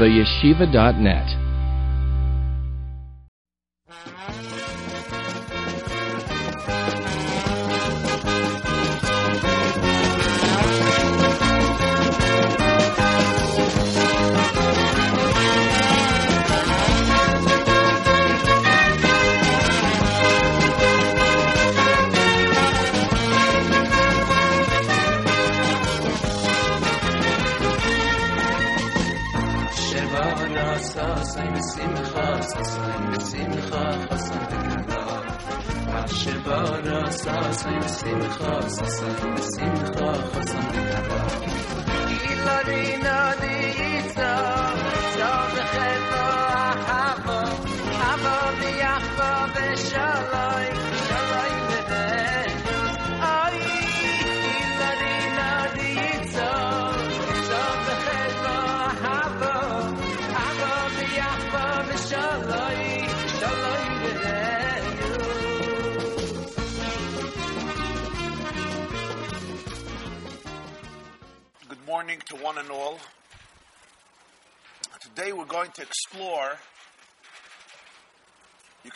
theyeshiva.net. 0.00 1.49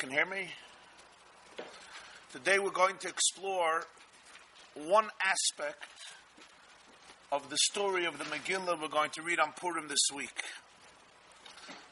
can 0.05 0.13
hear 0.13 0.27
me? 0.27 0.49
Today 2.31 2.59
we're 2.59 2.69
going 2.69 2.99
to 2.99 3.09
explore 3.09 3.87
one 4.75 5.09
aspect 5.25 5.83
of 7.33 7.49
the 7.49 7.57
story 7.57 8.05
of 8.05 8.19
the 8.19 8.25
Megillah 8.25 8.79
we're 8.83 8.89
going 8.89 9.09
to 9.13 9.23
read 9.23 9.41
on 9.41 9.53
Purim 9.59 9.89
this 9.89 10.07
week. 10.15 10.43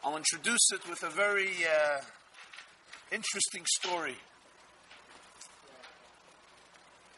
I'll 0.04 0.18
introduce 0.18 0.72
it 0.74 0.86
with 0.90 1.02
a 1.04 1.08
very 1.08 1.52
uh, 1.64 2.02
interesting 3.10 3.64
story. 3.64 4.16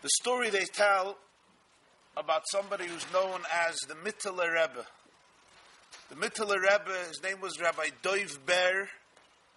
The 0.03 0.11
story 0.21 0.49
they 0.49 0.67
tell 0.67 1.17
about 2.17 2.43
somebody 2.53 2.87
who's 2.87 3.13
known 3.13 3.41
as 3.53 3.75
the 3.89 3.95
Mittler 3.95 4.53
Rebbe. 4.53 4.87
The 6.11 6.15
Mittler 6.15 6.61
Rebbe, 6.61 7.09
his 7.09 7.21
name 7.21 7.41
was 7.41 7.61
Rabbi 7.61 7.89
Doiv 8.05 8.39
Ber, 8.47 8.89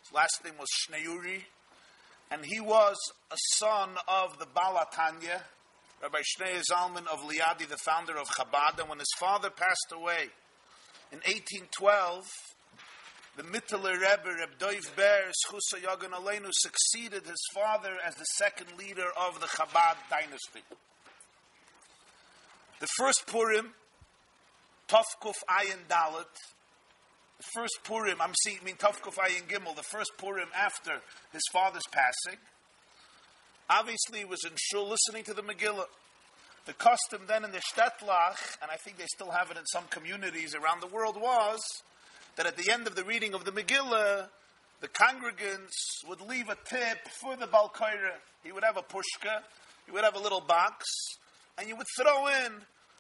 his 0.08 0.16
last 0.16 0.44
name 0.44 0.54
was 0.60 0.70
Shneuri, 0.70 1.44
and 2.32 2.46
he 2.46 2.60
was 2.60 2.98
a 3.32 3.38
son 3.56 3.90
of 4.08 4.40
the 4.40 4.46
Balatanya, 4.46 5.42
Rabbi 6.02 6.22
Schneur 6.22 6.62
Zalman 6.72 7.08
of 7.08 7.20
Liadi, 7.22 7.68
the 7.68 7.78
founder 7.78 8.18
of 8.18 8.28
Chabad, 8.28 8.80
and 8.80 8.90
when 8.90 9.00
his 9.00 9.12
father 9.18 9.50
passed 9.50 9.92
away 9.92 10.30
in 11.12 11.18
1812, 11.20 12.26
the 13.36 13.44
Mittler 13.44 13.94
Rebbe, 13.94 14.36
Reb 14.40 14.58
Doiv 14.60 14.96
Ber, 14.96 15.32
Yagan 15.52 16.12
Aleinu, 16.12 16.50
succeeded 16.52 17.26
his 17.26 17.44
father 17.54 17.98
as 18.06 18.16
the 18.16 18.26
second 18.38 18.78
leader 18.78 19.08
of 19.20 19.40
the 19.40 19.48
Chabad 19.48 19.96
dynasty. 20.10 20.62
The 22.80 22.88
first 22.98 23.26
Purim, 23.28 23.74
Tovkuf 24.88 25.36
Ayin 25.50 25.86
Dalit, 25.90 26.26
the 27.38 27.44
first 27.54 27.80
Purim, 27.84 28.20
I'm 28.22 28.34
seeing, 28.44 28.58
I 28.62 28.66
mean 28.66 28.76
Tovkuf 28.76 29.16
Ayin 29.16 29.48
Gimel, 29.48 29.76
the 29.76 29.84
first 29.84 30.12
Purim 30.18 30.50
after 30.56 30.94
his 31.32 31.44
father's 31.52 31.86
passing, 31.92 32.40
obviously 33.70 34.20
he 34.20 34.26
was 34.26 34.44
in 34.44 34.52
shul 34.56 34.90
listening 34.90 35.24
to 35.26 35.34
the 35.34 35.44
Megillah. 35.44 35.86
The 36.66 36.74
custom 36.74 37.22
then 37.28 37.46
in 37.46 37.52
the 37.52 37.60
Shtetlach, 37.60 38.58
and 38.62 38.70
I 38.70 38.76
think 38.76 38.98
they 38.98 39.06
still 39.06 39.32
have 39.32 39.52
it 39.52 39.58
in 39.58 39.66
some 39.68 39.86
communities 39.90 40.54
around 40.54 40.82
the 40.82 40.88
world, 40.88 41.16
was 41.16 41.62
that 42.36 42.46
at 42.46 42.58
the 42.58 42.72
end 42.72 42.88
of 42.88 42.96
the 42.96 43.04
reading 43.04 43.34
of 43.34 43.46
the 43.46 43.52
Megillah, 43.52 44.28
the 44.82 44.88
congregants 44.88 46.08
would 46.08 46.22
leave 46.22 46.50
a 46.50 46.58
tip 46.70 47.08
for 47.22 47.36
the 47.36 47.48
Balkaira. 47.48 48.18
He 48.44 48.52
would 48.52 48.64
have 48.64 48.78
a 48.78 48.82
pushka, 48.82 49.44
he 49.86 49.92
would 49.92 50.04
have 50.04 50.16
a 50.16 50.20
little 50.20 50.42
box, 50.42 50.86
and 51.58 51.68
you 51.68 51.76
would 51.76 51.88
throw 51.98 52.28
in 52.28 52.54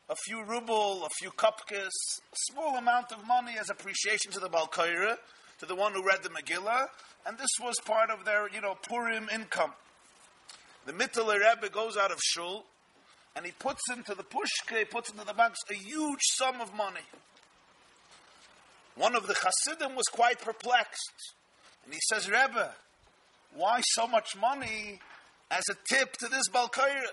a 0.09 0.15
few 0.15 0.43
ruble, 0.43 1.05
a 1.05 1.09
few 1.19 1.31
kupkis, 1.31 1.89
a 2.31 2.37
small 2.51 2.77
amount 2.77 3.11
of 3.11 3.27
money 3.27 3.53
as 3.59 3.69
appreciation 3.69 4.31
to 4.31 4.39
the 4.39 4.49
Balkaira, 4.49 5.17
to 5.59 5.65
the 5.65 5.75
one 5.75 5.93
who 5.93 6.05
read 6.05 6.23
the 6.23 6.29
Megillah, 6.29 6.87
and 7.25 7.37
this 7.37 7.49
was 7.61 7.75
part 7.83 8.09
of 8.09 8.23
their, 8.23 8.49
you 8.49 8.61
know, 8.61 8.75
Purim 8.87 9.27
income. 9.33 9.73
The 10.85 10.93
Mittler 10.93 11.39
Rebbe 11.39 11.69
goes 11.69 11.97
out 11.97 12.11
of 12.11 12.19
shul, 12.21 12.65
and 13.35 13.45
he 13.45 13.51
puts 13.51 13.81
into 13.91 14.15
the 14.15 14.23
pushka, 14.23 14.79
he 14.79 14.85
puts 14.85 15.11
into 15.11 15.25
the 15.25 15.33
box 15.33 15.59
a 15.69 15.73
huge 15.73 16.21
sum 16.35 16.61
of 16.61 16.73
money. 16.73 17.01
One 18.95 19.15
of 19.15 19.27
the 19.27 19.35
Hasidim 19.35 19.95
was 19.95 20.05
quite 20.05 20.39
perplexed, 20.39 21.33
and 21.83 21.93
he 21.93 21.99
says, 22.09 22.29
Rebbe, 22.29 22.73
why 23.53 23.81
so 23.83 24.07
much 24.07 24.37
money 24.39 24.99
as 25.51 25.63
a 25.69 25.75
tip 25.93 26.13
to 26.17 26.27
this 26.29 26.47
Balkaira? 26.49 27.09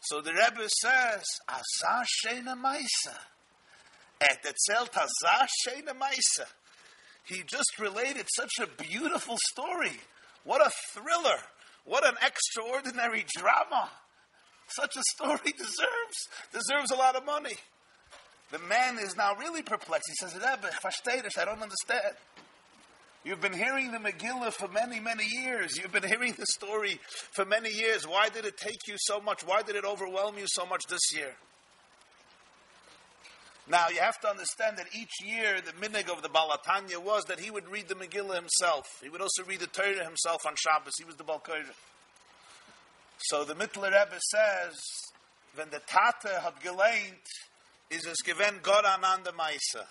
So 0.00 0.20
the 0.20 0.32
Rebbe 0.32 0.68
says, 0.68 1.24
Azah 1.48 2.04
Shena 2.24 2.56
Maisa. 2.56 3.16
Et 4.20 4.38
etzelt 4.44 4.92
Azah 4.92 5.46
Shena 5.66 5.92
Maisa. 5.92 6.46
He 7.24 7.42
just 7.46 7.78
related 7.78 8.26
such 8.34 8.52
a 8.60 8.82
beautiful 8.82 9.36
story. 9.52 9.92
What 10.44 10.66
a 10.66 10.70
thriller. 10.92 11.38
What 11.84 12.06
an 12.06 12.14
extraordinary 12.24 13.24
drama. 13.36 13.90
Such 14.68 14.96
a 14.96 15.02
story 15.14 15.52
deserves, 15.56 16.28
deserves 16.52 16.90
a 16.90 16.96
lot 16.96 17.16
of 17.16 17.24
money. 17.24 17.56
The 18.50 18.58
man 18.58 18.98
is 18.98 19.16
now 19.16 19.34
really 19.34 19.62
perplexed. 19.62 20.08
He 20.08 20.26
says, 20.26 20.34
Rebbe, 20.34 20.70
I 21.38 21.44
don't 21.44 21.62
understand. 21.62 22.16
You've 23.22 23.40
been 23.40 23.52
hearing 23.52 23.92
the 23.92 23.98
Megillah 23.98 24.52
for 24.52 24.68
many, 24.68 24.98
many 24.98 25.26
years. 25.26 25.76
You've 25.76 25.92
been 25.92 26.08
hearing 26.08 26.34
the 26.38 26.46
story 26.46 26.98
for 27.32 27.44
many 27.44 27.70
years. 27.70 28.06
Why 28.06 28.30
did 28.30 28.46
it 28.46 28.56
take 28.56 28.88
you 28.88 28.94
so 28.98 29.20
much? 29.20 29.42
Why 29.42 29.60
did 29.62 29.76
it 29.76 29.84
overwhelm 29.84 30.38
you 30.38 30.46
so 30.46 30.64
much 30.64 30.84
this 30.88 31.12
year? 31.14 31.34
Now, 33.68 33.88
you 33.88 34.00
have 34.00 34.18
to 34.20 34.28
understand 34.28 34.78
that 34.78 34.86
each 34.98 35.22
year 35.22 35.60
the 35.60 35.72
minig 35.72 36.10
of 36.10 36.22
the 36.22 36.30
Balatanya 36.30 36.96
was 36.96 37.24
that 37.24 37.38
he 37.38 37.50
would 37.50 37.68
read 37.68 37.88
the 37.88 37.94
Megillah 37.94 38.36
himself. 38.36 38.86
He 39.02 39.10
would 39.10 39.20
also 39.20 39.44
read 39.44 39.60
the 39.60 39.66
Torah 39.66 40.02
himself 40.02 40.46
on 40.46 40.54
Shabbos. 40.56 40.94
He 40.98 41.04
was 41.04 41.16
the 41.16 41.24
Balkaira. 41.24 41.74
So 43.18 43.44
the 43.44 43.54
Mittler 43.54 43.92
Rebbe 43.92 44.18
says, 44.18 44.80
when 45.54 45.68
the 45.68 45.82
Tate 45.86 46.40
had 46.40 46.54
geleint, 46.64 47.28
is 47.90 48.06
es 48.06 48.22
given 48.22 48.60
God 48.62 48.86
ananda 48.86 49.32
Maisa 49.32 49.84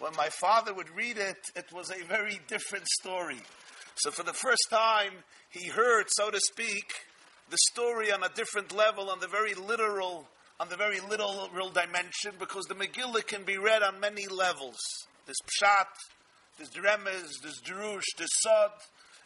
when 0.00 0.12
my 0.16 0.28
father 0.28 0.74
would 0.74 0.94
read 0.96 1.18
it, 1.18 1.38
it 1.54 1.66
was 1.72 1.90
a 1.90 2.04
very 2.04 2.40
different 2.48 2.86
story. 3.00 3.40
So 3.96 4.10
for 4.10 4.22
the 4.22 4.32
first 4.32 4.66
time, 4.70 5.12
he 5.50 5.68
heard, 5.68 6.06
so 6.08 6.30
to 6.30 6.40
speak, 6.40 6.90
the 7.50 7.58
story 7.70 8.10
on 8.10 8.22
a 8.22 8.28
different 8.30 8.74
level, 8.74 9.10
on 9.10 9.20
the 9.20 9.28
very 9.28 9.54
literal, 9.54 10.26
on 10.58 10.68
the 10.68 10.76
very 10.76 11.00
literal 11.00 11.70
dimension, 11.70 12.32
because 12.38 12.64
the 12.64 12.74
Megillah 12.74 13.26
can 13.26 13.44
be 13.44 13.58
read 13.58 13.82
on 13.82 14.00
many 14.00 14.26
levels. 14.26 14.78
There's 15.26 15.36
pshat, 15.60 15.86
there's 16.56 16.70
dremes, 16.70 17.42
there's 17.42 17.60
drush, 17.62 18.04
there's 18.16 18.40
sod, 18.42 18.70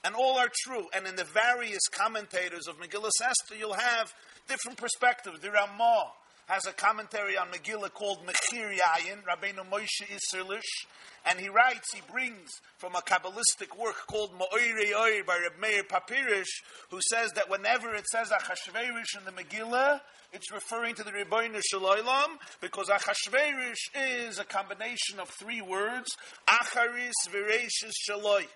and 0.03 0.15
all 0.15 0.39
are 0.39 0.51
true. 0.65 0.87
And 0.95 1.07
in 1.07 1.17
the 1.17 1.25
various 1.25 1.87
commentators 1.93 2.67
of 2.67 2.79
Megillah 2.79 3.11
Esther, 3.23 3.55
you'll 3.57 3.75
have 3.75 4.13
different 4.49 4.79
perspectives. 4.79 5.41
The 5.41 5.51
Ramah, 5.51 6.13
has 6.47 6.67
a 6.67 6.73
commentary 6.73 7.37
on 7.37 7.49
Megillah 7.49 7.93
called 7.93 8.19
Mechir 8.27 8.77
Yayin, 8.77 9.23
Rabbeinu 9.25 9.69
Moshe 9.71 10.07
Isserlish, 10.07 10.87
and 11.27 11.41
he 11.41 11.49
writes, 11.49 11.95
he 11.95 12.03
brings 12.11 12.51
from 12.77 12.95
a 12.95 13.01
Kabbalistic 13.01 13.79
work 13.79 14.07
called 14.07 14.33
Ma'oirei 14.39 14.93
Oir 14.93 15.25
by 15.25 15.39
Reb 15.39 15.59
Meir 15.61 15.83
Papirish, 15.85 16.63
who 16.91 17.01
says 17.09 17.31
that 17.33 17.49
whenever 17.49 17.95
it 17.95 18.07
says 18.09 18.29
Achashverosh 18.29 19.19
in 19.19 19.25
the 19.25 19.33
Megillah, 19.33 20.01
it's 20.33 20.53
referring 20.53 20.95
to 20.97 21.03
the 21.03 21.13
Rebbeinu 21.13 21.63
Shalom, 21.71 22.39
because 22.61 22.89
Achashverosh 22.89 24.27
is 24.29 24.39
a 24.39 24.45
combination 24.45 25.19
of 25.21 25.31
three 25.31 25.63
words, 25.63 26.15
Acharis 26.47 27.13
Vireshis 27.31 27.93
Shaloi. 28.09 28.47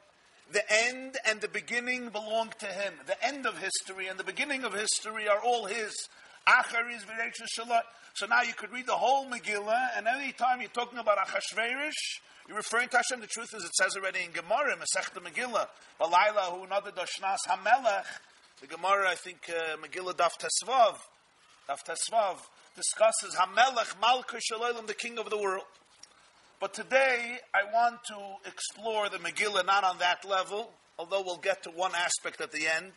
The 0.51 0.63
end 0.87 1.17
and 1.27 1.41
the 1.41 1.49
beginning 1.49 2.09
belong 2.09 2.53
to 2.59 2.67
him. 2.67 2.95
The 3.07 3.23
end 3.27 3.47
of 3.47 3.59
history 3.59 4.09
and 4.09 4.19
the 4.19 4.25
beginning 4.25 4.65
of 4.65 4.73
history 4.73 5.29
are 5.29 5.41
all 5.41 5.67
his. 5.67 5.95
Achar 6.49 6.91
is 6.97 7.03
Virecha 7.05 7.45
Shalot. 7.59 7.83
So 8.15 8.27
now 8.27 8.43
you 8.43 8.55
could 8.55 8.73
read 8.73 8.87
the 8.87 8.97
whole 8.97 9.27
Megillah, 9.27 9.91
and 9.97 10.07
any 10.09 10.33
time 10.33 10.61
you're 10.61 10.71
talking 10.71 10.99
about 10.99 11.19
Achashverosh, 11.19 11.93
you're 12.49 12.57
referring 12.57 12.89
to 12.89 12.97
Hashem. 12.97 13.21
The 13.21 13.27
truth 13.27 13.53
is, 13.55 13.63
it 13.65 13.75
says 13.75 13.95
already 13.97 14.21
in 14.25 14.33
Gemara, 14.33 14.75
Masechta 14.77 15.21
Megillah, 15.21 15.67
Balayla 16.01 16.59
hu 16.59 16.67
nada 16.67 16.91
doshnas 16.91 17.37
hamelech. 17.47 18.07
The 18.63 18.67
Gemara, 18.67 19.11
I 19.11 19.15
think, 19.15 19.39
uh, 19.51 19.77
Megillah 19.77 20.15
Daf 20.15 20.33
Tesvav, 20.39 20.97
Daf 21.69 21.85
Tesvav, 21.87 22.39
discusses 22.75 23.37
Hamelech 23.37 24.01
Malka 24.01 24.41
Shalom, 24.41 24.87
the 24.87 24.95
king 24.95 25.19
of 25.19 25.29
the 25.29 25.39
world. 25.39 25.65
But 26.59 26.73
today, 26.73 27.39
I 27.55 27.73
want 27.73 27.99
to 28.09 28.49
explore 28.49 29.09
the 29.11 29.19
Megillah 29.19 29.67
not 29.67 29.85
on 29.85 29.99
that 29.99 30.25
level, 30.25 30.71
although 30.99 31.23
we'll 31.23 31.37
get 31.37 31.63
to 31.65 31.71
one 31.71 31.93
aspect 31.95 32.41
at 32.41 32.53
the 32.53 32.67
end, 32.75 32.93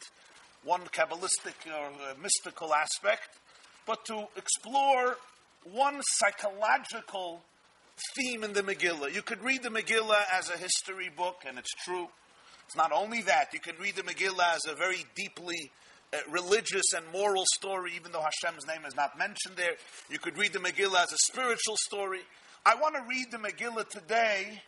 one 0.63 0.81
Kabbalistic 0.85 1.67
or 1.67 1.87
uh, 1.87 2.13
mystical 2.21 2.73
aspect, 2.73 3.29
but 3.85 4.05
to 4.05 4.27
explore 4.35 5.17
one 5.63 6.01
psychological 6.01 7.43
theme 8.15 8.43
in 8.43 8.53
the 8.53 8.63
Megillah. 8.63 9.13
You 9.13 9.21
could 9.21 9.43
read 9.43 9.63
the 9.63 9.69
Megillah 9.69 10.23
as 10.33 10.49
a 10.49 10.57
history 10.57 11.09
book, 11.15 11.43
and 11.47 11.57
it's 11.57 11.73
true. 11.85 12.07
It's 12.65 12.75
not 12.75 12.91
only 12.91 13.21
that, 13.23 13.49
you 13.53 13.59
can 13.59 13.75
read 13.77 13.95
the 13.95 14.03
Megillah 14.03 14.55
as 14.55 14.65
a 14.67 14.75
very 14.75 15.05
deeply 15.15 15.71
uh, 16.13 16.17
religious 16.29 16.93
and 16.95 17.05
moral 17.11 17.43
story, 17.55 17.91
even 17.95 18.11
though 18.11 18.21
Hashem's 18.21 18.65
name 18.67 18.85
is 18.85 18.95
not 18.95 19.17
mentioned 19.17 19.55
there. 19.55 19.73
You 20.09 20.19
could 20.19 20.37
read 20.37 20.53
the 20.53 20.59
Megillah 20.59 21.03
as 21.03 21.11
a 21.11 21.17
spiritual 21.31 21.75
story. 21.77 22.21
I 22.65 22.75
want 22.75 22.95
to 22.95 23.01
read 23.07 23.31
the 23.31 23.37
Megillah 23.37 23.89
today 23.89 24.61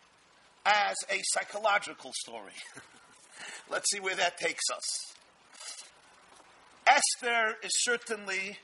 as 0.66 0.96
a 1.10 1.22
psychological 1.34 2.12
story. 2.14 2.54
Let's 3.72 3.90
see 3.92 4.00
where 4.00 4.16
that 4.16 4.38
takes 4.38 4.64
us. 4.74 5.14
Esther 6.88 7.56
is 7.64 7.72
certainly 7.84 8.58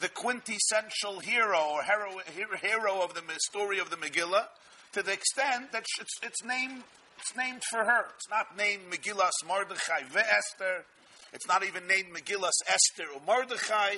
the 0.00 0.08
quintessential 0.08 1.20
hero 1.20 1.58
or 1.72 1.82
hero, 1.82 2.56
hero 2.60 3.02
of 3.02 3.14
the 3.14 3.22
story 3.48 3.78
of 3.78 3.90
the 3.90 3.96
Megillah 3.96 4.44
to 4.92 5.02
the 5.02 5.12
extent 5.12 5.72
that 5.72 5.84
it's, 6.00 6.14
it's 6.22 6.44
named 6.44 6.82
it's 7.18 7.36
named 7.36 7.62
for 7.70 7.84
her. 7.84 8.06
It's 8.14 8.28
not 8.30 8.56
named 8.56 8.82
Megillas 8.90 9.32
Mordechai 9.46 10.02
Esther. 10.14 10.84
It's 11.32 11.48
not 11.48 11.64
even 11.64 11.86
named 11.86 12.08
Megillas 12.14 12.52
Esther 12.68 13.08
or 13.14 13.20
Mordechai. 13.26 13.96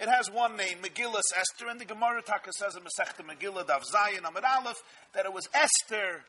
It 0.00 0.08
has 0.08 0.30
one 0.30 0.56
name, 0.56 0.78
Megillas 0.82 1.26
Esther, 1.36 1.68
and 1.68 1.80
the 1.80 1.84
Gemara 1.84 2.22
Taka 2.22 2.52
says 2.52 2.76
in 2.76 2.82
Masechta 2.82 3.24
Megillah 3.26 3.66
Daf 3.66 3.82
Zayin 3.92 4.20
Amud 4.20 4.44
Aleph 4.44 4.80
that 5.14 5.24
it 5.24 5.32
was 5.32 5.48
Esther, 5.52 6.22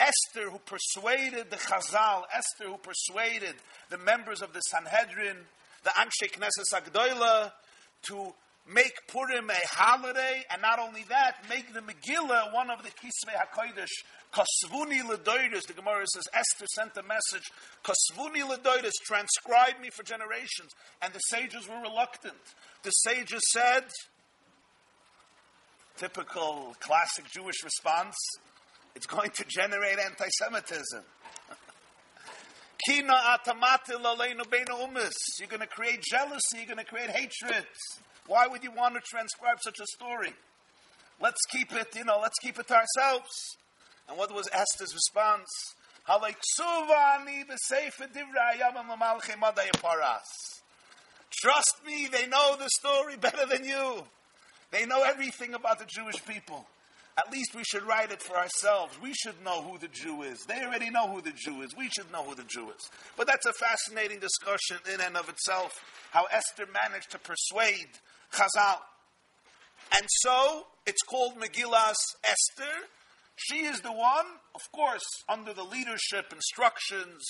Esther 0.00 0.50
who 0.50 0.58
persuaded 0.66 1.50
the 1.50 1.56
Chazal, 1.56 2.24
Esther 2.34 2.64
who 2.64 2.78
persuaded 2.78 3.54
the 3.90 3.98
members 3.98 4.42
of 4.42 4.52
the 4.52 4.60
Sanhedrin, 4.60 5.36
the 5.84 5.90
Anshe 5.90 6.30
Knesset 6.32 6.72
Agdoila, 6.72 7.52
to 8.08 8.34
make 8.66 9.06
Purim 9.08 9.50
a 9.50 9.66
holiday, 9.66 10.44
and 10.50 10.62
not 10.62 10.78
only 10.78 11.04
that, 11.08 11.36
make 11.48 11.72
the 11.74 11.80
Megillah 11.80 12.54
one 12.54 12.70
of 12.70 12.82
the 12.82 12.90
Kisvei 12.90 13.34
HaKodesh. 13.34 13.90
Kasvuni 14.32 15.02
Ledoidus, 15.02 15.66
the 15.66 15.74
Gemara 15.74 16.04
says, 16.12 16.24
Esther 16.32 16.66
sent 16.74 16.96
a 16.96 17.02
message, 17.02 17.52
Kasvuni 17.84 18.42
Ledoidus, 18.42 18.92
transcribe 19.04 19.80
me 19.80 19.90
for 19.90 20.02
generations. 20.02 20.72
And 21.02 21.12
the 21.12 21.20
sages 21.20 21.68
were 21.68 21.80
reluctant. 21.80 22.34
The 22.82 22.90
sages 22.90 23.42
said, 23.52 23.84
typical 25.96 26.74
classic 26.80 27.26
Jewish 27.30 27.62
response, 27.62 28.16
it's 28.96 29.06
going 29.06 29.30
to 29.30 29.44
generate 29.44 29.98
anti 29.98 30.28
Semitism. 30.38 31.04
You're 32.88 33.06
going 35.48 35.60
to 35.60 35.66
create 35.66 36.02
jealousy, 36.02 36.58
you're 36.58 36.66
going 36.66 36.78
to 36.78 36.84
create 36.84 37.10
hatred. 37.10 37.66
Why 38.26 38.46
would 38.46 38.64
you 38.64 38.70
want 38.70 38.94
to 38.94 39.00
transcribe 39.00 39.60
such 39.60 39.80
a 39.80 39.86
story? 39.86 40.32
Let's 41.20 41.40
keep 41.50 41.72
it, 41.72 41.94
you 41.94 42.04
know, 42.04 42.18
let's 42.20 42.38
keep 42.42 42.58
it 42.58 42.66
to 42.68 42.74
ourselves. 42.74 43.56
And 44.08 44.16
what 44.18 44.34
was 44.34 44.48
Esther's 44.52 44.94
response? 44.94 45.46
Trust 46.06 46.26
me, 51.86 52.08
they 52.10 52.26
know 52.26 52.56
the 52.58 52.68
story 52.68 53.16
better 53.16 53.46
than 53.46 53.64
you. 53.64 54.04
They 54.70 54.86
know 54.86 55.02
everything 55.02 55.54
about 55.54 55.78
the 55.78 55.86
Jewish 55.86 56.22
people. 56.26 56.66
At 57.16 57.32
least 57.32 57.54
we 57.54 57.62
should 57.62 57.84
write 57.84 58.10
it 58.10 58.20
for 58.20 58.36
ourselves. 58.36 59.00
We 59.00 59.14
should 59.14 59.40
know 59.44 59.62
who 59.62 59.78
the 59.78 59.86
Jew 59.88 60.22
is. 60.22 60.44
They 60.46 60.64
already 60.64 60.90
know 60.90 61.08
who 61.08 61.20
the 61.20 61.32
Jew 61.32 61.62
is. 61.62 61.76
We 61.76 61.88
should 61.88 62.10
know 62.10 62.24
who 62.24 62.34
the 62.34 62.42
Jew 62.42 62.70
is. 62.70 62.90
But 63.16 63.28
that's 63.28 63.46
a 63.46 63.52
fascinating 63.52 64.18
discussion 64.18 64.78
in 64.92 65.00
and 65.00 65.16
of 65.16 65.28
itself, 65.28 65.80
how 66.10 66.24
Esther 66.24 66.66
managed 66.66 67.12
to 67.12 67.20
persuade 67.20 68.00
Chazal. 68.34 68.78
And 69.92 70.06
so 70.08 70.66
it's 70.86 71.02
called 71.02 71.34
Megillas 71.36 71.94
Esther. 72.24 72.88
She 73.36 73.64
is 73.64 73.80
the 73.80 73.92
one, 73.92 74.26
of 74.54 74.60
course, 74.72 75.04
under 75.28 75.52
the 75.52 75.64
leadership, 75.64 76.32
instructions, 76.32 77.24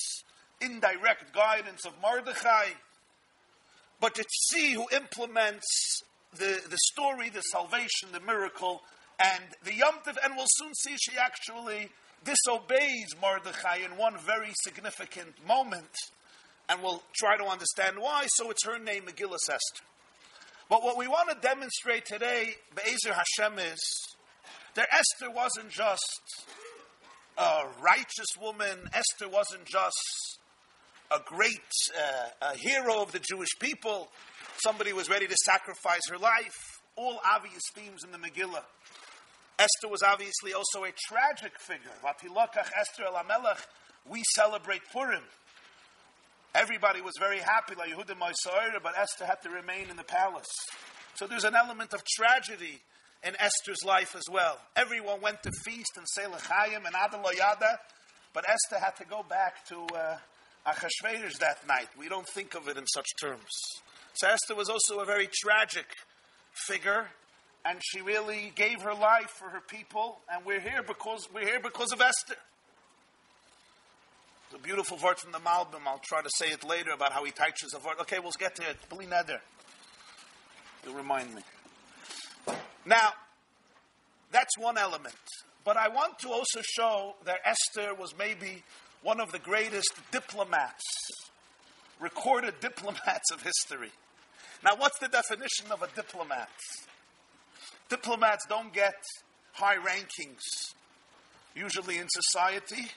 indirect 0.60 1.34
guidance 1.34 1.84
of 1.84 1.92
Mordechai. 2.02 2.70
But 4.00 4.18
it's 4.18 4.50
she 4.52 4.72
who 4.72 4.86
implements 4.94 6.02
the, 6.36 6.60
the 6.68 6.78
story, 6.92 7.30
the 7.30 7.40
salvation, 7.42 8.10
the 8.12 8.20
miracle, 8.20 8.82
and 9.18 9.44
the 9.64 9.74
Yom 9.74 9.94
Tov, 10.06 10.16
and 10.24 10.34
we'll 10.36 10.46
soon 10.48 10.74
see 10.74 10.96
she 10.96 11.16
actually 11.16 11.88
disobeys 12.24 13.14
Mordechai 13.20 13.78
in 13.84 13.96
one 13.96 14.16
very 14.18 14.52
significant 14.62 15.34
moment, 15.46 15.94
and 16.68 16.82
we'll 16.82 17.02
try 17.16 17.36
to 17.36 17.44
understand 17.44 17.96
why. 17.98 18.26
So 18.36 18.50
it's 18.50 18.64
her 18.64 18.78
name, 18.78 19.04
Megillas 19.04 19.48
Esther. 19.48 19.84
But 20.70 20.82
what 20.82 20.96
we 20.96 21.06
want 21.06 21.28
to 21.28 21.46
demonstrate 21.46 22.06
today, 22.06 22.54
Be'ezer 22.74 23.12
Hashem, 23.12 23.58
is 23.58 24.16
that 24.74 24.88
Esther 24.90 25.30
wasn't 25.30 25.70
just 25.70 26.22
a 27.36 27.64
righteous 27.82 28.28
woman. 28.40 28.88
Esther 28.92 29.28
wasn't 29.28 29.66
just 29.66 30.38
a 31.10 31.20
great 31.24 31.60
uh, 31.96 32.50
a 32.52 32.56
hero 32.56 33.02
of 33.02 33.12
the 33.12 33.20
Jewish 33.20 33.58
people. 33.60 34.08
Somebody 34.64 34.92
was 34.92 35.10
ready 35.10 35.26
to 35.26 35.36
sacrifice 35.44 36.02
her 36.10 36.18
life. 36.18 36.80
All 36.96 37.20
obvious 37.24 37.62
themes 37.74 38.02
in 38.04 38.12
the 38.12 38.18
Megillah. 38.18 38.64
Esther 39.58 39.88
was 39.88 40.02
obviously 40.02 40.52
also 40.54 40.84
a 40.84 40.92
tragic 41.08 41.58
figure. 41.58 41.90
Vatilakach 42.02 42.70
Esther 42.78 43.04
el 43.04 43.56
We 44.08 44.22
celebrate 44.34 44.80
Purim. 44.92 45.22
Everybody 46.54 47.00
was 47.00 47.14
very 47.18 47.40
happy, 47.40 47.74
like 47.74 47.90
Yehuda 47.90 48.14
Moisaira, 48.16 48.80
but 48.82 48.96
Esther 48.96 49.26
had 49.26 49.42
to 49.42 49.50
remain 49.50 49.90
in 49.90 49.96
the 49.96 50.04
palace. 50.04 50.46
So 51.16 51.26
there's 51.26 51.44
an 51.44 51.56
element 51.56 51.92
of 51.92 52.04
tragedy 52.04 52.80
in 53.26 53.34
Esther's 53.40 53.84
life 53.84 54.14
as 54.14 54.22
well. 54.30 54.58
Everyone 54.76 55.20
went 55.20 55.42
to 55.42 55.50
feast 55.64 55.92
and 55.96 56.06
say 56.08 56.26
L'chaim 56.26 56.86
and 56.86 56.94
Adaloyada, 56.94 57.78
but 58.32 58.44
Esther 58.48 58.78
had 58.78 58.94
to 58.96 59.04
go 59.04 59.24
back 59.28 59.66
to 59.66 59.80
uh, 59.96 60.16
Achashverosh 60.66 61.38
that 61.38 61.66
night. 61.66 61.88
We 61.98 62.08
don't 62.08 62.28
think 62.28 62.54
of 62.54 62.68
it 62.68 62.76
in 62.76 62.86
such 62.86 63.08
terms. 63.20 63.50
So 64.14 64.28
Esther 64.28 64.54
was 64.54 64.68
also 64.68 65.00
a 65.00 65.04
very 65.04 65.28
tragic 65.42 65.86
figure, 66.52 67.08
and 67.64 67.80
she 67.82 68.00
really 68.00 68.52
gave 68.54 68.82
her 68.82 68.94
life 68.94 69.30
for 69.30 69.48
her 69.48 69.60
people, 69.60 70.20
and 70.32 70.44
we're 70.46 70.60
here 70.60 70.84
because 70.86 71.26
we're 71.34 71.46
here 71.46 71.60
because 71.60 71.90
of 71.92 72.00
Esther. 72.00 72.36
A 74.54 74.58
beautifum 74.58 75.02
word 75.02 75.18
from 75.18 75.32
the 75.32 75.38
Malbim. 75.38 75.86
I'll 75.86 76.00
try 76.04 76.22
to 76.22 76.30
say 76.36 76.46
it 76.46 76.62
later 76.62 76.92
about 76.92 77.12
how 77.12 77.24
he 77.24 77.32
teaches 77.32 77.74
a 77.74 77.78
word. 77.78 77.96
Okay, 78.02 78.20
we'll 78.20 78.30
get 78.38 78.54
to 78.56 78.62
it. 78.62 78.76
Bli 78.88 79.06
neder. 79.06 79.40
You'll 80.84 80.94
remind 80.94 81.34
me. 81.34 81.42
Now, 82.86 83.14
that's 84.30 84.56
one 84.56 84.78
element. 84.78 85.14
But 85.64 85.76
I 85.76 85.88
want 85.88 86.20
to 86.20 86.28
also 86.28 86.60
show 86.62 87.16
that 87.24 87.38
Esther 87.44 87.94
was 87.94 88.14
maybe 88.16 88.62
one 89.02 89.18
of 89.18 89.32
the 89.32 89.38
greatest 89.38 89.92
diplomats, 90.12 90.84
recorded 91.98 92.54
diplomats 92.60 93.32
of 93.32 93.42
history. 93.42 93.90
Now, 94.62 94.76
what's 94.76 94.98
the 94.98 95.08
definition 95.08 95.72
of 95.72 95.82
a 95.82 95.88
diplomat? 95.96 96.48
Diplomats 97.88 98.46
don't 98.46 98.72
get 98.72 98.94
high 99.52 99.76
rankings, 99.76 100.74
usually 101.56 101.98
in 101.98 102.06
society 102.08 102.90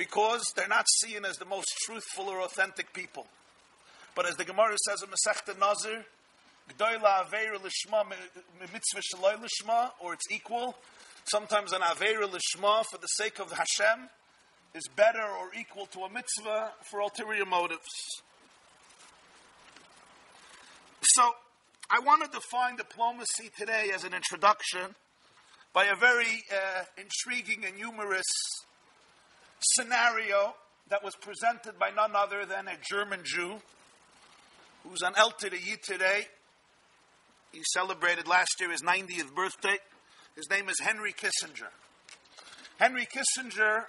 because 0.00 0.42
they're 0.56 0.66
not 0.66 0.86
seen 0.88 1.26
as 1.26 1.36
the 1.36 1.44
most 1.44 1.68
truthful 1.84 2.30
or 2.30 2.40
authentic 2.40 2.90
people. 2.94 3.26
But 4.14 4.26
as 4.26 4.34
the 4.36 4.46
Gemara 4.46 4.74
says 4.88 5.02
in 5.02 5.10
Masechta 5.10 5.60
Nazir, 5.60 6.06
Gdoila 6.78 7.26
Aveira 7.26 7.58
Lishma 7.58 8.06
Mitzvah 8.72 9.02
Shaloi 9.02 9.36
Lishma, 9.36 9.90
or 10.00 10.14
it's 10.14 10.24
equal. 10.30 10.74
Sometimes 11.24 11.74
an 11.74 11.82
Aveira 11.82 12.26
Lishma 12.26 12.82
for 12.86 12.96
the 12.96 13.08
sake 13.08 13.40
of 13.40 13.52
Hashem 13.52 14.08
is 14.74 14.88
better 14.96 15.20
or 15.20 15.50
equal 15.60 15.84
to 15.84 16.04
a 16.04 16.10
mitzvah 16.10 16.72
for 16.90 17.00
ulterior 17.00 17.44
motives. 17.44 18.22
So, 21.02 21.30
I 21.90 21.98
want 22.00 22.24
to 22.24 22.30
define 22.30 22.76
diplomacy 22.76 23.50
today 23.58 23.90
as 23.94 24.04
an 24.04 24.14
introduction 24.14 24.94
by 25.74 25.84
a 25.84 25.94
very 25.94 26.44
uh, 26.50 26.84
intriguing 26.96 27.66
and 27.66 27.76
humorous 27.76 28.24
scenario 29.60 30.54
that 30.88 31.04
was 31.04 31.14
presented 31.16 31.78
by 31.78 31.90
none 31.90 32.14
other 32.14 32.44
than 32.44 32.68
a 32.68 32.76
German 32.82 33.20
Jew 33.24 33.56
who's 34.84 35.02
on 35.02 35.12
El 35.16 35.30
today, 35.30 36.26
He 37.52 37.60
celebrated 37.74 38.26
last 38.26 38.56
year 38.60 38.70
his 38.70 38.82
90th 38.82 39.34
birthday. 39.34 39.76
His 40.36 40.48
name 40.50 40.68
is 40.68 40.78
Henry 40.80 41.12
Kissinger. 41.12 41.68
Henry 42.78 43.06
Kissinger 43.06 43.84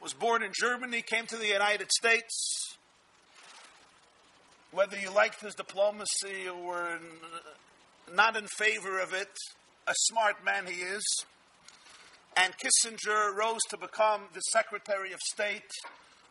was 0.00 0.12
born 0.12 0.42
in 0.42 0.52
Germany, 0.60 1.02
came 1.02 1.26
to 1.26 1.36
the 1.36 1.46
United 1.46 1.90
States. 1.90 2.76
Whether 4.70 4.98
you 4.98 5.10
liked 5.10 5.40
his 5.40 5.54
diplomacy 5.54 6.48
or 6.48 6.62
were 6.62 6.98
not 8.14 8.36
in 8.36 8.46
favor 8.46 9.00
of 9.00 9.12
it, 9.12 9.30
a 9.86 9.94
smart 9.96 10.44
man 10.44 10.66
he 10.66 10.82
is. 10.82 11.04
And 12.36 12.54
Kissinger 12.56 13.36
rose 13.36 13.60
to 13.70 13.76
become 13.76 14.22
the 14.32 14.40
Secretary 14.40 15.12
of 15.12 15.20
State 15.20 15.70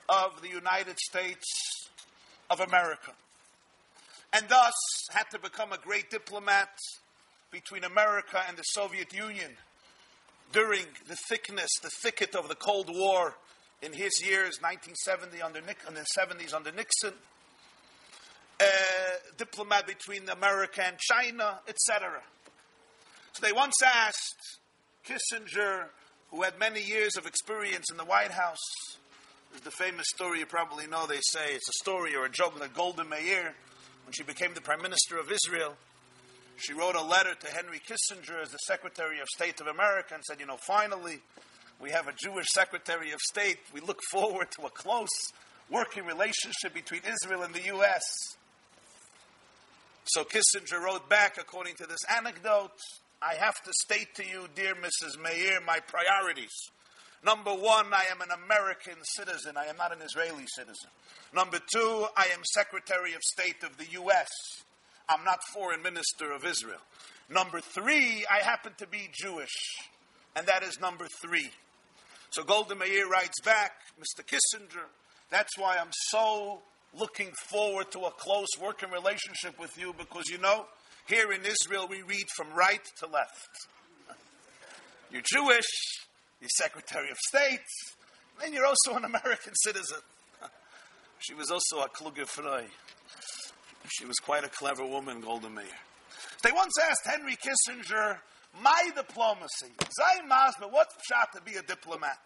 of 0.09 0.41
the 0.41 0.49
United 0.49 0.97
States 0.99 1.45
of 2.49 2.59
America. 2.59 3.11
And 4.33 4.47
thus 4.49 4.73
had 5.11 5.29
to 5.31 5.39
become 5.39 5.71
a 5.71 5.77
great 5.77 6.09
diplomat 6.09 6.69
between 7.51 7.83
America 7.83 8.41
and 8.47 8.57
the 8.57 8.63
Soviet 8.63 9.13
Union 9.13 9.51
during 10.51 10.85
the 11.07 11.15
thickness, 11.29 11.69
the 11.81 11.91
thicket 12.01 12.35
of 12.35 12.47
the 12.47 12.55
Cold 12.55 12.89
War 12.89 13.35
in 13.81 13.93
his 13.93 14.23
years, 14.23 14.59
1970 14.61 15.41
under 15.41 15.61
Nick, 15.61 15.79
the 15.85 16.05
70s 16.17 16.53
under 16.53 16.71
Nixon, 16.71 17.13
uh, 18.59 18.63
diplomat 19.37 19.87
between 19.87 20.29
America 20.29 20.83
and 20.85 20.97
China, 20.97 21.59
etc. 21.67 22.21
So 23.33 23.45
they 23.45 23.53
once 23.53 23.81
asked 23.83 24.59
Kissinger, 25.07 25.85
who 26.29 26.43
had 26.43 26.59
many 26.59 26.81
years 26.81 27.17
of 27.17 27.25
experience 27.25 27.91
in 27.91 27.97
the 27.97 28.05
White 28.05 28.31
House, 28.31 28.59
is 29.55 29.61
the 29.61 29.71
famous 29.71 30.07
story 30.13 30.39
you 30.39 30.45
probably 30.45 30.87
know. 30.87 31.07
They 31.07 31.19
say 31.21 31.53
it's 31.53 31.69
a 31.69 31.83
story 31.83 32.15
or 32.15 32.25
a 32.25 32.29
joke 32.29 32.59
that 32.59 32.73
Golda 32.73 33.03
Meir, 33.03 33.53
when 34.05 34.13
she 34.13 34.23
became 34.23 34.53
the 34.53 34.61
Prime 34.61 34.81
Minister 34.81 35.17
of 35.17 35.31
Israel, 35.31 35.75
she 36.57 36.73
wrote 36.73 36.95
a 36.95 37.01
letter 37.01 37.33
to 37.33 37.47
Henry 37.47 37.79
Kissinger 37.79 38.41
as 38.41 38.51
the 38.51 38.57
Secretary 38.59 39.19
of 39.19 39.27
State 39.27 39.59
of 39.61 39.67
America 39.67 40.13
and 40.13 40.23
said, 40.23 40.39
You 40.39 40.45
know, 40.45 40.57
finally, 40.57 41.19
we 41.81 41.89
have 41.89 42.07
a 42.07 42.13
Jewish 42.13 42.45
Secretary 42.53 43.11
of 43.11 43.19
State. 43.19 43.57
We 43.73 43.81
look 43.81 43.99
forward 44.11 44.47
to 44.59 44.67
a 44.67 44.69
close 44.69 45.09
working 45.69 46.05
relationship 46.05 46.73
between 46.73 47.01
Israel 47.11 47.41
and 47.41 47.53
the 47.53 47.63
U.S. 47.65 48.03
So 50.05 50.23
Kissinger 50.23 50.79
wrote 50.79 51.09
back, 51.09 51.37
according 51.39 51.75
to 51.75 51.87
this 51.87 52.03
anecdote, 52.15 52.77
I 53.21 53.35
have 53.35 53.61
to 53.63 53.71
state 53.83 54.15
to 54.15 54.25
you, 54.25 54.47
dear 54.55 54.73
Mrs. 54.73 55.21
Meir, 55.21 55.59
my 55.61 55.79
priorities. 55.79 56.71
Number 57.23 57.51
one, 57.51 57.93
I 57.93 58.05
am 58.11 58.19
an 58.21 58.29
American 58.45 58.95
citizen. 59.03 59.57
I 59.57 59.65
am 59.65 59.77
not 59.77 59.95
an 59.95 60.01
Israeli 60.01 60.45
citizen. 60.47 60.89
Number 61.33 61.59
two, 61.71 62.07
I 62.17 62.29
am 62.33 62.39
Secretary 62.43 63.13
of 63.13 63.21
State 63.21 63.63
of 63.63 63.77
the 63.77 63.85
U.S. 63.91 64.27
I'm 65.07 65.23
not 65.23 65.39
Foreign 65.53 65.83
Minister 65.83 66.31
of 66.31 66.45
Israel. 66.45 66.81
Number 67.29 67.61
three, 67.61 68.25
I 68.29 68.43
happen 68.43 68.73
to 68.79 68.87
be 68.87 69.09
Jewish. 69.13 69.53
And 70.35 70.47
that 70.47 70.63
is 70.63 70.79
number 70.79 71.07
three. 71.21 71.51
So 72.31 72.43
Golda 72.43 72.73
Meir 72.73 73.07
writes 73.07 73.39
back, 73.41 73.71
Mr. 73.99 74.25
Kissinger, 74.25 74.87
that's 75.29 75.57
why 75.59 75.77
I'm 75.77 75.91
so 76.09 76.61
looking 76.97 77.31
forward 77.49 77.91
to 77.91 77.99
a 77.99 78.11
close 78.11 78.49
working 78.59 78.89
relationship 78.89 79.59
with 79.59 79.77
you 79.77 79.93
because 79.97 80.27
you 80.27 80.39
know, 80.39 80.65
here 81.07 81.31
in 81.31 81.41
Israel 81.45 81.87
we 81.89 82.01
read 82.01 82.25
from 82.35 82.53
right 82.53 82.83
to 82.99 83.07
left. 83.07 83.49
You're 85.11 85.21
Jewish, 85.21 85.65
you're 86.39 86.49
Secretary 86.55 87.09
of 87.09 87.17
State, 87.17 87.59
and 88.43 88.53
you're 88.53 88.65
also 88.65 88.95
an 88.95 89.05
American 89.05 89.53
citizen. 89.55 89.99
She 91.19 91.33
was 91.33 91.51
also 91.51 91.81
a 91.81 91.89
kluge. 91.89 92.69
She 93.89 94.05
was 94.05 94.17
quite 94.17 94.43
a 94.43 94.49
clever 94.49 94.85
woman, 94.85 95.21
Golda 95.21 95.49
Meir. 95.49 95.65
They 96.43 96.51
once 96.51 96.73
asked 96.89 97.05
Henry 97.05 97.35
Kissinger, 97.35 98.17
my 98.61 98.89
diplomacy, 98.95 99.71
Zay 99.81 100.27
Masba, 100.29 100.71
what's 100.71 100.95
shot 101.09 101.29
to 101.35 101.41
be 101.41 101.57
a 101.57 101.61
diplomat? 101.61 102.17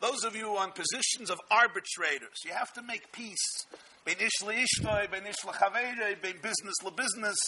Those 0.00 0.24
of 0.24 0.36
you 0.36 0.56
on 0.56 0.72
positions 0.72 1.30
of 1.30 1.40
arbitrators, 1.50 2.44
you 2.44 2.52
have 2.52 2.72
to 2.74 2.82
make 2.82 3.10
peace. 3.12 3.66
Ben 4.04 4.16
ishli 4.16 4.62
ishtoi, 4.64 5.10
ben 5.10 5.22
ishli 5.22 5.52
chavere, 5.52 6.20
ben 6.20 6.34
business 6.42 6.74
la 6.84 6.90
business. 6.90 7.38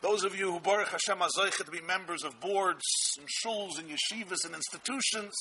Those 0.00 0.22
of 0.22 0.38
you 0.38 0.52
who 0.52 0.60
Baruch 0.60 0.88
Hashem 0.88 1.18
Azoichet 1.18 1.64
to 1.64 1.70
be 1.70 1.80
members 1.80 2.22
of 2.22 2.38
boards 2.40 2.84
and 3.18 3.26
shuls 3.26 3.78
and 3.78 3.88
yeshivas 3.88 4.44
and 4.44 4.54
institutions, 4.54 5.34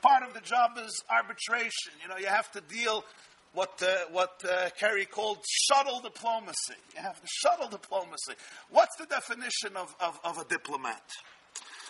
part 0.00 0.22
of 0.22 0.32
the 0.32 0.40
job 0.40 0.72
is 0.78 1.02
arbitration. 1.10 1.92
You 2.00 2.08
know, 2.08 2.16
you 2.16 2.26
have 2.26 2.50
to 2.52 2.60
deal 2.60 3.04
what 3.52 3.82
uh, 3.82 4.12
what 4.12 4.40
uh, 4.48 4.70
Kerry 4.78 5.06
called 5.06 5.38
shuttle 5.48 6.00
diplomacy. 6.00 6.74
You 6.94 7.02
have 7.02 7.20
the 7.20 7.26
shuttle 7.42 7.68
diplomacy. 7.68 8.34
What's 8.70 8.94
the 8.96 9.06
definition 9.06 9.76
of, 9.76 9.94
of, 10.00 10.20
of 10.22 10.38
a 10.38 10.44
diplomat? 10.44 11.02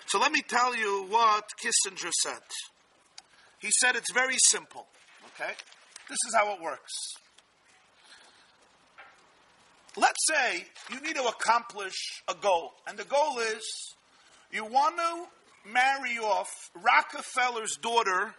So 0.06 0.18
let 0.18 0.32
me 0.32 0.40
tell 0.48 0.74
you 0.74 1.06
what 1.10 1.44
Kissinger 1.62 2.12
said. 2.22 2.40
He 3.58 3.70
said 3.80 3.96
it's 3.96 4.12
very 4.14 4.36
simple. 4.38 4.86
Okay, 5.34 5.52
this 6.08 6.18
is 6.28 6.34
how 6.34 6.54
it 6.54 6.62
works. 6.62 6.92
Let's 9.96 10.26
say 10.28 10.66
you 10.92 11.00
need 11.00 11.16
to 11.16 11.24
accomplish 11.24 12.22
a 12.28 12.34
goal, 12.34 12.72
and 12.86 12.98
the 12.98 13.04
goal 13.04 13.38
is 13.38 13.94
you 14.52 14.64
want 14.64 14.96
to 14.96 15.72
marry 15.72 16.18
off 16.18 16.70
Rockefeller's 16.74 17.76
daughter 17.80 18.34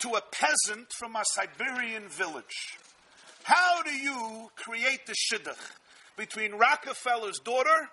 to 0.00 0.08
a 0.10 0.22
peasant 0.32 0.92
from 0.92 1.14
a 1.14 1.22
Siberian 1.34 2.08
village. 2.08 2.78
How 3.42 3.82
do 3.82 3.90
you 3.90 4.50
create 4.56 5.06
the 5.06 5.14
shidduch 5.14 5.56
between 6.16 6.52
Rockefeller's 6.52 7.38
daughter 7.38 7.90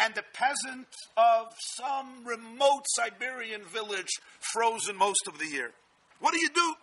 and 0.00 0.14
the 0.14 0.24
peasant 0.32 0.86
of 1.16 1.54
some 1.76 2.24
remote 2.24 2.84
Siberian 2.96 3.62
village 3.62 4.10
frozen 4.40 4.96
most 4.96 5.26
of 5.26 5.38
the 5.38 5.46
year? 5.46 5.72
What 6.20 6.32
do 6.32 6.40
you 6.40 6.50
do? 6.54 6.74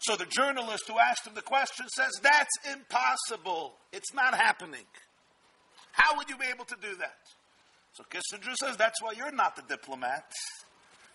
So 0.00 0.16
the 0.16 0.26
journalist 0.26 0.84
who 0.88 0.98
asked 0.98 1.26
him 1.26 1.34
the 1.34 1.42
question 1.42 1.86
says, 1.88 2.10
That's 2.22 2.56
impossible. 2.72 3.74
It's 3.92 4.14
not 4.14 4.34
happening. 4.34 4.86
How 5.92 6.16
would 6.16 6.30
you 6.30 6.38
be 6.38 6.46
able 6.46 6.64
to 6.66 6.76
do 6.80 6.96
that? 6.96 7.18
So 7.92 8.04
Kissinger 8.04 8.54
says, 8.56 8.76
That's 8.76 9.02
why 9.02 9.12
you're 9.16 9.32
not 9.32 9.56
the 9.56 9.62
diplomat. 9.68 10.24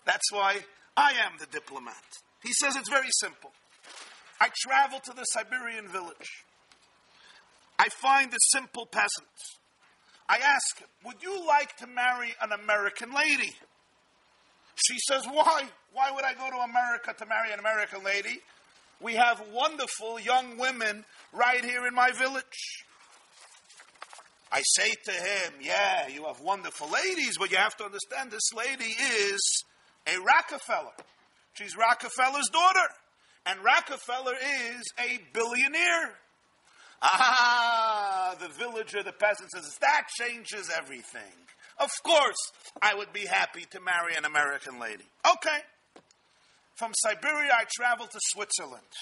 That's 0.04 0.30
why 0.30 0.60
I 0.96 1.12
am 1.12 1.32
the 1.40 1.46
diplomat. 1.46 2.04
He 2.42 2.52
says 2.52 2.76
it's 2.76 2.88
very 2.88 3.10
simple. 3.20 3.50
I 4.40 4.50
travel 4.66 5.00
to 5.00 5.12
the 5.12 5.24
Siberian 5.24 5.88
village. 5.88 6.44
I 7.78 7.88
find 7.88 8.32
a 8.32 8.36
simple 8.52 8.86
peasant. 8.86 9.34
I 10.28 10.38
ask 10.38 10.78
him, 10.78 10.88
Would 11.04 11.22
you 11.22 11.46
like 11.46 11.76
to 11.78 11.86
marry 11.88 12.34
an 12.40 12.52
American 12.52 13.12
lady? 13.12 13.52
She 14.76 14.98
says, 15.08 15.24
Why? 15.26 15.64
Why 15.92 16.12
would 16.12 16.24
I 16.24 16.34
go 16.34 16.48
to 16.50 16.62
America 16.62 17.14
to 17.18 17.26
marry 17.26 17.52
an 17.52 17.58
American 17.58 18.04
lady? 18.04 18.40
We 19.00 19.14
have 19.14 19.42
wonderful 19.52 20.18
young 20.18 20.58
women 20.58 21.04
right 21.32 21.64
here 21.64 21.86
in 21.86 21.94
my 21.94 22.12
village. 22.12 22.84
I 24.50 24.62
say 24.62 24.94
to 25.04 25.12
him, 25.12 25.52
Yeah, 25.60 26.08
you 26.08 26.24
have 26.24 26.40
wonderful 26.40 26.88
ladies, 26.90 27.36
but 27.38 27.50
you 27.50 27.58
have 27.58 27.76
to 27.76 27.84
understand 27.84 28.30
this 28.30 28.52
lady 28.54 28.84
is 28.84 29.64
a 30.06 30.18
Rockefeller. 30.20 30.94
She's 31.54 31.76
Rockefeller's 31.76 32.48
daughter. 32.52 32.88
And 33.44 33.62
Rockefeller 33.62 34.34
is 34.34 34.82
a 34.98 35.20
billionaire. 35.32 36.14
Ah, 37.02 38.34
the 38.40 38.48
villager, 38.48 39.02
the 39.02 39.12
peasant 39.12 39.50
says, 39.50 39.76
that 39.80 40.06
changes 40.18 40.70
everything. 40.76 41.22
Of 41.78 41.90
course, 42.02 42.52
I 42.80 42.94
would 42.94 43.12
be 43.12 43.26
happy 43.26 43.66
to 43.70 43.80
marry 43.80 44.16
an 44.16 44.24
American 44.24 44.80
lady. 44.80 45.04
Okay. 45.24 45.58
From 46.76 46.92
Siberia, 46.94 47.52
I 47.52 47.64
travel 47.74 48.06
to 48.06 48.18
Switzerland. 48.20 48.92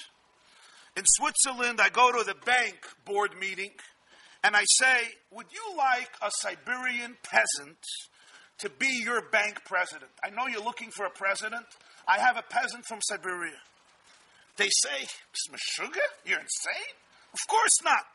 In 0.96 1.04
Switzerland, 1.06 1.80
I 1.80 1.88
go 1.88 2.12
to 2.12 2.24
the 2.24 2.36
bank 2.46 2.76
board 3.04 3.32
meeting 3.38 3.72
and 4.44 4.54
I 4.54 4.62
say, 4.78 5.08
Would 5.32 5.46
you 5.52 5.76
like 5.76 6.10
a 6.22 6.30
Siberian 6.40 7.16
peasant 7.24 7.78
to 8.58 8.70
be 8.70 9.02
your 9.02 9.22
bank 9.30 9.62
president? 9.64 10.10
I 10.24 10.30
know 10.30 10.46
you're 10.46 10.62
looking 10.62 10.90
for 10.92 11.04
a 11.06 11.10
president. 11.10 11.66
I 12.06 12.20
have 12.20 12.36
a 12.36 12.42
peasant 12.42 12.84
from 12.86 13.00
Siberia. 13.02 13.58
They 14.56 14.68
say, 14.70 15.08
Meshuga, 15.50 15.98
you're 16.24 16.38
insane? 16.38 16.94
Of 17.32 17.40
course 17.48 17.82
not. 17.82 18.06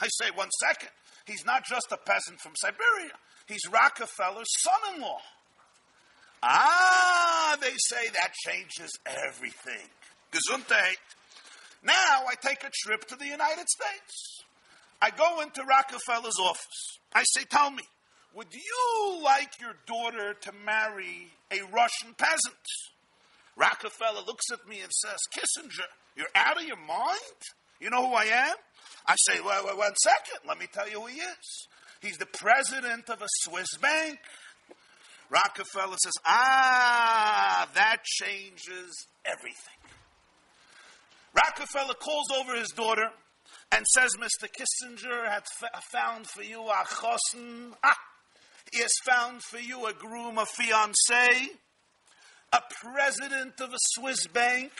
I 0.00 0.08
say, 0.08 0.30
one 0.34 0.50
second. 0.66 0.90
He's 1.24 1.44
not 1.44 1.64
just 1.64 1.92
a 1.92 1.98
peasant 1.98 2.40
from 2.40 2.52
Siberia, 2.56 3.12
he's 3.46 3.62
Rockefeller's 3.70 4.48
son 4.58 4.96
in 4.96 5.02
law. 5.02 5.20
Ah, 6.42 7.56
they 7.60 7.74
say 7.76 8.08
that 8.14 8.32
changes 8.46 8.90
everything. 9.06 9.88
Gesundheit. 10.32 10.96
Now 11.82 12.24
I 12.28 12.34
take 12.40 12.64
a 12.64 12.70
trip 12.72 13.06
to 13.08 13.16
the 13.16 13.26
United 13.26 13.66
States. 13.68 14.42
I 15.00 15.10
go 15.10 15.40
into 15.40 15.62
Rockefeller's 15.64 16.38
office. 16.40 16.98
I 17.14 17.22
say, 17.24 17.44
Tell 17.48 17.70
me, 17.70 17.82
would 18.34 18.52
you 18.52 19.20
like 19.22 19.60
your 19.60 19.74
daughter 19.86 20.34
to 20.34 20.52
marry 20.64 21.28
a 21.50 21.60
Russian 21.72 22.14
peasant? 22.16 22.54
Rockefeller 23.56 24.22
looks 24.26 24.44
at 24.52 24.68
me 24.68 24.80
and 24.80 24.92
says, 24.92 25.18
Kissinger, 25.34 25.86
you're 26.16 26.26
out 26.34 26.60
of 26.60 26.66
your 26.66 26.76
mind? 26.76 27.40
You 27.80 27.90
know 27.90 28.08
who 28.08 28.14
I 28.14 28.24
am? 28.24 28.56
I 29.06 29.16
say, 29.16 29.40
well, 29.40 29.64
well, 29.64 29.78
one 29.78 29.94
second, 29.96 30.46
let 30.46 30.58
me 30.58 30.66
tell 30.72 30.88
you 30.88 31.00
who 31.00 31.06
he 31.06 31.20
is. 31.20 31.68
He's 32.00 32.18
the 32.18 32.26
president 32.26 33.08
of 33.08 33.22
a 33.22 33.26
Swiss 33.42 33.76
bank. 33.80 34.18
Rockefeller 35.30 35.96
says, 36.02 36.14
ah, 36.24 37.68
that 37.74 38.02
changes 38.04 39.06
everything. 39.24 39.78
Rockefeller 41.34 41.94
calls 41.94 42.30
over 42.30 42.54
his 42.54 42.70
daughter 42.70 43.10
and 43.72 43.86
says, 43.86 44.10
Mr. 44.18 44.48
Kissinger 44.48 45.28
has 45.28 45.42
found 45.92 46.26
for 46.26 46.42
you 46.42 46.62
a 46.62 46.84
chosen. 46.88 47.74
Ah, 47.84 47.96
he 48.72 48.80
has 48.80 48.92
found 49.04 49.42
for 49.42 49.58
you 49.58 49.86
a 49.86 49.92
groom, 49.92 50.38
a 50.38 50.46
fiance, 50.46 51.50
a 52.52 52.60
president 52.82 53.60
of 53.60 53.70
a 53.70 53.78
Swiss 53.78 54.26
bank, 54.26 54.72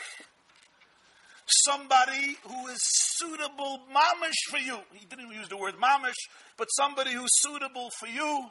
somebody 1.45 2.37
who 2.43 2.67
is 2.67 2.79
suitable, 2.81 3.81
mamish, 3.93 4.49
for 4.49 4.57
you. 4.57 4.79
He 4.93 5.05
didn't 5.05 5.31
use 5.31 5.49
the 5.49 5.57
word 5.57 5.75
mamish, 5.75 6.13
but 6.57 6.67
somebody 6.77 7.13
who's 7.13 7.41
suitable 7.41 7.89
for 7.99 8.07
you. 8.07 8.49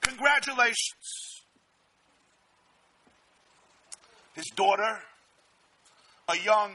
Congratulations. 0.00 1.44
His 4.34 4.46
daughter, 4.56 4.98
a 6.28 6.36
young, 6.38 6.72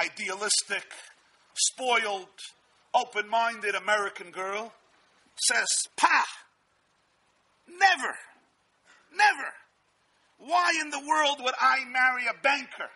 idealistic, 0.00 0.84
spoiled, 1.54 2.28
open 2.94 3.28
minded 3.28 3.74
American 3.74 4.30
girl, 4.30 4.72
says, 5.36 5.66
Pa, 5.96 6.24
never, 7.68 8.14
never. 9.12 9.48
Why 10.38 10.72
in 10.80 10.90
the 10.90 11.00
world 11.00 11.38
would 11.40 11.54
I 11.60 11.84
marry 11.90 12.26
a 12.26 12.42
banker? 12.42 12.90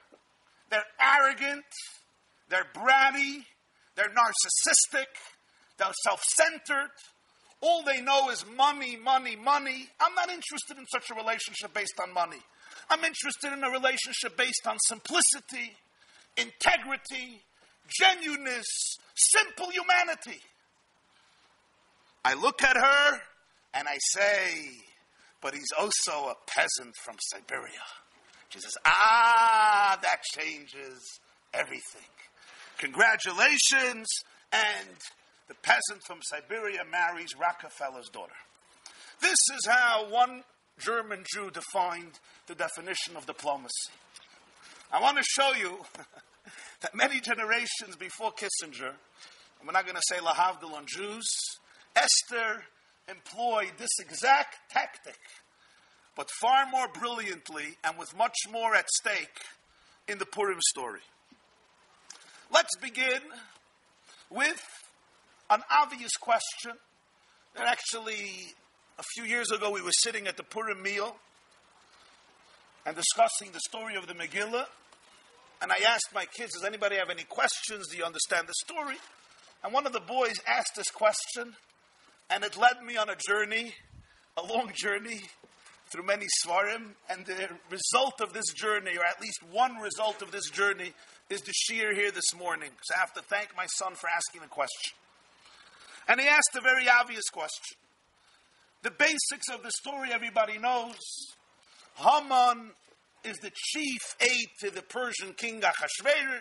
They're 0.70 0.84
arrogant, 1.00 1.64
they're 2.48 2.66
bratty, 2.74 3.44
they're 3.96 4.10
narcissistic, 4.10 5.06
they're 5.78 5.92
self 6.04 6.22
centered. 6.36 6.90
All 7.60 7.82
they 7.82 8.00
know 8.00 8.30
is 8.30 8.44
money, 8.56 8.96
money, 8.96 9.36
money. 9.36 9.88
I'm 10.00 10.14
not 10.14 10.30
interested 10.30 10.78
in 10.78 10.86
such 10.92 11.10
a 11.10 11.14
relationship 11.14 11.74
based 11.74 11.98
on 12.00 12.14
money. 12.14 12.40
I'm 12.90 13.04
interested 13.04 13.52
in 13.52 13.64
a 13.64 13.70
relationship 13.70 14.36
based 14.36 14.66
on 14.66 14.76
simplicity, 14.86 15.76
integrity, 16.36 17.42
genuineness, 17.88 18.66
simple 19.16 19.70
humanity. 19.70 20.40
I 22.24 22.34
look 22.34 22.62
at 22.62 22.76
her 22.76 23.20
and 23.74 23.88
I 23.88 23.98
say, 24.12 24.70
but 25.40 25.54
he's 25.54 25.72
also 25.78 26.28
a 26.28 26.34
peasant 26.46 26.94
from 27.04 27.16
Siberia. 27.32 27.84
She 28.50 28.60
says, 28.60 28.72
ah, 28.84 29.98
that 30.00 30.22
changes 30.34 31.02
everything. 31.52 32.08
Congratulations. 32.78 34.06
And 34.52 34.96
the 35.48 35.54
peasant 35.54 36.02
from 36.06 36.18
Siberia 36.22 36.82
marries 36.90 37.34
Rockefeller's 37.38 38.08
daughter. 38.08 38.32
This 39.20 39.38
is 39.56 39.66
how 39.66 40.06
one 40.10 40.44
German 40.78 41.24
Jew 41.34 41.50
defined 41.50 42.20
the 42.46 42.54
definition 42.54 43.16
of 43.16 43.26
diplomacy. 43.26 43.90
I 44.92 45.02
want 45.02 45.16
to 45.16 45.24
show 45.24 45.52
you 45.54 45.78
that 46.80 46.94
many 46.94 47.20
generations 47.20 47.96
before 47.98 48.32
Kissinger, 48.32 48.90
and 48.90 49.66
we're 49.66 49.72
not 49.72 49.84
going 49.84 49.96
to 49.96 50.02
say 50.08 50.16
Lahavdil 50.16 50.72
on 50.72 50.84
Jews, 50.86 51.26
Esther 51.96 52.62
employed 53.08 53.72
this 53.78 53.98
exact 53.98 54.70
tactic, 54.70 55.18
but 56.14 56.28
far 56.40 56.66
more 56.70 56.88
brilliantly 56.88 57.76
and 57.82 57.98
with 57.98 58.16
much 58.16 58.36
more 58.50 58.74
at 58.74 58.88
stake 58.90 59.40
in 60.06 60.18
the 60.18 60.26
Purim 60.26 60.60
story. 60.60 61.00
Let's 62.52 62.76
begin 62.80 63.20
with 64.30 64.62
an 65.50 65.62
obvious 65.70 66.12
question 66.20 66.72
that 67.56 67.66
actually 67.66 68.52
a 68.98 69.02
few 69.14 69.24
years 69.24 69.50
ago 69.50 69.70
we 69.70 69.80
were 69.80 69.92
sitting 69.92 70.26
at 70.26 70.36
the 70.36 70.42
Purim 70.42 70.82
meal 70.82 71.16
and 72.84 72.94
discussing 72.94 73.52
the 73.52 73.60
story 73.60 73.96
of 73.96 74.06
the 74.06 74.14
Megillah. 74.14 74.66
And 75.60 75.72
I 75.72 75.76
asked 75.88 76.10
my 76.14 76.24
kids, 76.26 76.52
Does 76.52 76.64
anybody 76.64 76.96
have 76.96 77.10
any 77.10 77.24
questions? 77.24 77.88
Do 77.88 77.96
you 77.96 78.04
understand 78.04 78.46
the 78.46 78.54
story? 78.64 78.96
And 79.64 79.72
one 79.72 79.86
of 79.86 79.92
the 79.92 80.00
boys 80.00 80.36
asked 80.46 80.76
this 80.76 80.90
question, 80.90 81.54
and 82.30 82.44
it 82.44 82.56
led 82.56 82.82
me 82.84 82.96
on 82.96 83.08
a 83.08 83.16
journey, 83.16 83.74
a 84.36 84.42
long 84.42 84.70
journey 84.74 85.22
through 85.90 86.04
many 86.04 86.26
Svarim. 86.44 86.94
And 87.10 87.26
the 87.26 87.48
result 87.70 88.20
of 88.20 88.32
this 88.32 88.52
journey, 88.54 88.96
or 88.96 89.04
at 89.04 89.20
least 89.20 89.40
one 89.50 89.76
result 89.76 90.22
of 90.22 90.30
this 90.30 90.48
journey, 90.50 90.92
is 91.28 91.40
the 91.40 91.52
shiur 91.52 91.92
here 91.92 92.12
this 92.12 92.34
morning. 92.36 92.70
So 92.82 92.94
I 92.94 93.00
have 93.00 93.14
to 93.14 93.22
thank 93.22 93.56
my 93.56 93.66
son 93.78 93.94
for 93.94 94.08
asking 94.08 94.42
the 94.42 94.48
question. 94.48 94.94
And 96.08 96.20
he 96.20 96.26
asked 96.26 96.56
a 96.56 96.60
very 96.60 96.88
obvious 96.88 97.28
question. 97.30 97.76
The 98.82 98.90
basics 98.90 99.48
of 99.52 99.62
the 99.62 99.70
story 99.70 100.10
everybody 100.12 100.58
knows. 100.58 100.96
Haman 101.96 102.70
is 103.24 103.36
the 103.38 103.50
chief 103.54 104.16
aide 104.20 104.48
to 104.60 104.70
the 104.70 104.82
Persian 104.82 105.34
king 105.34 105.60
Achashverosh. 105.60 106.40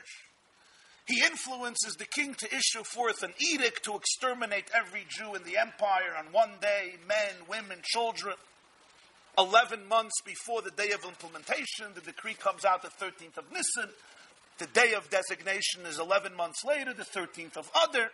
He 1.07 1.23
influences 1.23 1.95
the 1.97 2.05
king 2.05 2.33
to 2.35 2.47
issue 2.47 2.83
forth 2.83 3.23
an 3.23 3.33
edict 3.39 3.83
to 3.85 3.95
exterminate 3.95 4.69
every 4.75 5.05
Jew 5.09 5.35
in 5.35 5.43
the 5.43 5.57
empire 5.57 6.15
on 6.17 6.33
one 6.33 6.51
day 6.61 6.95
men, 7.07 7.47
women, 7.49 7.79
children. 7.83 8.35
11 9.37 9.87
months 9.87 10.15
before 10.25 10.61
the 10.61 10.71
day 10.71 10.91
of 10.91 11.05
implementation, 11.05 11.93
the 11.93 12.01
decree 12.01 12.33
comes 12.33 12.65
out 12.65 12.81
the 12.81 12.89
13th 12.89 13.37
of 13.37 13.51
Nisan. 13.51 13.93
The 14.57 14.65
day 14.67 14.93
of 14.95 15.09
designation 15.09 15.85
is 15.85 15.99
11 15.99 16.35
months 16.35 16.65
later, 16.65 16.93
the 16.93 17.03
13th 17.03 17.55
of 17.55 17.69
Adar. 17.87 18.09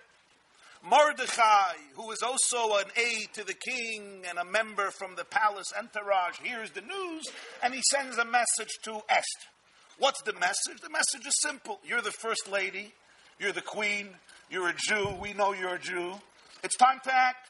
Mordechai, 0.83 1.75
who 1.95 2.11
is 2.11 2.21
also 2.21 2.75
an 2.75 2.91
aide 2.97 3.29
to 3.35 3.45
the 3.45 3.53
king 3.53 4.23
and 4.27 4.37
a 4.37 4.43
member 4.43 4.91
from 4.91 5.15
the 5.15 5.23
palace 5.23 5.71
entourage, 5.79 6.39
hears 6.43 6.71
the 6.71 6.81
news 6.81 7.23
and 7.63 7.73
he 7.73 7.81
sends 7.89 8.17
a 8.17 8.25
message 8.25 8.71
to 8.83 8.99
Esther. 9.07 9.49
What's 9.97 10.21
the 10.23 10.33
message? 10.33 10.81
The 10.81 10.89
message 10.89 11.25
is 11.25 11.39
simple. 11.41 11.79
You're 11.85 12.01
the 12.01 12.11
first 12.11 12.51
lady, 12.51 12.93
you're 13.39 13.53
the 13.53 13.61
queen, 13.61 14.09
you're 14.49 14.67
a 14.67 14.73
Jew, 14.75 15.15
we 15.21 15.31
know 15.31 15.53
you're 15.53 15.75
a 15.75 15.79
Jew. 15.79 16.15
It's 16.63 16.75
time 16.75 16.99
to 17.05 17.13
act. 17.13 17.49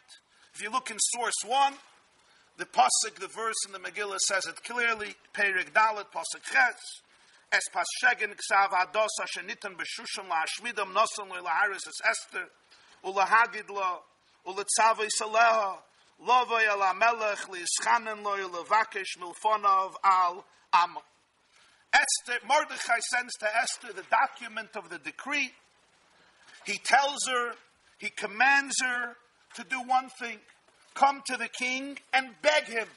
If 0.54 0.62
you 0.62 0.70
look 0.70 0.92
in 0.92 0.98
source 1.00 1.34
one, 1.48 1.74
the 2.58 2.66
pasuk, 2.66 3.16
the 3.20 3.30
verse 3.36 3.56
in 3.66 3.74
the 3.74 3.80
Megillah 3.80 4.20
says 4.20 4.46
it 4.46 4.64
clearly. 4.64 5.16
Perik 5.34 5.74
Dalet 5.74 6.06
pasuk 6.14 6.44
Ches. 6.52 7.02
Es 7.52 7.64
pas 7.72 7.86
shegen 8.04 8.34
ksav 8.36 8.70
ados 8.70 9.10
ashenitan 9.22 9.76
b'shushim 9.76 10.28
la'ashmidam 10.30 10.94
nosan 10.94 11.30
lo'laharis 11.30 11.88
es 11.88 12.02
Esther 12.08 12.46
lovay 16.26 16.68
al 16.68 16.82
amelech 16.82 17.48
liischanen 17.50 18.24
lo 18.24 18.38
levakesh 18.50 19.18
milfonov 19.20 19.96
al 20.04 20.46
am. 20.74 20.98
Esther, 21.94 22.40
Mordechai 22.48 23.00
sends 23.12 23.34
to 23.36 23.48
Esther 23.56 23.94
the 23.94 24.06
document 24.10 24.70
of 24.76 24.90
the 24.90 24.98
decree. 24.98 25.52
He 26.66 26.80
tells 26.80 27.20
her, 27.28 27.54
he 28.00 28.10
commands 28.10 28.76
her 28.82 29.16
to 29.56 29.64
do 29.70 29.80
one 29.86 30.10
thing 30.20 30.40
come 30.94 31.22
to 31.26 31.38
the 31.38 31.48
king 31.48 31.98
and 32.14 32.30
beg 32.42 32.66
him. 32.66 32.88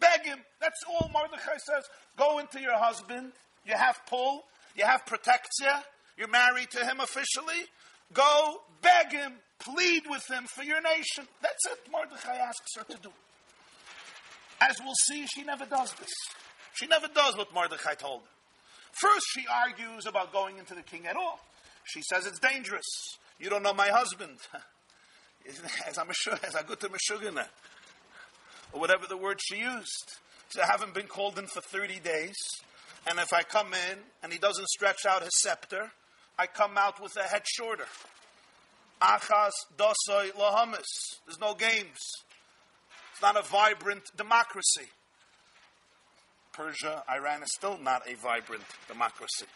Beg 0.00 0.24
him. 0.24 0.38
That's 0.60 0.80
all 0.88 1.10
Mordechai 1.12 1.56
says. 1.56 1.84
Go 2.16 2.38
into 2.38 2.60
your 2.60 2.76
husband. 2.78 3.32
You 3.64 3.74
have 3.76 4.00
pull. 4.08 4.44
You 4.74 4.84
have 4.84 5.06
protectia. 5.06 5.84
You're 6.16 6.28
married 6.28 6.70
to 6.72 6.84
him 6.84 7.00
officially. 7.00 7.64
Go 8.12 8.60
beg 8.86 9.12
him, 9.12 9.32
plead 9.58 10.04
with 10.08 10.24
him 10.30 10.44
for 10.54 10.62
your 10.62 10.80
nation. 10.80 11.26
That's 11.42 11.66
it, 11.66 11.90
Mordechai 11.90 12.36
asks 12.36 12.76
her 12.76 12.84
to 12.84 13.02
do. 13.02 13.10
As 14.60 14.76
we'll 14.80 14.94
see, 15.08 15.26
she 15.26 15.42
never 15.42 15.66
does 15.66 15.92
this. 15.94 16.12
She 16.74 16.86
never 16.86 17.08
does 17.08 17.36
what 17.36 17.52
Mordechai 17.52 17.94
told 17.94 18.22
her. 18.22 18.28
First, 18.92 19.26
she 19.34 19.44
argues 19.52 20.06
about 20.06 20.32
going 20.32 20.58
into 20.58 20.74
the 20.74 20.82
king 20.82 21.06
at 21.06 21.16
all. 21.16 21.40
She 21.84 22.00
says 22.02 22.26
it's 22.26 22.38
dangerous. 22.38 22.86
You 23.38 23.50
don't 23.50 23.62
know 23.62 23.74
my 23.74 23.88
husband. 23.88 24.38
as 25.86 25.98
I'm 25.98 26.08
a 26.08 26.46
as 26.46 26.56
I 26.56 26.62
go 26.62 26.74
to 26.74 26.88
Meshugana, 26.88 27.46
or 28.72 28.80
whatever 28.80 29.06
the 29.06 29.16
word 29.16 29.40
she 29.40 29.58
used. 29.58 30.16
So 30.48 30.62
I 30.62 30.66
haven't 30.66 30.94
been 30.94 31.06
called 31.06 31.38
in 31.38 31.46
for 31.46 31.60
30 31.60 32.00
days. 32.00 32.36
And 33.08 33.18
if 33.18 33.32
I 33.32 33.42
come 33.42 33.68
in 33.68 33.98
and 34.22 34.32
he 34.32 34.38
doesn't 34.38 34.66
stretch 34.68 35.06
out 35.08 35.22
his 35.22 35.38
scepter, 35.40 35.92
I 36.38 36.46
come 36.46 36.76
out 36.76 37.00
with 37.00 37.16
a 37.16 37.22
head 37.22 37.42
shorter. 37.46 37.86
Achas 39.00 39.52
dosoi 39.76 40.32
lahamis. 40.32 40.84
There's 41.26 41.40
no 41.40 41.54
games. 41.54 41.98
It's 43.12 43.22
not 43.22 43.36
a 43.36 43.42
vibrant 43.42 44.04
democracy. 44.16 44.88
Persia, 46.52 47.02
Iran 47.10 47.42
is 47.42 47.52
still 47.54 47.78
not 47.78 48.02
a 48.10 48.14
vibrant 48.16 48.64
democracy, 48.88 49.46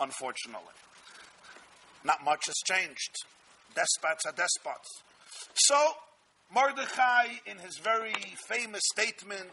unfortunately. 0.00 0.74
Not 2.04 2.24
much 2.24 2.46
has 2.46 2.56
changed. 2.64 3.14
Despots 3.74 4.26
are 4.26 4.32
despots. 4.32 4.88
So, 5.54 5.92
Mordechai, 6.52 7.26
in 7.46 7.58
his 7.58 7.78
very 7.78 8.14
famous 8.48 8.82
statement 8.92 9.50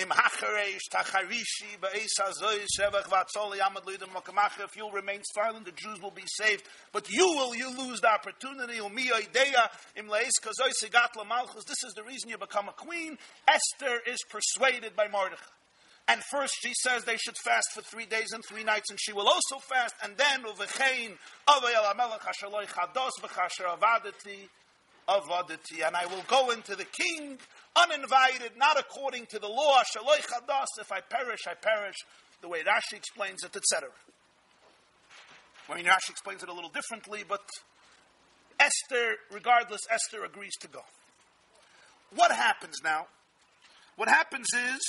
Im 0.00 0.08
hachareish 0.08 0.88
tacharishi 0.90 1.78
ba'es 1.78 2.16
hazoy 2.18 2.64
shevach 2.74 3.04
v'atzol 3.04 3.54
yamad 3.54 3.84
loidim 3.84 4.08
makamacha. 4.08 4.64
If 4.64 4.74
you'll 4.74 4.90
remain 4.90 5.20
silent, 5.34 5.66
the 5.66 5.72
Jews 5.72 6.00
will 6.00 6.10
be 6.10 6.24
saved. 6.26 6.64
But 6.90 7.10
you 7.10 7.26
will, 7.26 7.54
you 7.54 7.68
lose 7.76 8.00
the 8.00 8.10
opportunity. 8.10 8.78
Umiya 8.78 9.20
ideya 9.20 9.68
im 9.96 10.08
leis 10.08 10.32
kazoy 10.40 10.72
sigat 10.82 11.12
lamalchus. 11.18 11.66
This 11.66 11.84
is 11.84 11.92
the 11.94 12.02
reason 12.02 12.30
you 12.30 12.38
become 12.38 12.70
a 12.70 12.72
queen. 12.72 13.18
Esther 13.46 14.00
is 14.06 14.24
persuaded 14.30 14.96
by 14.96 15.08
Mordechai. 15.08 15.44
And 16.08 16.22
first 16.30 16.54
she 16.62 16.72
says 16.82 17.04
they 17.04 17.18
should 17.18 17.36
fast 17.36 17.72
for 17.74 17.82
three 17.82 18.06
days 18.06 18.32
and 18.32 18.42
three 18.42 18.64
nights, 18.64 18.88
and 18.88 18.98
she 18.98 19.12
will 19.12 19.28
also 19.28 19.58
fast. 19.68 19.94
And 20.02 20.16
then 20.16 20.44
uvechein 20.44 21.18
avay 21.46 21.74
el 21.74 21.84
hamelech 21.84 22.20
hashaloi 22.20 22.66
chados 22.66 23.20
v'chasher 23.20 23.76
avadati 23.76 24.48
avadati. 25.06 25.86
And 25.86 25.94
I 25.94 26.06
will 26.06 26.24
go 26.26 26.52
into 26.52 26.74
the 26.74 26.86
king 26.86 27.38
uninvited, 27.76 28.52
not 28.56 28.78
according 28.78 29.26
to 29.26 29.38
the 29.38 29.48
law. 29.48 29.82
Shaloi. 29.82 30.18
If 30.80 30.92
I 30.92 31.00
perish, 31.00 31.40
I 31.48 31.54
perish. 31.54 31.96
The 32.42 32.48
way 32.48 32.62
Rashi 32.62 32.96
explains 32.96 33.44
it, 33.44 33.54
etc. 33.54 33.90
I 35.68 35.76
mean, 35.76 35.84
Rashi 35.84 36.10
explains 36.10 36.42
it 36.42 36.48
a 36.48 36.52
little 36.52 36.70
differently, 36.70 37.22
but 37.28 37.42
Esther, 38.58 39.16
regardless, 39.30 39.80
Esther 39.90 40.24
agrees 40.24 40.56
to 40.60 40.68
go. 40.68 40.80
What 42.14 42.32
happens 42.32 42.80
now? 42.82 43.06
What 43.96 44.08
happens 44.08 44.48
is 44.52 44.80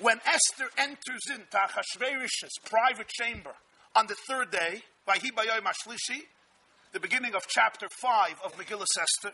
when 0.00 0.20
Esther 0.26 0.70
enters 0.78 1.22
into 1.30 1.56
Achashverosh's 1.56 2.58
private 2.64 3.08
chamber 3.08 3.52
on 3.94 4.06
the 4.06 4.16
third 4.28 4.50
day, 4.50 4.82
by 5.06 5.16
Hibayoi 5.18 5.60
Mashlishi, 5.60 6.22
the 6.92 7.00
beginning 7.00 7.34
of 7.34 7.46
chapter 7.48 7.88
5 7.88 8.40
of 8.44 8.56
Megillah 8.56 8.86
Esther, 9.00 9.32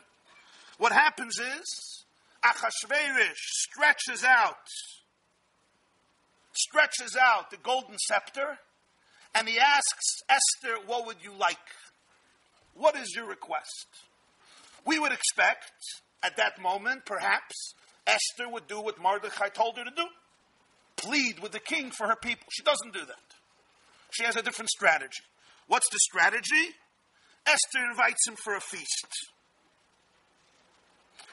what 0.82 0.90
happens 0.90 1.38
is 1.38 2.04
Achashverosh 2.44 3.36
stretches 3.36 4.24
out, 4.24 4.66
stretches 6.52 7.16
out 7.16 7.52
the 7.52 7.56
golden 7.56 7.96
scepter, 7.98 8.58
and 9.32 9.48
he 9.48 9.60
asks 9.60 10.22
Esther, 10.28 10.84
What 10.84 11.06
would 11.06 11.18
you 11.22 11.38
like? 11.38 11.56
What 12.74 12.96
is 12.96 13.14
your 13.14 13.28
request? 13.28 13.86
We 14.84 14.98
would 14.98 15.12
expect 15.12 15.70
at 16.20 16.36
that 16.38 16.60
moment, 16.60 17.06
perhaps, 17.06 17.74
Esther 18.04 18.48
would 18.50 18.66
do 18.66 18.80
what 18.80 19.00
Mordechai 19.00 19.50
told 19.50 19.78
her 19.78 19.84
to 19.84 19.90
do 19.94 20.06
plead 20.96 21.38
with 21.38 21.52
the 21.52 21.60
king 21.60 21.92
for 21.92 22.08
her 22.08 22.16
people. 22.16 22.46
She 22.50 22.64
doesn't 22.64 22.92
do 22.92 23.06
that. 23.06 23.36
She 24.10 24.24
has 24.24 24.34
a 24.34 24.42
different 24.42 24.70
strategy. 24.70 25.22
What's 25.68 25.88
the 25.90 25.98
strategy? 26.00 26.74
Esther 27.46 27.84
invites 27.88 28.26
him 28.26 28.34
for 28.42 28.56
a 28.56 28.60
feast. 28.60 29.32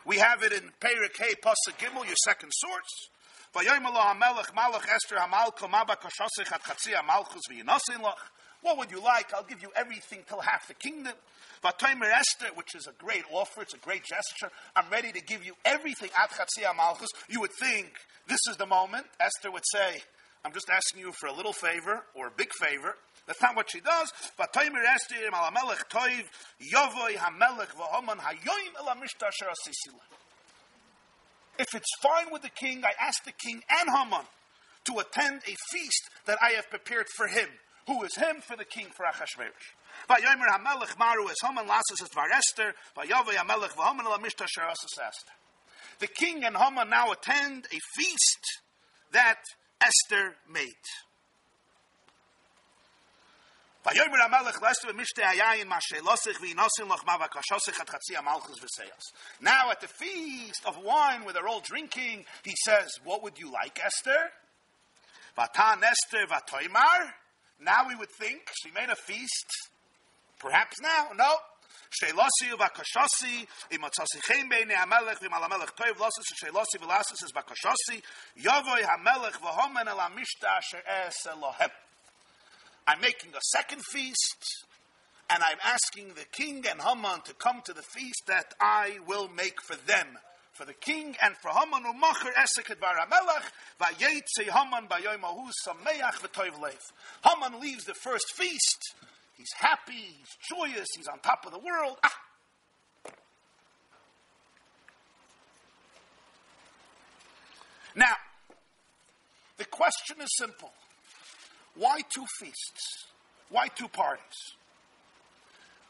We 0.06 0.18
have 0.18 0.44
it 0.44 0.54
in 0.54 0.72
Perik 0.80 1.18
Hey 1.18 1.36
Pasuk 1.44 1.78
Gimel, 1.78 2.06
your 2.06 2.16
second 2.24 2.52
source. 2.52 3.10
What 8.62 8.78
would 8.78 8.92
you 8.92 9.02
like? 9.02 9.34
I'll 9.34 9.44
give 9.44 9.62
you 9.62 9.72
everything 9.76 10.20
till 10.28 10.42
half 10.42 10.68
the 10.68 10.74
kingdom. 10.74 11.14
Vatoimer 11.64 12.10
Esther, 12.12 12.48
which 12.56 12.76
is 12.76 12.88
a 12.88 12.94
great 12.94 13.24
offer, 13.32 13.62
it's 13.62 13.74
a 13.74 13.78
great 13.78 14.04
gesture. 14.06 14.52
I'm 14.76 14.90
ready 14.90 15.12
to 15.12 15.22
give 15.22 15.46
you 15.46 15.56
everything 15.66 16.10
at 16.18 16.32
Malchus. 16.76 17.10
You 17.30 17.42
would 17.42 17.52
think 17.52 17.92
this 18.28 18.40
is 18.50 18.58
the 18.58 18.66
moment. 18.66 19.06
Esther 19.20 19.52
would 19.52 19.66
say, 19.74 20.02
I'm 20.46 20.54
just 20.54 20.70
asking 20.70 21.02
you 21.02 21.12
for 21.12 21.28
a 21.28 21.34
little 21.34 21.54
favor 21.54 22.06
or 22.16 22.28
a 22.28 22.32
big 22.32 22.52
favor. 22.54 22.96
That's 23.30 23.44
not 23.44 23.56
what 23.56 23.70
she 23.70 23.80
does. 23.80 24.12
Esther, 24.40 25.16
Toiv, 25.92 26.26
Yovoi 26.74 27.14
Hamelech. 27.14 27.70
If 31.60 31.76
it's 31.76 31.96
fine 32.02 32.32
with 32.32 32.42
the 32.42 32.50
king, 32.50 32.84
I 32.84 32.92
ask 33.00 33.24
the 33.24 33.32
king 33.32 33.62
and 33.70 33.90
Haman 33.96 34.26
to 34.86 34.98
attend 34.98 35.42
a 35.46 35.56
feast 35.70 36.10
that 36.26 36.40
I 36.42 36.54
have 36.54 36.72
prepared 36.72 37.06
for 37.16 37.28
him. 37.28 37.50
Who 37.86 38.02
is 38.02 38.16
him? 38.16 38.42
For 38.42 38.58
the 38.58 38.66
king, 38.66 38.88
for 38.98 39.06
Achashverosh. 39.06 40.10
Vayomer 40.10 40.48
Hamelech 40.48 40.98
Maru 40.98 41.30
es 41.30 41.38
Haman 41.44 41.68
lasses 41.68 42.02
es 42.02 42.10
var. 42.16 42.30
Vayovei 42.98 43.36
Hamelech 43.36 43.78
la 43.78 44.18
mishta 44.18 44.46
Esther. 44.46 45.34
The 46.00 46.08
king 46.08 46.44
and 46.46 46.58
Haman 46.58 46.90
now 46.90 47.12
attend 47.12 47.68
a 47.72 47.80
feast 47.96 48.44
that 49.12 49.38
Esther 49.80 50.36
made. 50.52 50.66
Now 59.42 59.72
at 59.72 59.82
the 59.82 59.88
feast 59.88 60.66
of 60.66 60.78
wine 60.84 61.24
where 61.24 61.34
they're 61.34 61.48
all 61.48 61.62
drinking, 61.62 62.26
he 62.44 62.54
says, 62.66 63.00
what 63.04 63.24
would 63.24 63.40
you 63.40 63.52
like, 63.52 63.80
Esther? 63.84 64.32
Vatan 65.38 65.82
Esther. 65.84 66.28
Now 67.62 67.88
we 67.88 67.96
would 67.96 68.10
think 68.10 68.52
she 68.62 68.72
made 68.72 68.90
a 68.90 68.96
feast. 68.96 69.48
Perhaps 70.40 70.82
now, 70.82 71.08
no. 71.16 71.36
Shelosi 71.90 72.52
uvakashasi 72.54 73.48
imatzasi 73.72 74.22
chen 74.22 74.50
beinei 74.50 74.76
hamelech 74.76 75.20
v'mal 75.20 75.42
hamelech 75.42 75.74
toiv 75.76 76.00
losis 76.00 76.32
shelosi 76.44 76.78
v'lasis 76.78 77.24
is 77.24 77.32
bakashasi 77.34 78.02
yovoi 78.40 78.84
hamelech 78.84 79.40
v'homen 79.42 79.88
el 79.88 79.98
hamishta 79.98 80.48
asher 80.58 80.84
es 80.86 81.26
Elohem. 81.26 81.72
I'm 82.90 83.02
making 83.02 83.36
a 83.36 83.42
second 83.42 83.84
feast, 83.86 84.66
and 85.30 85.44
I'm 85.44 85.60
asking 85.64 86.16
the 86.16 86.26
king 86.32 86.66
and 86.68 86.82
Haman 86.82 87.22
to 87.26 87.36
come 87.36 87.62
to 87.66 87.74
the 87.74 87.84
feast 87.84 88.24
that 88.26 88.56
I 88.60 88.98
will 89.06 89.28
make 89.28 89.62
for 89.62 89.76
them 89.76 90.18
for 90.54 90.66
the 90.66 90.74
king 90.74 91.16
and 91.22 91.36
for 91.38 91.52
Haman 91.52 91.84
umacher 91.84 92.34
esek 92.34 92.72
et 92.72 92.80
bar 92.82 92.96
hamelech 92.96 93.46
vayetze 93.80 94.50
Haman 94.50 94.88
bayoyim 94.88 95.24
ahu 95.24 95.52
sameach 95.68 96.16
v'toiv 96.16 96.60
lev. 96.60 96.80
Haman 97.24 97.62
leaves 97.62 97.84
the 97.84 97.94
first 97.94 98.34
feast. 98.34 98.96
He's 99.38 99.54
happy. 99.56 99.94
He's 99.94 100.58
joyous. 100.58 100.88
He's 100.98 101.08
on 101.08 101.20
top 101.20 101.46
of 101.46 101.52
the 101.52 101.60
world. 101.60 101.98
Ah. 102.04 102.16
Now, 107.96 108.16
the 109.58 109.66
question 109.66 110.22
is 110.22 110.36
simple. 110.40 110.72
Why 111.80 112.02
two 112.14 112.26
feasts? 112.40 113.08
Why 113.50 113.70
two 113.70 113.88
parties? 113.88 114.54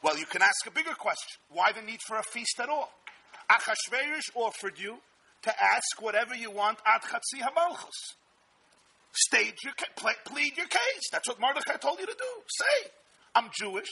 Well, 0.04 0.18
you 0.18 0.26
can 0.28 0.44
ask 0.44 0.68
a 0.68 0.72
bigger 0.72 0.94
question. 0.94 1.42
Why 1.50 1.72
the 1.72 1.82
need 1.82 2.00
for 2.08 2.18
a 2.18 2.24
feast 2.32 2.60
at 2.62 2.70
all? 2.70 2.92
Achashverosh 3.52 4.36
offered 4.36 4.78
you 4.78 5.00
to 5.42 5.50
ask 5.50 6.00
whatever 6.00 6.36
you 6.36 6.52
want 6.52 6.78
at 6.86 7.02
Chatzi 7.02 7.42
HaMalchus. 7.42 8.16
Stage 9.12 9.56
your 9.64 9.74
plead 10.26 10.56
your 10.56 10.68
case. 10.68 11.10
That's 11.12 11.28
what 11.28 11.40
Mordechai 11.40 11.78
told 11.78 12.00
you 12.00 12.06
to 12.06 12.14
do. 12.14 12.44
Say, 12.48 12.92
I'm 13.34 13.50
Jewish. 13.60 13.90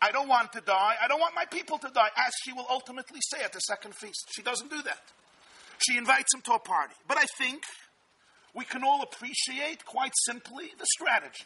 I 0.00 0.12
don't 0.12 0.28
want 0.28 0.52
to 0.52 0.60
die. 0.60 0.94
I 1.02 1.08
don't 1.08 1.20
want 1.20 1.34
my 1.34 1.46
people 1.46 1.78
to 1.78 1.88
die, 1.92 2.10
as 2.16 2.32
she 2.44 2.52
will 2.52 2.66
ultimately 2.70 3.18
say 3.32 3.42
at 3.42 3.52
the 3.52 3.58
second 3.60 3.96
feast. 3.96 4.28
She 4.30 4.42
doesn't 4.42 4.70
do 4.70 4.80
that. 4.82 5.02
She 5.78 5.98
invites 5.98 6.32
him 6.34 6.42
to 6.42 6.52
a 6.52 6.58
party. 6.60 6.94
But 7.08 7.18
I 7.18 7.24
think 7.38 7.62
we 8.56 8.64
can 8.64 8.82
all 8.82 9.02
appreciate, 9.02 9.84
quite 9.84 10.12
simply, 10.24 10.70
the 10.78 10.86
strategy. 10.86 11.44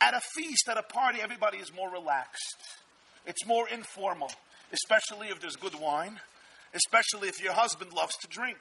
At 0.00 0.14
a 0.14 0.20
feast, 0.34 0.68
at 0.68 0.76
a 0.76 0.82
party, 0.82 1.20
everybody 1.22 1.58
is 1.58 1.72
more 1.74 1.90
relaxed. 1.90 2.58
It's 3.24 3.46
more 3.46 3.68
informal 3.68 4.30
especially 4.72 5.28
if 5.28 5.40
there's 5.40 5.56
good 5.56 5.74
wine, 5.80 6.20
especially 6.74 7.28
if 7.28 7.42
your 7.42 7.52
husband 7.52 7.92
loves 7.92 8.16
to 8.18 8.28
drink. 8.28 8.58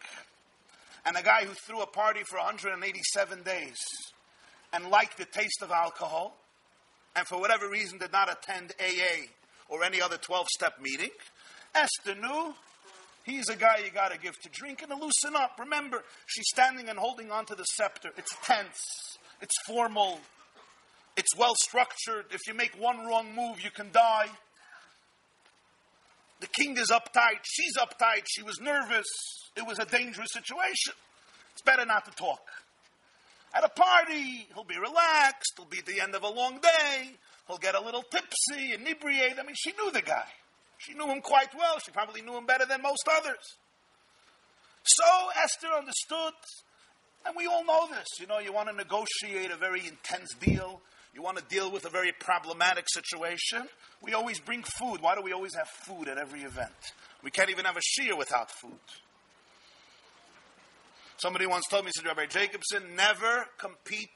And 1.05 1.17
a 1.17 1.23
guy 1.23 1.45
who 1.45 1.53
threw 1.53 1.81
a 1.81 1.87
party 1.87 2.21
for 2.27 2.37
187 2.37 3.43
days 3.43 3.77
and 4.73 4.89
liked 4.89 5.17
the 5.17 5.25
taste 5.25 5.61
of 5.61 5.71
alcohol, 5.71 6.37
and 7.15 7.27
for 7.27 7.39
whatever 7.39 7.69
reason 7.69 7.99
did 7.99 8.11
not 8.11 8.31
attend 8.31 8.73
AA 8.79 9.27
or 9.69 9.83
any 9.83 10.01
other 10.01 10.17
12 10.17 10.47
step 10.49 10.81
meeting, 10.81 11.11
Esther 11.73 12.15
knew 12.15 12.55
he's 13.25 13.49
a 13.49 13.55
guy 13.55 13.79
you 13.83 13.91
got 13.91 14.11
to 14.11 14.19
give 14.19 14.39
to 14.41 14.49
drink 14.49 14.81
and 14.81 14.91
to 14.91 14.97
loosen 14.97 15.35
up. 15.35 15.57
Remember, 15.59 16.03
she's 16.25 16.47
standing 16.53 16.89
and 16.89 16.97
holding 16.97 17.31
onto 17.31 17.55
the 17.55 17.63
scepter. 17.63 18.09
It's 18.17 18.35
tense, 18.43 19.17
it's 19.41 19.55
formal, 19.67 20.19
it's 21.17 21.35
well 21.37 21.55
structured. 21.57 22.25
If 22.31 22.41
you 22.47 22.53
make 22.53 22.79
one 22.79 23.05
wrong 23.05 23.33
move, 23.35 23.61
you 23.61 23.71
can 23.71 23.91
die. 23.91 24.27
The 26.41 26.47
king 26.47 26.77
is 26.77 26.91
uptight. 26.91 27.39
She's 27.43 27.77
uptight. 27.77 28.23
She 28.27 28.43
was 28.43 28.59
nervous. 28.61 29.05
It 29.55 29.65
was 29.65 29.79
a 29.79 29.85
dangerous 29.85 30.31
situation. 30.33 30.93
It's 31.53 31.61
better 31.61 31.85
not 31.85 32.05
to 32.05 32.11
talk. 32.11 32.41
At 33.53 33.63
a 33.63 33.69
party, 33.69 34.47
he'll 34.53 34.65
be 34.65 34.77
relaxed. 34.77 35.53
It'll 35.57 35.69
be 35.69 35.79
the 35.85 36.01
end 36.01 36.13
of 36.13 36.23
a 36.23 36.29
long 36.29 36.59
day. 36.59 37.11
He'll 37.47 37.57
get 37.57 37.75
a 37.75 37.79
little 37.79 38.03
tipsy, 38.03 38.73
inebriate. 38.73 39.39
I 39.39 39.43
mean, 39.43 39.55
she 39.55 39.71
knew 39.71 39.91
the 39.91 40.01
guy. 40.01 40.27
She 40.77 40.93
knew 40.93 41.07
him 41.07 41.21
quite 41.21 41.53
well. 41.57 41.79
She 41.79 41.91
probably 41.91 42.21
knew 42.21 42.37
him 42.37 42.45
better 42.45 42.65
than 42.65 42.81
most 42.81 43.07
others. 43.11 43.57
So 44.83 45.03
Esther 45.43 45.67
understood, 45.75 46.33
and 47.25 47.35
we 47.35 47.47
all 47.47 47.65
know 47.65 47.87
this. 47.89 48.07
You 48.19 48.27
know, 48.27 48.39
you 48.39 48.53
want 48.53 48.69
to 48.69 48.75
negotiate 48.75 49.51
a 49.51 49.55
very 49.55 49.87
intense 49.87 50.33
deal. 50.39 50.81
You 51.13 51.21
want 51.21 51.37
to 51.37 51.43
deal 51.45 51.71
with 51.71 51.85
a 51.85 51.89
very 51.89 52.11
problematic 52.11 52.85
situation? 52.89 53.67
We 54.01 54.13
always 54.13 54.39
bring 54.39 54.63
food. 54.63 55.01
Why 55.01 55.15
do 55.15 55.21
we 55.21 55.33
always 55.33 55.55
have 55.55 55.67
food 55.67 56.07
at 56.07 56.17
every 56.17 56.41
event? 56.41 56.93
We 57.23 57.31
can't 57.31 57.49
even 57.49 57.65
have 57.65 57.77
a 57.77 57.79
shiur 57.79 58.17
without 58.17 58.51
food. 58.51 58.77
Somebody 61.17 61.47
once 61.47 61.65
told 61.67 61.85
me, 61.85 61.91
said 61.95 62.05
Rabbi 62.05 62.25
Jacobson, 62.25 62.95
never 62.95 63.47
compete 63.57 64.09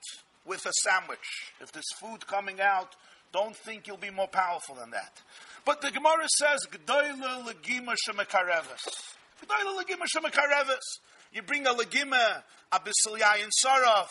with 0.46 0.66
a 0.66 0.72
sandwich. 0.84 1.54
If 1.62 1.72
there's 1.72 1.92
food 2.00 2.28
coming 2.28 2.60
out, 2.60 2.96
don't 3.32 3.56
think 3.56 3.88
you'll 3.88 3.98
be 3.98 4.10
more 4.10 4.28
powerful 4.28 4.76
than 4.76 4.92
that. 4.92 5.22
But 5.66 5.82
the 5.82 5.92
Gemara 5.92 6.28
says, 6.38 6.66
G'doyle 6.72 7.46
legima 7.46 7.96
shemekareves. 8.08 9.14
G'doyle 9.42 9.78
legima 9.78 10.06
shemekareves. 10.16 11.00
You 11.34 11.44
bring 11.44 11.68
a 11.68 11.74
legima, 11.74 12.44
a 12.72 12.80
and 12.82 13.52
saraf, 13.64 14.08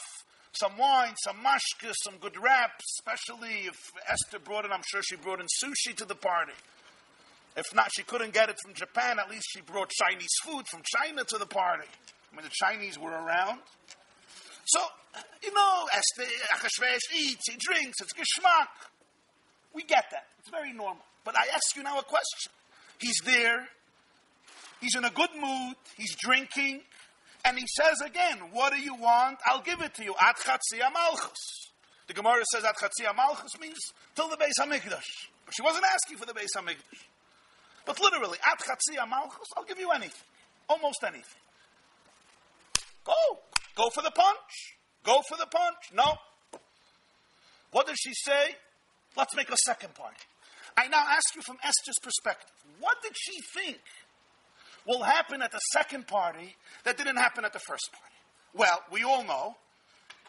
some 0.53 0.79
wine, 0.79 1.15
some 1.25 1.37
mashka, 1.37 1.93
some 2.05 2.15
good 2.21 2.37
wraps, 2.41 2.85
especially 2.99 3.67
if 3.67 3.93
Esther 4.09 4.39
brought 4.39 4.65
it, 4.65 4.71
I'm 4.73 4.83
sure 4.87 5.03
she 5.03 5.17
brought 5.17 5.41
in 5.41 5.47
sushi 5.47 5.97
to 5.97 6.05
the 6.05 6.15
party. 6.15 6.53
If 7.57 7.75
not, 7.75 7.91
she 7.93 8.05
couldn't 8.05 8.33
get 8.33 8.49
it 8.49 8.57
from 8.65 8.75
Japan, 8.75 9.19
at 9.19 9.29
least 9.31 9.47
she 9.51 9.61
brought 9.61 9.91
Chinese 9.91 10.31
food 10.45 10.67
from 10.69 10.83
China 10.85 11.25
to 11.25 11.39
the 11.39 11.47
party. 11.47 11.89
I 12.33 12.37
mean, 12.37 12.45
the 12.45 12.53
Chinese 12.53 12.99
were 12.99 13.11
around. 13.11 13.61
So, 14.67 14.81
you 15.43 15.53
know, 15.53 15.89
Esther, 15.93 16.31
Achashverosh 16.55 17.17
eats, 17.17 17.51
he 17.51 17.57
drinks, 17.59 18.01
it's 18.01 18.13
geschmack. 18.13 18.69
We 19.75 19.83
get 19.83 20.05
that. 20.13 20.27
It's 20.39 20.51
very 20.51 20.73
normal. 20.73 21.05
But 21.29 21.37
I 21.37 21.45
ask 21.55 21.77
you 21.77 21.83
now 21.83 21.99
a 21.99 22.03
question. 22.03 22.51
He's 22.99 23.19
there, 23.27 23.69
he's 24.81 24.95
in 24.95 25.05
a 25.05 25.11
good 25.11 25.29
mood, 25.39 25.75
he's 25.95 26.17
drinking, 26.17 26.81
and 27.45 27.59
he 27.59 27.67
says 27.77 28.01
again, 28.01 28.39
What 28.51 28.73
do 28.73 28.81
you 28.81 28.95
want? 28.95 29.37
I'll 29.45 29.61
give 29.61 29.83
it 29.83 29.93
to 29.97 30.05
you. 30.05 30.15
At 30.19 30.39
Chatzia 30.39 30.91
Malchus. 30.91 31.69
The 32.07 32.15
Gemara 32.15 32.43
says 32.51 32.65
At 32.65 32.79
Chatzia 32.79 33.15
Malchus 33.15 33.61
means 33.61 33.77
till 34.15 34.31
the 34.31 34.39
Beis 34.39 34.55
HaMikdash. 34.59 35.29
But 35.45 35.55
she 35.55 35.61
wasn't 35.61 35.85
asking 35.85 36.17
for 36.17 36.25
the 36.25 36.33
Beis 36.33 36.57
HaMikdash. 36.57 37.05
But 37.85 38.01
literally, 38.01 38.39
At 38.51 38.61
Chatzia 38.61 39.07
Malchus, 39.07 39.49
I'll 39.55 39.65
give 39.65 39.79
you 39.79 39.91
anything. 39.91 40.25
Almost 40.67 41.05
anything. 41.05 41.43
Go. 43.05 43.13
Go 43.77 43.91
for 43.91 44.01
the 44.01 44.13
punch. 44.13 44.79
Go 45.05 45.21
for 45.29 45.37
the 45.37 45.45
punch. 45.45 45.93
No. 45.93 46.15
What 47.73 47.87
does 47.87 47.99
she 47.99 48.15
say? 48.15 48.57
Let's 49.15 49.37
make 49.37 49.51
a 49.51 49.57
second 49.67 49.93
party. 49.93 50.25
I 50.79 50.87
now 50.87 51.05
ask 51.11 51.35
you 51.35 51.43
from 51.43 51.57
Esther's 51.65 51.99
perspective. 52.01 52.49
What 52.79 53.03
did 53.03 53.13
she 53.17 53.41
think 53.53 53.81
will 54.87 55.03
happen 55.03 55.43
at 55.43 55.51
the 55.51 55.59
second 55.73 56.07
party 56.07 56.55
that 56.85 56.97
didn't 56.97 57.17
happen 57.17 57.45
at 57.45 57.53
the 57.53 57.59
first 57.59 57.91
party? 57.93 58.15
Well, 58.55 58.85
we 58.93 59.03
all 59.03 59.25
know 59.25 59.57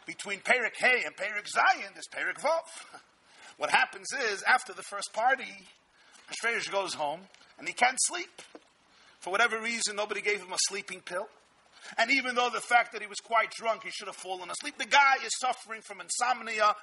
between 0.06 0.40
Perik 0.40 0.74
Hay 0.78 1.04
and 1.06 1.14
Perik 1.16 1.46
Zayin, 1.46 1.94
there's 1.94 2.08
Perik 2.12 2.40
Vav. 2.42 2.62
What 3.58 3.68
happens 3.68 4.06
is, 4.30 4.42
after 4.44 4.72
the 4.72 4.82
first 4.82 5.12
party, 5.12 5.68
Ashverosh 6.32 6.72
goes 6.72 6.94
home 6.94 7.20
and 7.58 7.68
he 7.68 7.74
can't 7.74 7.98
sleep. 8.00 8.40
For 9.18 9.30
whatever 9.30 9.60
reason, 9.60 9.96
nobody 9.96 10.22
gave 10.22 10.40
him 10.40 10.50
a 10.50 10.56
sleeping 10.70 11.02
pill. 11.02 11.28
And 11.98 12.10
even 12.10 12.34
though 12.34 12.48
the 12.48 12.62
fact 12.62 12.92
that 12.92 13.02
he 13.02 13.06
was 13.06 13.18
quite 13.18 13.50
drunk, 13.50 13.84
he 13.84 13.90
should 13.90 14.06
have 14.06 14.16
fallen 14.16 14.48
asleep, 14.48 14.78
the 14.78 14.86
guy 14.86 15.16
is 15.26 15.32
suffering 15.38 15.82
from 15.82 16.00
insomnia. 16.00 16.74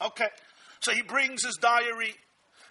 Okay. 0.00 0.28
So 0.84 0.92
he 0.92 1.00
brings 1.00 1.42
his 1.42 1.56
diary 1.56 2.14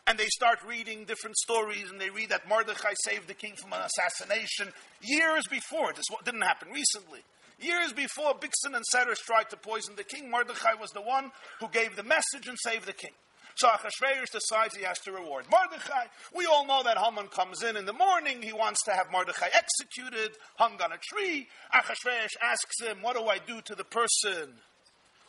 and 0.06 0.19
they 0.19 0.28
start 0.28 0.60
reading 0.67 1.06
different 1.06 1.36
stories 1.38 1.89
and 1.89 1.99
they 1.99 2.12
read 2.12 2.30
that 2.30 2.47
Mordechai 2.47 2.93
saved 3.06 3.28
the 3.28 3.34
king 3.34 3.56
from 3.56 3.73
an 3.73 3.82
assassination 3.82 4.71
years 5.02 5.47
before. 5.49 5.93
This 5.93 6.06
didn't 6.23 6.41
happen 6.41 6.69
recently. 6.71 7.21
Years 7.60 7.91
before 7.91 8.36
Bigsan 8.36 8.76
and 8.76 8.86
Seresh 8.93 9.17
tried 9.26 9.49
to 9.49 9.58
poison 9.58 9.95
the 9.95 10.04
king, 10.04 10.30
Mordechai 10.30 10.76
was 10.80 10.91
the 10.91 11.02
one 11.02 11.32
who 11.60 11.67
gave 11.69 11.95
the 11.95 12.04
message 12.04 12.47
and 12.47 12.58
saved 12.60 12.86
the 12.86 12.93
king. 12.93 13.13
So 13.56 13.67
Achashverosh 13.67 14.32
decides 14.32 14.76
he 14.76 14.84
has 14.84 14.99
to 14.99 15.12
reward 15.12 15.45
Mordechai. 15.49 16.06
We 16.36 16.45
all 16.45 16.67
know 16.67 16.84
that 16.84 16.99
Haman 16.99 17.30
comes 17.30 17.63
in 17.63 17.78
in 17.78 17.86
the 17.86 17.93
morning. 17.93 18.43
He 18.43 18.54
wants 18.54 18.84
to 18.86 18.91
have 18.91 19.12
Mordechai 19.12 19.49
executed, 19.54 20.36
hung 20.58 20.80
on 20.82 20.91
a 20.91 20.97
tree. 20.97 21.47
Achashverosh 21.73 22.36
asks 22.43 22.80
him, 22.80 23.02
What 23.02 23.15
do 23.15 23.26
I 23.26 23.39
do 23.39 23.62
to 23.62 23.76
the 23.76 23.84
person 23.84 24.54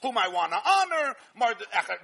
whom 0.04 0.18
I 0.18 0.28
want 0.28 0.52
to 0.52 0.60
honor. 0.60 1.16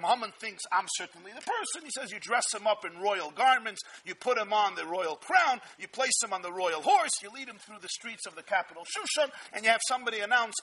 Haman 0.00 0.32
thinks 0.40 0.64
I'm 0.72 0.86
certainly 0.96 1.32
the 1.32 1.44
person. 1.44 1.84
He 1.84 1.90
says 1.90 2.10
you 2.10 2.18
dress 2.18 2.54
him 2.54 2.66
up 2.66 2.86
in 2.86 2.98
royal 3.00 3.30
garments, 3.30 3.82
you 4.06 4.14
put 4.14 4.38
him 4.38 4.54
on 4.54 4.74
the 4.74 4.86
royal 4.86 5.16
crown, 5.16 5.60
you 5.78 5.86
place 5.86 6.16
him 6.24 6.32
on 6.32 6.40
the 6.40 6.50
royal 6.50 6.80
horse, 6.80 7.12
you 7.22 7.28
lead 7.30 7.48
him 7.48 7.58
through 7.58 7.78
the 7.82 7.88
streets 7.88 8.26
of 8.26 8.34
the 8.34 8.42
capital 8.42 8.84
Shushan, 8.84 9.28
and 9.52 9.64
you 9.64 9.70
have 9.70 9.82
somebody 9.86 10.20
announce, 10.20 10.54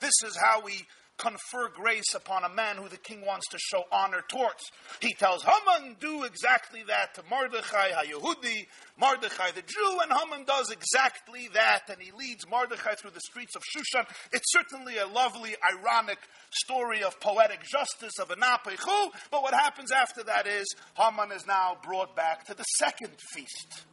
This 0.00 0.14
is 0.24 0.38
how 0.40 0.60
we 0.62 0.86
confer 1.16 1.68
grace 1.68 2.14
upon 2.14 2.44
a 2.44 2.48
man 2.48 2.76
who 2.76 2.88
the 2.88 2.96
king 2.96 3.24
wants 3.24 3.46
to 3.48 3.58
show 3.58 3.84
honor 3.92 4.22
towards. 4.28 4.62
He 5.00 5.14
tells 5.14 5.44
Haman, 5.44 5.96
do 6.00 6.24
exactly 6.24 6.82
that 6.88 7.14
to 7.14 7.22
Mordechai 7.30 7.90
HaYehudi, 7.90 8.66
Mordechai 8.98 9.52
the 9.52 9.62
Jew, 9.62 9.98
and 10.02 10.12
Haman 10.12 10.44
does 10.44 10.70
exactly 10.70 11.48
that, 11.54 11.82
and 11.88 12.00
he 12.00 12.10
leads 12.12 12.48
Mordechai 12.48 12.94
through 12.94 13.12
the 13.12 13.20
streets 13.20 13.54
of 13.54 13.62
Shushan. 13.62 14.06
It's 14.32 14.52
certainly 14.52 14.98
a 14.98 15.06
lovely, 15.06 15.54
ironic 15.72 16.18
story 16.50 17.02
of 17.02 17.18
poetic 17.20 17.62
justice 17.64 18.18
of 18.20 18.28
Anapechu, 18.28 19.10
but 19.30 19.42
what 19.42 19.54
happens 19.54 19.92
after 19.92 20.24
that 20.24 20.46
is 20.46 20.66
Haman 20.94 21.32
is 21.32 21.46
now 21.46 21.76
brought 21.82 22.16
back 22.16 22.46
to 22.46 22.54
the 22.54 22.64
second 22.64 23.12
feast. 23.32 23.84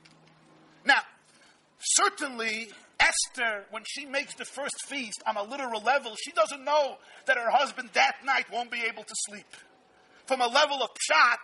Now, 0.86 1.02
certainly 1.80 2.72
Esther, 3.02 3.66
when 3.72 3.84
she 3.86 4.06
makes 4.06 4.36
the 4.36 4.46
first 4.46 4.76
feast 4.88 5.22
on 5.26 5.36
a 5.36 5.44
literal 5.44 5.82
level, 5.82 6.16
she 6.16 6.32
doesn't 6.32 6.64
know 6.64 6.98
that 7.26 7.38
her 7.38 7.50
husband 7.50 7.90
that 7.94 8.18
night 8.24 8.46
won't 8.52 8.72
be 8.72 8.84
able 8.88 9.04
to 9.04 9.16
sleep. 9.28 9.48
From 10.28 10.42
a 10.42 10.48
level 10.48 10.82
of 10.84 10.90
pshat, 10.90 11.38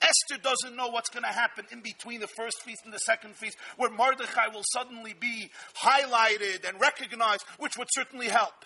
Esther 0.00 0.42
doesn't 0.42 0.76
know 0.76 0.88
what's 0.88 1.10
going 1.10 1.24
to 1.24 1.28
happen 1.28 1.66
in 1.72 1.80
between 1.80 2.20
the 2.20 2.28
first 2.28 2.62
feast 2.62 2.82
and 2.84 2.94
the 2.94 2.98
second 2.98 3.34
feast, 3.34 3.56
where 3.76 3.90
Mordechai 3.90 4.48
will 4.52 4.62
suddenly 4.72 5.14
be 5.18 5.50
highlighted 5.82 6.68
and 6.68 6.80
recognized, 6.80 7.44
which 7.58 7.76
would 7.76 7.88
certainly 7.92 8.28
help. 8.28 8.64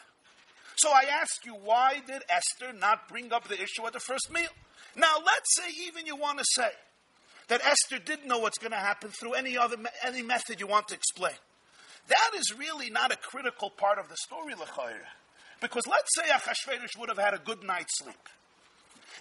So 0.77 0.91
I 0.91 1.05
ask 1.11 1.45
you, 1.45 1.55
why 1.55 2.03
did 2.07 2.23
Esther 2.29 2.73
not 2.73 3.09
bring 3.09 3.33
up 3.33 3.49
the 3.49 3.61
issue 3.61 3.87
at 3.87 3.93
the 3.93 4.01
first 4.01 4.31
meal? 4.33 4.49
Now, 4.97 5.17
let's 5.25 5.57
say 5.57 5.71
even 5.87 6.07
you 6.07 6.17
want 6.17 6.39
to 6.39 6.45
say 6.49 6.71
that 7.49 7.61
Esther 7.65 7.99
did 7.99 8.27
know 8.27 8.39
what's 8.39 8.59
going 8.59 8.73
to 8.73 8.79
happen 8.79 9.11
through 9.11 9.35
any 9.35 9.57
other 9.57 9.77
any 10.05 10.23
method 10.23 10.61
you 10.61 10.67
want 10.67 10.89
to 10.89 10.95
explain. 10.95 11.35
That 12.09 12.31
is 12.37 12.55
really 12.59 12.91
not 12.91 13.13
a 13.13 13.17
critical 13.17 13.71
part 13.71 13.99
of 13.99 14.09
the 14.09 14.17
story, 14.17 14.55
L'chayr. 14.55 15.01
Because 15.61 15.87
let's 15.87 16.09
say 16.17 16.23
Achashverosh 16.31 16.99
would 16.99 17.09
have 17.09 17.19
had 17.19 17.35
a 17.35 17.39
good 17.39 17.63
night's 17.63 17.99
sleep, 17.99 18.29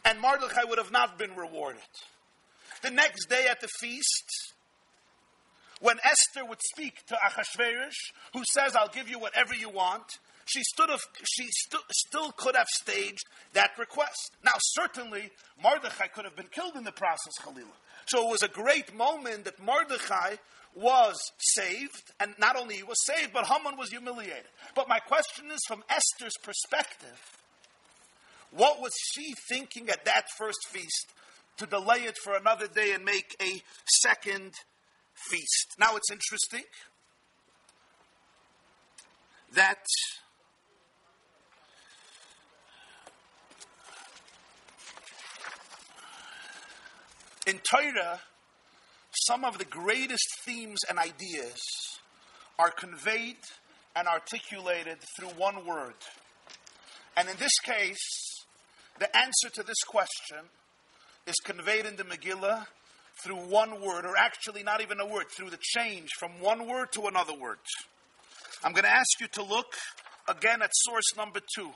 and 0.05 0.19
Mordechai 0.19 0.63
would 0.63 0.77
have 0.77 0.91
not 0.91 1.19
been 1.19 1.35
rewarded. 1.35 1.81
The 2.81 2.91
next 2.91 3.25
day 3.27 3.45
at 3.49 3.59
the 3.59 3.67
feast, 3.79 4.53
when 5.81 5.97
Esther 6.03 6.45
would 6.45 6.61
speak 6.73 7.05
to 7.07 7.15
Achashverosh, 7.15 8.13
who 8.33 8.43
says, 8.53 8.75
I'll 8.75 8.89
give 8.89 9.09
you 9.09 9.19
whatever 9.19 9.53
you 9.53 9.69
want, 9.69 10.05
she, 10.45 10.61
stood 10.63 10.89
of, 10.89 11.01
she 11.23 11.47
st- 11.51 11.83
still 11.91 12.31
could 12.31 12.55
have 12.55 12.67
staged 12.67 13.25
that 13.53 13.71
request. 13.77 14.31
Now, 14.43 14.53
certainly, 14.57 15.29
Mordechai 15.61 16.07
could 16.07 16.25
have 16.25 16.35
been 16.35 16.47
killed 16.47 16.75
in 16.75 16.83
the 16.83 16.91
process, 16.91 17.33
Khalilah. 17.41 17.65
So 18.07 18.27
it 18.27 18.31
was 18.31 18.41
a 18.41 18.47
great 18.47 18.95
moment 18.95 19.45
that 19.45 19.61
Mordechai 19.61 20.35
was 20.79 21.17
saved, 21.39 22.11
and 22.19 22.33
not 22.39 22.55
only 22.55 22.75
he 22.75 22.83
was 22.83 22.97
saved, 23.05 23.33
but 23.33 23.45
Haman 23.45 23.77
was 23.77 23.89
humiliated. 23.89 24.45
But 24.75 24.87
my 24.87 24.99
question 24.99 25.51
is 25.51 25.59
from 25.67 25.83
Esther's 25.89 26.37
perspective, 26.41 27.19
what 28.51 28.81
was 28.81 28.93
she 29.13 29.33
thinking 29.49 29.89
at 29.89 30.05
that 30.05 30.25
first 30.37 30.67
feast 30.69 31.07
to 31.57 31.65
delay 31.65 31.99
it 31.99 32.17
for 32.23 32.35
another 32.35 32.67
day 32.67 32.93
and 32.93 33.03
make 33.03 33.35
a 33.41 33.61
second 34.01 34.53
feast? 35.29 35.75
Now 35.79 35.95
it's 35.95 36.09
interesting 36.11 36.63
that 39.53 39.83
in 47.45 47.59
Torah, 47.69 48.19
some 49.29 49.45
of 49.45 49.59
the 49.59 49.65
greatest 49.65 50.27
themes 50.43 50.79
and 50.89 50.97
ideas 50.97 51.61
are 52.57 52.71
conveyed 52.71 53.37
and 53.95 54.07
articulated 54.07 54.97
through 55.15 55.27
one 55.37 55.67
word. 55.67 55.93
And 57.15 57.29
in 57.29 57.37
this 57.37 57.59
case, 57.59 58.43
the 58.97 59.15
answer 59.15 59.49
to 59.53 59.61
this 59.61 59.83
question 59.87 60.39
is 61.27 61.35
conveyed 61.45 61.85
in 61.85 61.95
the 61.95 62.05
Megillah 62.05 62.65
through 63.23 63.35
one 63.35 63.79
word, 63.81 64.03
or 64.03 64.17
actually 64.17 64.63
not 64.63 64.81
even 64.81 64.99
a 64.99 65.05
word, 65.05 65.25
through 65.29 65.51
the 65.51 65.59
change 65.61 66.09
from 66.17 66.31
one 66.41 66.67
word 66.67 66.91
to 66.93 67.05
another 67.05 67.33
word. 67.39 67.59
I'm 68.63 68.71
going 68.71 68.85
to 68.85 68.89
ask 68.89 69.21
you 69.21 69.27
to 69.33 69.43
look 69.43 69.75
again 70.27 70.63
at 70.63 70.71
source 70.73 71.15
number 71.15 71.41
two. 71.55 71.69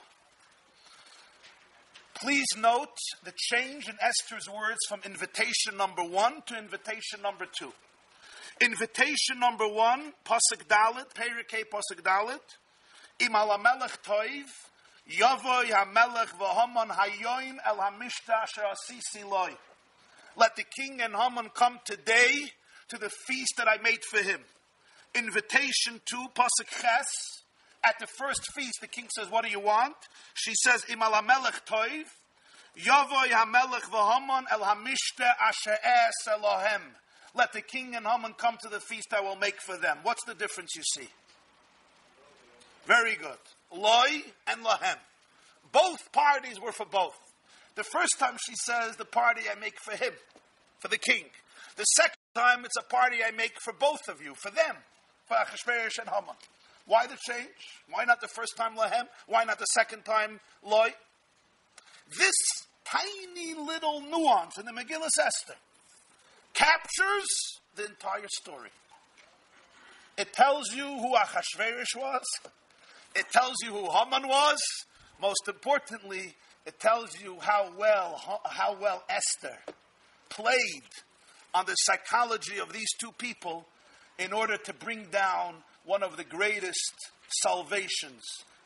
Please 2.14 2.46
note 2.56 2.96
the 3.24 3.32
change 3.36 3.88
in 3.88 3.96
Esther's 4.00 4.48
words 4.48 4.78
from 4.88 5.00
invitation 5.04 5.76
number 5.76 6.04
one 6.04 6.42
to 6.46 6.56
invitation 6.56 7.20
number 7.22 7.44
two. 7.58 7.72
Invitation 8.60 9.40
number 9.40 9.66
one, 9.66 10.12
Pasuk 10.24 10.64
Dalit, 10.68 11.12
Perikei 11.12 11.64
Pasuk 11.64 12.02
Dalit, 12.02 12.38
Imal 13.18 13.58
HaMelech 13.58 13.98
Toiv, 14.04 14.46
Yavoy 15.10 15.70
HaMelech 15.70 16.28
V'Haman 16.38 16.90
Hayoim 16.90 17.56
El 17.66 17.78
HaMishta 17.78 18.42
Asher 18.42 18.62
Asisi 18.62 19.28
Loi. 19.28 19.50
Let 20.36 20.54
the 20.54 20.64
king 20.78 21.00
and 21.00 21.16
Haman 21.16 21.50
come 21.52 21.80
today 21.84 22.32
to 22.90 22.96
the 22.96 23.10
feast 23.26 23.54
that 23.56 23.66
I 23.66 23.82
made 23.82 24.04
for 24.04 24.22
him. 24.22 24.40
Invitation 25.16 26.00
to 26.06 26.16
Pasuk 26.32 26.68
Ches. 26.80 27.33
At 27.86 27.98
the 27.98 28.06
first 28.06 28.40
feast, 28.54 28.80
the 28.80 28.86
king 28.86 29.08
says, 29.14 29.30
What 29.30 29.44
do 29.44 29.50
you 29.50 29.60
want? 29.60 29.96
She 30.34 30.52
says, 30.54 30.84
Imal 30.86 31.12
HaMelech 31.12 31.66
Toiv, 31.66 32.06
Yavoy 32.78 33.28
HaMelech 33.28 33.82
v'Haman 33.90 34.44
El 34.50 34.60
HaMishte 34.60 35.28
Asher 35.40 35.76
Es 35.82 36.14
Elohem. 36.28 36.80
Let 37.34 37.52
the 37.52 37.60
king 37.60 37.94
and 37.94 38.06
Haman 38.06 38.34
come 38.34 38.56
to 38.62 38.68
the 38.68 38.80
feast 38.80 39.12
I 39.12 39.20
will 39.20 39.36
make 39.36 39.60
for 39.60 39.76
them. 39.76 39.98
What's 40.02 40.24
the 40.24 40.34
difference 40.34 40.74
you 40.76 40.82
see? 40.94 41.08
Very 42.86 43.16
good. 43.16 43.38
Loi 43.72 44.22
and 44.46 44.64
Lahem. 44.64 44.96
Both 45.72 46.12
parties 46.12 46.60
were 46.60 46.72
for 46.72 46.86
both. 46.86 47.18
The 47.74 47.82
first 47.82 48.18
time 48.18 48.36
she 48.46 48.54
says, 48.54 48.96
the 48.96 49.04
party 49.04 49.42
I 49.50 49.58
make 49.58 49.80
for 49.80 49.96
him, 49.96 50.12
for 50.78 50.88
the 50.88 50.98
king. 50.98 51.24
The 51.76 51.84
second 51.84 52.14
time, 52.36 52.64
it's 52.64 52.76
a 52.76 52.82
party 52.82 53.16
I 53.26 53.32
make 53.32 53.60
for 53.60 53.72
both 53.72 54.08
of 54.08 54.22
you, 54.22 54.34
for 54.36 54.52
them, 54.52 54.76
for 55.26 55.34
Achashverosh 55.34 55.98
and 55.98 56.08
Haman. 56.08 56.36
Why 56.86 57.06
the 57.06 57.16
change? 57.28 57.48
Why 57.90 58.04
not 58.04 58.20
the 58.20 58.28
first 58.28 58.56
time 58.56 58.76
Lahem? 58.76 59.08
Why 59.26 59.44
not 59.44 59.58
the 59.58 59.66
second 59.66 60.04
time 60.04 60.40
Loi? 60.62 60.88
This 62.18 62.34
tiny 62.84 63.54
little 63.54 64.00
nuance 64.02 64.58
in 64.58 64.66
the 64.66 64.72
Megillah 64.72 65.08
Esther 65.18 65.54
captures 66.52 67.26
the 67.76 67.86
entire 67.86 68.28
story. 68.42 68.70
It 70.16 70.32
tells 70.32 70.72
you 70.74 70.84
who 70.84 71.14
Achashverosh 71.14 71.96
was. 71.96 72.22
It 73.16 73.26
tells 73.30 73.54
you 73.64 73.70
who 73.70 73.90
Haman 73.90 74.28
was. 74.28 74.58
Most 75.20 75.48
importantly, 75.48 76.34
it 76.66 76.78
tells 76.78 77.20
you 77.20 77.38
how 77.40 77.70
well 77.76 78.40
how 78.44 78.76
well 78.80 79.02
Esther 79.08 79.56
played 80.28 80.84
on 81.52 81.66
the 81.66 81.74
psychology 81.74 82.58
of 82.58 82.72
these 82.72 82.88
two 82.98 83.12
people 83.12 83.66
in 84.18 84.32
order 84.32 84.56
to 84.56 84.72
bring 84.72 85.04
down 85.10 85.56
one 85.84 86.02
of 86.02 86.16
the 86.16 86.24
greatest 86.24 86.94
salvations 87.42 88.22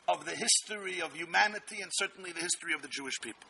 of 0.07 0.25
the 0.25 0.35
history 0.35 1.01
of 1.01 1.13
humanity 1.13 1.81
and 1.81 1.91
certainly 1.93 2.31
the 2.31 2.39
history 2.39 2.73
of 2.73 2.81
the 2.81 2.87
Jewish 2.87 3.19
people. 3.21 3.49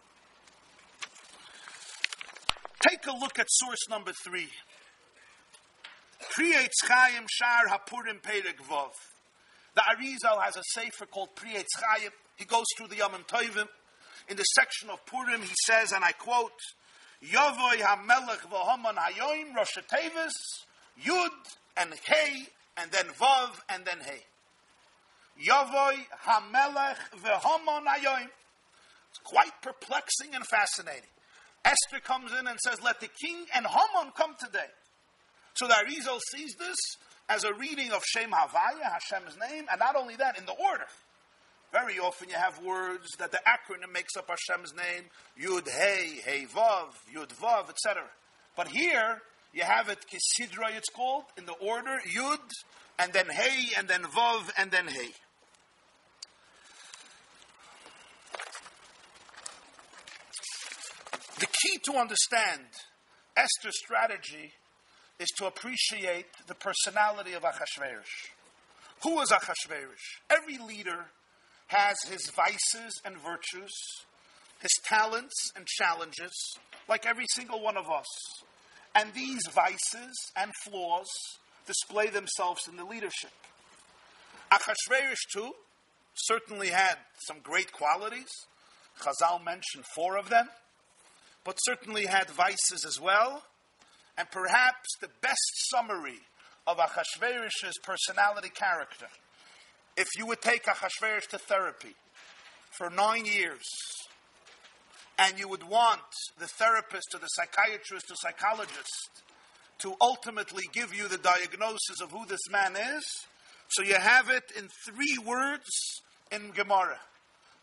Take 2.88 3.05
a 3.08 3.12
look 3.12 3.38
at 3.39 3.47
source 3.49 3.89
number 3.89 4.12
three. 4.23 4.49
Pri 6.32 6.53
Etz 6.53 6.88
Chaim 6.88 7.25
Shar 7.29 7.67
Hapurim 7.69 8.21
Perek 8.21 8.58
Vov. 8.69 8.91
The 9.75 9.82
Arizal 9.82 10.41
has 10.43 10.55
a 10.58 10.63
sefer 10.73 11.05
called 11.05 11.36
Pri 11.36 11.51
Etz 11.51 11.67
Chaim. 11.77 12.12
He 12.38 12.45
goes 12.45 12.65
through 12.77 12.88
the 12.88 12.97
Yom 12.97 13.12
Tovim. 13.27 13.67
In 14.29 14.38
the 14.38 14.43
section 14.43 14.89
of 14.89 15.05
Purim, 15.05 15.41
he 15.41 15.53
says, 15.65 15.91
and 15.91 16.03
I 16.03 16.12
quote, 16.12 16.51
Yovoy 17.23 17.79
HaMelech 17.82 18.47
V'Haman 18.49 18.95
Hayoim 18.95 19.55
Rosh 19.55 19.77
Yud 21.05 21.29
and 21.77 21.93
Hey, 22.05 22.47
and 22.82 22.92
then 22.92 23.06
Vav 23.20 23.60
and 23.70 23.86
then 23.86 24.00
Hey. 24.00 24.24
Yovoy 25.46 25.98
HaMelech 26.26 26.98
V'Haman 27.24 27.86
Hayoim. 27.86 28.28
It's 29.10 29.20
quite 29.24 29.52
perplexing 29.62 30.36
and 30.36 30.46
fascinating. 30.46 31.10
Esther 31.65 32.00
comes 32.04 32.32
in 32.38 32.48
and 32.48 32.60
says, 32.60 32.82
Let 32.84 33.00
the 33.00 33.10
king 33.22 33.46
and 33.56 33.65
Haman 33.65 34.13
come 34.15 34.36
today. 34.39 34.70
So 35.56 35.68
the 35.68 35.74
Arizal 35.74 36.20
sees 36.32 36.56
this 36.56 36.78
as 37.28 37.44
a 37.44 37.54
reading 37.54 37.92
of 37.92 38.04
Shem 38.06 38.32
Havaya, 38.32 38.84
Hashem's 38.84 39.38
name, 39.38 39.65
and 39.72 39.80
not 39.80 39.96
only 39.96 40.15
that, 40.15 40.38
in 40.38 40.46
the 40.46 40.54
order. 40.54 40.86
Very 41.72 42.00
often 42.00 42.30
you 42.30 42.36
have 42.36 42.63
words 42.63 43.08
that 43.20 43.32
the 43.32 43.39
acronym 43.46 43.94
makes 43.94 44.15
up 44.18 44.30
Hashem's 44.30 44.74
name, 44.74 45.06
Yud 45.39 45.70
Hey, 45.70 46.20
Hey 46.24 46.46
Vav, 46.46 46.94
Yud 47.15 47.30
Vav, 47.36 47.70
etc. 47.70 48.04
But 48.56 48.70
here 48.70 49.22
you 49.53 49.63
have 49.63 49.89
it 49.89 49.99
Kisidra, 50.07 50.75
it's 50.75 50.89
called, 50.89 51.23
in 51.38 51.45
the 51.45 51.53
order 51.53 51.99
Yud, 52.15 52.39
and 52.97 53.13
then 53.13 53.27
Hey, 53.29 53.69
and 53.77 53.88
then 53.88 54.03
Vav, 54.03 54.49
and 54.57 54.71
then 54.71 54.88
Hey. 54.88 55.09
The 61.39 61.47
key 61.47 61.79
to 61.85 61.93
understand 61.93 62.65
Esther's 63.38 63.77
strategy 63.77 64.51
is 65.19 65.29
to 65.38 65.45
appreciate 65.45 66.27
the 66.47 66.55
personality 66.55 67.33
of 67.33 67.43
Achashverosh. 67.43 68.31
Who 69.03 69.15
was 69.15 69.29
Achashverosh? 69.29 70.19
Every 70.29 70.57
leader 70.57 71.05
has 71.67 71.97
his 72.09 72.29
vices 72.35 73.01
and 73.05 73.15
virtues, 73.15 73.71
his 74.62 74.71
talents 74.83 75.51
and 75.55 75.65
challenges, 75.65 76.57
like 76.89 77.05
every 77.05 77.25
single 77.35 77.62
one 77.62 77.77
of 77.77 77.89
us. 77.89 78.05
And 78.95 79.13
these 79.13 79.41
vices 79.52 80.15
and 80.36 80.52
flaws 80.63 81.08
display 81.65 82.08
themselves 82.08 82.62
in 82.67 82.75
the 82.75 82.86
leadership. 82.86 83.32
Achashverosh, 84.52 85.17
too, 85.32 85.52
certainly 86.15 86.69
had 86.69 86.97
some 87.28 87.38
great 87.43 87.71
qualities. 87.71 88.30
Chazal 88.99 89.43
mentioned 89.43 89.86
four 89.95 90.17
of 90.17 90.30
them, 90.30 90.49
but 91.45 91.58
certainly 91.60 92.08
had 92.08 92.30
vices 92.30 92.84
as 92.86 92.99
well. 92.99 93.43
And 94.17 94.30
perhaps 94.32 94.88
the 94.99 95.10
best 95.21 95.69
summary 95.71 96.19
of 96.67 96.78
Achashverosh's 96.78 97.78
personality 97.84 98.49
character 98.49 99.08
if 99.99 100.08
you 100.17 100.25
would 100.25 100.41
take 100.41 100.63
Achashverosh 100.63 101.28
to 101.28 101.38
therapy 101.38 101.93
for 102.71 102.89
nine 102.89 103.25
years, 103.25 103.65
and 105.19 105.38
you 105.38 105.47
would 105.49 105.63
want 105.63 106.01
the 106.39 106.47
therapist 106.47 107.13
or 107.13 107.19
the 107.19 107.27
psychiatrist 107.27 108.10
or 108.10 108.15
psychologist 108.15 109.10
to 109.79 109.93
ultimately 110.01 110.63
give 110.73 110.93
you 110.93 111.08
the 111.08 111.17
diagnosis 111.17 112.01
of 112.01 112.12
who 112.12 112.25
this 112.25 112.49
man 112.49 112.75
is, 112.75 113.03
so 113.69 113.84
you 113.84 113.95
have 113.95 114.29
it 114.29 114.51
in 114.58 114.67
three 114.86 115.17
words 115.25 116.01
in 116.32 116.51
Gemara. 116.51 116.99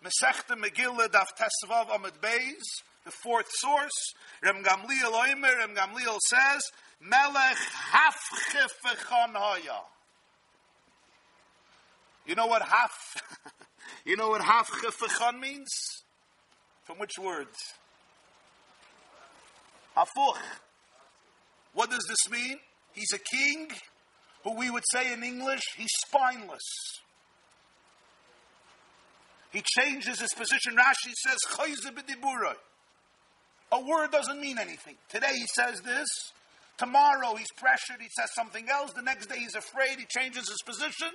Masechta 0.04 0.56
Megillah 0.56 1.08
Daf 1.08 1.28
Tesvav 1.38 1.88
Amud 1.88 2.18
Beis, 2.22 2.82
the 3.04 3.10
fourth 3.10 3.48
source. 3.50 4.14
Rem 4.42 4.62
Gamliel 4.62 5.12
Oimer, 5.12 5.56
Rem 5.58 5.74
Gamliel 5.74 6.18
says, 6.28 6.62
Melech 7.00 7.56
Hafchefechon 7.92 9.34
Hoya. 9.34 9.80
You 12.26 12.34
know 12.34 12.46
what 12.46 12.62
half? 12.62 13.22
you 14.04 14.16
know 14.16 14.28
what 14.28 14.42
half 14.42 14.70
means? 15.40 16.04
From 16.86 16.98
which 16.98 17.18
words? 17.20 17.56
Hafuch. 19.96 20.38
What 21.74 21.90
does 21.90 22.06
this 22.08 22.30
mean? 22.30 22.58
He's 22.92 23.12
a 23.12 23.18
king 23.18 23.68
who 24.44 24.56
we 24.56 24.70
would 24.70 24.84
say 24.92 25.12
in 25.12 25.22
English, 25.22 25.60
he's 25.76 25.90
spineless. 26.06 26.62
He 29.52 29.62
changes 29.78 30.20
his 30.20 30.32
position. 30.34 30.76
Rashi 30.76 31.12
says, 31.26 31.38
A 33.72 33.80
word 33.80 34.10
doesn't 34.12 34.40
mean 34.40 34.58
anything. 34.58 34.94
Today 35.08 35.32
he 35.34 35.46
says 35.54 35.80
this. 35.80 36.06
Tomorrow 36.78 37.34
he's 37.36 37.50
pressured. 37.56 38.00
He 38.00 38.08
says 38.18 38.28
something 38.34 38.68
else. 38.68 38.92
The 38.92 39.02
next 39.02 39.26
day 39.26 39.38
he's 39.38 39.54
afraid. 39.54 39.98
He 39.98 40.06
changes 40.08 40.48
his 40.48 40.62
position. 40.64 41.08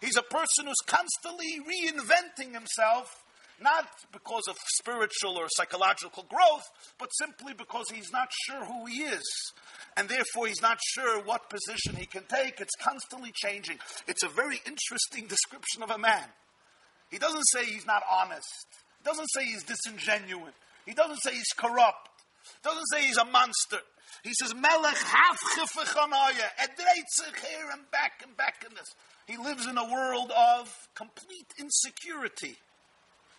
He's 0.00 0.16
a 0.16 0.22
person 0.22 0.66
who's 0.66 0.84
constantly 0.86 1.58
reinventing 1.66 2.54
himself, 2.54 3.24
not 3.60 3.86
because 4.12 4.44
of 4.48 4.56
spiritual 4.78 5.36
or 5.36 5.46
psychological 5.48 6.24
growth, 6.28 6.68
but 6.98 7.10
simply 7.14 7.52
because 7.54 7.90
he's 7.90 8.12
not 8.12 8.28
sure 8.46 8.64
who 8.64 8.86
he 8.86 9.02
is. 9.02 9.52
And 9.96 10.08
therefore, 10.08 10.46
he's 10.46 10.62
not 10.62 10.78
sure 10.94 11.22
what 11.22 11.50
position 11.50 11.96
he 11.96 12.06
can 12.06 12.24
take. 12.24 12.60
It's 12.60 12.74
constantly 12.80 13.32
changing. 13.34 13.78
It's 14.06 14.22
a 14.22 14.28
very 14.28 14.60
interesting 14.66 15.26
description 15.28 15.82
of 15.82 15.90
a 15.90 15.98
man. 15.98 16.24
He 17.10 17.18
doesn't 17.18 17.44
say 17.52 17.64
he's 17.64 17.86
not 17.86 18.02
honest, 18.10 18.66
he 18.98 19.04
doesn't 19.04 19.28
say 19.32 19.44
he's 19.46 19.64
disingenuous, 19.64 20.52
he 20.84 20.92
doesn't 20.92 21.22
say 21.22 21.32
he's 21.32 21.52
corrupt, 21.56 22.10
he 22.44 22.68
doesn't 22.68 22.86
say 22.92 23.06
he's 23.06 23.16
a 23.16 23.24
monster. 23.24 23.78
He 24.24 24.32
says, 24.34 24.54
Melech 24.54 24.96
hafchefechanaya, 24.96 26.48
here 26.58 27.70
and 27.72 27.90
back 27.90 28.22
and 28.26 28.36
back 28.36 28.64
in 28.66 28.74
this. 28.74 28.94
He 29.26 29.36
lives 29.36 29.66
in 29.66 29.76
a 29.76 29.84
world 29.84 30.32
of 30.36 30.74
complete 30.94 31.52
insecurity 31.58 32.56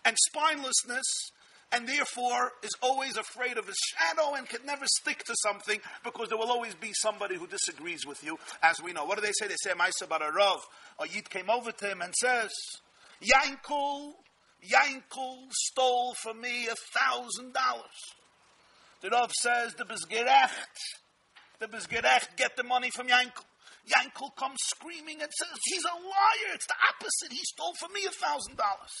and 0.04 0.16
spinelessness, 0.28 1.32
and 1.72 1.88
therefore 1.88 2.52
is 2.62 2.74
always 2.82 3.16
afraid 3.16 3.56
of 3.56 3.66
his 3.66 3.76
shadow 3.96 4.34
and 4.34 4.48
can 4.48 4.64
never 4.66 4.84
stick 4.86 5.22
to 5.24 5.34
something 5.42 5.78
because 6.04 6.28
there 6.28 6.38
will 6.38 6.50
always 6.50 6.74
be 6.74 6.92
somebody 6.94 7.36
who 7.36 7.46
disagrees 7.46 8.06
with 8.06 8.22
you, 8.24 8.38
as 8.62 8.82
we 8.82 8.92
know. 8.92 9.04
What 9.04 9.16
do 9.16 9.22
they 9.22 9.32
say? 9.32 9.46
They 9.46 9.56
say, 9.62 9.70
Maisa 9.72 10.08
Rav. 10.08 10.60
A 10.98 11.08
Yid 11.08 11.30
came 11.30 11.48
over 11.48 11.70
to 11.70 11.86
him 11.86 12.02
and 12.02 12.14
says, 12.14 12.50
Yankel, 13.22 14.12
Yankel 14.68 15.52
stole 15.52 16.14
from 16.14 16.40
me 16.40 16.66
a 16.66 16.74
thousand 16.98 17.52
dollars. 17.54 18.14
The 19.00 19.10
Rav 19.10 19.32
says, 19.32 19.74
the 19.74 19.84
Bezgerecht, 19.84 21.00
the 21.58 21.68
Bezgerecht, 21.68 22.36
get 22.36 22.56
the 22.56 22.64
money 22.64 22.90
from 22.90 23.06
Yankel. 23.06 23.44
Yankel 23.88 24.34
comes 24.36 24.58
screaming 24.76 25.22
and 25.22 25.30
says, 25.32 25.58
He's 25.64 25.84
a 25.84 25.94
liar. 25.94 26.54
It's 26.54 26.66
the 26.66 26.74
opposite. 26.88 27.32
He 27.32 27.42
stole 27.44 27.74
from 27.74 27.92
me 27.92 28.00
a 28.06 28.10
thousand 28.10 28.56
dollars. 28.56 28.92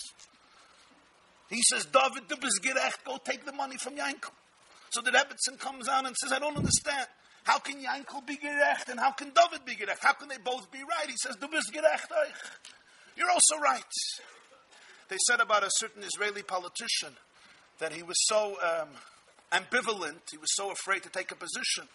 He 1.50 1.60
says, 1.62 1.84
David, 1.86 2.28
du 2.28 2.36
bist 2.36 2.62
gerecht, 2.62 3.04
go 3.04 3.18
take 3.18 3.44
the 3.44 3.52
money 3.52 3.76
from 3.76 3.96
Yankel. 3.96 4.30
So 4.90 5.00
the 5.02 5.10
Rebbitzin 5.10 5.58
comes 5.58 5.88
on 5.88 6.06
and 6.06 6.16
says, 6.16 6.32
I 6.32 6.38
don't 6.38 6.56
understand. 6.56 7.06
How 7.44 7.58
can 7.58 7.82
Yankel 7.82 8.24
be 8.26 8.36
gerecht 8.36 8.88
and 8.88 9.00
how 9.00 9.12
can 9.12 9.32
David 9.34 9.64
be 9.64 9.74
gerecht? 9.74 10.02
How 10.02 10.12
can 10.12 10.28
they 10.28 10.38
both 10.38 10.70
be 10.70 10.78
right? 10.78 11.08
He 11.08 11.16
says, 11.16 11.36
Du 11.36 11.48
bist 11.48 11.72
gerecht 11.72 12.10
euch. 12.10 12.50
You're 13.16 13.30
also 13.30 13.56
right. 13.56 13.82
They 15.08 15.16
said 15.26 15.40
about 15.40 15.64
a 15.64 15.70
certain 15.70 16.02
Israeli 16.04 16.42
politician 16.42 17.16
that 17.80 17.92
he 17.92 18.02
was 18.02 18.16
so 18.28 18.56
um, 18.62 18.88
ambivalent, 19.52 20.30
he 20.30 20.36
was 20.38 20.54
so 20.54 20.70
afraid 20.70 21.02
to 21.02 21.08
take 21.08 21.32
a 21.32 21.34
position, 21.34 21.88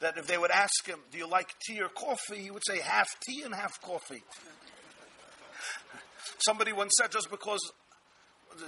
that 0.00 0.18
if 0.18 0.26
they 0.26 0.36
would 0.38 0.50
ask 0.50 0.84
him, 0.86 0.98
Do 1.12 1.18
you 1.18 1.28
like 1.28 1.54
tea 1.64 1.80
or 1.80 1.88
coffee? 1.88 2.38
he 2.42 2.50
would 2.50 2.64
say, 2.66 2.80
Half 2.80 3.08
tea 3.20 3.42
and 3.42 3.54
half 3.54 3.80
coffee. 3.80 4.24
Somebody 6.38 6.72
once 6.72 6.92
said, 7.00 7.12
Just 7.12 7.30
because 7.30 7.60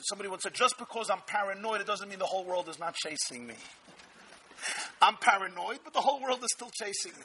somebody 0.02 0.28
once 0.28 0.42
said, 0.42 0.54
just 0.54 0.78
because 0.78 1.10
I'm 1.10 1.22
paranoid, 1.26 1.80
it 1.80 1.86
doesn't 1.86 2.08
mean 2.08 2.18
the 2.18 2.26
whole 2.26 2.44
world 2.44 2.68
is 2.68 2.78
not 2.78 2.94
chasing 2.94 3.46
me. 3.46 3.54
I'm 5.00 5.16
paranoid, 5.16 5.80
but 5.84 5.92
the 5.92 6.00
whole 6.00 6.20
world 6.20 6.40
is 6.42 6.48
still 6.54 6.70
chasing 6.70 7.12
me. 7.12 7.24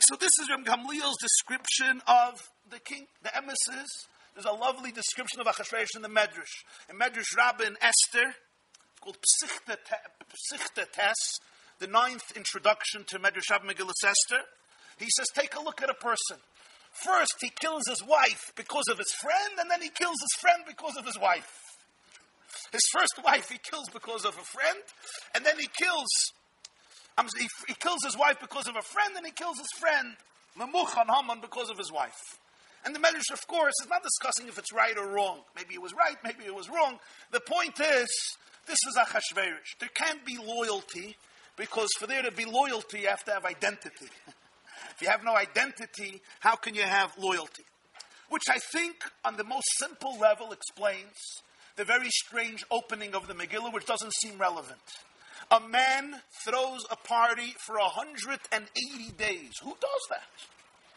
So 0.00 0.16
this 0.16 0.32
is 0.38 0.48
Reb 0.50 0.66
Gamliel's 0.66 1.16
description 1.20 2.02
of 2.06 2.42
the 2.70 2.78
king, 2.78 3.06
the 3.22 3.34
emissaries. 3.34 4.08
There's 4.34 4.46
a 4.46 4.52
lovely 4.52 4.92
description 4.92 5.40
of 5.40 5.46
Achashverosh 5.46 5.96
in 5.96 6.02
the 6.02 6.08
Medrash. 6.08 6.64
In 6.90 6.98
Medrash 6.98 7.36
Rabbah 7.36 7.76
Esther, 7.80 8.28
it's 8.28 9.00
called 9.00 9.16
Psichte 9.22 10.92
Tes, 10.92 11.40
the 11.78 11.86
ninth 11.86 12.36
introduction 12.36 13.04
to 13.04 13.18
Medrash 13.18 13.50
Rabbah 13.50 13.66
Megillah 13.66 13.92
Esther. 14.04 14.42
He 14.98 15.06
says, 15.16 15.28
take 15.34 15.54
a 15.56 15.62
look 15.62 15.82
at 15.82 15.88
a 15.88 15.94
person. 15.94 16.36
First, 17.02 17.34
he 17.40 17.50
kills 17.60 17.82
his 17.88 18.02
wife 18.06 18.52
because 18.56 18.84
of 18.90 18.98
his 18.98 19.12
friend, 19.20 19.58
and 19.58 19.70
then 19.70 19.82
he 19.82 19.88
kills 19.88 20.16
his 20.20 20.40
friend 20.40 20.62
because 20.66 20.96
of 20.96 21.04
his 21.04 21.18
wife. 21.18 21.50
His 22.72 22.86
first 22.92 23.18
wife 23.24 23.48
he 23.50 23.58
kills 23.58 23.88
because 23.92 24.24
of 24.24 24.38
a 24.38 24.44
friend, 24.44 24.78
and 25.34 25.44
then 25.44 25.58
he 25.58 25.66
kills 25.66 26.08
he, 27.38 27.46
he, 27.68 27.74
kills 27.74 28.02
his 28.04 28.18
wife 28.18 28.38
because 28.40 28.66
of 28.66 28.76
a 28.76 28.82
friend, 28.82 29.14
and 29.16 29.24
he 29.24 29.32
kills 29.32 29.58
his 29.58 29.70
friend 29.78 30.16
Memuchan 30.58 31.06
Haman 31.08 31.40
because 31.40 31.70
of 31.70 31.78
his 31.78 31.92
wife. 31.92 32.38
And 32.84 32.94
the 32.94 32.98
Medrash, 32.98 33.32
of 33.32 33.46
course, 33.46 33.72
is 33.82 33.88
not 33.88 34.02
discussing 34.02 34.48
if 34.48 34.58
it's 34.58 34.72
right 34.72 34.96
or 34.98 35.08
wrong. 35.08 35.40
Maybe 35.56 35.74
it 35.74 35.82
was 35.82 35.92
right, 35.94 36.16
maybe 36.22 36.44
it 36.44 36.54
was 36.54 36.68
wrong. 36.68 36.98
The 37.30 37.40
point 37.40 37.80
is, 37.80 38.08
this 38.66 38.78
is 38.88 38.96
Achashverosh. 38.98 39.78
There 39.80 39.88
can't 39.94 40.24
be 40.24 40.36
loyalty 40.36 41.16
because 41.56 41.88
for 41.98 42.06
there 42.06 42.22
to 42.22 42.32
be 42.32 42.44
loyalty, 42.44 43.00
you 43.00 43.08
have 43.08 43.24
to 43.24 43.32
have 43.32 43.44
identity. 43.44 44.10
If 44.94 45.02
you 45.02 45.08
have 45.08 45.24
no 45.24 45.36
identity, 45.36 46.22
how 46.40 46.56
can 46.56 46.74
you 46.74 46.82
have 46.82 47.12
loyalty? 47.18 47.64
Which 48.28 48.44
I 48.48 48.58
think, 48.58 48.96
on 49.24 49.36
the 49.36 49.44
most 49.44 49.66
simple 49.78 50.18
level, 50.18 50.52
explains 50.52 51.16
the 51.76 51.84
very 51.84 52.10
strange 52.10 52.64
opening 52.70 53.14
of 53.14 53.26
the 53.26 53.34
Megillah, 53.34 53.72
which 53.72 53.86
doesn't 53.86 54.12
seem 54.14 54.38
relevant. 54.38 54.80
A 55.50 55.60
man 55.60 56.22
throws 56.44 56.84
a 56.90 56.96
party 56.96 57.54
for 57.66 57.76
180 57.76 59.12
days. 59.18 59.52
Who 59.62 59.70
does 59.70 60.00
that? 60.10 60.22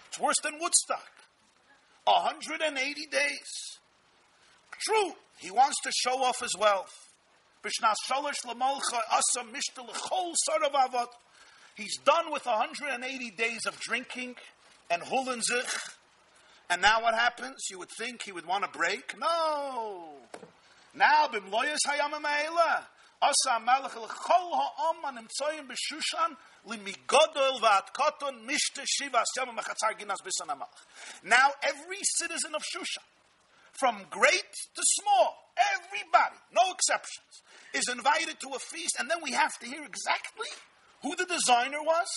It's 0.10 0.20
worse 0.20 0.40
than 0.44 0.60
Woodstock. 0.60 1.12
180 2.06 3.06
days. 3.08 3.78
True, 4.80 5.14
he 5.40 5.52
wants 5.52 5.76
to 5.84 5.92
show 5.92 6.24
off 6.24 6.40
his 6.40 6.56
wealth. 6.58 6.94
He's 11.78 11.98
done 11.98 12.32
with 12.32 12.46
180 12.48 13.32
days 13.32 13.68
of 13.68 13.80
drinking 13.80 14.36
and 14.90 15.04
hulenzich. 15.04 15.94
And 16.72 16.82
now 16.82 17.04
what 17.04 17.14
happens? 17.14 17.68
You 17.70 17.78
would 17.78 17.92
think 18.00 18.24
he 18.24 18.32
would 18.32 18.48
want 18.48 18.64
to 18.64 18.70
break. 18.78 19.14
No. 19.18 20.10
Now, 20.96 21.28
bimloyas 21.28 21.78
hayamamayla. 21.88 22.84
Asa 23.22 23.60
melech 23.64 23.96
l'chol 23.96 24.52
ha'om 24.54 24.98
animtsoyim 25.06 25.68
b'shushan 25.68 26.36
limigodol 26.68 27.60
v'atkoton 27.62 28.46
mishte 28.46 28.84
shiva 28.86 29.24
asyam 29.24 29.56
mechatzar 29.56 29.98
ginas 30.00 30.18
b'san 30.26 30.58
Now, 31.24 31.50
every 31.62 32.00
citizen 32.02 32.54
of 32.56 32.62
Shushan, 32.62 33.06
from 33.80 34.06
great 34.10 34.52
to 34.76 34.82
small, 34.84 35.52
everybody, 35.76 36.38
no 36.52 36.72
exceptions, 36.72 37.44
is 37.74 37.88
invited 37.88 38.40
to 38.40 38.50
a 38.56 38.60
feast, 38.60 38.98
and 39.00 39.10
then 39.10 39.18
we 39.24 39.32
have 39.32 39.58
to 39.60 39.68
hear 39.68 39.84
exactly 39.84 40.50
who 41.02 41.16
the 41.16 41.26
designer 41.26 41.82
was, 41.84 42.08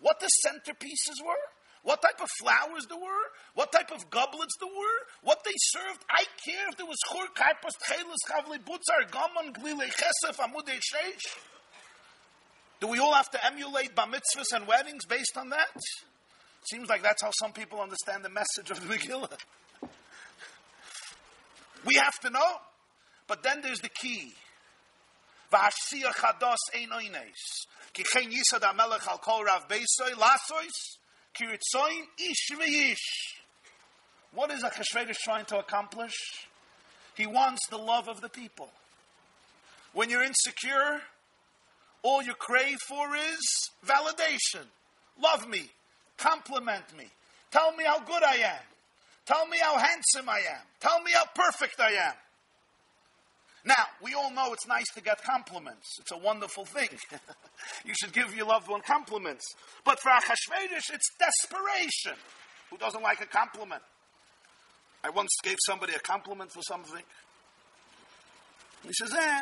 what 0.00 0.20
the 0.20 0.30
centerpieces 0.46 1.24
were, 1.24 1.44
what 1.82 2.02
type 2.02 2.20
of 2.20 2.28
flowers 2.38 2.86
there 2.88 2.98
were, 2.98 3.26
what 3.54 3.72
type 3.72 3.90
of 3.90 4.10
goblets 4.10 4.54
there 4.60 4.68
were, 4.68 5.00
what 5.22 5.42
they 5.44 5.54
served. 5.56 6.04
I 6.10 6.24
care 6.44 6.68
if 6.68 6.76
there 6.76 6.86
was 6.86 6.98
chur, 7.10 7.26
kaipas, 7.34 7.72
tchelis, 7.86 8.20
chavli, 8.28 8.58
butzar, 8.58 9.10
gammon, 9.10 9.52
glile, 9.52 9.88
chesef, 9.88 10.36
amudei, 10.36 10.78
sheish. 10.78 11.38
Do 12.80 12.88
we 12.88 12.98
all 12.98 13.14
have 13.14 13.30
to 13.30 13.46
emulate 13.46 13.94
bar 13.94 14.06
mitzvahs 14.06 14.54
and 14.54 14.66
weddings 14.66 15.04
based 15.06 15.36
on 15.36 15.50
that? 15.50 15.68
Seems 16.70 16.88
like 16.88 17.02
that's 17.02 17.22
how 17.22 17.30
some 17.38 17.52
people 17.52 17.80
understand 17.80 18.24
the 18.24 18.30
message 18.30 18.70
of 18.70 18.86
the 18.86 18.94
Megillah. 18.94 19.36
We 21.84 21.94
have 21.94 22.18
to 22.20 22.30
know. 22.30 22.56
But 23.26 23.42
then 23.44 23.60
there's 23.62 23.80
the 23.80 23.88
key. 23.88 24.34
V'ashiyah 25.52 26.12
chados 26.14 26.56
ein 26.74 26.90
yisad 28.30 28.62
al 28.62 29.18
kol 29.18 29.44
rav 29.44 29.68
lasois, 29.68 30.98
ish. 32.18 33.36
What 34.32 34.50
is 34.52 34.62
Achashverosh 34.62 35.16
trying 35.24 35.44
to 35.46 35.58
accomplish? 35.58 36.14
He 37.16 37.26
wants 37.26 37.66
the 37.68 37.78
love 37.78 38.08
of 38.08 38.20
the 38.20 38.28
people. 38.28 38.70
When 39.92 40.08
you're 40.08 40.22
insecure, 40.22 41.02
all 42.02 42.22
you 42.22 42.34
crave 42.34 42.78
for 42.86 43.16
is 43.16 43.70
validation. 43.84 44.64
Love 45.20 45.48
me. 45.48 45.70
Compliment 46.16 46.96
me. 46.96 47.06
Tell 47.50 47.74
me 47.74 47.84
how 47.84 47.98
good 48.00 48.22
I 48.22 48.36
am. 48.36 48.62
Tell 49.26 49.46
me 49.46 49.58
how 49.60 49.76
handsome 49.78 50.28
I 50.28 50.38
am. 50.38 50.62
Tell 50.80 51.02
me 51.02 51.10
how 51.12 51.24
perfect 51.34 51.80
I 51.80 51.92
am. 51.92 52.14
Now, 53.64 53.84
we 54.02 54.14
all 54.14 54.32
know 54.32 54.52
it's 54.52 54.66
nice 54.66 54.88
to 54.94 55.02
get 55.02 55.22
compliments. 55.22 55.98
It's 56.00 56.12
a 56.12 56.18
wonderful 56.18 56.64
thing. 56.64 56.88
you 57.84 57.92
should 58.00 58.12
give 58.12 58.34
your 58.34 58.46
loved 58.46 58.68
one 58.68 58.80
compliments. 58.80 59.44
But 59.84 60.00
for 60.00 60.08
Achashverosh, 60.08 60.94
it's 60.94 61.10
desperation. 61.18 62.18
Who 62.70 62.78
doesn't 62.78 63.02
like 63.02 63.20
a 63.20 63.26
compliment? 63.26 63.82
I 65.04 65.10
once 65.10 65.30
gave 65.42 65.56
somebody 65.66 65.94
a 65.94 65.98
compliment 65.98 66.52
for 66.52 66.62
something. 66.62 67.02
He 68.82 68.92
says, 68.92 69.12
eh, 69.14 69.40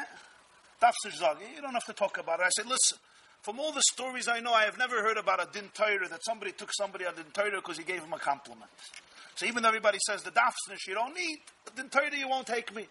you 1.55 1.63
don't 1.63 1.75
have 1.75 1.85
to 1.87 1.93
talk 1.93 2.19
about 2.19 2.41
it. 2.41 2.45
I 2.47 2.49
said, 2.51 2.67
listen, 2.67 2.99
from 3.43 3.61
all 3.61 3.73
the 3.73 3.83
stories 3.83 4.29
I 4.29 4.41
know, 4.41 4.53
I 4.53 4.65
have 4.65 4.79
never 4.79 5.03
heard 5.03 5.17
about 5.17 5.41
a 5.41 5.49
din 5.53 5.71
Torah 5.75 6.09
that 6.09 6.25
somebody 6.25 6.53
took 6.53 6.71
somebody 6.73 7.05
a 7.05 7.13
din 7.13 7.25
Torah 7.33 7.57
because 7.57 7.79
he 7.79 7.85
gave 7.85 8.03
him 8.03 8.13
a 8.13 8.19
compliment. 8.19 8.71
So 9.37 9.47
even 9.47 9.63
though 9.63 9.69
everybody 9.69 9.99
says 10.07 10.23
the 10.23 10.31
dafsnish 10.31 10.87
you 10.89 10.95
don't 10.95 11.15
need, 11.15 11.39
the 11.65 11.83
din 11.83 11.91
Torah 11.91 12.17
you 12.17 12.29
won't 12.29 12.47
take 12.47 12.75
me. 12.75 12.87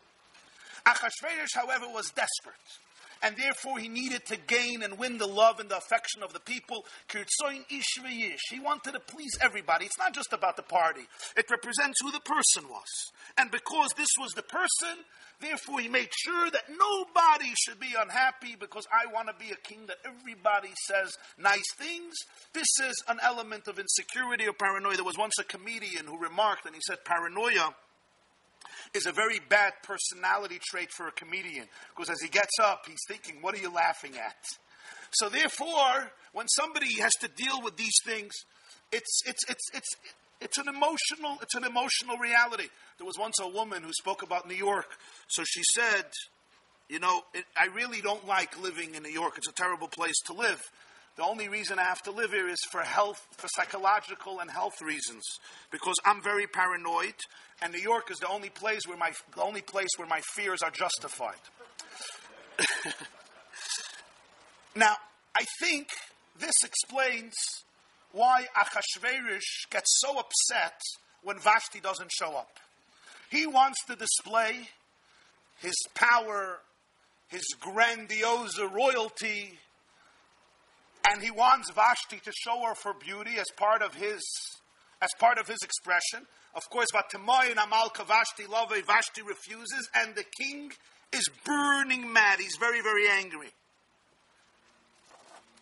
Achashverosh, 0.88 1.54
however, 1.54 1.86
was 1.94 2.10
desperate. 2.12 2.56
And 3.24 3.36
therefore, 3.36 3.80
he 3.80 3.88
needed 3.88 4.26
to 4.28 4.38
gain 4.38 4.84
and 4.84 5.00
win 5.00 5.18
the 5.18 5.28
love 5.28 5.60
and 5.60 5.70
the 5.70 5.78
affection 5.78 6.22
of 6.22 6.34
the 6.34 6.40
people. 6.40 6.86
He 7.12 8.60
wanted 8.60 8.94
to 8.94 9.00
please 9.00 9.32
everybody. 9.42 9.86
It's 9.86 9.98
not 9.98 10.14
just 10.14 10.34
about 10.34 10.56
the 10.56 10.62
party, 10.64 11.02
it 11.36 11.50
represents 11.50 11.98
who 12.02 12.12
the 12.12 12.20
person 12.20 12.70
was. 12.70 12.88
And 13.38 13.50
because 13.50 13.90
this 13.98 14.10
was 14.20 14.32
the 14.34 14.44
person, 14.44 15.04
therefore, 15.42 15.80
he 15.80 15.88
made 15.88 16.10
sure 16.16 16.52
that 16.52 16.70
nobody 16.70 17.52
should 17.66 17.80
be 17.80 17.96
unhappy 18.00 18.56
because 18.60 18.86
I 18.94 19.12
want 19.12 19.30
to 19.30 19.44
be 19.44 19.52
a 19.52 19.68
king 19.68 19.88
that 19.88 19.98
everybody 20.06 20.74
says 20.86 21.12
nice 21.40 21.74
things. 21.76 22.14
This 22.54 22.70
is 22.88 23.04
an 23.08 23.18
element 23.24 23.68
of 23.68 23.80
insecurity 23.80 24.48
or 24.48 24.54
paranoia. 24.54 24.96
There 24.96 25.04
was 25.04 25.18
once 25.18 25.40
a 25.40 25.44
comedian 25.44 26.06
who 26.06 26.20
remarked, 26.20 26.68
and 26.68 26.76
he 26.76 26.82
said, 26.86 27.04
Paranoia 27.04 27.74
is 28.94 29.06
a 29.06 29.12
very 29.12 29.40
bad 29.50 29.74
personality 29.84 30.60
trait 30.70 30.92
for 30.92 31.08
a 31.08 31.12
comedian 31.12 31.66
because 31.96 32.10
as 32.10 32.22
he 32.22 32.30
gets 32.30 32.60
up, 32.62 32.86
he's 32.88 33.04
thinking, 33.08 33.38
What 33.42 33.56
are 33.56 33.60
you 33.60 33.72
laughing 33.72 34.14
at? 34.18 34.36
So, 35.12 35.30
therefore, 35.30 36.12
when 36.34 36.48
somebody 36.48 37.00
has 37.00 37.14
to 37.22 37.28
deal 37.30 37.62
with 37.64 37.78
these 37.78 37.96
things, 38.04 38.34
it's, 38.92 39.22
it's, 39.26 39.44
it's, 39.50 39.70
it's, 39.74 39.96
it's 40.40 40.58
an 40.58 40.68
emotional 40.68 41.38
it's 41.42 41.56
an 41.56 41.64
emotional 41.64 42.18
reality. 42.18 42.68
There 42.98 43.08
was 43.08 43.18
once 43.18 43.40
a 43.42 43.48
woman 43.48 43.84
who 43.84 43.92
spoke 43.94 44.22
about 44.22 44.48
New 44.48 44.56
York. 44.56 44.88
So 45.28 45.44
she 45.46 45.62
said, 45.76 46.06
you 46.90 47.00
know, 47.00 47.22
it, 47.34 47.46
I 47.60 47.68
really 47.76 48.02
don't 48.02 48.26
like 48.28 48.62
living 48.62 48.96
in 48.96 49.04
New 49.04 49.12
York. 49.12 49.34
It's 49.38 49.48
a 49.48 49.54
terrible 49.54 49.88
place 49.88 50.20
to 50.28 50.34
live. 50.34 50.62
The 51.18 51.24
only 51.24 51.50
reason 51.50 51.80
I 51.80 51.84
have 51.84 52.04
to 52.04 52.12
live 52.12 52.32
here 52.32 52.48
is 52.48 52.60
for 52.72 52.82
health, 52.82 53.28
for 53.32 53.48
psychological 53.48 54.40
and 54.40 54.52
health 54.52 54.80
reasons, 54.84 55.24
because 55.72 55.96
I'm 56.06 56.22
very 56.22 56.46
paranoid, 56.46 57.16
and 57.60 57.74
New 57.74 57.82
York 57.82 58.12
is 58.12 58.20
the 58.20 58.28
only 58.28 58.50
place 58.50 58.82
where 58.86 58.98
my 58.98 59.12
the 59.36 59.42
only 59.42 59.62
place 59.62 59.90
where 59.98 60.08
my 60.08 60.22
fears 60.36 60.62
are 60.62 60.70
justified. 60.70 61.40
now, 64.76 64.96
I 65.36 65.44
think 65.60 65.88
this 66.40 66.54
explains 66.64 67.34
why 68.12 68.46
Achashverosh 68.56 69.72
gets 69.72 70.00
so 70.00 70.20
upset 70.20 70.80
when 71.24 71.40
Vashti 71.40 71.80
doesn't 71.80 72.12
show 72.12 72.36
up. 72.36 72.60
He 73.32 73.48
wants 73.48 73.84
to 73.88 73.96
display 73.96 74.70
his 75.58 75.76
power, 75.96 76.60
his 77.28 77.44
grandiose 77.60 78.60
royalty, 78.60 79.58
And 81.10 81.22
he 81.22 81.32
wants 81.32 81.72
Vashti 81.72 82.20
to 82.26 82.32
show 82.32 82.64
her 82.68 82.76
for 82.76 82.94
beauty 82.94 83.38
as 83.40 83.46
part 83.56 83.82
of 83.82 83.96
his 83.96 84.22
as 85.02 85.10
part 85.20 85.38
of 85.38 85.48
his 85.48 85.60
expression. 85.64 86.28
Of 86.56 86.70
course, 86.70 86.88
Vatamoy 86.94 87.52
and 87.52 87.60
Amal 87.60 87.92
Vashti 87.96 88.48
love 88.48 88.74
Vashti 88.86 89.22
refuses, 89.22 89.88
and 89.94 90.16
the 90.16 90.26
king 90.40 90.72
is 91.14 91.30
burning 91.46 92.12
mad. 92.12 92.40
He's 92.40 92.58
very, 92.60 92.82
very 92.82 93.08
angry. 93.08 93.50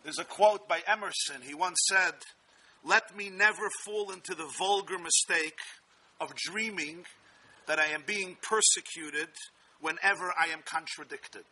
There's 0.02 0.18
a 0.18 0.24
quote 0.24 0.68
by 0.68 0.80
Emerson. 0.86 1.42
He 1.42 1.54
once 1.54 1.78
said, 1.88 2.14
Let 2.84 3.16
me 3.16 3.28
never 3.28 3.68
fall 3.84 4.10
into 4.10 4.34
the 4.34 4.48
vulgar 4.58 4.98
mistake 4.98 5.58
of 6.20 6.34
dreaming 6.34 7.04
that 7.66 7.78
I 7.78 7.86
am 7.86 8.04
being 8.06 8.36
persecuted 8.40 9.28
whenever 9.80 10.32
I 10.38 10.52
am 10.52 10.60
contradicted. 10.64 11.44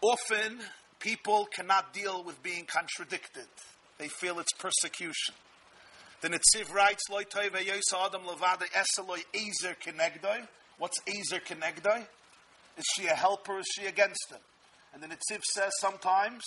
Often, 0.00 0.60
people 1.00 1.46
cannot 1.54 1.92
deal 1.92 2.22
with 2.24 2.42
being 2.42 2.66
contradicted, 2.66 3.46
they 3.98 4.08
feel 4.08 4.38
it's 4.38 4.52
persecution. 4.52 5.34
The 6.20 6.28
Netziv 6.28 6.72
writes, 6.72 7.02
Loi 7.10 7.24
toive 7.24 7.54
adam 7.54 8.22
levade 8.22 8.66
eseloi 8.72 9.22
ezer 9.34 9.76
kenegdoi. 9.84 10.46
What's 10.78 10.98
ezer 11.06 11.40
kenegdoi? 11.40 12.04
Is 12.78 12.84
she 12.94 13.06
a 13.06 13.14
helper 13.14 13.58
is 13.58 13.66
she 13.74 13.86
against 13.86 14.30
him? 14.30 14.40
And 14.92 15.02
the 15.02 15.08
Netziv 15.08 15.42
says 15.54 15.72
sometimes 15.80 16.42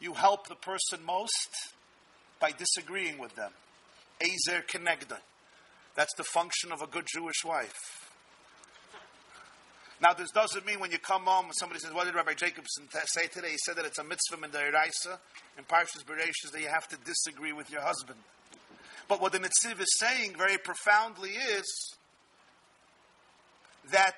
you 0.00 0.14
help 0.14 0.48
the 0.48 0.54
person 0.54 1.04
most 1.04 1.74
by 2.40 2.52
disagreeing 2.52 3.18
with 3.18 3.34
them. 3.34 3.52
Ezer 4.20 4.62
kenegdoi. 4.62 5.18
That's 5.96 6.14
the 6.16 6.24
function 6.24 6.72
of 6.72 6.80
a 6.80 6.86
good 6.86 7.06
Jewish 7.12 7.44
wife. 7.44 7.99
Now, 10.02 10.14
this 10.14 10.30
doesn't 10.30 10.64
mean 10.64 10.80
when 10.80 10.90
you 10.90 10.98
come 10.98 11.24
home 11.24 11.46
and 11.46 11.54
somebody 11.54 11.80
says, 11.80 11.92
What 11.92 12.06
did 12.06 12.14
Rabbi 12.14 12.32
Jacobson 12.32 12.88
t- 12.90 12.98
say 13.04 13.26
today? 13.26 13.50
He 13.50 13.58
said 13.66 13.76
that 13.76 13.84
it's 13.84 13.98
a 13.98 14.04
mitzvah 14.04 14.42
in 14.42 14.50
the 14.50 14.58
Iraisa, 14.58 15.18
in 15.58 15.64
Parshas 15.64 16.04
Bereshis, 16.04 16.52
that 16.52 16.60
you 16.60 16.68
have 16.68 16.88
to 16.88 16.96
disagree 17.04 17.52
with 17.52 17.70
your 17.70 17.82
husband. 17.82 18.18
But 19.08 19.20
what 19.20 19.32
the 19.32 19.38
Netziv 19.38 19.80
is 19.80 19.98
saying 19.98 20.36
very 20.38 20.56
profoundly 20.56 21.30
is 21.30 21.66
that 23.92 24.16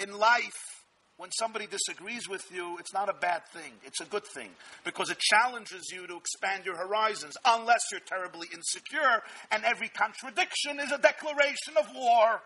in 0.00 0.18
life, 0.18 0.80
when 1.16 1.30
somebody 1.32 1.66
disagrees 1.66 2.28
with 2.28 2.50
you, 2.52 2.78
it's 2.78 2.94
not 2.94 3.10
a 3.10 3.12
bad 3.12 3.44
thing. 3.52 3.72
It's 3.84 4.00
a 4.00 4.06
good 4.06 4.24
thing 4.24 4.48
because 4.84 5.10
it 5.10 5.18
challenges 5.18 5.92
you 5.92 6.06
to 6.06 6.16
expand 6.16 6.64
your 6.64 6.76
horizons, 6.76 7.36
unless 7.44 7.82
you're 7.92 8.00
terribly 8.00 8.48
insecure 8.52 9.22
and 9.52 9.62
every 9.64 9.90
contradiction 9.90 10.80
is 10.80 10.90
a 10.90 10.98
declaration 10.98 11.74
of 11.78 11.86
war. 11.94 12.40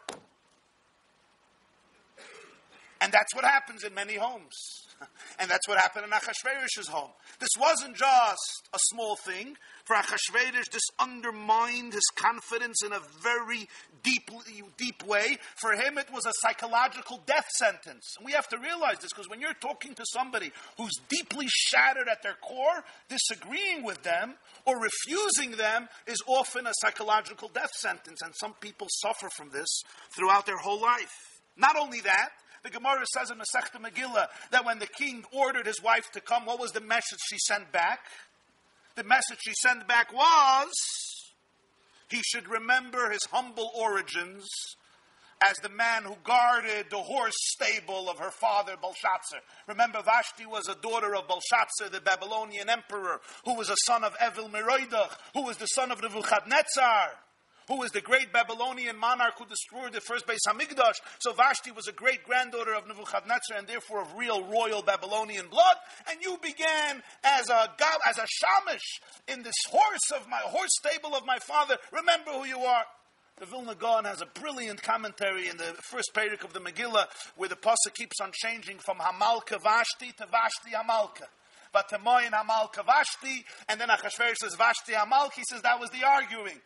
And 3.04 3.12
that's 3.12 3.34
what 3.34 3.44
happens 3.44 3.84
in 3.84 3.92
many 3.92 4.16
homes. 4.16 4.80
And 5.38 5.50
that's 5.50 5.66
what 5.68 5.76
happened 5.76 6.06
in 6.06 6.12
Achashverosh's 6.12 6.88
home. 6.88 7.10
This 7.40 7.50
wasn't 7.60 7.96
just 7.96 8.68
a 8.72 8.78
small 8.92 9.16
thing. 9.16 9.56
For 9.84 9.96
Achashverosh, 9.96 10.70
this 10.70 10.86
undermined 10.98 11.92
his 11.92 12.06
confidence 12.14 12.82
in 12.86 12.92
a 12.92 13.00
very 13.20 13.68
deep, 14.04 14.30
deep 14.78 15.04
way. 15.04 15.38
For 15.56 15.72
him, 15.72 15.98
it 15.98 16.06
was 16.10 16.24
a 16.24 16.32
psychological 16.40 17.20
death 17.26 17.48
sentence. 17.58 18.14
And 18.16 18.24
we 18.24 18.32
have 18.32 18.48
to 18.48 18.58
realize 18.58 18.98
this 19.00 19.12
because 19.12 19.28
when 19.28 19.40
you're 19.40 19.52
talking 19.54 19.94
to 19.94 20.04
somebody 20.12 20.52
who's 20.78 20.94
deeply 21.08 21.46
shattered 21.48 22.08
at 22.08 22.22
their 22.22 22.36
core, 22.40 22.84
disagreeing 23.08 23.82
with 23.82 24.02
them 24.04 24.36
or 24.64 24.80
refusing 24.80 25.58
them 25.58 25.88
is 26.06 26.22
often 26.28 26.66
a 26.66 26.72
psychological 26.80 27.50
death 27.52 27.72
sentence. 27.74 28.22
And 28.22 28.32
some 28.36 28.54
people 28.60 28.86
suffer 28.88 29.28
from 29.36 29.50
this 29.50 29.82
throughout 30.16 30.46
their 30.46 30.58
whole 30.58 30.80
life. 30.80 31.34
Not 31.56 31.76
only 31.76 32.00
that, 32.02 32.30
the 32.64 32.70
Gemara 32.70 33.04
says 33.12 33.30
in 33.30 33.38
Masechta 33.38 33.78
Megillah 33.78 34.26
that 34.50 34.64
when 34.64 34.78
the 34.78 34.86
king 34.86 35.22
ordered 35.32 35.66
his 35.66 35.82
wife 35.82 36.10
to 36.12 36.20
come, 36.20 36.46
what 36.46 36.58
was 36.58 36.72
the 36.72 36.80
message 36.80 37.20
she 37.26 37.38
sent 37.38 37.70
back? 37.70 38.00
The 38.96 39.04
message 39.04 39.38
she 39.44 39.52
sent 39.60 39.86
back 39.86 40.12
was 40.12 40.72
he 42.08 42.22
should 42.22 42.48
remember 42.48 43.10
his 43.10 43.24
humble 43.30 43.70
origins 43.76 44.48
as 45.42 45.56
the 45.58 45.68
man 45.68 46.04
who 46.04 46.16
guarded 46.24 46.86
the 46.90 46.96
horse 46.96 47.34
stable 47.36 48.08
of 48.08 48.18
her 48.18 48.30
father 48.30 48.76
Belshazzar. 48.80 49.40
Remember, 49.66 50.00
Vashti 50.02 50.46
was 50.46 50.68
a 50.68 50.76
daughter 50.76 51.14
of 51.14 51.28
Belshazzar, 51.28 51.90
the 51.90 52.00
Babylonian 52.00 52.70
emperor, 52.70 53.20
who 53.44 53.54
was 53.54 53.68
a 53.68 53.76
son 53.84 54.04
of 54.04 54.16
Evil 54.24 54.48
Merodach, 54.48 55.10
who 55.34 55.42
was 55.42 55.58
the 55.58 55.66
son 55.66 55.90
of 55.90 56.00
Nebuchadnezzar 56.00 57.10
who 57.68 57.78
was 57.78 57.90
the 57.92 58.00
great 58.00 58.32
Babylonian 58.32 58.96
monarch 58.98 59.34
who 59.38 59.46
destroyed 59.46 59.92
the 59.92 60.00
first 60.00 60.26
Beis 60.26 60.38
Hamikdash. 60.48 61.00
So 61.18 61.32
Vashti 61.32 61.70
was 61.70 61.88
a 61.88 61.92
great 61.92 62.24
granddaughter 62.24 62.74
of 62.74 62.86
Nebuchadnezzar 62.86 63.56
and 63.56 63.66
therefore 63.66 64.02
of 64.02 64.14
real 64.16 64.44
royal 64.44 64.82
Babylonian 64.82 65.48
blood. 65.48 65.76
And 66.10 66.20
you 66.22 66.38
began 66.42 67.02
as 67.22 67.48
a 67.48 67.70
as 68.08 68.18
a 68.18 68.22
shamish 68.22 69.00
in 69.28 69.42
this 69.42 69.56
horse 69.68 70.10
of 70.14 70.28
my 70.28 70.40
horse 70.44 70.72
stable 70.78 71.14
of 71.14 71.24
my 71.26 71.38
father. 71.38 71.76
Remember 71.92 72.32
who 72.32 72.44
you 72.44 72.58
are. 72.58 72.84
The 73.38 73.46
Vilna 73.46 73.74
Gaon 73.74 74.04
has 74.04 74.22
a 74.22 74.26
brilliant 74.26 74.80
commentary 74.80 75.48
in 75.48 75.56
the 75.56 75.74
first 75.82 76.12
parak 76.14 76.44
of 76.44 76.52
the 76.52 76.60
Megillah 76.60 77.06
where 77.36 77.48
the 77.48 77.56
pasuk 77.56 77.94
keeps 77.94 78.20
on 78.20 78.30
changing 78.32 78.78
from 78.78 78.98
Hamalka 78.98 79.60
Vashti 79.60 80.12
to 80.18 80.26
Vashti 80.26 80.70
Hamalka. 80.72 81.26
But 81.72 81.88
Tamoyin 81.88 82.30
Hamalka 82.30 82.86
Vashti, 82.86 83.44
and 83.68 83.80
then 83.80 83.88
Achashverosh 83.88 84.36
says 84.36 84.54
Vashti 84.54 84.92
Hamalka. 84.92 85.32
He 85.34 85.42
says 85.50 85.62
that 85.62 85.80
was 85.80 85.90
the 85.90 86.04
arguing 86.06 86.60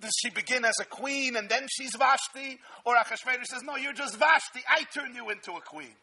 does 0.00 0.12
she 0.18 0.30
begin 0.30 0.64
as 0.64 0.74
a 0.80 0.84
queen 0.84 1.36
and 1.36 1.48
then 1.48 1.66
she's 1.70 1.94
Vashti? 1.96 2.58
Or 2.84 2.94
Achashverosh 2.94 3.46
says, 3.46 3.62
no, 3.64 3.76
you're 3.76 3.92
just 3.92 4.16
Vashti. 4.16 4.60
I 4.68 4.84
turn 4.94 5.14
you 5.14 5.30
into 5.30 5.52
a 5.52 5.60
queen. 5.60 5.94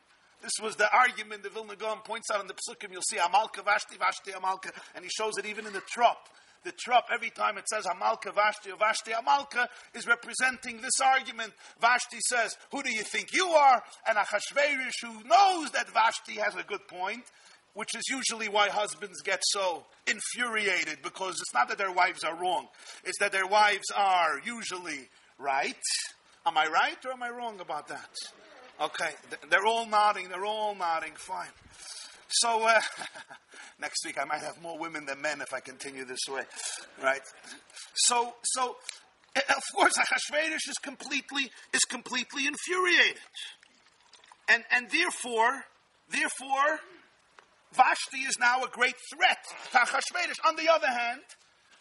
This 0.41 0.53
was 0.61 0.75
the 0.75 0.91
argument 0.93 1.43
the 1.43 1.49
Vilna 1.49 1.75
Gaon 1.75 1.99
points 2.03 2.27
out 2.31 2.41
in 2.41 2.47
the 2.47 2.53
Psukim. 2.53 2.91
You'll 2.91 3.01
see 3.01 3.17
Amalka, 3.17 3.63
Vashti, 3.63 3.97
Vashti, 3.97 4.31
Amalka. 4.31 4.71
And 4.95 5.03
he 5.03 5.09
shows 5.09 5.37
it 5.37 5.45
even 5.45 5.65
in 5.65 5.73
the 5.73 5.81
Trop. 5.81 6.17
The 6.63 6.71
Trop, 6.71 7.05
every 7.13 7.29
time 7.29 7.57
it 7.57 7.69
says 7.69 7.85
Amalka, 7.85 8.33
Vashti, 8.33 8.71
or 8.71 8.77
Vashti, 8.77 9.11
Amalka, 9.11 9.67
is 9.93 10.07
representing 10.07 10.81
this 10.81 10.99
argument. 10.99 11.53
Vashti 11.79 12.17
says, 12.27 12.57
who 12.71 12.81
do 12.81 12.91
you 12.91 13.03
think 13.03 13.33
you 13.33 13.47
are? 13.47 13.81
And 14.07 14.17
Achashverosh, 14.17 15.01
who 15.03 15.23
knows 15.27 15.71
that 15.71 15.89
Vashti 15.93 16.39
has 16.41 16.55
a 16.55 16.63
good 16.63 16.87
point, 16.87 17.23
which 17.75 17.95
is 17.95 18.03
usually 18.09 18.49
why 18.49 18.69
husbands 18.69 19.21
get 19.21 19.41
so 19.43 19.85
infuriated 20.07 20.97
because 21.03 21.33
it's 21.33 21.53
not 21.53 21.67
that 21.67 21.77
their 21.77 21.91
wives 21.91 22.23
are 22.23 22.35
wrong, 22.35 22.67
it's 23.03 23.19
that 23.19 23.31
their 23.31 23.45
wives 23.45 23.91
are 23.95 24.41
usually 24.43 25.09
right. 25.37 25.75
Am 26.45 26.57
I 26.57 26.67
right 26.67 26.97
or 27.05 27.11
am 27.11 27.21
I 27.21 27.29
wrong 27.29 27.59
about 27.59 27.87
that? 27.89 28.09
Okay, 28.81 29.11
they're 29.49 29.65
all 29.65 29.85
nodding, 29.85 30.29
they're 30.29 30.45
all 30.45 30.75
nodding, 30.75 31.13
fine. 31.15 31.47
So, 32.29 32.63
uh, 32.63 32.81
next 33.79 34.05
week 34.05 34.17
I 34.19 34.25
might 34.25 34.41
have 34.41 34.61
more 34.61 34.77
women 34.77 35.05
than 35.05 35.21
men 35.21 35.41
if 35.41 35.53
I 35.53 35.59
continue 35.59 36.05
this 36.05 36.19
way, 36.29 36.43
right? 37.01 37.21
So, 37.95 38.35
so, 38.43 38.77
of 39.35 39.63
course, 39.73 39.93
Achashverosh 39.97 40.69
is 40.69 40.77
completely, 40.81 41.49
is 41.73 41.81
completely 41.81 42.47
infuriated. 42.47 43.21
And, 44.49 44.63
and 44.71 44.87
therefore, 44.91 45.63
therefore, 46.09 46.79
Vashti 47.75 48.19
is 48.27 48.37
now 48.39 48.63
a 48.63 48.69
great 48.69 48.95
threat 49.13 49.43
to 49.71 49.77
Achashverosh. 49.77 50.47
On 50.47 50.55
the 50.55 50.71
other 50.71 50.87
hand, 50.87 51.21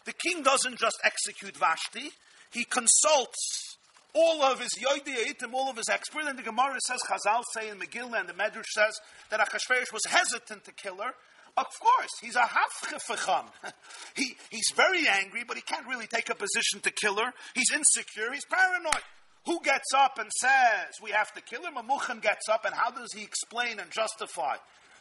the 0.05 0.13
king 0.13 0.43
doesn't 0.43 0.77
just 0.77 0.97
execute 1.03 1.57
Vashti, 1.57 2.11
he 2.51 2.63
consults 2.63 3.77
all 4.13 4.41
of 4.43 4.61
his 4.61 4.71
Yoidiyaitim, 4.75 5.53
all 5.53 5.69
of 5.69 5.77
his 5.77 5.89
experts. 5.89 6.27
And 6.27 6.39
the 6.39 6.43
Gemara 6.43 6.79
says, 6.87 6.99
Chazal 7.09 7.43
say 7.53 7.69
in 7.69 7.79
Megillah, 7.79 8.21
and 8.21 8.29
the 8.29 8.33
Medrash 8.33 8.69
says 8.73 8.97
that 9.29 9.41
Achashverosh 9.41 9.91
was 9.91 10.05
hesitant 10.07 10.63
to 10.65 10.71
kill 10.71 10.97
her. 10.97 11.11
Of 11.57 11.67
course, 11.79 12.11
he's 12.21 12.35
a 12.35 12.41
hafchefecham. 12.41 13.45
he, 14.15 14.35
he's 14.49 14.71
very 14.75 15.07
angry, 15.07 15.43
but 15.47 15.55
he 15.55 15.61
can't 15.61 15.87
really 15.87 16.07
take 16.07 16.29
a 16.29 16.35
position 16.35 16.81
to 16.81 16.91
kill 16.91 17.15
her. 17.17 17.33
He's 17.53 17.71
insecure, 17.73 18.31
he's 18.33 18.45
paranoid. 18.45 19.03
Who 19.45 19.61
gets 19.63 19.93
up 19.95 20.17
and 20.17 20.29
says 20.31 20.95
we 21.01 21.11
have 21.11 21.31
to 21.33 21.41
kill 21.41 21.63
her? 21.63 21.71
Memuchan 21.71 22.21
gets 22.21 22.49
up, 22.49 22.65
and 22.65 22.73
how 22.73 22.91
does 22.91 23.13
he 23.13 23.23
explain 23.23 23.79
and 23.79 23.89
justify 23.91 24.55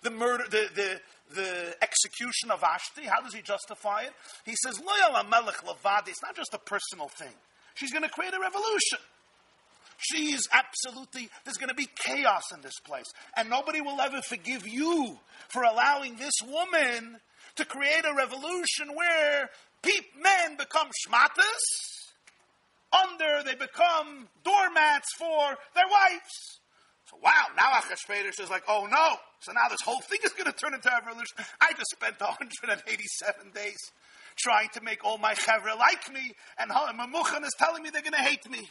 the 0.05 0.11
murder, 0.11 0.45
the, 0.49 0.69
the, 0.77 1.01
the 1.35 1.77
execution 1.83 2.51
of 2.51 2.61
Ashti. 2.61 3.07
How 3.07 3.21
does 3.21 3.35
he 3.35 3.43
justify 3.43 4.03
it? 4.03 4.13
He 4.45 4.55
says, 4.55 4.79
Loyal 4.79 5.25
Melech 5.25 5.65
Levadi, 5.65 6.09
it's 6.09 6.23
not 6.23 6.37
just 6.37 6.55
a 6.55 6.59
personal 6.59 7.09
thing. 7.09 7.33
She's 7.75 7.91
going 7.91 8.05
to 8.05 8.11
create 8.11 8.35
a 8.35 8.41
revolution. 8.41 8.99
She's 9.99 10.47
absolutely, 10.53 11.29
there's 11.45 11.57
going 11.57 11.71
to 11.71 11.75
be 11.75 11.89
chaos 11.97 12.53
in 12.55 12.61
this 12.61 12.79
place. 12.85 13.07
And 13.37 13.49
nobody 13.49 13.81
will 13.81 14.01
ever 14.01 14.21
forgive 14.23 14.69
you 14.69 15.19
for 15.49 15.63
allowing 15.63 16.17
this 16.17 16.35
woman 16.47 17.17
to 17.57 17.65
create 17.65 18.05
a 18.05 18.15
revolution 18.15 18.95
where 18.95 19.51
peep 19.83 20.05
men 20.23 20.57
become 20.57 20.89
shmatas, 21.07 22.13
under 22.93 23.43
they 23.45 23.55
become 23.55 24.29
doormats 24.45 25.09
for 25.17 25.57
their 25.75 25.87
wives. 25.91 26.61
So 27.11 27.17
wow, 27.23 27.47
now 27.57 27.71
Achashverosh 27.73 28.41
is 28.41 28.51
like, 28.51 28.65
oh 28.69 28.87
no. 28.91 29.17
So 29.45 29.53
now 29.53 29.69
this 29.69 29.83
whole 29.85 30.01
thing 30.01 30.21
is 30.25 30.33
going 30.33 30.51
to 30.51 30.57
turn 30.57 30.73
into 30.73 30.89
a 30.89 31.01
revolution. 31.05 31.37
I 31.61 31.73
just 31.73 31.91
spent 31.91 32.19
187 32.19 33.51
days 33.55 33.77
trying 34.37 34.69
to 34.73 34.81
make 34.81 35.05
all 35.05 35.19
my 35.19 35.35
chevra 35.35 35.79
like 35.79 36.13
me, 36.13 36.33
and 36.59 36.71
Memuchan 36.71 37.45
is 37.45 37.53
telling 37.59 37.83
me 37.83 37.91
they're 37.91 38.03
going 38.03 38.13
to 38.13 38.19
hate 38.19 38.49
me. 38.51 38.69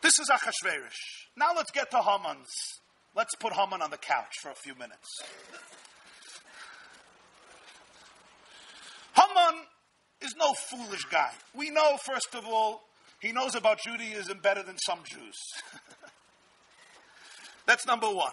This 0.00 0.18
is 0.20 0.30
Achashverosh. 0.30 1.26
Now 1.36 1.50
let's 1.56 1.72
get 1.72 1.90
to 1.90 2.00
Haman's 2.00 2.76
Let's 3.16 3.34
put 3.34 3.54
Haman 3.54 3.80
on 3.80 3.90
the 3.90 3.96
couch 3.96 4.34
for 4.42 4.50
a 4.50 4.54
few 4.54 4.74
minutes. 4.74 5.08
Haman 9.14 9.62
is 10.20 10.34
no 10.38 10.52
foolish 10.52 11.04
guy. 11.06 11.30
We 11.54 11.70
know, 11.70 11.96
first 12.04 12.34
of 12.34 12.44
all, 12.44 12.82
he 13.18 13.32
knows 13.32 13.54
about 13.54 13.78
Judaism 13.80 14.40
better 14.42 14.62
than 14.62 14.76
some 14.84 14.98
Jews. 15.04 15.34
That's 17.66 17.86
number 17.86 18.08
one. 18.08 18.32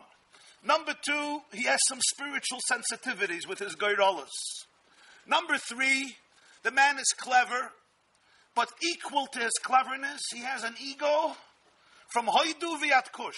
Number 0.66 0.94
two, 1.06 1.42
he 1.52 1.64
has 1.64 1.80
some 1.90 2.00
spiritual 2.02 2.60
sensitivities 2.72 3.48
with 3.48 3.60
his 3.60 3.76
Goyrolas. 3.76 4.30
Number 5.28 5.58
three, 5.58 6.16
the 6.64 6.72
man 6.72 6.98
is 7.00 7.14
clever, 7.18 7.72
but 8.56 8.70
equal 8.82 9.28
to 9.34 9.40
his 9.40 9.52
cleverness, 9.64 10.22
he 10.34 10.40
has 10.40 10.64
an 10.64 10.76
ego 10.82 11.36
from 12.12 12.28
Hoidu 12.28 12.80
Viat 12.82 13.12
Kush. 13.12 13.36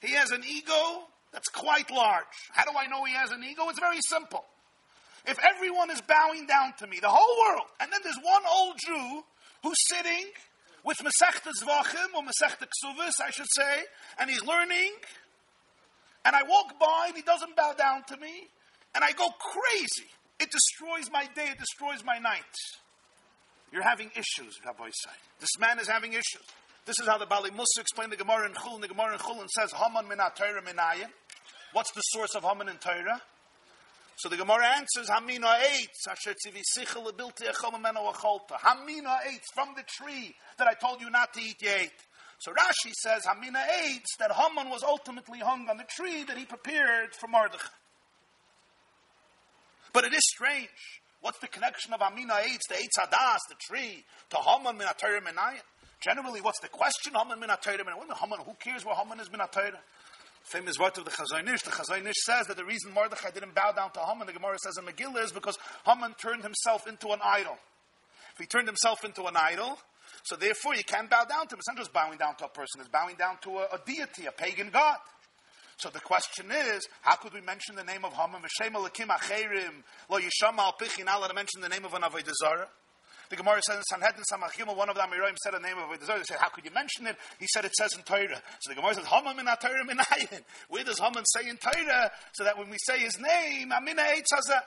He 0.00 0.12
has 0.12 0.30
an 0.30 0.42
ego 0.48 1.08
that's 1.32 1.48
quite 1.48 1.90
large. 1.90 2.24
How 2.52 2.64
do 2.64 2.78
I 2.78 2.86
know 2.86 3.04
he 3.04 3.14
has 3.14 3.32
an 3.32 3.42
ego? 3.42 3.68
It's 3.68 3.80
very 3.80 4.00
simple. 4.08 4.44
If 5.26 5.38
everyone 5.42 5.90
is 5.90 6.00
bowing 6.02 6.46
down 6.46 6.74
to 6.78 6.86
me, 6.86 7.00
the 7.00 7.08
whole 7.08 7.36
world, 7.48 7.66
and 7.80 7.90
then 7.90 8.00
there's 8.04 8.18
one 8.22 8.42
old 8.54 8.76
Jew 8.86 9.22
who's 9.62 9.76
sitting 9.88 10.26
with 10.84 10.98
Masechta 10.98 11.50
Zvachim, 11.62 12.14
or 12.14 12.22
Masechta 12.22 12.66
Ksuvis, 12.66 13.14
I 13.24 13.30
should 13.30 13.46
say, 13.56 13.84
and 14.20 14.30
he's 14.30 14.44
learning, 14.44 14.92
and 16.24 16.36
I 16.36 16.42
walk 16.48 16.78
by 16.78 17.06
and 17.08 17.16
he 17.16 17.22
doesn't 17.22 17.56
bow 17.56 17.72
down 17.76 18.04
to 18.08 18.16
me, 18.18 18.48
and 18.94 19.02
I 19.02 19.12
go 19.12 19.28
crazy. 19.28 20.08
It 20.38 20.50
destroys 20.50 21.10
my 21.10 21.26
day, 21.34 21.48
it 21.50 21.58
destroys 21.58 22.04
my 22.04 22.18
night. 22.18 22.42
You're 23.72 23.82
having 23.82 24.10
issues, 24.14 24.60
Rabbi 24.64 24.90
say. 24.92 25.10
This 25.40 25.58
man 25.58 25.78
is 25.78 25.88
having 25.88 26.12
issues. 26.12 26.46
This 26.86 26.98
is 27.00 27.08
how 27.08 27.18
the 27.18 27.26
Baalei 27.26 27.50
Mussar 27.50 27.80
explained 27.80 28.12
the 28.12 28.16
Gemara 28.16 28.46
in 28.46 28.52
Chul, 28.52 28.74
and 28.74 28.82
the 28.82 28.88
Gemara 28.88 29.14
in 29.14 29.18
Chul 29.18 29.40
and 29.40 29.50
says, 29.50 29.72
Haman 29.72 30.06
min 30.06 30.18
Torah. 30.36 30.62
What's 31.72 31.90
the 31.92 32.02
source 32.02 32.34
of 32.36 32.44
Haman 32.44 32.68
in 32.68 32.76
Torah? 32.76 33.20
So 34.16 34.28
the 34.28 34.36
Gemara 34.36 34.66
answers, 34.76 35.08
Hamina 35.08 35.54
acholta. 38.12 38.56
Hamina 38.58 39.18
eitz, 39.26 39.44
from 39.54 39.74
the 39.76 39.82
tree 39.86 40.34
that 40.58 40.66
I 40.68 40.74
told 40.74 41.00
you 41.00 41.10
not 41.10 41.32
to 41.34 41.40
eat, 41.40 41.60
you 41.60 41.70
ate. 41.70 41.90
So 42.38 42.52
Rashi 42.52 42.92
says, 42.92 43.24
Hamina 43.24 43.62
eitz, 43.84 44.16
that 44.18 44.32
Haman 44.32 44.70
was 44.70 44.82
ultimately 44.82 45.40
hung 45.40 45.68
on 45.68 45.76
the 45.76 45.84
tree 45.84 46.22
that 46.24 46.38
he 46.38 46.44
prepared 46.44 47.14
for 47.14 47.26
Mordechai. 47.26 47.68
But 49.92 50.04
it 50.04 50.12
is 50.12 50.24
strange. 50.26 50.68
What's 51.20 51.38
the 51.38 51.48
connection 51.48 51.94
of 51.94 52.02
Amina 52.02 52.34
Eitz, 52.34 52.68
the 52.68 52.74
Eitz 52.74 52.98
Hadas, 53.00 53.38
the 53.48 53.54
tree, 53.58 54.04
to 54.28 54.36
Haman 54.36 54.76
min? 54.76 54.86
Generally, 56.00 56.42
what's 56.42 56.60
the 56.60 56.68
question? 56.68 57.14
Haman 57.14 57.40
min 57.40 57.48
Menayim. 57.48 58.12
Haman, 58.20 58.40
who 58.44 58.52
cares 58.58 58.84
where 58.84 58.94
Haman 58.94 59.20
is 59.20 59.30
min 59.32 59.40
Famous 60.44 60.78
word 60.78 60.96
of 60.98 61.04
the 61.06 61.10
Chazonish. 61.10 61.62
The 61.62 61.70
Chazonish 61.70 62.12
says 62.26 62.46
that 62.48 62.56
the 62.56 62.64
reason 62.64 62.92
Mordechai 62.92 63.30
didn't 63.30 63.54
bow 63.54 63.72
down 63.72 63.90
to 63.92 64.00
Haman, 64.00 64.26
the 64.26 64.32
Gemara 64.34 64.58
says 64.62 64.76
in 64.78 64.84
Megillah, 64.84 65.24
is 65.24 65.32
because 65.32 65.58
Haman 65.86 66.14
turned 66.20 66.42
himself 66.42 66.86
into 66.86 67.08
an 67.08 67.20
idol. 67.24 67.56
If 68.34 68.40
he 68.40 68.46
turned 68.46 68.68
himself 68.68 69.04
into 69.04 69.24
an 69.24 69.36
idol, 69.36 69.78
so 70.24 70.36
therefore 70.36 70.74
you 70.74 70.84
can't 70.84 71.08
bow 71.08 71.24
down 71.24 71.46
to 71.48 71.54
him. 71.54 71.60
It's 71.60 71.68
not 71.68 71.78
just 71.78 71.92
bowing 71.92 72.18
down 72.18 72.36
to 72.36 72.44
a 72.44 72.48
person, 72.48 72.80
it's 72.80 72.90
bowing 72.90 73.16
down 73.16 73.38
to 73.42 73.58
a, 73.58 73.64
a 73.72 73.80
deity, 73.86 74.26
a 74.26 74.32
pagan 74.32 74.68
god. 74.70 74.98
So 75.78 75.88
the 75.88 76.00
question 76.00 76.50
is, 76.50 76.86
how 77.00 77.16
could 77.16 77.32
we 77.32 77.40
mention 77.40 77.74
the 77.74 77.84
name 77.84 78.04
of 78.04 78.12
Haman? 78.12 78.42
Lo 78.42 80.18
yisham 80.18 80.58
al 80.58 80.74
pichin, 80.80 81.06
not 81.06 81.26
to 81.26 81.34
mention 81.34 81.62
the 81.62 81.68
name 81.68 81.84
of 81.84 81.94
an 81.94 82.02
Avodah. 82.02 82.66
The 83.30 83.36
Gemara 83.36 83.60
says 83.66 83.78
in 83.78 83.82
Sanhedrin 83.84 84.24
Samachim, 84.30 84.76
one 84.76 84.88
of 84.88 84.96
the 84.96 85.02
Amiroim 85.02 85.36
said 85.42 85.54
the 85.54 85.60
name 85.60 85.78
of 85.78 85.88
Avodah 85.88 86.04
Zarah. 86.04 86.18
They 86.18 86.24
said, 86.24 86.38
how 86.40 86.48
could 86.48 86.64
you 86.64 86.70
mention 86.72 87.06
it? 87.06 87.16
He 87.38 87.46
said, 87.46 87.64
it 87.64 87.74
says 87.74 87.94
in 87.94 88.02
Torah. 88.02 88.40
So 88.60 88.70
the 88.70 88.74
Gemara 88.74 88.94
says, 88.94 89.06
Haman 89.06 89.36
min 89.36 89.46
Torah 89.46 89.84
minayin. 89.84 90.42
Where 90.68 90.84
does 90.84 90.98
Haman 90.98 91.24
say 91.26 91.48
in 91.48 91.56
Torah? 91.56 92.10
So 92.34 92.44
that 92.44 92.58
when 92.58 92.70
we 92.70 92.76
say 92.86 92.98
his 92.98 93.18
name, 93.18 93.72
Amina 93.72 94.02
Eitzazah. 94.02 94.60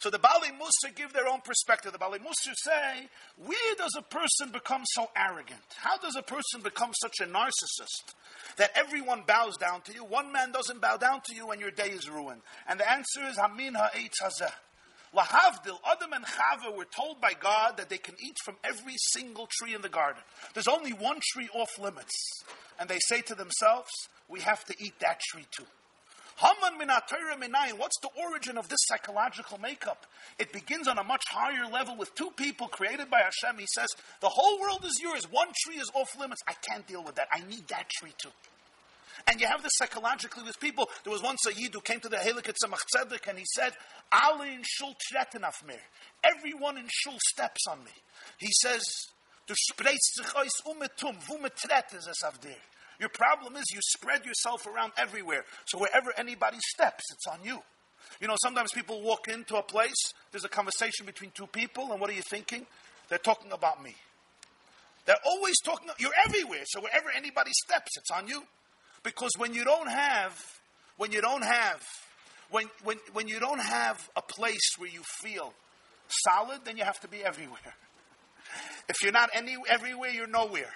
So 0.00 0.10
the 0.10 0.18
Baalei 0.18 0.50
Mussar 0.58 0.94
give 0.96 1.12
their 1.12 1.28
own 1.28 1.42
perspective. 1.44 1.92
The 1.92 1.98
Baalei 1.98 2.18
Mussar 2.18 2.54
say, 2.56 3.08
where 3.36 3.74
does 3.78 3.94
a 3.96 4.02
person 4.02 4.50
become 4.52 4.82
so 4.84 5.08
arrogant? 5.16 5.60
How 5.76 5.96
does 5.96 6.16
a 6.16 6.22
person 6.22 6.60
become 6.60 6.90
such 6.92 7.20
a 7.20 7.24
narcissist 7.30 8.14
that 8.56 8.72
everyone 8.74 9.22
bows 9.28 9.56
down 9.58 9.80
to 9.82 9.94
you? 9.94 10.04
One 10.04 10.32
man 10.32 10.50
doesn't 10.50 10.80
bow 10.80 10.96
down 10.96 11.20
to 11.26 11.34
you 11.36 11.52
and 11.52 11.60
your 11.60 11.70
day 11.70 11.90
is 11.90 12.10
ruined. 12.10 12.42
And 12.68 12.80
the 12.80 12.90
answer 12.90 13.22
is, 13.28 13.36
Hamin 13.36 13.74
ha'etz 13.74 14.20
hazeh. 14.20 14.50
Lahavdil, 15.14 15.78
Adam 15.90 16.12
and 16.14 16.24
Chava 16.24 16.74
were 16.74 16.86
told 16.86 17.20
by 17.20 17.34
God 17.38 17.76
that 17.76 17.90
they 17.90 17.98
can 17.98 18.14
eat 18.18 18.36
from 18.44 18.56
every 18.64 18.94
single 18.96 19.46
tree 19.50 19.74
in 19.74 19.82
the 19.82 19.88
garden. 19.88 20.22
There's 20.54 20.68
only 20.68 20.92
one 20.92 21.20
tree 21.32 21.48
off 21.52 21.78
limits. 21.78 22.14
And 22.80 22.88
they 22.88 22.98
say 23.08 23.20
to 23.22 23.34
themselves, 23.34 23.90
we 24.28 24.40
have 24.40 24.64
to 24.64 24.74
eat 24.78 24.94
that 25.00 25.20
tree 25.20 25.46
too. 25.56 25.66
Haman 26.36 26.80
minayin. 26.80 27.78
What's 27.78 27.98
the 28.00 28.08
origin 28.20 28.56
of 28.56 28.68
this 28.68 28.80
psychological 28.86 29.58
makeup? 29.58 30.06
It 30.38 30.52
begins 30.52 30.88
on 30.88 30.98
a 30.98 31.04
much 31.04 31.22
higher 31.30 31.70
level 31.70 31.96
with 31.96 32.14
two 32.14 32.30
people 32.36 32.68
created 32.68 33.10
by 33.10 33.20
Hashem. 33.20 33.58
He 33.58 33.66
says, 33.74 33.88
The 34.20 34.30
whole 34.30 34.60
world 34.60 34.84
is 34.84 34.98
yours. 35.02 35.30
One 35.30 35.48
tree 35.64 35.76
is 35.76 35.90
off 35.94 36.18
limits. 36.18 36.42
I 36.48 36.54
can't 36.54 36.86
deal 36.86 37.04
with 37.04 37.16
that. 37.16 37.28
I 37.32 37.40
need 37.48 37.68
that 37.68 37.88
tree 37.90 38.14
too. 38.18 38.30
And 39.28 39.40
you 39.40 39.46
have 39.46 39.62
this 39.62 39.72
psychologically 39.76 40.42
with 40.42 40.58
people. 40.60 40.88
There 41.04 41.12
was 41.12 41.22
once 41.22 41.40
a 41.46 41.54
Yid 41.54 41.74
who 41.74 41.80
came 41.80 42.00
to 42.00 42.08
the 42.08 42.16
Helikat 42.16 42.56
Tzemach 42.62 42.82
Tzedek 42.94 43.28
and 43.28 43.38
he 43.38 43.44
said, 43.54 43.72
Ali 44.10 44.54
in 44.54 44.62
Shul 44.64 44.94
mir. 45.66 45.80
Everyone 46.24 46.76
in 46.76 46.86
Shul 46.88 47.16
steps 47.30 47.66
on 47.68 47.78
me. 47.84 47.92
He 48.38 48.50
says, 48.60 48.82
Du 49.46 49.54
ois 49.54 50.48
umetum, 50.66 51.16
vumetret 51.28 51.94
is 51.96 52.08
es 52.08 52.22
avdir. 52.24 52.56
Your 53.00 53.08
problem 53.08 53.56
is 53.56 53.64
you 53.72 53.80
spread 53.82 54.24
yourself 54.24 54.66
around 54.66 54.92
everywhere. 54.96 55.44
So 55.64 55.78
wherever 55.78 56.12
anybody 56.16 56.58
steps, 56.74 57.02
it's 57.12 57.26
on 57.26 57.38
you. 57.42 57.60
You 58.20 58.28
know, 58.28 58.36
sometimes 58.42 58.70
people 58.72 59.02
walk 59.02 59.28
into 59.28 59.56
a 59.56 59.62
place, 59.62 60.12
there's 60.30 60.44
a 60.44 60.48
conversation 60.48 61.06
between 61.06 61.32
two 61.34 61.46
people, 61.46 61.90
and 61.90 62.00
what 62.00 62.10
are 62.10 62.14
you 62.14 62.22
thinking? 62.22 62.66
They're 63.08 63.18
talking 63.18 63.50
about 63.50 63.82
me. 63.82 63.96
They're 65.06 65.16
always 65.26 65.60
talking, 65.60 65.88
you're 65.98 66.12
everywhere. 66.24 66.62
So 66.66 66.80
wherever 66.80 67.10
anybody 67.10 67.50
steps, 67.64 67.96
it's 67.96 68.10
on 68.10 68.28
you. 68.28 68.44
Because 69.02 69.30
when 69.36 69.54
you 69.54 69.64
don't 69.64 69.88
have, 69.88 70.38
when 70.96 71.12
you 71.12 71.20
don't 71.20 71.44
have, 71.44 71.82
when, 72.50 72.66
when, 72.84 72.98
when 73.12 73.28
you 73.28 73.40
don't 73.40 73.60
have 73.60 74.08
a 74.16 74.22
place 74.22 74.76
where 74.78 74.90
you 74.90 75.02
feel 75.20 75.52
solid, 76.08 76.60
then 76.64 76.76
you 76.76 76.84
have 76.84 77.00
to 77.00 77.08
be 77.08 77.24
everywhere. 77.24 77.74
If 78.88 79.02
you're 79.02 79.12
not 79.12 79.30
any, 79.34 79.56
everywhere, 79.68 80.10
you're 80.10 80.26
nowhere. 80.26 80.72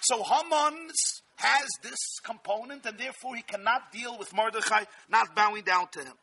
So 0.00 0.22
Haman's 0.22 0.94
has 1.36 1.66
this 1.82 1.98
component, 2.22 2.86
and 2.86 2.98
therefore 2.98 3.36
he 3.36 3.42
cannot 3.42 3.92
deal 3.92 4.16
with 4.18 4.32
Mordechai 4.34 4.84
not 5.10 5.34
bowing 5.34 5.64
down 5.64 5.88
to 5.92 6.00
him. 6.00 6.14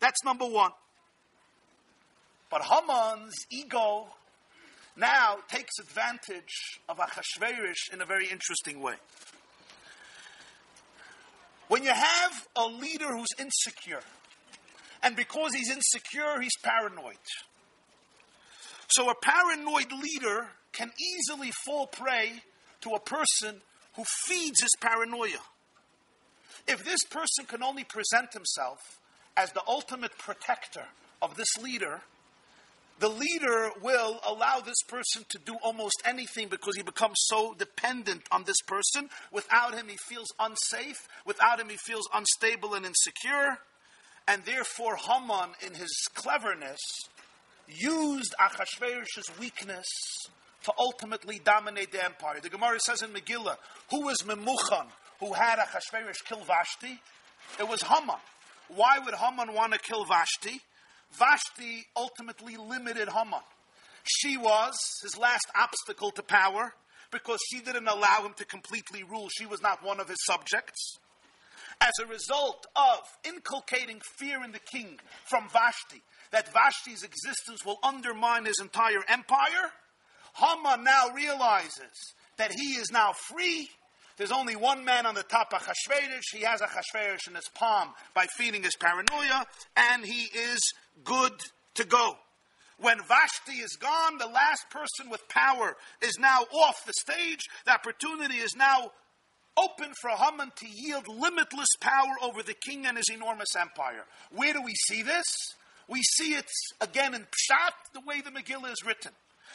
That's 0.00 0.24
number 0.24 0.46
one. 0.46 0.70
But 2.50 2.62
Haman's 2.62 3.34
ego 3.50 4.06
now 4.96 5.38
takes 5.48 5.78
advantage 5.80 6.80
of 6.88 6.98
Achashverosh 6.98 7.92
in 7.92 8.00
a 8.00 8.06
very 8.06 8.28
interesting 8.28 8.80
way. 8.80 8.94
When 11.68 11.82
you 11.82 11.92
have 11.92 12.46
a 12.56 12.66
leader 12.66 13.16
who's 13.16 13.28
insecure, 13.38 14.02
and 15.02 15.16
because 15.16 15.54
he's 15.54 15.70
insecure, 15.70 16.40
he's 16.40 16.56
paranoid. 16.62 17.16
So 18.88 19.10
a 19.10 19.14
paranoid 19.14 19.92
leader 19.92 20.48
can 20.72 20.90
easily 20.98 21.50
fall 21.64 21.86
prey 21.86 22.42
to 22.82 22.90
a 22.90 23.00
person 23.00 23.60
who 23.96 24.04
feeds 24.04 24.60
his 24.60 24.74
paranoia. 24.80 25.40
If 26.66 26.84
this 26.84 27.02
person 27.10 27.46
can 27.46 27.62
only 27.62 27.84
present 27.84 28.32
himself 28.32 29.00
as 29.36 29.52
the 29.52 29.62
ultimate 29.66 30.16
protector 30.18 30.84
of 31.20 31.36
this 31.36 31.56
leader, 31.60 32.02
the 33.00 33.08
leader 33.08 33.70
will 33.82 34.20
allow 34.26 34.60
this 34.60 34.82
person 34.88 35.24
to 35.30 35.38
do 35.44 35.56
almost 35.62 36.00
anything 36.04 36.48
because 36.48 36.76
he 36.76 36.82
becomes 36.82 37.16
so 37.26 37.54
dependent 37.54 38.22
on 38.30 38.44
this 38.44 38.60
person. 38.66 39.08
Without 39.32 39.74
him, 39.74 39.88
he 39.88 39.96
feels 39.96 40.32
unsafe. 40.38 41.08
Without 41.26 41.60
him, 41.60 41.68
he 41.68 41.76
feels 41.76 42.08
unstable 42.14 42.74
and 42.74 42.86
insecure. 42.86 43.58
And 44.28 44.44
therefore, 44.44 44.96
Haman, 44.96 45.50
in 45.66 45.74
his 45.74 45.92
cleverness, 46.14 46.80
used 47.68 48.34
Achashverosh's 48.40 49.38
weakness 49.38 49.86
to 50.64 50.72
ultimately 50.78 51.40
dominate 51.44 51.92
the 51.92 52.02
empire. 52.02 52.40
The 52.40 52.48
Gemara 52.48 52.78
says 52.80 53.02
in 53.02 53.10
Megillah, 53.10 53.56
who 53.90 54.06
was 54.06 54.18
Memuchan, 54.22 54.86
who 55.20 55.32
had 55.32 55.58
Achashverosh 55.58 56.24
kill 56.26 56.44
Vashti? 56.44 57.00
It 57.58 57.68
was 57.68 57.82
Haman. 57.82 58.16
Why 58.68 58.98
would 58.98 59.14
Haman 59.14 59.52
want 59.52 59.72
to 59.74 59.78
kill 59.78 60.04
Vashti? 60.04 60.60
Vashti 61.18 61.86
ultimately 61.96 62.56
limited 62.56 63.08
Haman. 63.08 63.40
She 64.04 64.36
was 64.36 64.76
his 65.02 65.16
last 65.16 65.46
obstacle 65.56 66.10
to 66.12 66.22
power 66.22 66.74
because 67.10 67.38
she 67.50 67.60
didn't 67.60 67.88
allow 67.88 68.24
him 68.24 68.34
to 68.36 68.44
completely 68.44 69.02
rule. 69.02 69.28
She 69.38 69.46
was 69.46 69.62
not 69.62 69.84
one 69.84 70.00
of 70.00 70.08
his 70.08 70.22
subjects. 70.26 70.98
As 71.80 71.92
a 72.02 72.06
result 72.06 72.66
of 72.76 72.98
inculcating 73.24 74.00
fear 74.16 74.42
in 74.44 74.52
the 74.52 74.58
king 74.58 74.98
from 75.24 75.48
Vashti, 75.48 76.02
that 76.30 76.52
Vashti's 76.52 77.02
existence 77.02 77.64
will 77.64 77.78
undermine 77.82 78.44
his 78.44 78.60
entire 78.60 79.02
empire, 79.08 79.70
Haman 80.34 80.84
now 80.84 81.10
realizes 81.14 82.14
that 82.36 82.52
he 82.52 82.74
is 82.74 82.90
now 82.92 83.12
free 83.12 83.70
There's 84.16 84.32
only 84.32 84.54
one 84.54 84.84
man 84.84 85.06
on 85.06 85.14
the 85.14 85.22
top 85.22 85.52
of 85.52 85.62
Hashverish. 85.62 86.32
He 86.32 86.42
has 86.42 86.60
a 86.60 86.66
Hashverish 86.66 87.26
in 87.28 87.34
his 87.34 87.48
palm 87.54 87.90
by 88.14 88.26
feeding 88.36 88.62
his 88.62 88.76
paranoia, 88.76 89.46
and 89.76 90.04
he 90.04 90.28
is 90.36 90.60
good 91.02 91.32
to 91.74 91.84
go. 91.84 92.16
When 92.78 92.98
Vashti 92.98 93.58
is 93.60 93.76
gone, 93.76 94.18
the 94.18 94.26
last 94.26 94.68
person 94.70 95.10
with 95.10 95.28
power 95.28 95.76
is 96.02 96.18
now 96.18 96.40
off 96.52 96.84
the 96.86 96.92
stage. 97.00 97.40
The 97.64 97.72
opportunity 97.72 98.36
is 98.36 98.54
now 98.56 98.90
open 99.56 99.92
for 100.00 100.10
Haman 100.10 100.52
to 100.56 100.66
yield 100.68 101.06
limitless 101.08 101.68
power 101.80 102.14
over 102.22 102.42
the 102.42 102.54
king 102.54 102.86
and 102.86 102.96
his 102.96 103.08
enormous 103.12 103.54
empire. 103.58 104.04
Where 104.30 104.52
do 104.52 104.62
we 104.62 104.74
see 104.74 105.02
this? 105.02 105.26
We 105.88 106.02
see 106.02 106.34
it 106.34 106.50
again 106.80 107.14
in 107.14 107.22
Pshat, 107.22 107.92
the 107.92 108.00
way 108.00 108.20
the 108.20 108.30
Megillah 108.30 108.72
is 108.72 108.84
written. 108.84 109.12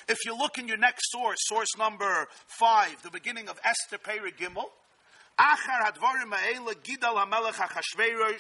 If 0.08 0.18
you 0.26 0.38
look 0.38 0.58
in 0.58 0.68
your 0.68 0.78
next 0.78 1.12
source, 1.12 1.38
source 1.41 1.78
number 1.78 2.28
five, 2.47 3.02
the 3.04 3.12
beginning 3.12 3.50
of 3.50 3.60
Esther 3.64 3.97
Peri 3.97 4.32
Gimel, 4.32 4.66
Achar 5.39 5.86
hadvarim 5.86 6.34
gidal 6.84 7.16
ha'melech 7.16 8.39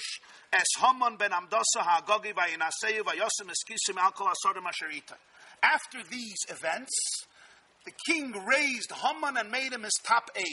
es 0.51 0.65
Haman 0.79 1.15
ben 1.15 1.31
Amdasa 1.31 1.77
ha'agogi 1.77 2.33
eskisim 2.33 3.95
asherita. 3.95 5.15
After 5.63 5.99
these 6.09 6.37
events, 6.49 7.25
the 7.85 7.91
king 8.05 8.33
raised 8.45 8.91
Haman 8.91 9.37
and 9.37 9.49
made 9.49 9.71
him 9.71 9.83
his 9.83 9.97
top 10.03 10.29
aide. 10.35 10.43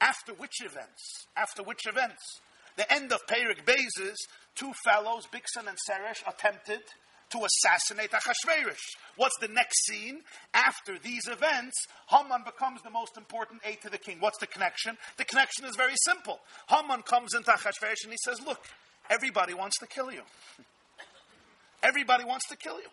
After 0.00 0.34
which 0.34 0.60
events? 0.60 1.26
After 1.36 1.64
which 1.64 1.86
events? 1.86 2.40
The 2.76 2.92
end 2.92 3.12
of 3.12 3.26
Perik 3.26 3.64
Bezes, 3.64 4.14
two 4.54 4.72
fellows, 4.84 5.26
Bigsan 5.32 5.66
and 5.66 5.76
Seresh, 5.90 6.22
attempted 6.28 6.82
to 7.30 7.44
assassinate 7.44 8.12
Achashverosh. 8.12 8.94
What's 9.18 9.36
the 9.40 9.48
next 9.48 9.84
scene? 9.84 10.20
After 10.54 10.96
these 10.96 11.26
events, 11.26 11.74
Haman 12.08 12.44
becomes 12.46 12.82
the 12.82 12.90
most 12.90 13.16
important 13.16 13.60
aide 13.66 13.82
to 13.82 13.90
the 13.90 13.98
king. 13.98 14.18
What's 14.20 14.38
the 14.38 14.46
connection? 14.46 14.96
The 15.16 15.24
connection 15.24 15.64
is 15.64 15.74
very 15.76 15.94
simple. 16.06 16.38
Haman 16.68 17.02
comes 17.02 17.34
into 17.34 17.50
Achashverosh 17.50 18.04
and 18.04 18.12
he 18.12 18.18
says, 18.24 18.40
Look, 18.46 18.60
everybody 19.10 19.54
wants 19.54 19.76
to 19.80 19.88
kill 19.88 20.12
you. 20.12 20.22
Everybody 21.82 22.24
wants 22.24 22.46
to 22.48 22.56
kill 22.56 22.76
you. 22.76 22.88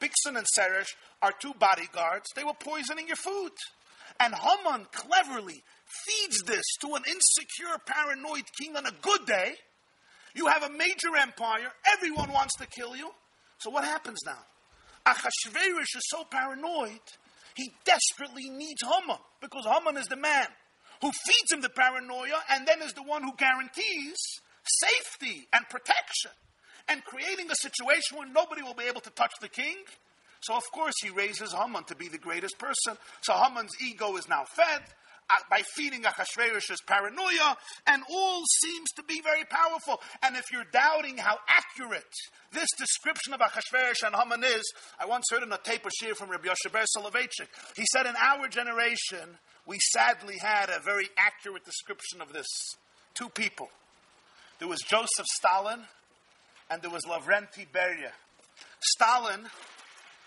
Bigsan 0.00 0.36
and 0.36 0.46
Seresh 0.58 0.94
are 1.22 1.32
two 1.40 1.54
bodyguards. 1.54 2.26
They 2.34 2.44
were 2.44 2.52
poisoning 2.58 3.06
your 3.06 3.16
food. 3.16 3.52
And 4.18 4.34
Haman 4.34 4.86
cleverly 4.92 5.62
feeds 5.86 6.42
this 6.42 6.64
to 6.80 6.88
an 6.96 7.02
insecure, 7.08 7.78
paranoid 7.86 8.44
king 8.60 8.76
on 8.76 8.84
a 8.84 8.92
good 9.00 9.26
day. 9.26 9.54
You 10.34 10.48
have 10.48 10.64
a 10.64 10.70
major 10.70 11.16
empire. 11.16 11.70
Everyone 11.92 12.32
wants 12.32 12.56
to 12.58 12.66
kill 12.66 12.96
you. 12.96 13.10
So 13.58 13.70
what 13.70 13.84
happens 13.84 14.18
now? 14.26 14.38
Achashverosh 15.06 15.96
is 15.96 16.08
so 16.08 16.24
paranoid, 16.24 17.00
he 17.54 17.72
desperately 17.84 18.50
needs 18.50 18.82
Haman 18.82 19.18
because 19.40 19.64
Haman 19.64 19.96
is 19.96 20.06
the 20.06 20.16
man 20.16 20.46
who 21.00 21.10
feeds 21.10 21.52
him 21.52 21.60
the 21.60 21.68
paranoia 21.68 22.40
and 22.50 22.66
then 22.66 22.82
is 22.82 22.92
the 22.92 23.02
one 23.02 23.22
who 23.22 23.32
guarantees 23.36 24.16
safety 24.64 25.46
and 25.52 25.64
protection 25.68 26.32
and 26.88 27.04
creating 27.04 27.50
a 27.50 27.54
situation 27.54 28.18
where 28.18 28.28
nobody 28.28 28.62
will 28.62 28.74
be 28.74 28.84
able 28.84 29.00
to 29.00 29.10
touch 29.10 29.32
the 29.40 29.48
king. 29.48 29.76
So, 30.40 30.54
of 30.54 30.64
course, 30.72 30.94
he 31.02 31.10
raises 31.10 31.52
Haman 31.52 31.84
to 31.84 31.96
be 31.96 32.08
the 32.08 32.18
greatest 32.18 32.58
person. 32.58 32.98
So, 33.22 33.32
Haman's 33.34 33.72
ego 33.80 34.16
is 34.16 34.28
now 34.28 34.44
fed 34.44 34.82
by 35.50 35.62
feeding 35.74 36.02
Achashverosh's 36.02 36.80
paranoia, 36.86 37.56
and 37.86 38.02
all 38.10 38.42
seems 38.62 38.90
to 38.96 39.02
be 39.02 39.20
very 39.22 39.44
powerful. 39.44 40.00
And 40.22 40.36
if 40.36 40.44
you're 40.52 40.64
doubting 40.72 41.18
how 41.18 41.38
accurate 41.48 42.04
this 42.52 42.68
description 42.78 43.32
of 43.32 43.40
Achashverosh 43.40 44.06
and 44.06 44.14
Haman 44.14 44.44
is, 44.44 44.72
I 45.00 45.06
once 45.06 45.24
heard 45.30 45.42
in 45.42 45.52
a 45.52 45.58
tape 45.58 45.84
of 45.84 45.92
shiur 46.02 46.14
from 46.14 46.30
Rabbi 46.30 46.48
Yoshe 46.48 46.72
Ber 46.72 46.84
Soloveitchik. 46.96 47.48
He 47.76 47.84
said, 47.92 48.06
in 48.06 48.14
our 48.16 48.48
generation, 48.48 49.38
we 49.66 49.78
sadly 49.80 50.36
had 50.40 50.70
a 50.70 50.80
very 50.80 51.08
accurate 51.18 51.64
description 51.64 52.20
of 52.20 52.32
this. 52.32 52.46
Two 53.14 53.28
people. 53.28 53.68
There 54.58 54.68
was 54.68 54.80
Joseph 54.80 55.26
Stalin, 55.36 55.80
and 56.70 56.82
there 56.82 56.90
was 56.90 57.04
Lavrenti 57.04 57.66
Beria. 57.72 58.12
Stalin 58.80 59.48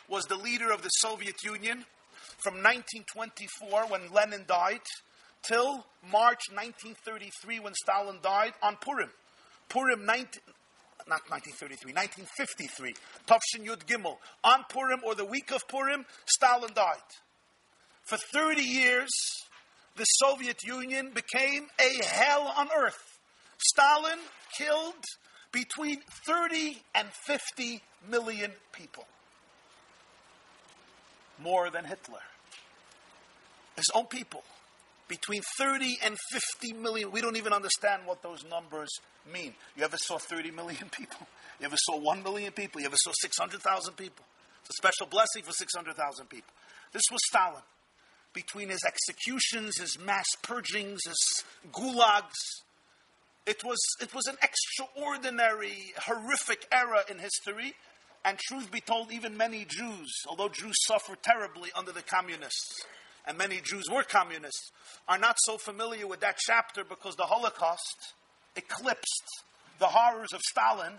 was 0.08 0.26
the 0.26 0.36
leader 0.36 0.72
of 0.72 0.82
the 0.82 0.90
Soviet 0.90 1.44
Union 1.44 1.86
from 2.42 2.56
1924 2.56 3.88
when 3.88 4.12
Lenin 4.14 4.46
died 4.48 4.82
till 5.44 5.86
March 6.12 6.42
1933 6.52 7.60
when 7.60 7.74
Stalin 7.74 8.20
died 8.22 8.54
on 8.62 8.78
Purim. 8.78 9.10
Purim 9.68 10.06
19, 10.06 10.26
not 11.08 11.22
1933, 11.30 11.94
1953. 11.94 12.94
Tafshin 13.28 13.66
Yud 13.66 13.86
Gimel. 13.86 14.18
On 14.44 14.64
Purim 14.70 15.02
or 15.06 15.16
the 15.16 15.26
week 15.26 15.52
of 15.52 15.68
Purim, 15.68 16.06
Stalin 16.26 16.74
died. 16.74 17.10
For 18.04 18.18
30 18.18 18.62
years, 18.62 19.10
the 19.96 20.06
Soviet 20.06 20.64
Union 20.64 21.12
became 21.14 21.68
a 21.80 22.06
hell 22.06 22.54
on 22.58 22.70
earth. 22.76 23.20
Stalin 23.72 24.20
killed 24.58 25.04
between 25.52 26.02
30 26.26 26.78
and 26.96 27.08
50 27.26 27.82
million 28.10 28.52
people. 28.72 29.06
More 31.42 31.70
than 31.70 31.86
Hitler 31.86 32.20
his 33.80 33.90
own 33.96 34.06
people. 34.06 34.44
Between 35.08 35.42
30 35.58 35.98
and 36.04 36.16
50 36.32 36.74
million. 36.74 37.12
We 37.12 37.22
don't 37.22 37.38
even 37.38 37.52
understand 37.52 38.04
what 38.06 38.22
those 38.22 38.46
numbers 38.48 38.90
mean. 39.32 39.56
You 39.76 39.84
ever 39.84 39.98
saw 39.98 40.20
30 40.20 40.52
million 40.52 40.90
people? 40.92 41.26
You 41.60 41.66
ever 41.66 41.78
saw 41.78 41.98
1 41.98 42.22
million 42.22 42.52
people? 42.52 42.82
You 42.82 42.88
ever 42.88 42.98
saw 42.98 43.12
600,000 43.20 43.94
people? 43.96 44.24
It's 44.62 44.70
a 44.70 44.74
special 44.74 45.08
blessing 45.08 45.44
for 45.44 45.52
600,000 45.52 46.30
people. 46.30 46.54
This 46.94 47.02
was 47.12 47.20
Stalin. 47.28 47.64
Between 48.34 48.70
his 48.70 48.82
executions, 48.86 49.80
his 49.80 49.98
mass 49.98 50.28
purgings, 50.44 51.00
his 51.06 51.44
gulags, 51.74 52.38
it 53.48 53.64
was, 53.64 53.80
it 54.00 54.14
was 54.14 54.28
an 54.28 54.38
extraordinary, 54.44 55.94
horrific 55.98 56.68
era 56.72 57.04
in 57.10 57.18
history. 57.18 57.74
And 58.24 58.38
truth 58.38 58.70
be 58.70 58.82
told, 58.82 59.12
even 59.12 59.38
many 59.38 59.66
Jews, 59.66 60.12
although 60.28 60.50
Jews 60.50 60.76
suffered 60.86 61.24
terribly 61.24 61.70
under 61.76 61.92
the 61.92 62.04
communists, 62.04 62.84
and 63.26 63.38
many 63.38 63.62
Jews 63.62 63.86
were 63.92 64.04
communists, 64.04 64.72
are 65.08 65.18
not 65.18 65.38
so 65.40 65.58
familiar 65.58 66.08
with 66.08 66.20
that 66.22 66.38
chapter 66.38 66.84
because 66.84 67.16
the 67.16 67.24
Holocaust 67.24 68.14
eclipsed 68.56 69.44
the 69.80 69.88
horrors 69.88 70.34
of 70.34 70.42
Stalin, 70.42 70.94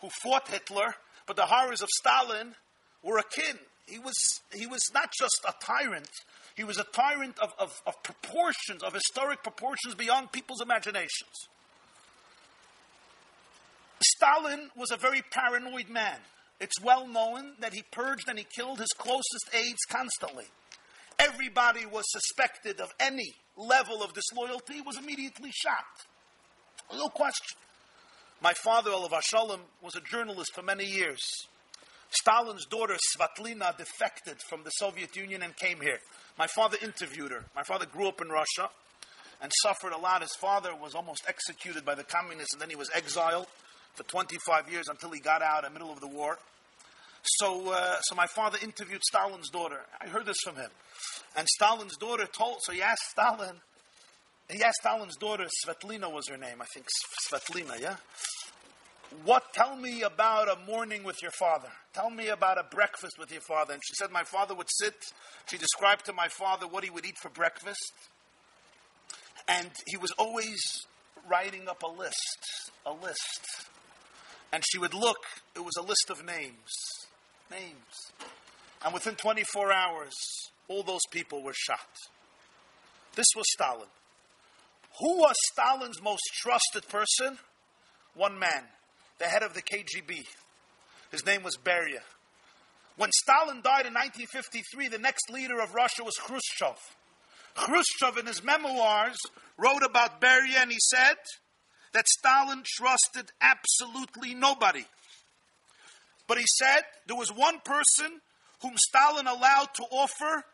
who 0.00 0.08
fought 0.22 0.48
Hitler, 0.48 0.94
but 1.26 1.36
the 1.36 1.46
horrors 1.46 1.82
of 1.82 1.88
Stalin 1.98 2.54
were 3.02 3.18
akin. 3.18 3.58
He 3.86 3.98
was, 3.98 4.40
he 4.52 4.66
was 4.66 4.82
not 4.92 5.12
just 5.18 5.40
a 5.48 5.54
tyrant, 5.64 6.10
he 6.56 6.64
was 6.64 6.78
a 6.78 6.84
tyrant 6.84 7.38
of, 7.38 7.52
of, 7.58 7.80
of 7.86 8.02
proportions, 8.02 8.82
of 8.82 8.92
historic 8.92 9.42
proportions 9.42 9.94
beyond 9.94 10.32
people's 10.32 10.60
imaginations. 10.60 11.48
Stalin 14.02 14.70
was 14.76 14.90
a 14.90 14.96
very 14.96 15.22
paranoid 15.30 15.88
man. 15.88 16.18
It's 16.58 16.80
well 16.82 17.06
known 17.06 17.52
that 17.60 17.72
he 17.72 17.82
purged 17.90 18.28
and 18.28 18.38
he 18.38 18.44
killed 18.44 18.78
his 18.78 18.92
closest 18.96 19.50
aides 19.54 19.80
constantly 19.88 20.46
everybody 21.20 21.86
was 21.86 22.04
suspected 22.08 22.80
of 22.80 22.90
any 22.98 23.34
level 23.56 24.02
of 24.02 24.14
disloyalty 24.14 24.80
was 24.80 24.96
immediately 24.96 25.50
shot. 25.52 25.84
No 26.96 27.08
question. 27.08 27.58
My 28.42 28.54
father, 28.54 28.90
Olav 28.90 29.12
Shalom, 29.22 29.60
was 29.82 29.94
a 29.94 30.00
journalist 30.00 30.52
for 30.54 30.62
many 30.62 30.84
years. 30.84 31.20
Stalin's 32.10 32.66
daughter, 32.66 32.96
Svatlina, 33.14 33.76
defected 33.76 34.36
from 34.48 34.64
the 34.64 34.70
Soviet 34.70 35.14
Union 35.14 35.42
and 35.42 35.54
came 35.56 35.80
here. 35.80 35.98
My 36.38 36.46
father 36.46 36.76
interviewed 36.82 37.30
her. 37.30 37.44
My 37.54 37.62
father 37.62 37.86
grew 37.86 38.08
up 38.08 38.20
in 38.20 38.28
Russia 38.28 38.70
and 39.42 39.52
suffered 39.62 39.92
a 39.92 39.98
lot. 39.98 40.22
His 40.22 40.34
father 40.40 40.70
was 40.74 40.94
almost 40.94 41.24
executed 41.28 41.84
by 41.84 41.94
the 41.94 42.02
communists, 42.02 42.54
and 42.54 42.62
then 42.62 42.70
he 42.70 42.76
was 42.76 42.90
exiled 42.94 43.46
for 43.94 44.02
25 44.04 44.70
years 44.70 44.86
until 44.88 45.10
he 45.10 45.20
got 45.20 45.42
out 45.42 45.64
in 45.64 45.72
the 45.72 45.78
middle 45.78 45.92
of 45.92 46.00
the 46.00 46.08
war. 46.08 46.38
So, 47.22 47.72
uh, 47.72 48.00
so 48.00 48.14
my 48.14 48.26
father 48.26 48.58
interviewed 48.62 49.02
Stalin's 49.04 49.50
daughter. 49.50 49.80
I 50.00 50.08
heard 50.08 50.26
this 50.26 50.38
from 50.42 50.56
him. 50.56 50.70
And 51.36 51.46
Stalin's 51.48 51.96
daughter 51.96 52.26
told, 52.26 52.58
so 52.62 52.72
he 52.72 52.82
asked 52.82 53.10
Stalin, 53.10 53.56
he 54.48 54.62
asked 54.62 54.78
Stalin's 54.80 55.16
daughter, 55.16 55.46
Svetlina 55.64 56.12
was 56.12 56.28
her 56.28 56.36
name, 56.36 56.60
I 56.60 56.66
think 56.74 56.86
Svetlina, 57.30 57.80
yeah? 57.80 57.96
What, 59.24 59.52
tell 59.52 59.76
me 59.76 60.02
about 60.02 60.48
a 60.48 60.58
morning 60.66 61.02
with 61.02 61.20
your 61.20 61.32
father. 61.32 61.68
Tell 61.92 62.10
me 62.10 62.28
about 62.28 62.58
a 62.58 62.64
breakfast 62.64 63.14
with 63.18 63.32
your 63.32 63.40
father. 63.40 63.74
And 63.74 63.82
she 63.84 63.94
said, 63.94 64.12
My 64.12 64.22
father 64.22 64.54
would 64.54 64.68
sit. 64.78 64.94
She 65.46 65.58
described 65.58 66.06
to 66.06 66.12
my 66.12 66.28
father 66.28 66.68
what 66.68 66.84
he 66.84 66.90
would 66.90 67.04
eat 67.04 67.18
for 67.18 67.28
breakfast. 67.28 67.92
And 69.48 69.68
he 69.86 69.96
was 69.96 70.12
always 70.12 70.60
writing 71.28 71.68
up 71.68 71.82
a 71.82 71.88
list, 71.88 72.70
a 72.86 72.92
list. 72.92 73.66
And 74.52 74.62
she 74.70 74.78
would 74.78 74.94
look, 74.94 75.18
it 75.56 75.64
was 75.64 75.76
a 75.76 75.82
list 75.82 76.08
of 76.08 76.24
names 76.24 76.70
names. 77.50 78.12
And 78.84 78.94
within 78.94 79.14
24 79.14 79.72
hours, 79.72 80.14
all 80.68 80.82
those 80.82 81.04
people 81.10 81.42
were 81.42 81.54
shot. 81.54 81.88
This 83.14 83.28
was 83.36 83.46
Stalin. 83.52 83.88
Who 85.00 85.18
was 85.18 85.34
Stalin's 85.52 86.02
most 86.02 86.22
trusted 86.42 86.88
person? 86.88 87.38
One 88.14 88.38
man, 88.38 88.64
the 89.18 89.26
head 89.26 89.42
of 89.42 89.54
the 89.54 89.62
KGB. 89.62 90.24
His 91.10 91.26
name 91.26 91.42
was 91.42 91.56
Beria. 91.56 92.02
When 92.96 93.10
Stalin 93.12 93.62
died 93.62 93.86
in 93.86 93.94
1953, 93.94 94.88
the 94.88 94.98
next 94.98 95.30
leader 95.30 95.60
of 95.60 95.74
Russia 95.74 96.04
was 96.04 96.16
Khrushchev. 96.16 96.78
Khrushchev, 97.54 98.18
in 98.18 98.26
his 98.26 98.44
memoirs, 98.44 99.18
wrote 99.58 99.82
about 99.82 100.20
Beria 100.20 100.62
and 100.62 100.70
he 100.70 100.78
said 100.80 101.16
that 101.92 102.06
Stalin 102.08 102.62
trusted 102.64 103.30
absolutely 103.40 104.34
nobody. 104.34 104.84
But 106.30 106.38
he 106.38 106.46
said 106.46 106.82
there 107.08 107.16
was 107.16 107.32
one 107.32 107.58
person 107.64 108.20
whom 108.62 108.76
Stalin 108.76 109.26
allowed 109.26 109.74
to 109.74 109.82
offer 109.90 110.44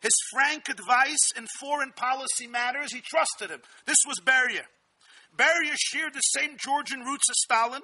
his 0.00 0.16
frank 0.32 0.70
advice 0.70 1.32
in 1.36 1.46
foreign 1.60 1.92
policy 1.92 2.46
matters. 2.46 2.94
He 2.94 3.02
trusted 3.02 3.50
him. 3.50 3.60
This 3.84 3.98
was 4.06 4.20
Beria. 4.24 4.62
Beria 5.36 5.74
shared 5.76 6.14
the 6.14 6.20
same 6.20 6.56
Georgian 6.56 7.00
roots 7.00 7.28
as 7.28 7.36
Stalin. 7.42 7.82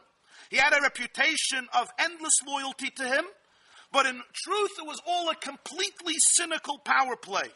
He 0.48 0.56
had 0.56 0.72
a 0.72 0.80
reputation 0.80 1.68
of 1.78 1.90
endless 1.98 2.38
loyalty 2.46 2.88
to 2.96 3.04
him, 3.04 3.26
but 3.92 4.06
in 4.06 4.22
truth, 4.32 4.70
it 4.78 4.86
was 4.86 5.02
all 5.06 5.28
a 5.28 5.34
completely 5.34 6.14
cynical 6.16 6.78
power 6.78 7.16
play. 7.16 7.50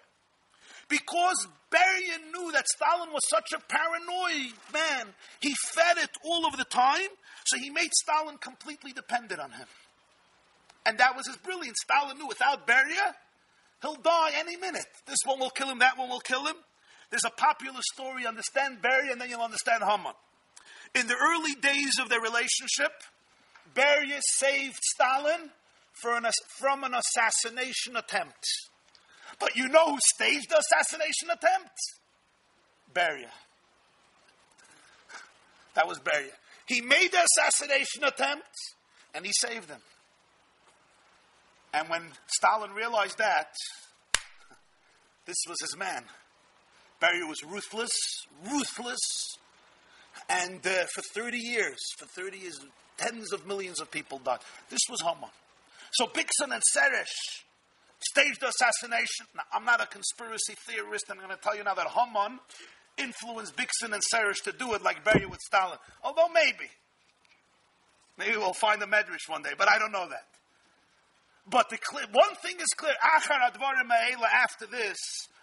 Because 0.90 1.48
Beria 1.72 2.18
knew 2.30 2.52
that 2.52 2.68
Stalin 2.68 3.10
was 3.10 3.26
such 3.30 3.54
a 3.54 3.72
paranoid 3.72 4.52
man, 4.74 5.14
he 5.40 5.54
fed 5.72 5.96
it 5.96 6.10
all 6.22 6.44
of 6.44 6.58
the 6.58 6.64
time, 6.64 7.08
so 7.46 7.58
he 7.58 7.70
made 7.70 7.92
Stalin 7.92 8.38
completely 8.38 8.92
dependent 8.92 9.40
on 9.40 9.50
him. 9.52 9.66
And 10.84 10.98
that 10.98 11.16
was 11.16 11.26
his 11.26 11.36
brilliance. 11.36 11.78
Stalin 11.82 12.18
knew 12.18 12.28
without 12.28 12.66
Beria, 12.66 13.14
he'll 13.82 13.96
die 13.96 14.30
any 14.36 14.56
minute. 14.56 14.86
This 15.06 15.18
one 15.24 15.40
will 15.40 15.50
kill 15.50 15.68
him, 15.68 15.80
that 15.80 15.98
one 15.98 16.08
will 16.08 16.20
kill 16.20 16.46
him. 16.46 16.56
There's 17.10 17.24
a 17.24 17.30
popular 17.30 17.80
story, 17.94 18.26
understand 18.26 18.78
Beria, 18.82 19.12
and 19.12 19.20
then 19.20 19.30
you'll 19.30 19.42
understand 19.42 19.82
Haman. 19.82 20.14
In 20.94 21.06
the 21.06 21.14
early 21.14 21.54
days 21.60 21.98
of 22.00 22.08
their 22.08 22.20
relationship, 22.20 22.92
Beria 23.74 24.20
saved 24.38 24.78
Stalin 24.82 25.50
an, 26.04 26.30
from 26.58 26.84
an 26.84 26.94
assassination 26.94 27.96
attempt. 27.96 28.46
But 29.38 29.56
you 29.56 29.68
know 29.68 29.92
who 29.92 29.98
staged 30.14 30.50
the 30.50 30.58
assassination 30.58 31.30
attempt? 31.30 31.78
Beria. 32.94 33.30
That 35.74 35.86
was 35.86 35.98
Beria. 35.98 36.32
He 36.66 36.80
made 36.80 37.10
the 37.12 37.24
assassination 37.24 38.04
attempt 38.04 38.48
and 39.14 39.24
he 39.24 39.32
saved 39.40 39.68
him. 39.68 39.80
And 41.72 41.88
when 41.88 42.02
Stalin 42.38 42.72
realized 42.72 43.18
that, 43.18 43.52
this 45.26 45.36
was 45.48 45.58
his 45.60 45.76
man. 45.76 46.04
Beria 47.00 47.28
was 47.28 47.42
ruthless, 47.44 47.92
ruthless, 48.50 48.98
and 50.28 50.66
uh, 50.66 50.84
for 50.94 51.02
30 51.14 51.38
years, 51.38 51.78
for 51.98 52.06
30 52.06 52.38
years, 52.38 52.58
tens 52.96 53.32
of 53.32 53.46
millions 53.46 53.80
of 53.80 53.90
people 53.90 54.18
died. 54.18 54.38
This 54.70 54.80
was 54.88 55.02
Haman. 55.02 55.30
So 55.92 56.06
Bigsan 56.06 56.52
and 56.52 56.62
Seresh 56.74 57.44
staged 58.00 58.40
the 58.40 58.48
assassination. 58.48 59.26
Now, 59.34 59.42
I'm 59.52 59.64
not 59.64 59.82
a 59.82 59.86
conspiracy 59.86 60.54
theorist. 60.66 61.04
I'm 61.10 61.18
going 61.18 61.30
to 61.30 61.36
tell 61.36 61.56
you 61.56 61.64
now 61.64 61.74
that 61.74 61.88
Haman 61.88 62.38
influenced 62.98 63.56
Bigsan 63.56 63.92
and 63.92 64.02
Seresh 64.12 64.42
to 64.44 64.52
do 64.52 64.74
it 64.74 64.82
like 64.82 65.04
Beria 65.04 65.28
with 65.28 65.40
Stalin. 65.40 65.78
Although 66.02 66.28
maybe. 66.28 66.70
Maybe 68.18 68.36
we'll 68.36 68.54
find 68.54 68.82
a 68.82 68.86
medrash 68.86 69.28
one 69.28 69.42
day, 69.42 69.52
but 69.56 69.68
I 69.68 69.78
don't 69.78 69.92
know 69.92 70.08
that. 70.08 70.26
But 71.48 71.68
the 71.68 71.78
clear, 71.78 72.06
one 72.10 72.34
thing 72.36 72.56
is 72.58 72.68
clear. 72.76 72.94
After 73.02 74.66
this, 74.66 74.96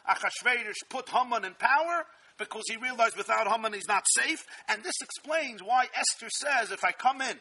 Achashverosh 0.09 0.89
put 0.89 1.07
Haman 1.09 1.45
in 1.45 1.53
power 1.53 2.05
because 2.37 2.63
he 2.67 2.77
realized 2.77 3.15
without 3.15 3.47
Haman 3.47 3.73
he's 3.73 3.87
not 3.87 4.03
safe. 4.07 4.43
And 4.67 4.83
this 4.83 4.95
explains 5.01 5.61
why 5.61 5.85
Esther 5.95 6.29
says, 6.29 6.71
if 6.71 6.83
I 6.83 6.91
come 6.91 7.21
in 7.21 7.37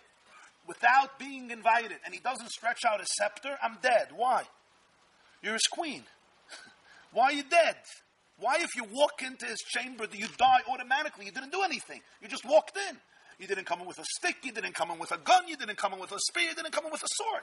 without 0.69 1.19
being 1.19 1.51
invited 1.51 1.99
and 2.05 2.15
he 2.15 2.21
doesn't 2.21 2.51
stretch 2.51 2.81
out 2.89 3.01
his 3.01 3.09
scepter, 3.19 3.57
I'm 3.63 3.79
dead. 3.83 4.09
Why? 4.15 4.45
You're 5.43 5.55
his 5.55 5.67
queen. 5.71 6.05
Why 7.13 7.25
are 7.25 7.33
you 7.33 7.43
dead? 7.43 7.77
Why, 8.39 8.57
if 8.61 8.75
you 8.77 8.85
walk 8.93 9.23
into 9.25 9.47
his 9.47 9.61
chamber, 9.61 10.07
do 10.07 10.19
you 10.19 10.27
die 10.37 10.61
automatically? 10.69 11.27
You 11.27 11.33
didn't 11.33 11.53
do 11.53 11.63
anything. 11.63 12.01
You 12.21 12.29
just 12.29 12.45
walked 12.45 12.77
in. 12.77 12.97
You 13.39 13.47
didn't 13.47 13.67
come 13.67 13.81
in 13.81 13.87
with 13.87 13.99
a 13.99 14.05
stick. 14.05 14.37
You 14.43 14.53
didn't 14.53 14.75
come 14.75 14.91
in 14.91 14.99
with 14.99 15.13
a 15.13 15.19
gun. 15.19 15.49
You 15.49 15.57
didn't 15.57 15.77
come 15.77 15.93
in 15.93 16.01
with 16.01 16.13
a 16.13 16.19
spear. 16.19 16.49
You 16.49 16.55
didn't 16.55 16.73
come 16.73 16.87
in 16.87 16.93
with 16.93 17.03
a 17.03 17.09
sword. 17.11 17.43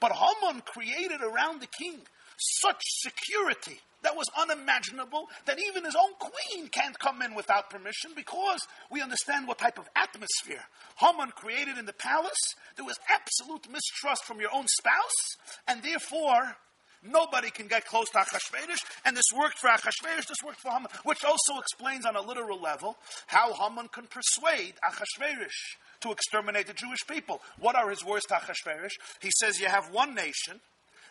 But 0.00 0.12
Haman 0.12 0.62
created 0.62 1.20
around 1.20 1.60
the 1.60 1.66
king 1.66 2.00
such 2.38 2.80
security 3.00 3.80
that 4.02 4.16
was 4.16 4.26
unimaginable 4.38 5.28
that 5.44 5.58
even 5.58 5.84
his 5.84 5.94
own 5.94 6.12
queen 6.18 6.68
can't 6.68 6.98
come 6.98 7.20
in 7.20 7.34
without 7.34 7.68
permission 7.68 8.12
because 8.16 8.60
we 8.90 9.02
understand 9.02 9.46
what 9.46 9.58
type 9.58 9.78
of 9.78 9.88
atmosphere 9.94 10.64
Haman 10.96 11.32
created 11.36 11.76
in 11.76 11.84
the 11.84 11.92
palace. 11.92 12.54
There 12.76 12.84
was 12.84 12.98
absolute 13.08 13.70
mistrust 13.70 14.24
from 14.24 14.40
your 14.40 14.54
own 14.54 14.66
spouse, 14.66 15.36
and 15.68 15.82
therefore 15.82 16.56
Nobody 17.02 17.50
can 17.50 17.66
get 17.66 17.86
close 17.86 18.10
to 18.10 18.18
Achashverosh, 18.18 18.84
and 19.06 19.16
this 19.16 19.24
worked 19.34 19.58
for 19.58 19.68
Achashverosh, 19.68 20.26
this 20.26 20.42
worked 20.44 20.60
for 20.60 20.70
Haman, 20.70 20.90
which 21.04 21.24
also 21.24 21.58
explains 21.58 22.04
on 22.04 22.14
a 22.14 22.20
literal 22.20 22.60
level 22.60 22.96
how 23.26 23.54
Haman 23.54 23.88
can 23.88 24.06
persuade 24.06 24.74
Achashverosh 24.84 25.78
to 26.00 26.12
exterminate 26.12 26.66
the 26.66 26.74
Jewish 26.74 27.06
people. 27.08 27.40
What 27.58 27.74
are 27.74 27.88
his 27.88 28.04
words 28.04 28.26
to 28.26 28.34
Achashverosh? 28.34 28.92
He 29.20 29.30
says, 29.38 29.58
You 29.58 29.68
have 29.68 29.90
one 29.90 30.14
nation, 30.14 30.60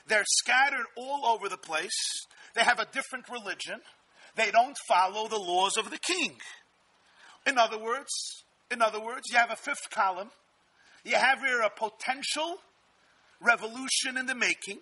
they're 0.08 0.26
scattered 0.28 0.86
all 0.96 1.26
over 1.26 1.50
the 1.50 1.58
place, 1.58 2.28
they 2.54 2.62
have 2.62 2.80
a 2.80 2.86
different 2.86 3.26
religion, 3.28 3.82
they 4.36 4.52
don't 4.52 4.78
follow 4.88 5.28
the 5.28 5.40
laws 5.40 5.76
of 5.76 5.90
the 5.90 5.98
king. 5.98 6.38
In 7.48 7.58
other 7.58 7.80
words, 7.80 8.12
in 8.70 8.84
other 8.84 9.00
words, 9.00 9.24
you 9.32 9.38
have 9.38 9.52
a 9.52 9.56
fifth 9.56 9.90
column, 9.90 10.30
you 11.04 11.16
have 11.16 11.40
here 11.40 11.62
a 11.62 11.70
potential 11.72 12.58
revolution 13.42 14.18
in 14.18 14.28
the 14.28 14.36
making. 14.36 14.80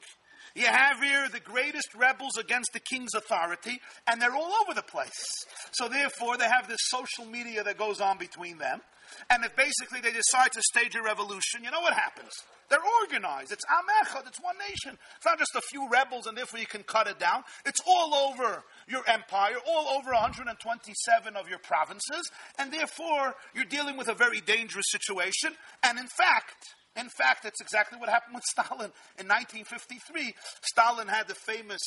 You 0.58 0.66
have 0.66 1.00
here 1.00 1.30
the 1.30 1.40
greatest 1.40 1.94
rebels 1.96 2.36
against 2.36 2.74
the 2.74 2.80
king's 2.80 3.14
authority, 3.14 3.80
and 4.08 4.20
they're 4.20 4.34
all 4.34 4.54
over 4.64 4.74
the 4.74 4.82
place. 4.82 5.46
So 5.72 5.88
therefore, 5.88 6.36
they 6.36 6.50
have 6.50 6.68
this 6.68 6.80
social 6.90 7.26
media 7.26 7.64
that 7.64 7.78
goes 7.78 8.02
on 8.02 8.18
between 8.18 8.58
them. 8.58 8.82
And 9.30 9.46
if 9.46 9.56
basically 9.56 10.02
they 10.02 10.12
decide 10.12 10.52
to 10.54 10.62
stage 10.64 10.96
a 10.96 11.04
revolution, 11.04 11.64
you 11.64 11.70
know 11.70 11.82
what 11.82 11.94
happens? 11.94 12.32
They're 12.70 12.80
organized. 13.04 13.52
It's 13.52 13.64
Amechad. 13.66 14.28
It's 14.28 14.42
one 14.42 14.58
nation. 14.58 14.98
It's 15.16 15.26
not 15.26 15.38
just 15.38 15.56
a 15.56 15.62
few 15.62 15.88
rebels 15.90 16.26
and 16.28 16.36
therefore 16.36 16.60
you 16.60 16.66
can 16.66 16.84
cut 16.84 17.08
it 17.08 17.20
down. 17.20 17.44
It's 17.66 17.80
all 17.88 18.14
over 18.14 18.64
your 18.90 19.04
empire, 19.08 19.56
all 19.66 19.98
over 19.98 20.12
127 20.12 21.38
of 21.38 21.48
your 21.48 21.60
provinces, 21.60 22.30
and 22.60 22.74
therefore 22.74 23.36
you're 23.56 23.64
dealing 23.64 23.96
with 23.96 24.10
a 24.10 24.14
very 24.14 24.42
dangerous 24.42 24.88
situation. 24.90 25.54
And 25.84 25.98
in 25.98 26.08
fact, 26.08 26.76
in 26.98 27.10
fact, 27.10 27.44
that's 27.44 27.62
exactly 27.62 28.00
what 28.00 28.10
happened 28.10 28.36
with 28.36 28.44
Stalin. 28.50 28.92
In 29.20 29.28
1953, 29.28 30.34
Stalin 30.62 31.08
had 31.08 31.28
the 31.28 31.36
famous, 31.36 31.82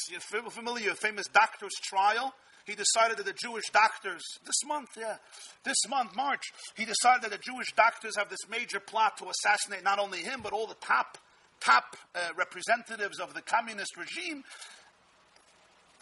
familiar, 0.50 0.94
famous 0.94 1.26
doctor's 1.26 1.74
trial. 1.82 2.34
He 2.66 2.74
decided 2.76 3.16
that 3.16 3.26
the 3.26 3.34
Jewish 3.34 3.68
doctors, 3.70 4.22
this 4.44 4.64
month, 4.66 4.90
yeah, 4.96 5.16
this 5.64 5.76
month, 5.88 6.14
March, 6.14 6.42
he 6.76 6.84
decided 6.84 7.22
that 7.22 7.32
the 7.32 7.42
Jewish 7.42 7.72
doctors 7.74 8.16
have 8.16 8.28
this 8.28 8.48
major 8.48 8.78
plot 8.78 9.16
to 9.18 9.28
assassinate 9.28 9.82
not 9.82 9.98
only 9.98 10.18
him, 10.18 10.40
but 10.42 10.52
all 10.52 10.66
the 10.66 10.76
top, 10.80 11.18
top 11.60 11.96
uh, 12.14 12.28
representatives 12.36 13.18
of 13.18 13.34
the 13.34 13.42
communist 13.42 13.96
regime. 13.96 14.44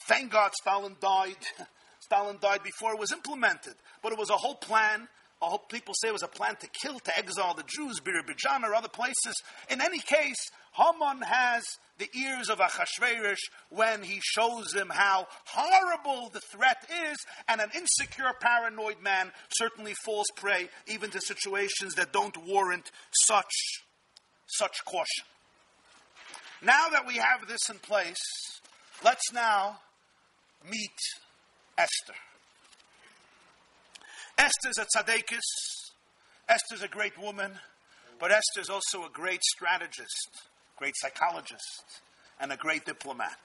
Thank 0.08 0.32
God 0.32 0.52
Stalin 0.60 0.96
died. 1.00 1.36
Stalin 2.00 2.38
died 2.40 2.62
before 2.62 2.92
it 2.92 2.98
was 2.98 3.12
implemented. 3.12 3.74
But 4.02 4.12
it 4.12 4.18
was 4.18 4.30
a 4.30 4.36
whole 4.36 4.54
plan 4.54 5.08
all 5.40 5.58
people 5.58 5.94
say 5.94 6.08
it 6.08 6.12
was 6.12 6.22
a 6.22 6.28
plan 6.28 6.56
to 6.56 6.68
kill, 6.82 6.98
to 6.98 7.16
exile 7.16 7.54
the 7.54 7.64
Jews, 7.66 8.00
Birbijana 8.00 8.68
or 8.68 8.74
other 8.74 8.88
places. 8.88 9.34
In 9.70 9.80
any 9.80 10.00
case, 10.00 10.50
Haman 10.72 11.22
has 11.22 11.64
the 11.98 12.08
ears 12.16 12.48
of 12.48 12.58
Achashverosh 12.58 13.38
when 13.70 14.02
he 14.02 14.20
shows 14.22 14.72
him 14.74 14.88
how 14.90 15.26
horrible 15.46 16.28
the 16.30 16.40
threat 16.40 16.84
is, 17.10 17.16
and 17.48 17.60
an 17.60 17.70
insecure, 17.74 18.32
paranoid 18.40 19.00
man 19.02 19.32
certainly 19.56 19.94
falls 20.04 20.26
prey 20.36 20.68
even 20.86 21.10
to 21.10 21.20
situations 21.20 21.94
that 21.94 22.12
don't 22.12 22.36
warrant 22.46 22.90
such, 23.12 23.52
such 24.46 24.84
caution. 24.84 25.24
Now 26.62 26.88
that 26.90 27.06
we 27.06 27.14
have 27.14 27.46
this 27.46 27.68
in 27.70 27.78
place, 27.78 28.16
let's 29.04 29.32
now 29.32 29.78
meet 30.68 30.98
Esther. 31.76 32.14
Esther's 34.38 34.78
a 34.78 34.86
tzaddikus. 34.86 35.90
Esther's 36.48 36.82
a 36.82 36.88
great 36.88 37.18
woman, 37.20 37.50
but 38.18 38.30
Esther's 38.30 38.70
also 38.70 39.04
a 39.04 39.10
great 39.12 39.42
strategist, 39.42 40.30
great 40.76 40.94
psychologist, 40.96 42.00
and 42.40 42.52
a 42.52 42.56
great 42.56 42.86
diplomat. 42.86 43.38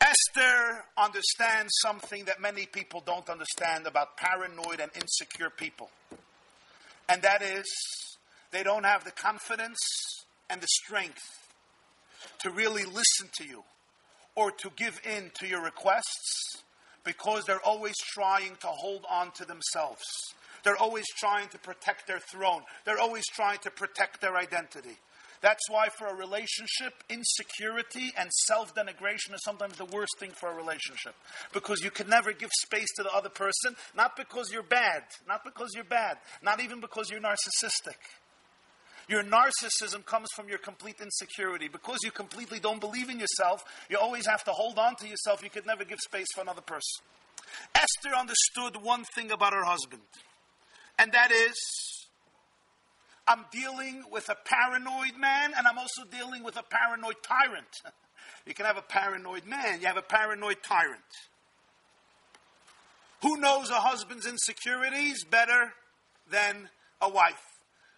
Esther 0.00 0.84
understands 0.98 1.70
something 1.80 2.24
that 2.24 2.40
many 2.40 2.66
people 2.66 3.02
don't 3.06 3.28
understand 3.28 3.86
about 3.86 4.16
paranoid 4.16 4.80
and 4.80 4.90
insecure 4.96 5.50
people. 5.50 5.90
And 7.08 7.22
that 7.22 7.42
is, 7.42 7.66
they 8.50 8.64
don't 8.64 8.84
have 8.84 9.04
the 9.04 9.12
confidence 9.12 9.78
and 10.50 10.60
the 10.60 10.66
strength 10.66 11.22
to 12.40 12.50
really 12.50 12.84
listen 12.84 13.28
to 13.34 13.44
you 13.44 13.62
or 14.34 14.50
to 14.50 14.70
give 14.74 15.00
in 15.04 15.30
to 15.38 15.46
your 15.46 15.62
requests 15.62 16.62
because 17.04 17.44
they're 17.44 17.64
always 17.64 17.96
trying 18.14 18.56
to 18.60 18.66
hold 18.66 19.04
on 19.10 19.30
to 19.32 19.44
themselves. 19.44 20.04
They're 20.64 20.76
always 20.76 21.06
trying 21.18 21.48
to 21.48 21.58
protect 21.58 22.06
their 22.06 22.20
throne. 22.20 22.62
They're 22.84 23.00
always 23.00 23.26
trying 23.34 23.58
to 23.60 23.70
protect 23.70 24.20
their 24.20 24.36
identity. 24.36 24.96
That's 25.40 25.68
why, 25.68 25.88
for 25.88 26.06
a 26.06 26.14
relationship, 26.14 26.94
insecurity 27.10 28.12
and 28.16 28.30
self 28.46 28.72
denigration 28.76 29.34
is 29.34 29.42
sometimes 29.44 29.76
the 29.76 29.86
worst 29.86 30.16
thing 30.20 30.30
for 30.30 30.52
a 30.52 30.54
relationship. 30.54 31.16
Because 31.52 31.82
you 31.82 31.90
can 31.90 32.08
never 32.08 32.32
give 32.32 32.50
space 32.62 32.86
to 32.96 33.02
the 33.02 33.12
other 33.12 33.28
person, 33.28 33.74
not 33.96 34.16
because 34.16 34.52
you're 34.52 34.62
bad, 34.62 35.02
not 35.26 35.42
because 35.44 35.70
you're 35.74 35.82
bad, 35.82 36.18
not 36.42 36.60
even 36.60 36.80
because 36.80 37.10
you're 37.10 37.20
narcissistic. 37.20 37.98
Your 39.08 39.22
narcissism 39.22 40.04
comes 40.04 40.28
from 40.34 40.48
your 40.48 40.58
complete 40.58 41.00
insecurity. 41.00 41.68
Because 41.68 41.98
you 42.02 42.10
completely 42.10 42.58
don't 42.60 42.80
believe 42.80 43.08
in 43.08 43.18
yourself, 43.18 43.62
you 43.88 43.98
always 43.98 44.26
have 44.26 44.44
to 44.44 44.50
hold 44.52 44.78
on 44.78 44.96
to 44.96 45.08
yourself. 45.08 45.42
You 45.42 45.50
could 45.50 45.66
never 45.66 45.84
give 45.84 45.98
space 46.00 46.28
for 46.34 46.40
another 46.40 46.60
person. 46.60 47.04
Esther 47.74 48.16
understood 48.16 48.82
one 48.82 49.04
thing 49.14 49.30
about 49.30 49.52
her 49.52 49.64
husband, 49.64 50.02
and 50.98 51.12
that 51.12 51.30
is 51.30 51.54
I'm 53.26 53.44
dealing 53.52 54.04
with 54.10 54.28
a 54.28 54.36
paranoid 54.44 55.16
man, 55.18 55.52
and 55.56 55.66
I'm 55.66 55.78
also 55.78 56.04
dealing 56.10 56.42
with 56.42 56.56
a 56.56 56.62
paranoid 56.62 57.16
tyrant. 57.22 57.80
You 58.44 58.54
can 58.54 58.66
have 58.66 58.76
a 58.76 58.82
paranoid 58.82 59.46
man, 59.46 59.80
you 59.80 59.86
have 59.86 59.96
a 59.96 60.02
paranoid 60.02 60.64
tyrant. 60.64 61.00
Who 63.22 63.36
knows 63.36 63.70
a 63.70 63.74
husband's 63.74 64.26
insecurities 64.26 65.22
better 65.22 65.74
than 66.28 66.68
a 67.00 67.08
wife? 67.08 67.51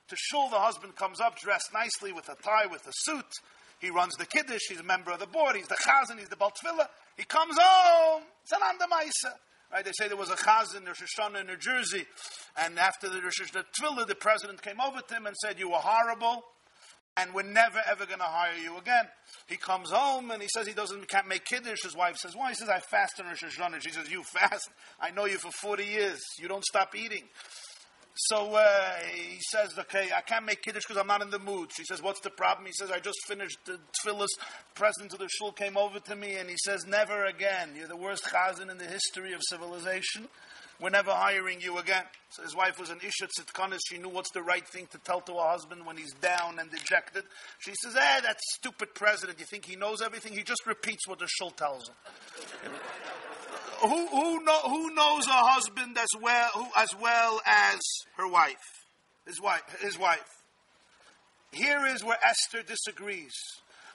To 0.09 0.17
shul, 0.17 0.51
the 0.51 0.59
husband 0.59 0.97
comes 0.97 1.21
up 1.21 1.39
dressed 1.39 1.73
nicely 1.73 2.13
with 2.13 2.29
a 2.29 2.37
tie, 2.43 2.67
with 2.67 2.87
a 2.87 2.93
suit. 2.93 3.33
He 3.79 3.91
runs 3.91 4.15
the 4.15 4.27
kiddush. 4.27 4.61
He's 4.69 4.81
a 4.81 4.85
member 4.85 5.11
of 5.11 5.19
the 5.19 5.27
board. 5.27 5.57
He's 5.57 5.69
the 5.69 5.77
chazan. 5.77 6.19
He's 6.19 6.29
the 6.29 6.37
baltfila. 6.37 6.89
He 7.17 7.25
comes 7.25 7.57
home. 7.59 8.23
It's 8.43 8.53
an 8.53 8.61
andamaisa. 8.61 9.35
Right? 9.73 9.85
They 9.85 9.93
say 9.93 10.09
there 10.09 10.17
was 10.17 10.31
a 10.31 10.37
chazan 10.37 10.87
Rosh 10.87 11.03
Hashanah 11.03 11.41
in 11.41 11.47
New 11.49 11.57
Jersey, 11.57 12.07
and 12.57 12.79
after 12.79 13.09
the 13.09 13.21
Rosh 13.21 13.41
Hashanah 13.41 14.07
the 14.07 14.15
president 14.15 14.63
came 14.63 14.81
over 14.81 15.01
to 15.01 15.15
him 15.15 15.27
and 15.27 15.35
said, 15.37 15.59
"You 15.59 15.71
were 15.71 15.79
horrible, 15.79 16.45
and 17.17 17.35
we're 17.35 17.43
never 17.43 17.83
ever 17.91 18.07
going 18.07 18.21
to 18.21 18.25
hire 18.25 18.57
you 18.63 18.77
again." 18.79 19.09
He 19.49 19.57
comes 19.57 19.91
home 19.91 20.31
and 20.31 20.41
he 20.41 20.49
says 20.55 20.67
he 20.67 20.75
doesn't 20.75 21.09
can't 21.09 21.27
make 21.27 21.45
kiddush. 21.45 21.83
His 21.83 21.97
wife 21.97 22.17
says, 22.19 22.37
"Why?" 22.37 22.51
He 22.51 22.55
says, 22.55 22.69
"I 22.69 22.79
fast 22.79 23.19
in 23.19 23.27
Rosh 23.27 23.43
Hashanah." 23.43 23.83
She 23.83 23.91
says, 23.91 24.09
"You 24.11 24.23
fast? 24.23 24.71
I 25.01 25.11
know 25.11 25.25
you 25.25 25.39
for 25.39 25.51
forty 25.51 25.87
years. 25.87 26.21
You 26.39 26.47
don't 26.47 26.65
stop 26.65 26.95
eating." 26.95 27.25
So 28.17 28.55
uh, 28.55 28.93
he 29.13 29.39
says, 29.51 29.77
okay, 29.77 30.09
I 30.17 30.21
can't 30.21 30.47
make 30.47 30.63
kiddush 30.63 30.85
because 30.87 31.01
I'm 31.01 31.09
not 31.09 31.21
in 31.21 31.31
the 31.31 31.39
mood. 31.41 31.71
She 31.77 31.85
says, 31.85 32.01
what's 32.01 32.21
the 32.21 32.31
problem? 32.31 32.67
He 32.67 32.73
says, 32.73 32.93
I 32.93 33.01
just 33.01 33.19
finished 33.27 33.59
the 33.65 33.81
tefillas. 34.05 34.29
President 34.75 35.13
of 35.13 35.19
the 35.19 35.29
shul 35.29 35.51
came 35.51 35.77
over 35.77 35.99
to 35.99 36.15
me 36.15 36.37
and 36.37 36.49
he 36.49 36.55
says, 36.65 36.87
never 36.87 37.25
again. 37.25 37.71
You're 37.77 37.89
the 37.89 37.97
worst 37.97 38.25
chazan 38.25 38.71
in 38.71 38.79
the 38.79 38.87
history 38.87 39.33
of 39.33 39.41
civilization. 39.49 40.29
We're 40.81 40.91
never 40.91 41.11
hiring 41.11 41.61
you 41.61 41.79
again. 41.79 42.05
So 42.31 42.43
his 42.43 42.55
wife 42.55 42.79
was 42.79 42.91
an 42.91 42.99
Isha 42.99 43.29
Tzitkanis. 43.39 43.79
She 43.89 43.99
knew 43.99 44.09
what's 44.09 44.31
the 44.31 44.43
right 44.43 44.67
thing 44.67 44.87
to 44.93 44.99
tell 44.99 45.21
to 45.23 45.33
a 45.33 45.49
husband 45.49 45.85
when 45.85 45.97
he's 45.97 46.13
down 46.15 46.59
and 46.61 46.71
dejected. 46.71 47.25
She 47.59 47.73
says, 47.83 47.97
eh, 47.97 48.21
that 48.21 48.37
stupid 48.53 48.95
president. 48.95 49.41
You 49.41 49.47
think 49.47 49.67
he 49.67 49.77
knows 49.77 50.03
everything? 50.03 50.35
He 50.35 50.43
just 50.43 50.67
repeats 50.67 51.09
what 51.09 51.19
the 51.19 51.29
shul 51.29 51.51
tells 51.51 51.89
him 51.89 51.95
who, 53.89 54.07
who, 54.07 54.45
know, 54.45 54.61
who 54.65 54.95
knows 54.95 55.27
a 55.27 55.31
husband 55.31 55.97
as 55.99 56.09
well, 56.21 56.51
who, 56.55 56.67
as 56.77 56.89
well 57.01 57.41
as 57.47 57.81
her 58.17 58.29
wife? 58.29 58.57
His 59.27 59.41
wife. 59.41 59.63
His 59.81 59.99
wife. 59.99 60.25
Here 61.53 61.87
is 61.87 62.05
where 62.05 62.19
Esther 62.25 62.63
disagrees. 62.67 63.35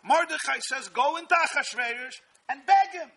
Mordechai 0.04 0.60
says, 0.60 0.88
Go 0.90 1.18
into 1.18 1.36
Achashverosh 1.36 2.16
and 2.50 2.62
beg 2.66 3.02
him. 3.02 3.10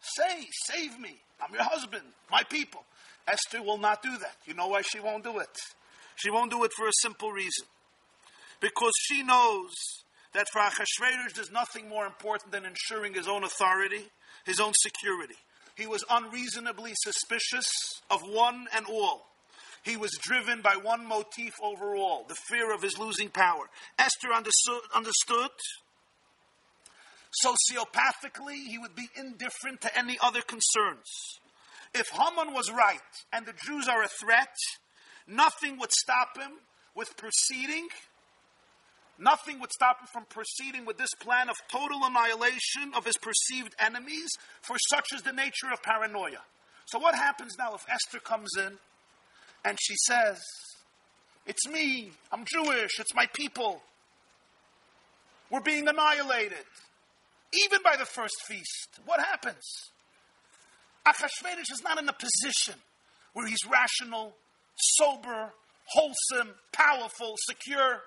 Say, 0.00 0.46
save 0.66 0.98
me. 0.98 1.16
I'm 1.40 1.52
your 1.52 1.64
husband, 1.64 2.04
my 2.30 2.42
people. 2.44 2.84
Esther 3.26 3.62
will 3.62 3.78
not 3.78 4.02
do 4.02 4.16
that. 4.18 4.36
You 4.46 4.54
know 4.54 4.68
why 4.68 4.82
she 4.82 5.00
won't 5.00 5.24
do 5.24 5.38
it? 5.38 5.48
She 6.14 6.30
won't 6.30 6.50
do 6.50 6.64
it 6.64 6.72
for 6.72 6.86
a 6.86 6.92
simple 7.02 7.32
reason. 7.32 7.66
Because 8.60 8.92
she 9.02 9.22
knows 9.22 9.72
that 10.32 10.46
for 10.52 10.60
Achashverosh, 10.60 11.34
there's 11.34 11.50
nothing 11.50 11.88
more 11.88 12.06
important 12.06 12.52
than 12.52 12.64
ensuring 12.64 13.14
his 13.14 13.26
own 13.26 13.44
authority, 13.44 14.06
his 14.44 14.60
own 14.60 14.72
security. 14.74 15.34
He 15.76 15.86
was 15.86 16.04
unreasonably 16.10 16.92
suspicious 16.94 17.66
of 18.10 18.22
one 18.22 18.66
and 18.74 18.86
all. 18.86 19.26
He 19.82 19.96
was 19.96 20.10
driven 20.20 20.62
by 20.62 20.76
one 20.76 21.06
motif 21.06 21.54
overall 21.62 22.24
the 22.28 22.34
fear 22.48 22.74
of 22.74 22.82
his 22.82 22.98
losing 22.98 23.28
power. 23.28 23.68
Esther 23.98 24.32
understood, 24.32 24.80
understood 24.94 25.50
sociopathically, 27.44 28.66
he 28.68 28.78
would 28.78 28.94
be 28.94 29.08
indifferent 29.16 29.80
to 29.82 29.98
any 29.98 30.18
other 30.22 30.42
concerns. 30.42 31.38
If 31.94 32.08
Haman 32.08 32.54
was 32.54 32.70
right 32.70 33.00
and 33.32 33.46
the 33.46 33.54
Jews 33.64 33.88
are 33.88 34.02
a 34.02 34.08
threat, 34.08 34.54
nothing 35.26 35.78
would 35.78 35.92
stop 35.92 36.38
him 36.38 36.52
with 36.94 37.16
proceeding 37.16 37.88
Nothing 39.18 39.60
would 39.60 39.72
stop 39.72 40.00
him 40.00 40.08
from 40.12 40.24
proceeding 40.28 40.84
with 40.84 40.98
this 40.98 41.14
plan 41.20 41.48
of 41.48 41.56
total 41.70 42.00
annihilation 42.04 42.92
of 42.94 43.04
his 43.04 43.16
perceived 43.16 43.74
enemies, 43.78 44.28
for 44.60 44.76
such 44.90 45.06
is 45.14 45.22
the 45.22 45.32
nature 45.32 45.72
of 45.72 45.82
paranoia. 45.82 46.42
So, 46.86 46.98
what 46.98 47.14
happens 47.14 47.56
now 47.58 47.74
if 47.74 47.84
Esther 47.88 48.20
comes 48.20 48.50
in 48.58 48.78
and 49.64 49.78
she 49.80 49.94
says, 50.06 50.40
It's 51.46 51.66
me, 51.68 52.12
I'm 52.30 52.44
Jewish, 52.44 53.00
it's 53.00 53.14
my 53.14 53.26
people. 53.32 53.82
We're 55.50 55.60
being 55.60 55.88
annihilated, 55.88 56.66
even 57.52 57.80
by 57.82 57.96
the 57.96 58.04
first 58.04 58.34
feast. 58.46 59.00
What 59.04 59.20
happens? 59.20 59.64
Achashverosh 61.06 61.72
is 61.72 61.82
not 61.84 62.00
in 62.00 62.08
a 62.08 62.12
position 62.12 62.74
where 63.32 63.46
he's 63.46 63.64
rational, 63.70 64.34
sober, 64.76 65.52
wholesome, 65.86 66.54
powerful, 66.72 67.34
secure. 67.48 68.02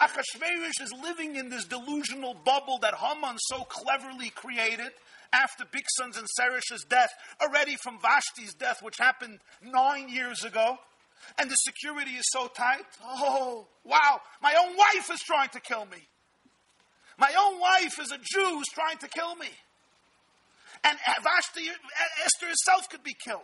Achashverosh 0.00 0.82
is 0.82 0.92
living 1.02 1.36
in 1.36 1.48
this 1.48 1.64
delusional 1.64 2.34
bubble 2.34 2.78
that 2.78 2.94
Haman 2.94 3.38
so 3.38 3.62
cleverly 3.64 4.30
created 4.30 4.90
after 5.32 5.64
Bigsan's 5.64 6.16
and 6.16 6.26
Seresh's 6.38 6.84
death, 6.88 7.10
already 7.40 7.76
from 7.76 7.98
Vashti's 8.00 8.54
death, 8.54 8.82
which 8.82 8.98
happened 8.98 9.38
nine 9.62 10.08
years 10.08 10.44
ago. 10.44 10.78
And 11.38 11.50
the 11.50 11.56
security 11.56 12.12
is 12.12 12.26
so 12.30 12.46
tight. 12.48 12.84
Oh, 13.02 13.66
wow, 13.84 14.20
my 14.42 14.54
own 14.54 14.76
wife 14.76 15.10
is 15.12 15.20
trying 15.20 15.48
to 15.50 15.60
kill 15.60 15.86
me. 15.86 16.06
My 17.18 17.32
own 17.38 17.58
wife 17.58 17.98
is 17.98 18.12
a 18.12 18.18
Jew 18.18 18.44
who's 18.44 18.68
trying 18.68 18.98
to 18.98 19.08
kill 19.08 19.34
me. 19.36 19.48
And 20.84 20.98
Vashti, 21.22 21.70
Esther 22.24 22.46
herself 22.46 22.88
could 22.90 23.02
be 23.02 23.14
killed. 23.14 23.40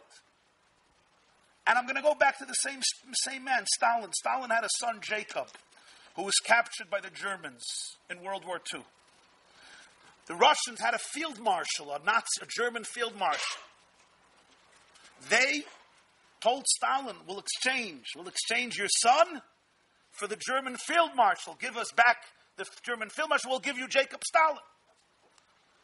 And 1.66 1.78
I'm 1.78 1.84
going 1.84 1.96
to 1.96 2.02
go 2.02 2.14
back 2.14 2.38
to 2.38 2.44
the 2.44 2.54
same, 2.54 2.80
same 3.24 3.44
man, 3.44 3.64
Stalin. 3.74 4.12
Stalin 4.12 4.50
had 4.50 4.64
a 4.64 4.68
son, 4.78 4.98
Jacob 5.00 5.46
who 6.14 6.22
was 6.22 6.34
captured 6.44 6.90
by 6.90 7.00
the 7.00 7.10
Germans 7.10 7.64
in 8.10 8.22
World 8.22 8.44
War 8.44 8.60
II. 8.72 8.84
The 10.26 10.34
Russians 10.34 10.80
had 10.80 10.94
a 10.94 10.98
field 10.98 11.38
marshal, 11.40 11.92
a 11.92 11.98
Nazi, 11.98 12.40
a 12.40 12.46
German 12.46 12.84
field 12.84 13.16
marshal. 13.16 13.60
They 15.28 15.64
told 16.40 16.66
Stalin, 16.66 17.26
"We'll 17.26 17.38
exchange. 17.38 18.06
We'll 18.14 18.28
exchange 18.28 18.76
your 18.76 18.88
son 18.88 19.42
for 20.10 20.26
the 20.26 20.36
German 20.36 20.76
field 20.76 21.14
marshal. 21.14 21.54
Give 21.54 21.76
us 21.76 21.90
back 21.92 22.26
the 22.56 22.68
German 22.82 23.10
field 23.10 23.30
marshal. 23.30 23.50
We'll 23.50 23.60
give 23.60 23.78
you 23.78 23.88
Jacob 23.88 24.22
Stalin." 24.24 24.62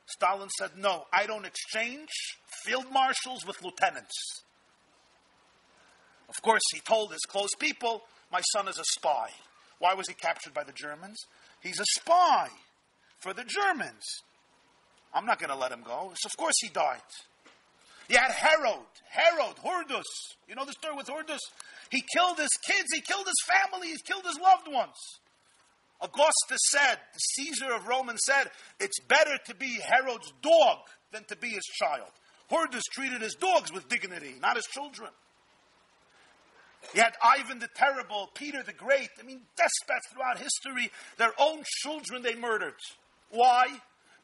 Stalin 0.06 0.50
said, 0.58 0.76
"No, 0.76 1.06
I 1.12 1.26
don't 1.26 1.44
exchange 1.44 2.10
field 2.64 2.90
marshals 2.90 3.44
with 3.44 3.62
lieutenants." 3.62 4.42
Of 6.28 6.42
course, 6.42 6.62
he 6.72 6.80
told 6.80 7.12
his 7.12 7.24
close 7.26 7.54
people, 7.58 8.06
"My 8.30 8.40
son 8.52 8.68
is 8.68 8.78
a 8.78 8.84
spy." 8.84 9.32
Why 9.78 9.94
was 9.94 10.08
he 10.08 10.14
captured 10.14 10.54
by 10.54 10.64
the 10.64 10.72
Germans? 10.72 11.18
He's 11.62 11.80
a 11.80 12.00
spy 12.00 12.48
for 13.20 13.32
the 13.32 13.44
Germans. 13.44 14.04
I'm 15.14 15.26
not 15.26 15.38
going 15.38 15.50
to 15.50 15.56
let 15.56 15.72
him 15.72 15.82
go. 15.82 16.12
So 16.16 16.26
of 16.26 16.36
course 16.36 16.54
he 16.60 16.68
died. 16.68 17.00
You 18.08 18.16
had 18.16 18.30
Herod, 18.30 18.86
Herod, 19.10 19.56
Hordus. 19.62 20.04
You 20.48 20.54
know 20.54 20.64
the 20.64 20.72
story 20.72 20.96
with 20.96 21.06
Hordus? 21.06 21.40
He 21.90 22.02
killed 22.14 22.38
his 22.38 22.50
kids, 22.66 22.88
he 22.94 23.00
killed 23.00 23.26
his 23.26 23.42
family, 23.46 23.88
he 23.88 23.96
killed 24.04 24.24
his 24.24 24.38
loved 24.38 24.68
ones. 24.68 24.96
Augustus 26.00 26.60
said, 26.70 26.98
the 27.12 27.18
Caesar 27.18 27.74
of 27.74 27.86
Rome 27.86 28.10
said, 28.24 28.50
it's 28.78 29.00
better 29.00 29.36
to 29.46 29.54
be 29.54 29.80
Herod's 29.82 30.32
dog 30.42 30.78
than 31.12 31.24
to 31.24 31.36
be 31.36 31.48
his 31.48 31.64
child. 31.64 32.10
Hordus 32.50 32.82
treated 32.92 33.20
his 33.20 33.34
dogs 33.34 33.72
with 33.72 33.88
dignity, 33.88 34.34
not 34.40 34.56
his 34.56 34.66
children. 34.66 35.10
You 36.94 37.02
had 37.02 37.14
Ivan 37.22 37.58
the 37.58 37.68
Terrible, 37.68 38.30
Peter 38.34 38.62
the 38.62 38.72
Great. 38.72 39.10
I 39.20 39.22
mean, 39.22 39.40
despots 39.56 40.08
throughout 40.12 40.38
history, 40.38 40.90
their 41.18 41.32
own 41.38 41.62
children 41.82 42.22
they 42.22 42.34
murdered. 42.34 42.74
Why? 43.30 43.66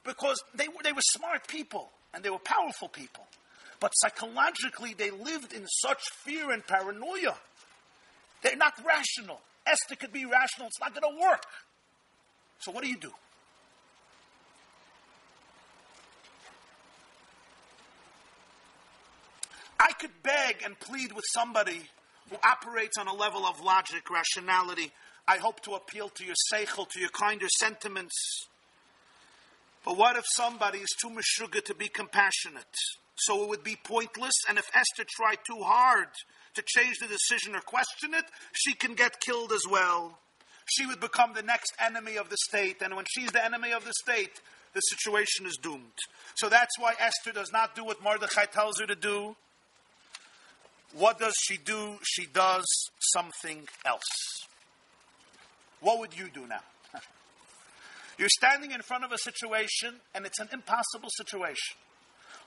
Because 0.04 0.42
they 0.54 0.68
were, 0.68 0.82
they 0.82 0.92
were 0.92 1.02
smart 1.02 1.46
people 1.46 1.90
and 2.14 2.24
they 2.24 2.30
were 2.30 2.38
powerful 2.38 2.88
people. 2.88 3.26
But 3.80 3.90
psychologically, 3.96 4.94
they 4.94 5.10
lived 5.10 5.52
in 5.52 5.66
such 5.66 6.00
fear 6.24 6.52
and 6.52 6.66
paranoia. 6.66 7.36
They're 8.42 8.56
not 8.56 8.74
rational. 8.86 9.40
Esther 9.66 9.96
could 9.96 10.12
be 10.12 10.24
rational, 10.24 10.68
it's 10.68 10.80
not 10.80 10.94
going 10.94 11.14
to 11.14 11.20
work. 11.20 11.44
So, 12.60 12.70
what 12.70 12.82
do 12.82 12.88
you 12.88 12.96
do? 12.96 13.10
I 19.78 19.92
could 19.92 20.22
beg 20.22 20.62
and 20.64 20.78
plead 20.78 21.12
with 21.12 21.24
somebody 21.34 21.82
operates 22.42 22.96
on 22.98 23.08
a 23.08 23.14
level 23.14 23.46
of 23.46 23.60
logic, 23.60 24.10
rationality, 24.10 24.92
I 25.26 25.38
hope 25.38 25.60
to 25.62 25.72
appeal 25.72 26.08
to 26.10 26.24
your 26.24 26.34
seichel, 26.52 26.88
to 26.88 27.00
your 27.00 27.10
kinder 27.10 27.48
sentiments. 27.58 28.14
But 29.84 29.96
what 29.96 30.16
if 30.16 30.24
somebody 30.34 30.78
is 30.78 30.90
too 31.00 31.10
meshuggah 31.10 31.64
to 31.64 31.74
be 31.74 31.88
compassionate? 31.88 32.74
So 33.16 33.42
it 33.42 33.48
would 33.48 33.64
be 33.64 33.76
pointless, 33.82 34.34
and 34.48 34.58
if 34.58 34.68
Esther 34.74 35.04
tried 35.08 35.38
too 35.46 35.62
hard 35.62 36.08
to 36.54 36.62
change 36.66 36.98
the 36.98 37.06
decision 37.06 37.54
or 37.54 37.60
question 37.60 38.14
it, 38.14 38.24
she 38.52 38.74
can 38.74 38.94
get 38.94 39.20
killed 39.20 39.52
as 39.52 39.62
well. 39.70 40.18
She 40.66 40.86
would 40.86 41.00
become 41.00 41.32
the 41.34 41.42
next 41.42 41.72
enemy 41.78 42.16
of 42.16 42.30
the 42.30 42.36
state, 42.48 42.82
and 42.82 42.96
when 42.96 43.04
she's 43.08 43.30
the 43.30 43.44
enemy 43.44 43.72
of 43.72 43.84
the 43.84 43.92
state, 44.02 44.40
the 44.72 44.80
situation 44.80 45.46
is 45.46 45.58
doomed. 45.62 45.98
So 46.34 46.48
that's 46.48 46.78
why 46.78 46.94
Esther 46.98 47.32
does 47.32 47.52
not 47.52 47.76
do 47.76 47.84
what 47.84 48.02
Mordechai 48.02 48.46
tells 48.46 48.80
her 48.80 48.86
to 48.86 48.96
do. 48.96 49.36
What 50.96 51.18
does 51.18 51.34
she 51.36 51.56
do? 51.56 51.98
She 52.02 52.26
does 52.26 52.64
something 53.12 53.66
else. 53.84 54.46
What 55.80 55.98
would 55.98 56.16
you 56.16 56.28
do 56.32 56.46
now? 56.46 56.60
You're 58.18 58.28
standing 58.28 58.70
in 58.70 58.80
front 58.80 59.04
of 59.04 59.10
a 59.10 59.18
situation, 59.18 59.94
and 60.14 60.24
it's 60.24 60.38
an 60.38 60.48
impossible 60.52 61.10
situation. 61.16 61.76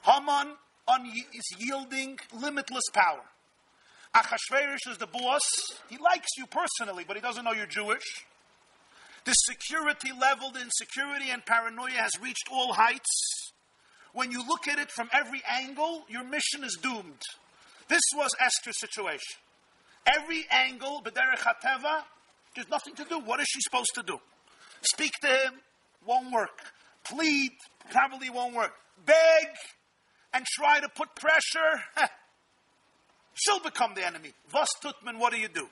Haman 0.03 0.53
is 1.33 1.55
yielding 1.59 2.17
limitless 2.33 2.85
power. 2.93 3.21
Achashverosh 4.15 4.89
is 4.89 4.97
the 4.97 5.07
boss. 5.07 5.43
He 5.89 5.97
likes 5.97 6.29
you 6.37 6.45
personally, 6.47 7.03
but 7.05 7.17
he 7.17 7.21
doesn't 7.21 7.43
know 7.43 7.51
you're 7.51 7.65
Jewish. 7.65 8.25
The 9.25 9.33
security 9.33 10.11
level, 10.17 10.51
the 10.51 10.61
insecurity 10.61 11.31
and 11.31 11.45
paranoia 11.45 11.91
has 11.91 12.11
reached 12.21 12.47
all 12.49 12.71
heights. 12.71 13.51
When 14.13 14.31
you 14.31 14.47
look 14.47 14.69
at 14.69 14.79
it 14.79 14.89
from 14.89 15.09
every 15.11 15.43
angle, 15.49 16.05
your 16.07 16.23
mission 16.23 16.63
is 16.63 16.77
doomed. 16.81 17.21
This 17.87 18.01
was 18.15 18.31
Esther's 18.39 18.79
situation. 18.79 19.37
Every 20.05 20.45
angle, 20.51 21.01
B'derech 21.03 21.39
HaTeva, 21.39 22.03
there's 22.55 22.69
nothing 22.69 22.95
to 22.95 23.03
do. 23.03 23.19
What 23.19 23.39
is 23.39 23.47
she 23.49 23.61
supposed 23.61 23.91
to 23.95 24.03
do? 24.03 24.19
Speak 24.81 25.11
to 25.21 25.27
him, 25.27 25.53
won't 26.05 26.31
work. 26.31 26.61
Plead, 27.03 27.51
probably 27.91 28.29
won't 28.29 28.55
work. 28.55 28.73
Beg 29.05 29.47
and 30.33 30.45
try 30.45 30.79
to 30.79 30.89
put 30.89 31.15
pressure, 31.15 32.09
she'll 33.33 33.59
become 33.59 33.93
the 33.95 34.05
enemy. 34.05 34.33
Was 34.53 34.67
tutman, 34.81 35.19
what 35.19 35.33
do 35.33 35.39
you 35.39 35.47
do? 35.47 35.67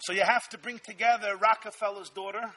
So 0.00 0.12
you 0.12 0.22
have 0.22 0.48
to 0.50 0.58
bring 0.58 0.80
together 0.84 1.36
Rockefeller's 1.36 2.10
daughter 2.10 2.52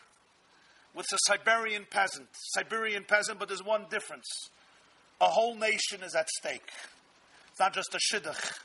with 0.95 1.05
a 1.13 1.17
Siberian 1.27 1.85
peasant. 1.89 2.27
Siberian 2.31 3.03
peasant, 3.07 3.37
but 3.37 3.49
there's 3.49 3.63
one 3.63 3.85
difference. 3.89 4.25
A 5.21 5.27
whole 5.27 5.55
nation 5.55 6.03
is 6.03 6.15
at 6.15 6.27
stake. 6.29 6.69
It's 7.49 7.59
not 7.59 7.73
just 7.73 7.95
a 7.95 7.99
shidduch. 7.99 8.59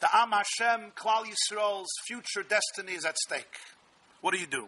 The 0.00 0.08
Am 0.14 0.32
Hashem, 0.32 0.92
Klal 0.96 1.24
Yisrael's 1.24 1.88
future 2.06 2.42
destiny 2.46 2.92
is 2.92 3.04
at 3.04 3.16
stake. 3.16 3.56
What 4.20 4.34
do 4.34 4.40
you 4.40 4.46
do? 4.46 4.66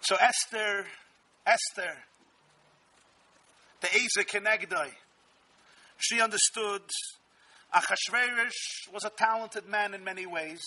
So 0.00 0.16
Esther, 0.16 0.86
Esther, 1.46 1.96
the 3.80 3.88
Eza 3.88 4.24
Kenegdoi, 4.24 4.90
she 5.98 6.20
understood 6.20 6.82
Achashverosh 7.74 8.92
was 8.92 9.04
a 9.04 9.10
talented 9.10 9.66
man 9.66 9.92
in 9.92 10.04
many 10.04 10.26
ways, 10.26 10.62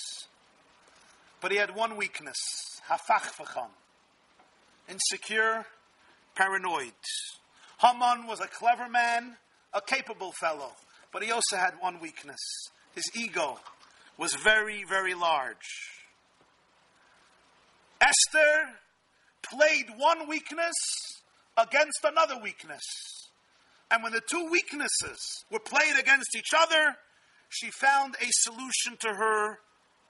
but 1.41 1.51
he 1.51 1.57
had 1.57 1.73
one 1.75 1.95
weakness, 1.95 2.37
hafachvachon, 2.89 3.69
insecure, 4.89 5.65
paranoid. 6.35 6.93
Haman 7.81 8.27
was 8.27 8.41
a 8.41 8.47
clever 8.47 8.89
man, 8.89 9.37
a 9.73 9.81
capable 9.81 10.33
fellow, 10.33 10.71
but 11.13 11.23
he 11.23 11.31
also 11.31 11.55
had 11.55 11.73
one 11.79 11.99
weakness. 11.99 12.39
His 12.93 13.05
ego 13.15 13.59
was 14.17 14.33
very, 14.35 14.83
very 14.83 15.13
large. 15.13 15.55
Esther 18.01 18.69
played 19.41 19.85
one 19.97 20.27
weakness 20.27 20.75
against 21.57 21.99
another 22.03 22.37
weakness. 22.41 22.83
And 23.91 24.03
when 24.03 24.11
the 24.11 24.21
two 24.21 24.49
weaknesses 24.51 25.45
were 25.51 25.59
played 25.59 25.97
against 25.99 26.35
each 26.35 26.53
other, 26.55 26.95
she 27.49 27.71
found 27.71 28.15
a 28.15 28.27
solution 28.29 28.97
to 28.99 29.07
her 29.07 29.59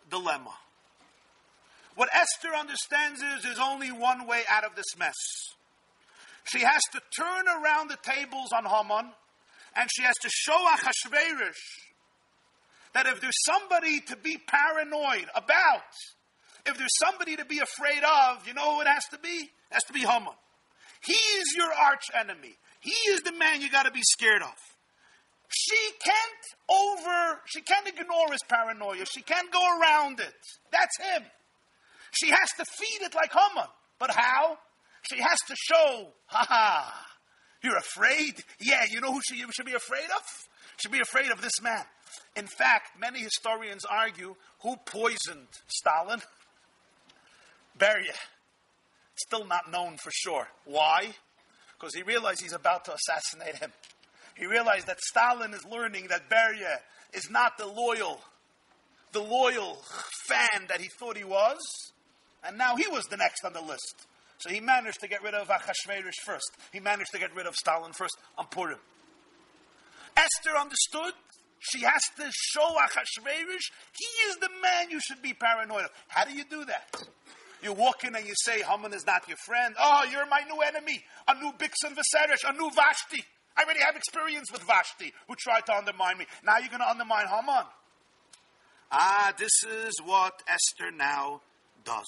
dilemma. 0.10 0.54
What 1.96 2.10
Esther 2.14 2.56
understands 2.56 3.22
is 3.22 3.44
there's 3.44 3.60
only 3.60 3.92
one 3.92 4.28
way 4.28 4.44
out 4.50 4.64
of 4.64 4.76
this 4.76 4.98
mess. 4.98 5.16
She 6.52 6.62
has 6.62 6.82
to 6.94 7.02
turn 7.16 7.46
around 7.48 7.90
the 7.90 7.98
tables 8.02 8.50
on 8.56 8.66
Haman, 8.66 9.12
and 9.76 9.90
she 9.96 10.04
has 10.04 10.16
to 10.22 10.30
show 10.30 10.58
Achashverosh 10.58 11.54
that 12.94 13.06
if 13.06 13.22
there's 13.22 13.38
somebody 13.46 14.00
to 14.02 14.16
be 14.18 14.38
paranoid 14.38 15.28
about, 15.36 15.94
if 16.66 16.78
there's 16.78 16.98
somebody 16.98 17.36
to 17.36 17.46
be 17.46 17.60
afraid 17.60 18.04
of, 18.04 18.48
you 18.48 18.54
know 18.54 18.76
who 18.76 18.82
it 18.82 18.88
has 18.88 19.06
to 19.12 19.20
be? 19.20 19.30
It 19.30 19.50
has 19.72 19.84
to 19.84 19.94
be 19.94 20.00
Haman. 20.00 20.34
He 21.06 21.14
is 21.14 21.54
your 21.56 21.72
arch 21.72 22.04
enemy. 22.20 22.56
He 22.80 23.12
is 23.12 23.22
the 23.22 23.32
man 23.34 23.62
you 23.62 23.70
got 23.70 23.84
to 23.84 23.92
be 23.92 24.02
scared 24.02 24.42
of. 24.42 24.56
She 25.50 25.78
can't 26.04 26.70
over, 26.70 27.42
she 27.46 27.62
can't 27.62 27.88
ignore 27.88 28.32
his 28.32 28.42
paranoia. 28.48 29.06
She 29.06 29.22
can't 29.22 29.52
go 29.52 29.62
around 29.80 30.20
it. 30.20 30.34
That's 30.72 30.98
him. 31.00 31.24
She 32.12 32.30
has 32.30 32.50
to 32.58 32.66
feed 32.66 33.06
it 33.06 33.16
like 33.16 33.32
Haman. 33.32 33.68
But 34.00 34.12
how? 34.12 34.58
She 35.04 35.22
has 35.22 35.38
to 35.48 35.56
show, 35.56 36.08
ha 36.26 36.46
ha, 36.48 37.06
you're 37.64 37.78
afraid? 37.78 38.44
Yeah, 38.60 38.86
you 38.90 39.02
know 39.02 39.12
who 39.12 39.22
she 39.22 39.44
should 39.52 39.66
be 39.66 39.74
afraid 39.74 40.10
of? 40.16 40.22
Should 40.78 40.92
be 40.92 41.00
afraid 41.00 41.32
of 41.32 41.42
this 41.42 41.62
man. 41.62 41.84
In 42.36 42.48
fact, 42.48 43.00
many 43.00 43.20
historians 43.20 43.86
argue 43.86 44.36
who 44.62 44.76
poisoned 44.86 45.48
Stalin? 45.68 46.22
Beria. 47.78 48.16
Still 49.16 49.46
not 49.46 49.72
known 49.72 49.98
for 49.98 50.12
sure. 50.12 50.48
Why? 50.66 51.10
Because 51.78 51.94
he 51.94 52.04
realized 52.04 52.42
he's 52.42 52.54
about 52.54 52.86
to 52.86 52.94
assassinate 52.94 53.56
him. 53.56 53.72
He 54.36 54.46
realized 54.46 54.88
that 54.88 55.00
Stalin 55.02 55.54
is 55.54 55.66
learning 55.66 56.08
that 56.08 56.30
Beria 56.30 56.78
is 57.14 57.30
not 57.30 57.58
the 57.58 57.66
loyal, 57.66 58.22
the 59.12 59.20
loyal 59.22 59.82
fan 60.28 60.68
that 60.70 60.80
he 60.80 60.88
thought 60.88 61.18
he 61.18 61.26
was, 61.26 61.58
and 62.44 62.58
now 62.58 62.78
he 62.78 62.88
was 62.88 63.06
the 63.06 63.18
next 63.18 63.44
on 63.44 63.52
the 63.52 63.62
list. 63.62 64.08
So 64.40 64.50
he 64.50 64.60
managed 64.60 65.02
to 65.02 65.08
get 65.08 65.22
rid 65.22 65.34
of 65.34 65.48
Achashverosh 65.50 66.22
first. 66.24 66.52
He 66.72 66.80
managed 66.80 67.12
to 67.12 67.20
get 67.20 67.36
rid 67.36 67.46
of 67.46 67.56
Stalin 67.56 67.92
first 67.94 68.18
on 68.38 68.48
Purim. 68.48 68.80
Esther 70.16 70.58
understood 70.58 71.14
she 71.60 71.82
has 71.82 72.02
to 72.18 72.24
show 72.32 72.76
Achashverosh 72.78 73.72
he 73.98 74.06
is 74.30 74.38
the 74.38 74.50
man 74.62 74.90
you 74.90 75.00
should 75.02 75.22
be 75.22 75.34
paranoid 75.34 75.84
of. 75.84 75.90
How 76.08 76.26
do 76.26 76.34
you 76.34 76.46
do 76.50 76.64
that? 76.66 77.04
You 77.62 77.74
walk 77.74 78.06
in 78.06 78.16
and 78.16 78.26
you 78.26 78.34
say, 78.38 78.62
Haman 78.62 78.94
is 78.94 79.06
not 79.06 79.28
your 79.28 79.38
friend. 79.46 79.76
Oh, 79.78 80.06
you're 80.10 80.26
my 80.28 80.42
new 80.50 80.62
enemy. 80.62 81.04
A 81.28 81.36
new 81.36 81.52
Bigsan 81.52 81.94
V'Seresh, 81.94 82.50
a 82.50 82.54
new 82.54 82.72
Vashti. 82.72 83.22
I 83.58 83.64
already 83.64 83.82
have 83.82 83.98
experience 83.98 84.50
with 84.52 84.62
Vashti, 84.64 85.12
who 85.28 85.36
tried 85.38 85.66
to 85.66 85.76
undermine 85.76 86.18
me. 86.18 86.26
Now 86.46 86.60
you're 86.60 86.70
going 86.70 86.80
to 86.80 86.90
undermine 86.90 87.28
Haman. 87.28 87.66
Ah, 88.92 89.34
this 89.38 89.52
is 89.64 89.94
what 90.06 90.42
Esther 90.48 90.92
now 90.96 91.42
does. 91.84 92.06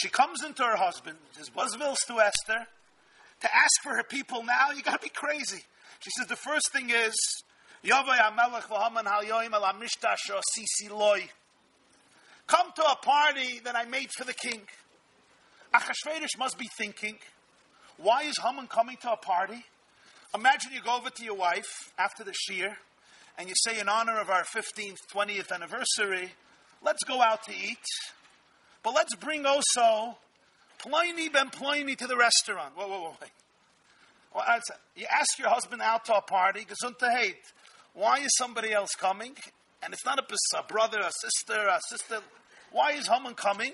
She 0.00 0.08
comes 0.08 0.42
into 0.42 0.62
her 0.62 0.76
husband, 0.76 1.18
says, 1.32 1.50
Buzzvilles 1.50 1.98
to 2.06 2.20
Esther, 2.20 2.66
to 3.42 3.54
ask 3.54 3.82
for 3.82 3.94
her 3.96 4.02
people 4.02 4.42
now. 4.42 4.70
You 4.74 4.82
got 4.82 4.98
to 4.98 5.06
be 5.06 5.10
crazy. 5.10 5.62
She 6.00 6.10
says, 6.16 6.26
the 6.26 6.36
first 6.36 6.72
thing 6.72 6.88
is. 6.88 7.14
Come 7.82 8.06
to 12.76 12.82
a 12.82 12.96
party 12.96 13.60
that 13.64 13.76
I 13.76 13.84
made 13.84 14.10
for 14.16 14.24
the 14.24 14.32
king. 14.32 14.62
Achashverosh 15.74 16.38
must 16.38 16.56
be 16.58 16.68
thinking, 16.78 17.18
why 17.98 18.22
is 18.22 18.38
Haman 18.42 18.68
coming 18.68 18.96
to 19.02 19.12
a 19.12 19.18
party? 19.18 19.66
Imagine 20.34 20.72
you 20.72 20.80
go 20.80 20.96
over 20.96 21.10
to 21.10 21.24
your 21.24 21.34
wife 21.34 21.92
after 21.98 22.24
the 22.24 22.32
shiur 22.32 22.74
and 23.36 23.50
you 23.50 23.54
say, 23.54 23.78
in 23.78 23.88
honor 23.88 24.18
of 24.18 24.30
our 24.30 24.44
15th, 24.44 24.96
20th 25.14 25.52
anniversary, 25.52 26.32
let's 26.82 27.04
go 27.04 27.20
out 27.20 27.42
to 27.44 27.52
eat, 27.52 27.84
but 28.82 28.94
let's 28.94 29.14
bring 29.16 29.46
also 29.46 30.16
Ploni 30.78 31.32
ben 31.32 31.50
Ploni 31.50 31.96
to 31.98 32.06
the 32.06 32.16
restaurant. 32.16 32.76
Whoa, 32.76 32.88
whoa, 32.88 33.00
whoa, 33.00 33.16
wait. 33.20 33.30
Well, 34.34 34.44
you 34.96 35.06
ask 35.10 35.38
your 35.38 35.48
husband 35.48 35.82
out 35.82 36.04
to 36.06 36.14
a 36.14 36.22
party, 36.22 36.64
gesundheit. 36.64 37.36
Why 37.94 38.20
is 38.20 38.30
somebody 38.38 38.72
else 38.72 38.90
coming? 38.98 39.34
And 39.82 39.92
it's 39.92 40.04
not 40.04 40.18
a, 40.18 40.58
a 40.58 40.62
brother, 40.62 41.00
a 41.00 41.10
sister, 41.20 41.66
a 41.68 41.80
sister. 41.88 42.18
Why 42.70 42.92
is 42.92 43.08
Haman 43.08 43.34
coming? 43.34 43.72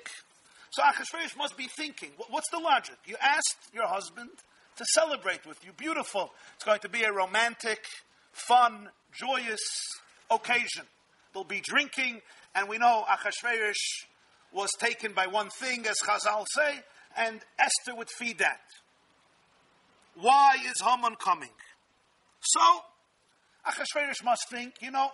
So 0.71 0.83
Achashverosh 0.83 1.37
must 1.37 1.57
be 1.57 1.69
thinking, 1.77 2.11
what's 2.31 2.51
the 2.51 2.59
logic? 2.59 2.97
You 3.07 3.17
asked 3.21 3.57
your 3.75 3.87
husband 3.87 4.31
to 4.77 4.85
celebrate 4.95 5.47
with 5.47 5.65
you. 5.65 5.73
Beautiful. 5.73 6.31
It's 6.55 6.65
going 6.65 6.81
to 6.81 6.89
be 6.89 7.03
a 7.03 7.13
romantic, 7.13 7.85
fun, 8.33 8.89
joyous 9.13 9.61
occasion. 10.31 10.85
There'll 11.33 11.45
be 11.45 11.61
drinking, 11.63 12.23
and 12.55 12.69
we 12.69 12.79
know 12.79 13.05
Achashverosh 13.09 14.07
was 14.57 14.71
taken 14.81 15.13
by 15.13 15.27
one 15.27 15.51
thing, 15.51 15.87
as 15.87 15.97
Chazal 16.03 16.47
say, 16.55 16.81
and 17.17 17.41
Esther 17.59 17.95
would 17.95 18.09
feed 18.09 18.39
that. 18.39 18.61
Why 20.15 20.57
is 20.65 20.81
Haman 20.81 21.17
coming? 21.17 21.51
So, 22.41 22.61
Achashverosh 23.69 24.25
must 24.25 24.49
think, 24.51 24.75
you 24.81 24.91
know, 24.91 25.11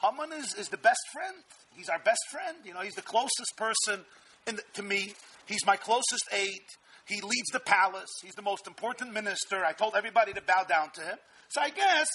Haman 0.00 0.32
is, 0.38 0.54
is 0.54 0.68
the 0.68 0.76
best 0.76 1.00
friend. 1.12 1.36
He's 1.76 1.88
our 1.88 1.98
best 1.98 2.20
friend. 2.30 2.58
You 2.64 2.72
know, 2.72 2.80
he's 2.80 2.94
the 2.94 3.02
closest 3.02 3.56
person 3.56 4.04
the, 4.44 4.62
to 4.74 4.82
me. 4.82 5.14
He's 5.46 5.66
my 5.66 5.76
closest 5.76 6.28
aide. 6.32 6.68
He 7.06 7.20
leads 7.20 7.50
the 7.52 7.60
palace. 7.60 8.10
He's 8.22 8.34
the 8.34 8.42
most 8.42 8.66
important 8.66 9.12
minister. 9.12 9.64
I 9.64 9.72
told 9.72 9.94
everybody 9.96 10.32
to 10.34 10.40
bow 10.40 10.64
down 10.68 10.90
to 10.94 11.00
him. 11.00 11.18
So 11.48 11.60
I 11.60 11.70
guess 11.70 12.08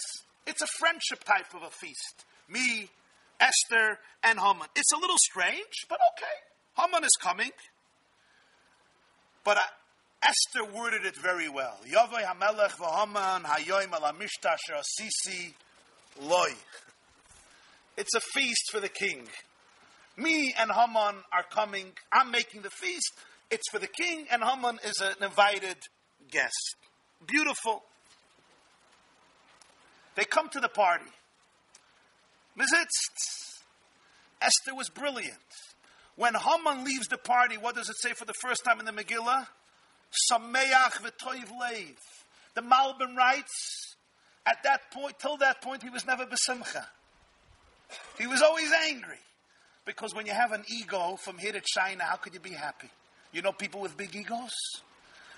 it's 0.48 0.62
a 0.62 0.68
friendship 0.80 1.24
type 1.26 1.54
of 1.54 1.64
a 1.64 1.70
feast. 1.70 2.26
Me, 2.48 2.90
Esther, 3.40 4.00
and 4.24 4.40
Haman. 4.40 4.68
It's 4.76 4.92
a 4.94 4.98
little 4.98 5.18
strange, 5.18 5.86
but 5.90 6.00
okay. 6.16 6.49
Haman 6.80 7.04
is 7.04 7.16
coming. 7.22 7.52
But 9.44 9.58
Esther 10.22 10.72
worded 10.74 11.06
it 11.06 11.16
very 11.16 11.50
well. 11.50 11.78
Yavai 11.88 12.24
hamelech 12.24 12.72
v'Haman 12.72 13.44
hayoim 13.44 13.94
ala 13.96 14.14
mishtash 14.14 14.58
sisi 15.00 15.54
loy. 16.22 16.54
It's 17.98 18.14
a 18.16 18.22
feast 18.34 18.72
for 18.72 18.80
the 18.80 18.90
king. 18.90 19.28
Me 20.18 20.54
and 20.60 20.72
Haman 20.72 21.24
are 21.34 21.46
coming. 21.50 21.92
I'm 22.12 22.32
making 22.32 22.62
the 22.62 22.70
feast. 22.70 23.14
It's 23.50 23.68
for 23.72 23.80
the 23.80 23.88
king, 23.88 24.28
and 24.32 24.44
Haman 24.44 24.80
is 24.84 25.02
an 25.02 25.24
invited 25.24 25.78
guest. 26.30 26.76
Beautiful. 27.26 27.84
They 30.16 30.26
come 30.26 30.50
to 30.50 30.60
the 30.60 30.70
party. 30.70 31.12
Mizitz. 32.58 33.60
Esther 34.42 34.76
was 34.76 34.90
brilliant. 34.90 35.34
When 36.20 36.34
Haman 36.36 36.84
leaves 36.84 37.08
the 37.08 37.18
party, 37.18 37.56
what 37.56 37.76
does 37.76 37.88
it 37.88 37.96
say 37.98 38.12
for 38.12 38.26
the 38.26 38.34
first 38.34 38.66
time 38.66 38.82
in 38.82 38.86
the 38.86 38.92
Megillah? 38.92 39.48
Sameach 40.30 41.00
v'toiv 41.00 41.48
leiv. 41.48 41.96
The 42.56 42.62
Malbim 42.62 43.16
writes, 43.16 43.96
at 44.46 44.62
that 44.64 44.92
point, 44.92 45.18
till 45.18 45.38
that 45.38 45.62
point, 45.62 45.82
he 45.82 45.90
was 45.90 46.06
never 46.06 46.26
besimcha. 46.26 46.86
He 48.18 48.28
was 48.28 48.42
always 48.42 48.70
angry. 48.90 49.20
Because 49.86 50.14
when 50.14 50.26
you 50.26 50.34
have 50.34 50.52
an 50.52 50.66
ego 50.68 51.16
from 51.16 51.38
here 51.38 51.54
to 51.54 51.62
China, 51.62 52.04
how 52.04 52.18
could 52.18 52.34
you 52.34 52.42
be 52.42 52.52
happy? 52.52 52.90
You 53.32 53.42
know 53.42 53.54
people 53.54 53.80
with 53.80 53.96
big 53.96 54.14
egos? 54.14 54.52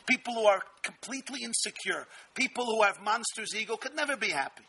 People 0.10 0.34
who 0.34 0.48
are 0.48 0.64
completely 0.82 1.44
insecure, 1.44 2.08
people 2.34 2.66
who 2.66 2.82
have 2.82 3.00
monsters' 3.04 3.54
ego 3.56 3.78
could 3.78 3.96
never 3.96 4.18
be 4.18 4.30
happy. 4.30 4.64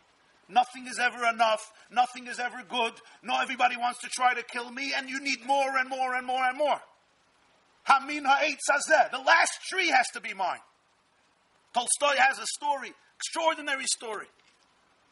Nothing 0.53 0.87
is 0.87 0.99
ever 0.99 1.27
enough. 1.27 1.73
Nothing 1.91 2.27
is 2.27 2.39
ever 2.39 2.63
good. 2.69 2.93
No, 3.23 3.41
everybody 3.41 3.77
wants 3.77 4.01
to 4.01 4.09
try 4.09 4.35
to 4.35 4.43
kill 4.43 4.71
me, 4.71 4.93
and 4.95 5.09
you 5.09 5.19
need 5.21 5.47
more 5.47 5.79
and 5.79 5.89
more 5.89 6.15
and 6.15 6.27
more 6.27 6.45
and 6.45 6.59
more. 6.59 6.81
Hamin 7.85 8.25
ha'et 8.25 8.59
sazeh. 8.71 9.11
The 9.11 9.19
last 9.19 9.53
tree 9.69 9.89
has 9.89 10.07
to 10.13 10.21
be 10.21 10.35
mine. 10.35 10.61
Tolstoy 11.73 12.17
has 12.19 12.39
a 12.39 12.47
story, 12.47 12.93
extraordinary 13.17 13.87
story. 13.87 14.27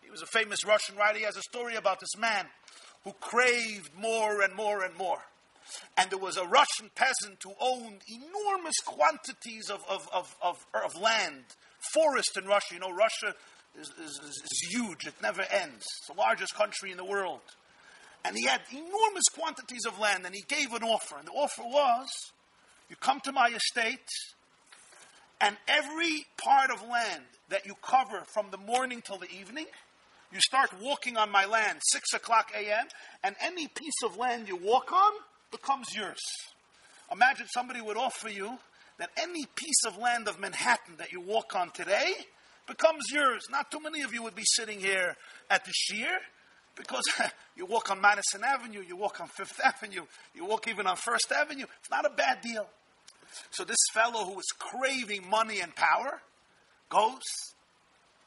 He 0.02 0.10
was 0.10 0.20
a 0.20 0.26
famous 0.26 0.64
Russian 0.66 0.96
writer. 0.96 1.18
He 1.18 1.24
has 1.24 1.36
a 1.36 1.42
story 1.42 1.76
about 1.76 2.00
this 2.00 2.16
man 2.18 2.46
who 3.04 3.12
craved 3.14 3.90
more 3.98 4.42
and 4.42 4.54
more 4.54 4.84
and 4.84 4.94
more. 4.96 5.22
And 5.96 6.10
there 6.10 6.18
was 6.18 6.36
a 6.36 6.44
Russian 6.44 6.90
peasant 6.94 7.42
who 7.42 7.54
owned 7.60 8.02
enormous 8.08 8.76
quantities 8.84 9.70
of, 9.70 9.82
of, 9.88 10.06
of, 10.12 10.36
of, 10.42 10.66
of 10.84 11.00
land, 11.00 11.44
forest 11.94 12.36
in 12.36 12.46
Russia. 12.46 12.74
You 12.74 12.80
know, 12.80 12.92
Russia 12.92 13.34
is, 13.78 13.88
is, 14.02 14.18
is 14.18 14.68
huge, 14.70 15.06
it 15.06 15.14
never 15.22 15.42
ends. 15.42 15.84
It's 15.98 16.06
the 16.08 16.14
largest 16.14 16.54
country 16.54 16.90
in 16.90 16.96
the 16.96 17.04
world. 17.04 17.40
And 18.24 18.36
he 18.36 18.44
had 18.44 18.60
enormous 18.70 19.28
quantities 19.34 19.86
of 19.86 19.98
land, 19.98 20.26
and 20.26 20.34
he 20.34 20.42
gave 20.42 20.72
an 20.72 20.82
offer. 20.82 21.16
And 21.18 21.26
the 21.26 21.32
offer 21.32 21.62
was 21.62 22.08
you 22.88 22.96
come 22.96 23.20
to 23.20 23.32
my 23.32 23.48
estate, 23.48 24.08
and 25.40 25.56
every 25.68 26.26
part 26.36 26.70
of 26.70 26.82
land 26.82 27.24
that 27.48 27.64
you 27.64 27.74
cover 27.82 28.24
from 28.26 28.50
the 28.50 28.58
morning 28.58 29.02
till 29.02 29.16
the 29.16 29.30
evening, 29.30 29.66
you 30.32 30.40
start 30.40 30.70
walking 30.80 31.16
on 31.16 31.30
my 31.30 31.44
land, 31.46 31.80
6 31.82 32.12
o'clock 32.14 32.52
a.m., 32.54 32.86
and 33.24 33.34
any 33.40 33.66
piece 33.68 34.02
of 34.04 34.16
land 34.16 34.48
you 34.48 34.56
walk 34.56 34.92
on 34.92 35.12
becomes 35.50 35.94
yours. 35.94 36.20
Imagine 37.10 37.46
somebody 37.48 37.80
would 37.80 37.96
offer 37.96 38.28
you 38.28 38.58
that 38.98 39.10
any 39.16 39.46
piece 39.56 39.84
of 39.86 39.96
land 39.96 40.28
of 40.28 40.38
Manhattan 40.38 40.96
that 40.98 41.10
you 41.10 41.20
walk 41.20 41.56
on 41.56 41.70
today 41.70 42.12
becomes 42.70 43.10
yours. 43.12 43.42
Not 43.50 43.70
too 43.70 43.80
many 43.80 44.02
of 44.02 44.14
you 44.14 44.22
would 44.22 44.36
be 44.36 44.44
sitting 44.44 44.78
here 44.78 45.16
at 45.50 45.64
the 45.64 45.72
Shiur 45.72 46.16
because 46.76 47.02
you 47.56 47.66
walk 47.66 47.90
on 47.90 48.00
Madison 48.00 48.42
Avenue, 48.44 48.82
you 48.86 48.96
walk 48.96 49.20
on 49.20 49.26
Fifth 49.26 49.60
Avenue, 49.64 50.04
you 50.34 50.46
walk 50.46 50.68
even 50.68 50.86
on 50.86 50.96
First 50.96 51.32
Avenue. 51.32 51.66
It's 51.80 51.90
not 51.90 52.06
a 52.06 52.10
bad 52.10 52.40
deal. 52.40 52.66
So 53.50 53.64
this 53.64 53.76
fellow 53.92 54.24
who 54.24 54.38
is 54.38 54.46
craving 54.58 55.28
money 55.28 55.60
and 55.60 55.74
power 55.74 56.20
goes, 56.88 57.22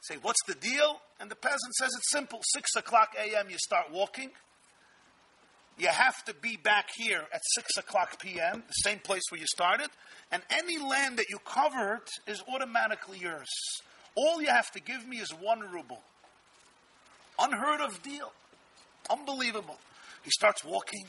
say, 0.02 0.16
What's 0.20 0.42
the 0.46 0.54
deal? 0.54 1.00
And 1.20 1.30
the 1.30 1.36
peasant 1.36 1.74
says 1.78 1.90
it's 1.96 2.10
simple. 2.10 2.40
Six 2.42 2.76
o'clock 2.76 3.14
a.m., 3.18 3.48
you 3.48 3.56
start 3.58 3.86
walking. 3.92 4.30
You 5.78 5.88
have 5.88 6.22
to 6.26 6.34
be 6.34 6.56
back 6.56 6.88
here 6.96 7.22
at 7.32 7.40
six 7.54 7.76
o'clock 7.78 8.20
p.m., 8.20 8.62
the 8.66 8.88
same 8.88 9.00
place 9.00 9.22
where 9.30 9.40
you 9.40 9.46
started, 9.46 9.88
and 10.30 10.40
any 10.50 10.78
land 10.78 11.18
that 11.18 11.26
you 11.28 11.38
covered 11.44 12.02
is 12.28 12.42
automatically 12.52 13.18
yours. 13.18 13.48
All 14.14 14.40
you 14.40 14.48
have 14.48 14.70
to 14.72 14.80
give 14.80 15.06
me 15.06 15.18
is 15.18 15.30
one 15.30 15.60
ruble. 15.60 16.02
Unheard 17.38 17.80
of 17.80 18.02
deal. 18.02 18.32
Unbelievable. 19.10 19.78
He 20.22 20.30
starts 20.30 20.64
walking. 20.64 21.04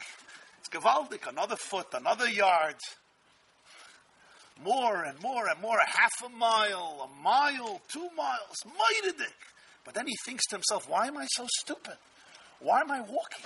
It's 0.59 0.69
gewaldig. 0.69 1.27
Another 1.27 1.55
foot, 1.55 1.87
another 1.93 2.29
yard. 2.29 2.75
More 4.63 5.03
and 5.03 5.21
more 5.21 5.47
and 5.47 5.61
more. 5.61 5.77
A 5.77 5.87
half 5.87 6.13
a 6.25 6.29
mile, 6.29 7.09
a 7.09 7.23
mile, 7.23 7.81
two 7.87 8.09
miles. 8.17 8.55
Meidedik. 8.65 9.33
But 9.83 9.93
then 9.93 10.07
he 10.07 10.15
thinks 10.25 10.45
to 10.47 10.55
himself, 10.55 10.89
why 10.89 11.07
am 11.07 11.17
I 11.17 11.27
so 11.27 11.45
stupid? 11.59 11.97
Why 12.59 12.81
am 12.81 12.89
I 12.89 13.01
walking? 13.01 13.45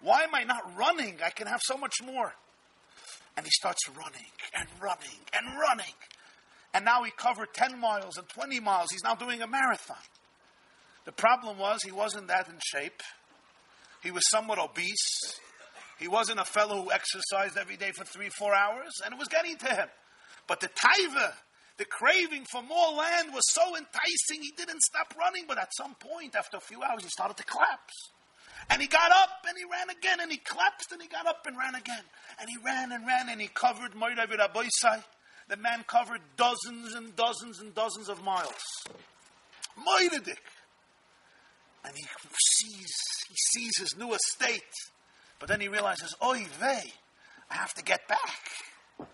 Why 0.00 0.22
am 0.22 0.34
I 0.34 0.44
not 0.44 0.76
running? 0.76 1.18
I 1.24 1.30
can 1.30 1.46
have 1.46 1.60
so 1.62 1.76
much 1.76 1.96
more. 2.04 2.32
And 3.36 3.44
he 3.44 3.50
starts 3.50 3.88
running 3.88 4.30
and 4.58 4.68
running 4.80 5.20
and 5.34 5.58
running. 5.60 5.94
And 6.74 6.84
now 6.84 7.02
he 7.02 7.10
covered 7.10 7.54
10 7.54 7.80
miles 7.80 8.18
and 8.18 8.28
20 8.28 8.60
miles. 8.60 8.88
He's 8.90 9.04
now 9.04 9.14
doing 9.14 9.42
a 9.42 9.46
marathon. 9.46 9.96
The 11.04 11.12
problem 11.12 11.58
was 11.58 11.82
he 11.82 11.92
wasn't 11.92 12.28
that 12.28 12.48
in 12.48 12.58
shape. 12.62 13.02
He 14.02 14.10
was 14.10 14.22
somewhat 14.30 14.58
obese. 14.58 15.40
He 15.98 16.06
wasn't 16.06 16.38
a 16.38 16.44
fellow 16.44 16.82
who 16.82 16.92
exercised 16.92 17.56
every 17.56 17.76
day 17.76 17.90
for 17.92 18.04
three, 18.04 18.28
four 18.28 18.54
hours, 18.54 19.00
and 19.04 19.12
it 19.12 19.18
was 19.18 19.28
getting 19.28 19.56
to 19.56 19.66
him. 19.66 19.88
But 20.46 20.60
the 20.60 20.68
taiva, 20.68 21.32
the 21.76 21.84
craving 21.84 22.44
for 22.50 22.62
more 22.62 22.92
land 22.92 23.34
was 23.34 23.44
so 23.52 23.76
enticing, 23.76 24.42
he 24.42 24.52
didn't 24.56 24.82
stop 24.82 25.14
running. 25.18 25.44
But 25.48 25.58
at 25.58 25.74
some 25.74 25.94
point, 25.94 26.36
after 26.36 26.56
a 26.56 26.60
few 26.60 26.82
hours, 26.82 27.02
he 27.02 27.08
started 27.08 27.36
to 27.38 27.44
collapse. 27.44 28.12
And 28.70 28.82
he 28.82 28.88
got 28.88 29.10
up 29.10 29.30
and 29.48 29.56
he 29.56 29.64
ran 29.64 29.90
again, 29.90 30.20
and 30.20 30.30
he 30.30 30.38
collapsed 30.38 30.92
and 30.92 31.00
he 31.00 31.08
got 31.08 31.26
up 31.26 31.46
and 31.46 31.56
ran 31.56 31.74
again. 31.74 32.04
And 32.40 32.48
he 32.48 32.56
ran 32.64 32.92
and 32.92 33.06
ran 33.06 33.28
and 33.28 33.40
he 33.40 33.48
covered 33.48 33.92
Moiravid 33.92 34.38
Aboisai. 34.38 35.02
The 35.48 35.56
man 35.56 35.84
covered 35.86 36.20
dozens 36.36 36.94
and 36.94 37.16
dozens 37.16 37.60
and 37.60 37.74
dozens 37.74 38.08
of 38.08 38.22
miles. 38.22 38.52
Moiradik. 39.78 40.36
And 41.84 41.94
he 41.96 42.04
sees, 42.56 42.94
he 43.28 43.34
sees 43.34 43.78
his 43.78 43.96
new 43.96 44.12
estate. 44.12 44.62
But 45.38 45.48
then 45.48 45.60
he 45.60 45.68
realizes, 45.68 46.14
oy 46.22 46.44
vey, 46.60 46.92
I 47.50 47.54
have 47.54 47.72
to 47.74 47.82
get 47.82 48.06
back. 48.08 49.08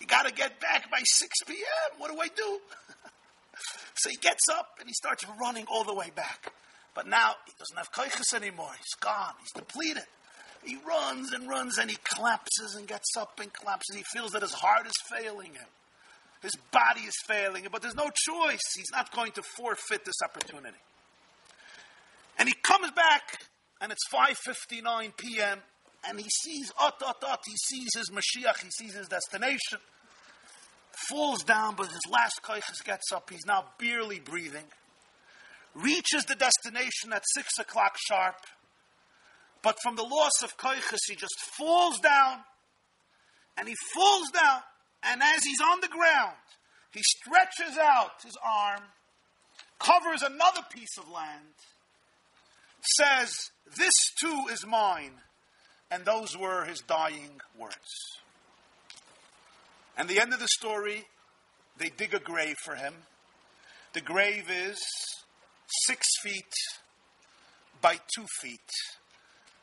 You 0.00 0.06
got 0.06 0.26
to 0.26 0.32
get 0.32 0.60
back 0.60 0.90
by 0.90 1.00
6 1.04 1.28
p.m. 1.46 1.98
What 1.98 2.10
do 2.10 2.20
I 2.20 2.28
do? 2.28 2.60
so 3.94 4.10
he 4.10 4.16
gets 4.16 4.48
up 4.48 4.76
and 4.80 4.88
he 4.88 4.94
starts 4.94 5.24
running 5.40 5.66
all 5.70 5.84
the 5.84 5.94
way 5.94 6.10
back. 6.14 6.52
But 6.94 7.06
now 7.06 7.34
he 7.46 7.52
doesn't 7.58 7.76
have 7.76 7.92
kaiches 7.92 8.34
anymore. 8.34 8.70
He's 8.78 8.94
gone. 9.00 9.34
He's 9.40 9.52
depleted. 9.52 10.06
He 10.68 10.76
runs 10.86 11.32
and 11.32 11.48
runs 11.48 11.78
and 11.78 11.90
he 11.90 11.96
collapses 12.04 12.74
and 12.76 12.86
gets 12.86 13.16
up 13.16 13.40
and 13.40 13.50
collapses. 13.50 13.96
He 13.96 14.02
feels 14.02 14.32
that 14.32 14.42
his 14.42 14.52
heart 14.52 14.86
is 14.86 14.92
failing 15.10 15.54
him. 15.54 15.66
His 16.42 16.54
body 16.70 17.00
is 17.00 17.14
failing 17.26 17.64
him, 17.64 17.70
but 17.72 17.80
there's 17.80 17.94
no 17.94 18.10
choice. 18.10 18.60
He's 18.76 18.90
not 18.92 19.10
going 19.10 19.32
to 19.32 19.42
forfeit 19.56 20.04
this 20.04 20.16
opportunity. 20.22 20.76
And 22.38 22.50
he 22.50 22.54
comes 22.62 22.90
back 22.90 23.40
and 23.80 23.90
it's 23.90 24.06
5:59 24.12 25.16
p.m. 25.16 25.60
and 26.06 26.20
he 26.20 26.28
sees 26.28 26.70
ot 26.78 27.02
ot 27.02 27.24
ot. 27.24 27.40
He 27.46 27.56
sees 27.56 27.88
his 27.96 28.10
Mashiach. 28.10 28.62
He 28.62 28.70
sees 28.70 28.94
his 28.94 29.08
destination. 29.08 29.78
Falls 31.08 31.44
down, 31.44 31.76
but 31.76 31.86
his 31.86 32.02
last 32.10 32.42
kaiches 32.42 32.84
gets 32.84 33.10
up. 33.10 33.30
He's 33.30 33.46
now 33.46 33.64
barely 33.78 34.20
breathing. 34.20 34.66
Reaches 35.74 36.24
the 36.24 36.34
destination 36.34 37.14
at 37.14 37.22
six 37.34 37.58
o'clock 37.58 37.96
sharp. 38.06 38.36
But 39.68 39.76
from 39.82 39.96
the 39.96 40.02
loss 40.02 40.42
of 40.42 40.56
kaiches, 40.56 41.00
he 41.06 41.14
just 41.14 41.38
falls 41.58 42.00
down, 42.00 42.38
and 43.58 43.68
he 43.68 43.74
falls 43.94 44.30
down, 44.30 44.62
and 45.02 45.22
as 45.22 45.44
he's 45.44 45.60
on 45.60 45.82
the 45.82 45.88
ground, 45.88 46.38
he 46.90 47.02
stretches 47.02 47.76
out 47.76 48.12
his 48.24 48.34
arm, 48.42 48.80
covers 49.78 50.22
another 50.22 50.62
piece 50.72 50.96
of 50.96 51.10
land, 51.10 51.52
says, 52.96 53.30
This 53.76 53.92
too 54.18 54.46
is 54.50 54.64
mine. 54.66 55.12
And 55.90 56.06
those 56.06 56.34
were 56.34 56.64
his 56.64 56.80
dying 56.80 57.38
words. 57.58 57.76
And 59.98 60.08
the 60.08 60.18
end 60.18 60.32
of 60.32 60.40
the 60.40 60.48
story, 60.48 61.04
they 61.76 61.90
dig 61.90 62.14
a 62.14 62.20
grave 62.20 62.56
for 62.64 62.74
him. 62.74 62.94
The 63.92 64.00
grave 64.00 64.50
is 64.50 64.78
six 65.84 66.06
feet 66.22 66.54
by 67.82 67.96
two 68.16 68.24
feet. 68.40 68.70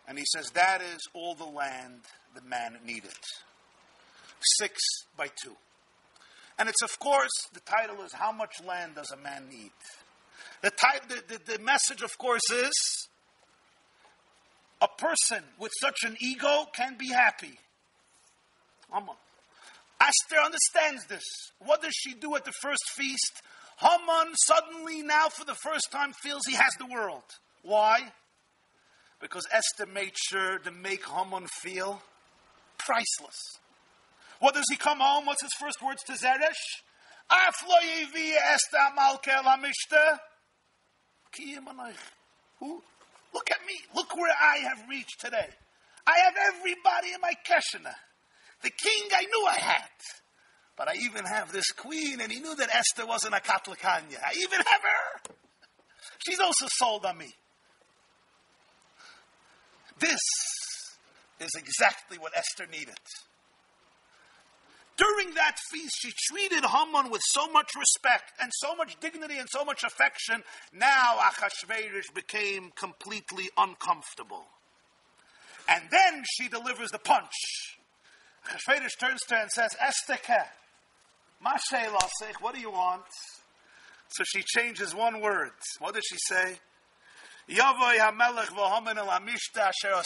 And 0.07 0.17
he 0.17 0.25
says 0.35 0.49
that 0.51 0.81
is 0.81 0.99
all 1.13 1.35
the 1.35 1.45
land 1.45 2.01
the 2.35 2.41
man 2.41 2.77
needed. 2.85 3.11
Six 4.57 4.79
by 5.17 5.27
two. 5.27 5.55
And 6.57 6.69
it's, 6.69 6.81
of 6.81 6.97
course, 6.99 7.31
the 7.53 7.59
title 7.61 8.03
is 8.03 8.13
How 8.13 8.31
Much 8.31 8.63
Land 8.65 8.95
Does 8.95 9.11
a 9.11 9.17
Man 9.17 9.49
Need? 9.49 9.71
The, 10.61 10.71
title, 10.71 11.07
the, 11.09 11.33
the, 11.33 11.57
the 11.57 11.63
message, 11.63 12.01
of 12.01 12.17
course, 12.17 12.49
is 12.51 13.07
a 14.81 14.87
person 14.87 15.43
with 15.59 15.71
such 15.81 15.97
an 16.05 16.15
ego 16.21 16.65
can 16.73 16.95
be 16.97 17.09
happy. 17.09 17.59
Haman. 18.93 19.15
Esther 19.99 20.41
understands 20.43 21.05
this. 21.07 21.23
What 21.59 21.81
does 21.81 21.93
she 21.93 22.13
do 22.13 22.35
at 22.35 22.45
the 22.45 22.53
first 22.61 22.83
feast? 22.95 23.41
Haman 23.77 24.33
suddenly, 24.45 25.01
now 25.01 25.27
for 25.29 25.45
the 25.45 25.55
first 25.55 25.91
time, 25.91 26.13
feels 26.13 26.45
he 26.47 26.55
has 26.55 26.73
the 26.79 26.85
world. 26.85 27.23
Why? 27.63 28.11
Because 29.25 29.47
Esther 29.51 29.91
made 29.91 30.11
sure 30.15 30.59
to 30.59 30.71
make 30.71 31.03
Haman 31.07 31.47
feel 31.47 31.99
priceless. 32.77 33.57
What 34.39 34.53
does 34.53 34.65
he 34.69 34.75
come 34.75 34.99
home? 34.99 35.25
What's 35.25 35.41
his 35.41 35.53
first 35.59 35.81
words 35.83 36.03
to 36.03 36.13
Zeresh? 36.13 36.83
Who? 42.59 42.83
Look 43.33 43.49
at 43.49 43.65
me. 43.65 43.73
Look 43.95 44.15
where 44.15 44.31
I 44.31 44.57
have 44.57 44.87
reached 44.87 45.19
today. 45.19 45.49
I 46.05 46.19
have 46.19 46.35
everybody 46.53 47.13
in 47.15 47.19
my 47.19 47.33
keshana. 47.49 47.95
The 48.61 48.69
king 48.69 49.09
I 49.11 49.25
knew 49.25 49.47
I 49.47 49.57
had. 49.57 49.89
But 50.77 50.87
I 50.87 50.97
even 51.03 51.25
have 51.25 51.51
this 51.51 51.71
queen, 51.71 52.21
and 52.21 52.31
he 52.31 52.41
knew 52.41 52.55
that 52.57 52.69
Esther 52.71 53.07
wasn't 53.07 53.33
a 53.33 53.39
Katlikanya. 53.39 54.21
I 54.23 54.35
even 54.39 54.59
have 54.59 54.81
her. 54.83 55.33
She's 56.27 56.39
also 56.39 56.67
sold 56.77 57.05
on 57.05 57.17
me. 57.17 57.33
This 59.99 60.19
is 61.39 61.51
exactly 61.55 62.17
what 62.17 62.33
Esther 62.35 62.67
needed. 62.69 62.99
During 64.97 65.33
that 65.35 65.57
feast, 65.71 65.95
she 65.99 66.13
treated 66.29 66.63
Haman 66.63 67.11
with 67.11 67.21
so 67.25 67.51
much 67.51 67.69
respect 67.77 68.31
and 68.41 68.49
so 68.55 68.75
much 68.75 68.97
dignity 69.01 69.37
and 69.37 69.49
so 69.49 69.65
much 69.65 69.83
affection. 69.83 70.41
Now 70.73 71.17
Achashverosh 71.19 72.13
became 72.13 72.71
completely 72.77 73.49
uncomfortable. 73.57 74.45
And 75.67 75.83
then 75.91 76.23
she 76.25 76.47
delivers 76.47 76.91
the 76.91 76.99
punch. 76.99 77.33
Achashverosh 78.47 78.97
turns 78.97 79.21
to 79.27 79.35
her 79.35 79.41
and 79.41 79.51
says, 79.51 79.75
Esther, 79.81 80.17
what 82.39 82.55
do 82.55 82.61
you 82.61 82.71
want? 82.71 83.03
So 84.09 84.23
she 84.23 84.43
changes 84.43 84.95
one 84.95 85.19
word. 85.19 85.51
What 85.79 85.95
does 85.95 86.03
she 86.09 86.17
say? 86.17 86.57
Yavoy 87.49 87.97
hamelech 87.97 88.47
v'homen 88.47 88.97
el 88.97 89.07
amishta 89.07 89.69
asher 89.69 90.01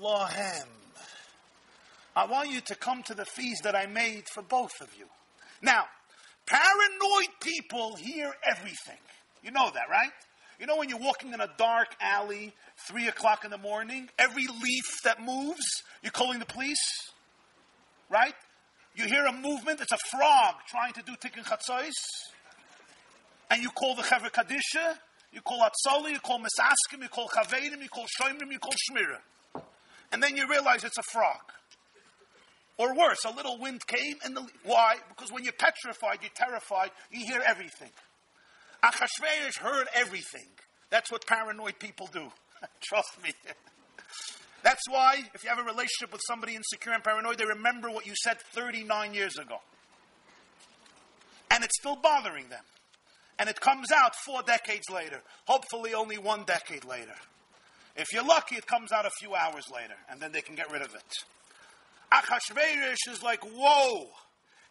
lohem. 0.00 0.66
I 2.14 2.26
want 2.26 2.50
you 2.50 2.60
to 2.60 2.74
come 2.74 3.02
to 3.04 3.14
the 3.14 3.24
feast 3.24 3.62
that 3.64 3.74
I 3.74 3.86
made 3.86 4.28
for 4.28 4.42
both 4.42 4.80
of 4.80 4.88
you. 4.98 5.06
Now, 5.62 5.84
paranoid 6.46 7.28
people 7.40 7.96
hear 7.96 8.32
everything. 8.44 8.98
You 9.42 9.52
know 9.52 9.70
that, 9.72 9.88
right? 9.90 10.10
You 10.58 10.66
know 10.66 10.76
when 10.76 10.90
you're 10.90 10.98
walking 10.98 11.32
in 11.32 11.40
a 11.40 11.48
dark 11.56 11.88
alley, 12.00 12.52
three 12.86 13.08
o'clock 13.08 13.44
in 13.44 13.50
the 13.50 13.58
morning, 13.58 14.10
every 14.18 14.46
leaf 14.46 15.02
that 15.04 15.22
moves, 15.22 15.82
you're 16.02 16.10
calling 16.10 16.38
the 16.38 16.44
police, 16.44 17.10
right? 18.10 18.34
You 18.94 19.06
hear 19.06 19.24
a 19.24 19.32
movement, 19.32 19.80
it's 19.80 19.92
a 19.92 19.98
frog 20.10 20.56
trying 20.68 20.92
to 20.94 21.02
do 21.02 21.12
tikkun 21.12 21.44
chatzos, 21.44 21.92
and 23.50 23.62
you 23.62 23.70
call 23.70 23.94
the 23.94 24.02
Chevra 24.02 24.30
Kadisha, 24.30 24.98
you 25.32 25.40
call 25.42 25.60
Hatzolah, 25.60 26.10
you 26.10 26.18
call 26.20 26.38
Misaskim, 26.38 27.02
you 27.02 27.08
call 27.08 27.28
Chaverim, 27.28 27.82
you 27.82 27.88
call 27.88 28.06
Shoimrim, 28.20 28.50
you 28.50 28.58
call 28.58 28.72
Shmira. 28.72 29.62
And 30.12 30.22
then 30.22 30.36
you 30.36 30.48
realize 30.48 30.82
it's 30.82 30.98
a 30.98 31.02
frog. 31.02 31.40
Or 32.78 32.94
worse, 32.96 33.24
a 33.24 33.30
little 33.30 33.58
wind 33.58 33.86
came 33.86 34.16
and 34.24 34.36
the, 34.36 34.46
why? 34.64 34.96
Because 35.08 35.30
when 35.30 35.44
you're 35.44 35.52
petrified, 35.52 36.18
you're 36.22 36.30
terrified, 36.34 36.90
you 37.10 37.26
hear 37.26 37.42
everything. 37.46 37.90
Achashverosh 38.82 39.58
heard 39.58 39.86
everything. 39.94 40.48
That's 40.88 41.12
what 41.12 41.26
paranoid 41.26 41.78
people 41.78 42.08
do. 42.12 42.32
Trust 42.80 43.22
me. 43.22 43.32
That's 44.62 44.82
why, 44.88 45.22
if 45.34 45.44
you 45.44 45.50
have 45.50 45.58
a 45.58 45.62
relationship 45.62 46.12
with 46.12 46.22
somebody 46.26 46.54
insecure 46.54 46.92
and 46.92 47.04
paranoid, 47.04 47.38
they 47.38 47.46
remember 47.46 47.90
what 47.90 48.06
you 48.06 48.14
said 48.16 48.38
39 48.52 49.14
years 49.14 49.38
ago. 49.38 49.56
And 51.50 51.64
it's 51.64 51.78
still 51.78 51.96
bothering 51.96 52.48
them. 52.48 52.62
And 53.40 53.48
it 53.48 53.58
comes 53.58 53.90
out 53.90 54.14
four 54.14 54.42
decades 54.42 54.90
later. 54.90 55.22
Hopefully, 55.46 55.94
only 55.94 56.18
one 56.18 56.44
decade 56.44 56.84
later. 56.84 57.14
If 57.96 58.12
you're 58.12 58.22
lucky, 58.22 58.56
it 58.56 58.66
comes 58.66 58.92
out 58.92 59.06
a 59.06 59.10
few 59.18 59.34
hours 59.34 59.64
later, 59.74 59.94
and 60.10 60.20
then 60.20 60.30
they 60.30 60.42
can 60.42 60.56
get 60.56 60.70
rid 60.70 60.82
of 60.82 60.94
it. 60.94 61.02
Achashverosh 62.12 63.10
is 63.10 63.22
like, 63.22 63.42
whoa, 63.42 64.08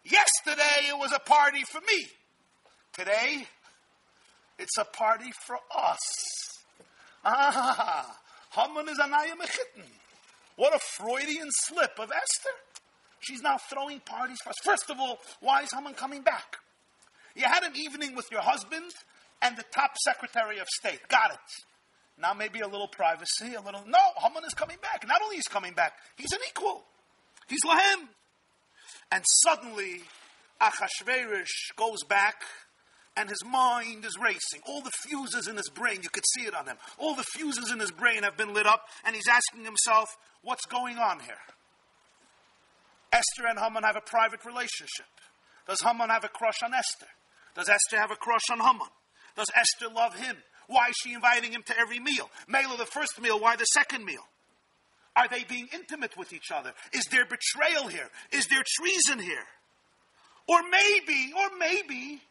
yesterday 0.04 0.88
it 0.88 0.96
was 0.96 1.12
a 1.12 1.18
party 1.18 1.62
for 1.64 1.80
me. 1.80 2.06
Today, 2.92 3.48
it's 4.56 4.78
a 4.78 4.84
party 4.84 5.32
for 5.46 5.56
us. 5.76 5.98
Ah, 7.24 8.18
Haman 8.52 8.88
is 8.88 9.00
Anaya 9.00 9.34
Mechitten. 9.34 9.84
What 10.54 10.76
a 10.76 10.78
Freudian 10.78 11.48
slip 11.64 11.98
of 11.98 12.12
Esther. 12.12 12.56
She's 13.18 13.42
now 13.42 13.58
throwing 13.68 13.98
parties 13.98 14.38
for 14.44 14.50
us. 14.50 14.56
First 14.62 14.90
of 14.90 15.00
all, 15.00 15.18
why 15.40 15.62
is 15.62 15.70
Haman 15.74 15.94
coming 15.94 16.22
back? 16.22 16.58
You 17.40 17.46
had 17.46 17.62
an 17.62 17.72
evening 17.74 18.14
with 18.14 18.30
your 18.30 18.42
husband 18.42 18.92
and 19.40 19.56
the 19.56 19.64
top 19.74 19.96
secretary 20.04 20.58
of 20.58 20.66
state. 20.68 21.00
Got 21.08 21.30
it. 21.32 21.38
Now 22.18 22.34
maybe 22.34 22.60
a 22.60 22.68
little 22.68 22.88
privacy, 22.88 23.54
a 23.54 23.62
little. 23.62 23.82
No, 23.86 23.98
Haman 24.18 24.44
is 24.44 24.52
coming 24.52 24.76
back. 24.82 25.06
Not 25.08 25.22
only 25.22 25.36
is 25.36 25.48
coming 25.48 25.72
back, 25.72 25.94
he's 26.16 26.32
an 26.32 26.40
equal. 26.50 26.84
He's 27.48 27.64
Lahem. 27.64 28.08
And 29.10 29.24
suddenly, 29.26 30.02
Achashverosh 30.60 31.74
goes 31.76 32.04
back 32.06 32.42
and 33.16 33.30
his 33.30 33.42
mind 33.42 34.04
is 34.04 34.18
racing. 34.22 34.60
All 34.66 34.82
the 34.82 34.92
fuses 35.08 35.48
in 35.48 35.56
his 35.56 35.70
brain, 35.70 36.00
you 36.02 36.10
could 36.10 36.24
see 36.34 36.42
it 36.42 36.54
on 36.54 36.66
him. 36.66 36.76
All 36.98 37.14
the 37.14 37.24
fuses 37.34 37.70
in 37.72 37.80
his 37.80 37.90
brain 37.90 38.22
have 38.22 38.36
been 38.36 38.52
lit 38.52 38.66
up, 38.66 38.84
and 39.04 39.16
he's 39.16 39.28
asking 39.28 39.64
himself, 39.64 40.08
what's 40.42 40.64
going 40.66 40.96
on 40.96 41.20
here? 41.20 41.34
Esther 43.12 43.48
and 43.48 43.58
Haman 43.58 43.82
have 43.82 43.96
a 43.96 44.00
private 44.00 44.44
relationship. 44.44 45.08
Does 45.66 45.80
Haman 45.80 46.08
have 46.08 46.24
a 46.24 46.28
crush 46.28 46.62
on 46.62 46.72
Esther? 46.72 47.08
Does 47.54 47.68
Esther 47.68 47.98
have 47.98 48.10
a 48.10 48.16
crush 48.16 48.50
on 48.50 48.60
Haman? 48.60 48.88
Does 49.36 49.48
Esther 49.54 49.92
love 49.92 50.14
him? 50.14 50.36
Why 50.66 50.88
is 50.88 50.96
she 51.02 51.12
inviting 51.14 51.52
him 51.52 51.62
to 51.66 51.78
every 51.78 51.98
meal? 51.98 52.30
Mela 52.46 52.76
the 52.76 52.86
first 52.86 53.20
meal, 53.20 53.40
why 53.40 53.56
the 53.56 53.64
second 53.64 54.04
meal? 54.04 54.22
Are 55.16 55.26
they 55.28 55.44
being 55.44 55.68
intimate 55.72 56.16
with 56.16 56.32
each 56.32 56.50
other? 56.54 56.72
Is 56.92 57.04
there 57.10 57.24
betrayal 57.24 57.88
here? 57.88 58.08
Is 58.32 58.46
there 58.46 58.62
treason 58.64 59.18
here? 59.18 59.44
Or 60.48 60.62
maybe, 60.62 61.32
or 61.36 61.56
maybe, 61.58 62.22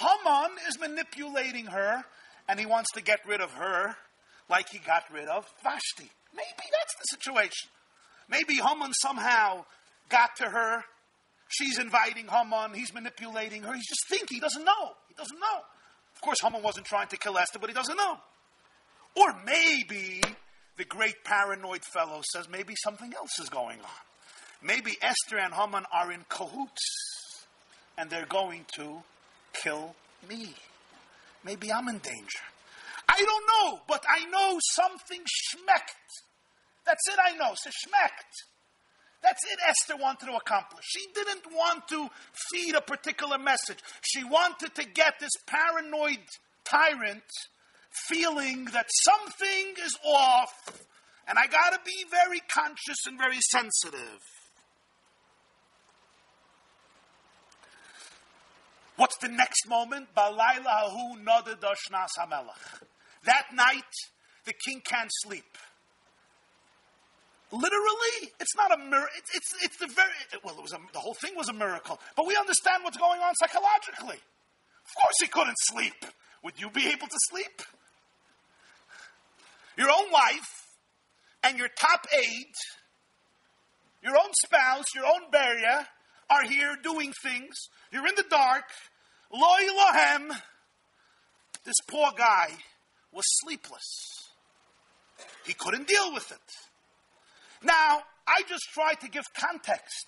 Haman 0.00 0.50
is 0.68 0.78
manipulating 0.78 1.66
her 1.66 2.04
and 2.48 2.60
he 2.60 2.66
wants 2.66 2.90
to 2.92 3.02
get 3.02 3.20
rid 3.26 3.40
of 3.40 3.52
her 3.52 3.96
like 4.48 4.68
he 4.70 4.78
got 4.78 5.04
rid 5.12 5.28
of 5.28 5.46
Vashti. 5.62 6.10
Maybe 6.34 6.68
that's 6.72 6.94
the 7.00 7.16
situation. 7.16 7.70
Maybe 8.28 8.54
Haman 8.54 8.92
somehow 8.94 9.64
got 10.08 10.36
to 10.36 10.44
her. 10.44 10.84
She's 11.48 11.78
inviting 11.78 12.28
Haman. 12.28 12.74
He's 12.74 12.92
manipulating 12.92 13.62
her. 13.62 13.72
He's 13.74 13.88
just 13.88 14.08
thinking. 14.08 14.36
He 14.36 14.40
doesn't 14.40 14.64
know. 14.64 14.92
He 15.08 15.14
doesn't 15.14 15.38
know. 15.38 15.60
Of 16.14 16.20
course, 16.20 16.38
Haman 16.42 16.62
wasn't 16.62 16.86
trying 16.86 17.08
to 17.08 17.16
kill 17.16 17.38
Esther, 17.38 17.58
but 17.58 17.70
he 17.70 17.74
doesn't 17.74 17.96
know. 17.96 18.18
Or 19.16 19.34
maybe 19.44 20.20
the 20.76 20.84
great 20.84 21.24
paranoid 21.24 21.84
fellow 21.84 22.22
says 22.32 22.48
maybe 22.48 22.74
something 22.76 23.12
else 23.14 23.38
is 23.40 23.48
going 23.48 23.80
on. 23.80 24.00
Maybe 24.62 24.96
Esther 25.00 25.38
and 25.38 25.54
Haman 25.54 25.84
are 25.92 26.12
in 26.12 26.24
cahoots 26.28 27.46
and 27.96 28.10
they're 28.10 28.26
going 28.26 28.64
to 28.76 29.02
kill 29.52 29.94
me. 30.28 30.54
Maybe 31.44 31.72
I'm 31.72 31.88
in 31.88 31.98
danger. 31.98 32.44
I 33.08 33.16
don't 33.24 33.46
know, 33.46 33.80
but 33.88 34.04
I 34.08 34.24
know 34.26 34.58
something 34.74 35.20
schmeckt. 35.20 36.24
That's 36.84 37.08
it 37.08 37.18
I 37.22 37.36
know. 37.36 37.54
So 37.54 37.70
schmeckt. 37.70 38.47
That's 39.22 39.44
it 39.50 39.58
Esther 39.68 39.96
wanted 40.00 40.26
to 40.26 40.36
accomplish. 40.36 40.84
She 40.88 41.06
didn't 41.12 41.46
want 41.52 41.88
to 41.88 42.08
feed 42.52 42.74
a 42.74 42.80
particular 42.80 43.38
message. 43.38 43.78
She 44.02 44.24
wanted 44.24 44.74
to 44.76 44.84
get 44.84 45.14
this 45.20 45.32
paranoid 45.46 46.20
tyrant 46.64 47.24
feeling 48.06 48.66
that 48.66 48.86
something 49.02 49.74
is 49.84 49.98
off, 50.04 50.84
and 51.26 51.38
I 51.38 51.46
got 51.46 51.72
to 51.72 51.80
be 51.84 52.04
very 52.10 52.40
conscious 52.48 53.06
and 53.06 53.18
very 53.18 53.40
sensitive. 53.50 54.20
What's 58.96 59.16
the 59.18 59.28
next 59.28 59.68
moment? 59.68 60.08
That 63.24 63.44
night, 63.52 63.94
the 64.44 64.52
king 64.52 64.80
can't 64.84 65.10
sleep. 65.22 65.58
Literally, 67.50 68.32
it's 68.40 68.54
not 68.56 68.72
a 68.72 68.78
miracle. 68.78 69.08
It's, 69.16 69.34
it's, 69.34 69.64
it's, 69.64 69.76
the 69.78 69.86
very, 69.94 70.12
well, 70.44 70.54
it 70.56 70.62
was 70.62 70.72
a, 70.72 70.78
the 70.92 70.98
whole 70.98 71.14
thing 71.14 71.32
was 71.36 71.48
a 71.48 71.52
miracle. 71.52 71.98
But 72.16 72.26
we 72.26 72.36
understand 72.36 72.84
what's 72.84 72.98
going 72.98 73.20
on 73.20 73.34
psychologically. 73.36 74.16
Of 74.18 74.92
course 75.00 75.14
he 75.20 75.28
couldn't 75.28 75.56
sleep. 75.60 76.04
Would 76.44 76.60
you 76.60 76.70
be 76.70 76.88
able 76.88 77.06
to 77.06 77.18
sleep? 77.30 77.62
your 79.78 79.88
own 79.88 80.10
wife, 80.12 80.66
and 81.44 81.56
your 81.56 81.68
top 81.68 82.04
aide, 82.12 82.54
your 84.02 84.16
own 84.16 84.30
spouse, 84.44 84.86
your 84.94 85.06
own 85.06 85.30
Beria, 85.32 85.86
are 86.28 86.42
here 86.42 86.76
doing 86.82 87.12
things. 87.22 87.54
You're 87.92 88.06
in 88.06 88.16
the 88.16 88.24
dark. 88.28 88.64
Loy 89.32 89.60
lohem. 89.70 90.36
This 91.64 91.76
poor 91.86 92.10
guy 92.16 92.48
was 93.12 93.24
sleepless. 93.42 94.32
He 95.46 95.54
couldn't 95.54 95.86
deal 95.86 96.12
with 96.12 96.30
it. 96.32 96.67
Now, 97.62 98.02
I 98.26 98.42
just 98.48 98.64
try 98.72 98.94
to 98.94 99.08
give 99.08 99.24
context. 99.34 100.06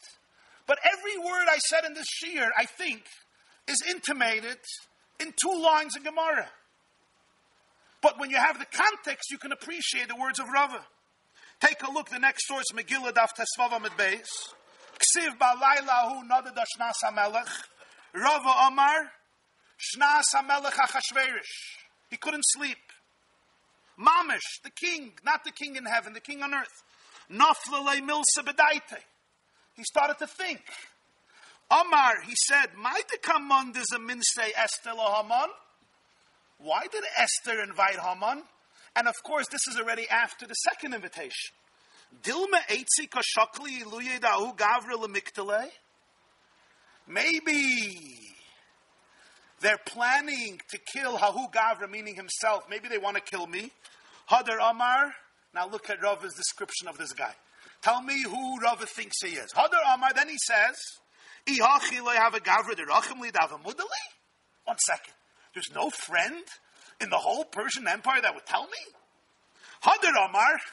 But 0.67 0.79
every 0.85 1.19
word 1.19 1.47
I 1.49 1.59
said 1.59 1.85
in 1.85 1.95
this 1.95 2.07
shiur, 2.07 2.49
I 2.57 2.65
think, 2.65 3.03
is 3.69 3.83
intimated 3.89 4.59
in 5.19 5.33
two 5.41 5.61
lines 5.61 5.97
in 5.97 6.03
Gemara. 6.03 6.49
But 8.03 8.19
when 8.19 8.31
you 8.31 8.37
have 8.37 8.59
the 8.59 8.67
context, 8.67 9.31
you 9.31 9.39
can 9.39 9.53
appreciate 9.53 10.09
the 10.09 10.17
words 10.17 10.39
of 10.39 10.49
Rava. 10.49 10.81
Take 11.61 11.83
a 11.87 11.91
look, 11.91 12.09
the 12.09 12.19
next 12.19 12.47
source, 12.47 12.65
Megillah 12.75 13.13
Daf 13.13 13.31
Tesvav 13.37 13.71
Amud 13.71 13.97
Beis. 13.99 14.29
Ksiv 14.99 15.39
Balayla 15.39 16.13
Hu 16.13 16.27
Nada 16.27 16.53
Shnas 16.53 16.95
HaMelech. 17.05 17.49
Rava 18.15 18.53
Omar, 18.67 19.11
Shnas 19.79 20.25
HaMelech 20.35 20.73
HaChashverish. 20.73 21.79
He 22.11 22.17
couldn't 22.17 22.45
sleep. 22.47 22.79
Mamish, 23.99 24.63
the 24.65 24.71
king, 24.71 25.13
not 25.25 25.45
the 25.45 25.53
king 25.53 25.77
in 25.77 25.85
heaven, 25.85 26.15
the 26.15 26.21
king 26.21 26.43
on 26.43 26.55
earth. 26.55 26.83
Naflele 27.33 28.01
Milsa 28.01 28.45
Bedaite. 28.45 28.99
He 29.75 29.85
started 29.85 30.19
to 30.19 30.27
think. 30.27 30.61
Omar, 31.71 32.23
he 32.27 32.35
said, 32.49 32.71
Maitikaman 32.77 33.73
does 33.73 33.87
a 33.95 33.99
minse 33.99 34.53
Esther 34.57 34.91
Haman. 34.91 35.51
Why 36.59 36.83
did 36.91 37.05
Esther 37.17 37.63
invite 37.63 37.99
Haman? 37.99 38.43
And 38.97 39.07
of 39.07 39.15
course, 39.25 39.47
this 39.49 39.67
is 39.69 39.79
already 39.79 40.09
after 40.09 40.47
the 40.47 40.55
second 40.55 40.95
invitation. 40.95 41.55
Dilma 42.23 42.61
Eitzi 42.69 43.09
Kashakli 43.09 43.83
Iluyedahu 43.83 44.57
Gavra 44.59 44.97
Lemiktale. 44.97 45.69
Maybe 47.07 47.99
they're 49.61 49.79
planning 49.87 50.61
to 50.71 50.79
kill 50.93 51.17
Hahu 51.19 51.53
Gavra, 51.53 51.89
meaning 51.89 52.17
himself. 52.17 52.65
Maybe 52.69 52.89
they 52.89 52.99
want 52.99 53.17
to 53.17 53.23
kill 53.23 53.47
me. 53.47 53.71
Hadar 54.29 54.59
Amar. 54.61 55.13
Now 55.55 55.69
look 55.69 55.91
at 55.91 56.03
Rava's 56.03 56.35
description 56.35 56.89
of 56.89 56.97
this 56.99 57.13
guy. 57.13 57.35
Tell 57.83 58.03
me 58.03 58.23
who 58.23 58.61
Rava 58.61 58.87
thinks 58.87 59.17
he 59.23 59.31
is. 59.31 59.53
Hadar 59.53 59.95
Amar. 59.95 60.13
Then 60.15 60.29
he 60.29 60.37
says, 60.39 60.77
One 64.65 64.79
second. 64.87 65.15
There's 65.55 65.71
no 65.75 65.91
friend 65.91 66.45
in 67.01 67.11
the 67.11 67.17
whole 67.17 67.45
Persian 67.45 67.89
Empire 67.89 68.21
that 68.21 68.35
would 68.35 68.47
tell 68.47 68.65
me? 68.65 68.79
Hadar 69.83 70.29
Amar. 70.29 70.59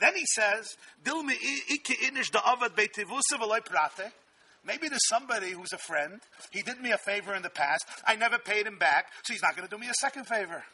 Then 0.00 0.16
he 0.16 0.24
says, 0.26 0.76
Maybe 4.66 4.88
there's 4.88 5.08
somebody 5.08 5.50
who's 5.50 5.72
a 5.72 5.78
friend. 5.78 6.20
He 6.50 6.62
did 6.62 6.80
me 6.80 6.90
a 6.90 6.98
favor 6.98 7.34
in 7.34 7.42
the 7.42 7.50
past. 7.50 7.86
I 8.04 8.16
never 8.16 8.38
paid 8.38 8.66
him 8.66 8.76
back, 8.76 9.06
so 9.22 9.32
he's 9.32 9.42
not 9.42 9.54
going 9.54 9.68
to 9.68 9.74
do 9.74 9.80
me 9.80 9.88
a 9.88 9.94
second 10.00 10.26
favor. 10.26 10.64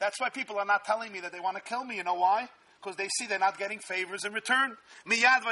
That's 0.00 0.20
why 0.20 0.28
people 0.28 0.58
are 0.58 0.64
not 0.64 0.84
telling 0.84 1.12
me 1.12 1.20
that 1.20 1.32
they 1.32 1.40
want 1.40 1.56
to 1.56 1.62
kill 1.62 1.84
me. 1.84 1.96
You 1.96 2.04
know 2.04 2.14
why? 2.14 2.48
Because 2.80 2.96
they 2.96 3.08
see 3.18 3.26
they're 3.26 3.38
not 3.38 3.58
getting 3.58 3.78
favors 3.78 4.24
in 4.24 4.32
return. 4.32 4.76
Right 5.06 5.44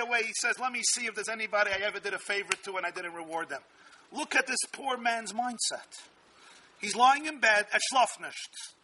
away, 0.00 0.22
he 0.22 0.32
says, 0.40 0.58
Let 0.58 0.72
me 0.72 0.80
see 0.92 1.06
if 1.06 1.14
there's 1.14 1.28
anybody 1.28 1.70
I 1.70 1.86
ever 1.86 2.00
did 2.00 2.14
a 2.14 2.18
favor 2.18 2.52
to 2.64 2.76
and 2.76 2.84
I 2.84 2.90
didn't 2.90 3.14
reward 3.14 3.48
them. 3.48 3.62
Look 4.12 4.34
at 4.34 4.46
this 4.46 4.58
poor 4.72 4.96
man's 4.96 5.32
mindset. 5.32 6.00
He's 6.80 6.96
lying 6.96 7.26
in 7.26 7.38
bed 7.38 7.66
at 7.72 7.80
Schlafnischt. 7.92 8.74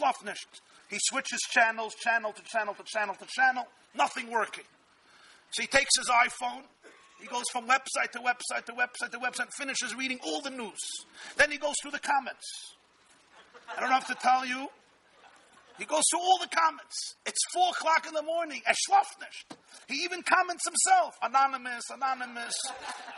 Schlafnischt. 0.00 0.60
He 0.88 0.98
switches 1.00 1.40
channels, 1.50 1.94
channel 1.94 2.32
to 2.32 2.42
channel 2.42 2.74
to 2.74 2.82
channel 2.84 3.14
to 3.14 3.26
channel, 3.26 3.66
nothing 3.94 4.30
working. 4.30 4.64
So 5.50 5.62
he 5.62 5.68
takes 5.68 5.96
his 5.98 6.08
iPhone, 6.08 6.62
he 7.20 7.26
goes 7.26 7.44
from 7.52 7.66
website 7.66 8.12
to 8.12 8.18
website 8.18 8.64
to 8.66 8.72
website 8.72 9.10
to 9.10 9.18
website, 9.18 9.52
finishes 9.52 9.94
reading 9.94 10.18
all 10.24 10.40
the 10.40 10.50
news. 10.50 10.80
Then 11.36 11.50
he 11.50 11.58
goes 11.58 11.74
through 11.82 11.92
the 11.92 11.98
comments. 11.98 12.74
I 13.76 13.80
don't 13.80 13.90
have 13.90 14.06
to 14.06 14.14
tell 14.14 14.46
you, 14.46 14.68
he 15.78 15.84
goes 15.84 16.02
through 16.10 16.20
all 16.20 16.38
the 16.38 16.48
comments. 16.48 17.16
It's 17.26 17.38
four 17.52 17.68
o'clock 17.68 18.06
in 18.08 18.14
the 18.14 18.22
morning. 18.22 18.62
Eshlafnisht. 18.66 19.56
He 19.88 19.96
even 20.04 20.22
comments 20.22 20.64
himself. 20.64 21.14
Anonymous, 21.22 21.82
anonymous. 21.90 22.54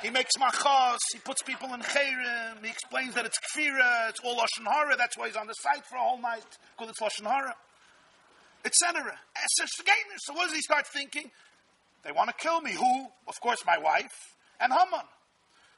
He 0.03 0.11
makes 0.11 0.37
machos. 0.37 0.99
He 1.13 1.21
puts 1.21 1.43
people 1.43 1.73
in 1.75 1.81
chayrim. 1.81 2.63
He 2.63 2.69
explains 2.69 3.15
that 3.15 3.27
it's 3.27 3.39
kfira. 3.39 4.09
It's 4.09 4.21
all 4.25 4.37
lashon 4.37 4.67
hara. 4.67 4.97
That's 4.97 5.17
why 5.17 5.29
he's 5.29 5.37
on 5.37 5.47
the 5.47 5.55
site 5.55 5.85
for 5.87 5.97
a 5.97 6.01
whole 6.01 6.21
night 6.21 6.47
because 6.77 6.91
it's 6.91 7.01
lashon 7.01 7.31
hara, 7.31 7.55
etc. 8.65 9.15
So 10.27 10.35
what 10.35 10.47
does 10.47 10.55
he 10.55 10.61
start 10.61 10.87
thinking? 10.89 11.31
They 12.03 12.13
want 12.13 12.31
to 12.31 12.35
kill 12.35 12.61
me. 12.61 12.73
Who? 12.73 13.09
Of 13.27 13.41
course, 13.41 13.65
my 13.67 13.79
wife 13.79 14.37
and 14.61 14.73
Haman. 14.73 15.07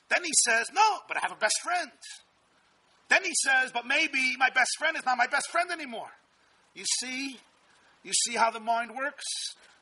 Then 0.09 0.24
he 0.24 0.32
says, 0.44 0.70
"No, 0.72 1.01
but 1.09 1.16
I 1.16 1.20
have 1.20 1.32
a 1.32 1.36
best 1.36 1.60
friend." 1.62 1.92
Then 3.09 3.24
he 3.24 3.32
says, 3.34 3.72
"But 3.72 3.86
maybe 3.86 4.36
my 4.36 4.51
best 4.51 4.70
friend 4.78 4.97
is 4.97 5.05
not 5.05 5.16
my 5.16 5.26
best 5.26 5.51
friend 5.51 5.70
anymore." 5.70 6.10
You 6.74 6.84
see? 7.01 7.40
You 8.02 8.12
see 8.12 8.36
how 8.36 8.51
the 8.51 8.60
mind 8.60 8.94
works? 8.94 9.24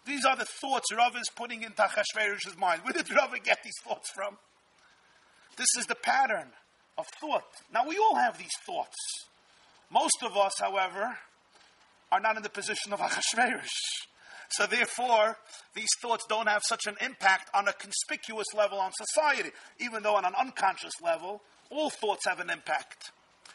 These 0.04 0.24
are 0.24 0.36
the 0.36 0.46
thoughts 0.46 0.92
Rav 0.92 1.16
is 1.16 1.28
putting 1.28 1.62
into 1.62 1.82
Achashverosh's 1.82 2.56
mind. 2.56 2.82
Where 2.82 2.94
did 2.94 3.10
Rav 3.10 3.32
get 3.44 3.62
these 3.62 3.78
thoughts 3.84 4.10
from? 4.10 4.38
This 5.56 5.68
is 5.76 5.86
the 5.86 5.94
pattern 5.94 6.52
of 6.96 7.06
thought. 7.20 7.44
Now, 7.70 7.86
we 7.86 7.98
all 7.98 8.16
have 8.16 8.38
these 8.38 8.56
thoughts. 8.64 8.96
Most 9.90 10.22
of 10.22 10.36
us, 10.36 10.58
however, 10.58 11.18
are 12.10 12.20
not 12.20 12.36
in 12.36 12.42
the 12.42 12.48
position 12.48 12.92
of 12.92 13.00
Achashverosh. 13.00 13.68
So, 14.50 14.66
therefore, 14.66 15.36
these 15.74 15.90
thoughts 16.00 16.24
don't 16.28 16.48
have 16.48 16.62
such 16.64 16.86
an 16.86 16.96
impact 17.00 17.50
on 17.54 17.68
a 17.68 17.72
conspicuous 17.72 18.46
level 18.54 18.78
on 18.78 18.92
society, 18.92 19.50
even 19.78 20.02
though 20.02 20.16
on 20.16 20.24
an 20.24 20.34
unconscious 20.38 20.94
level, 21.02 21.42
all 21.70 21.90
thoughts 21.90 22.26
have 22.26 22.40
an 22.40 22.50
impact. 22.50 23.12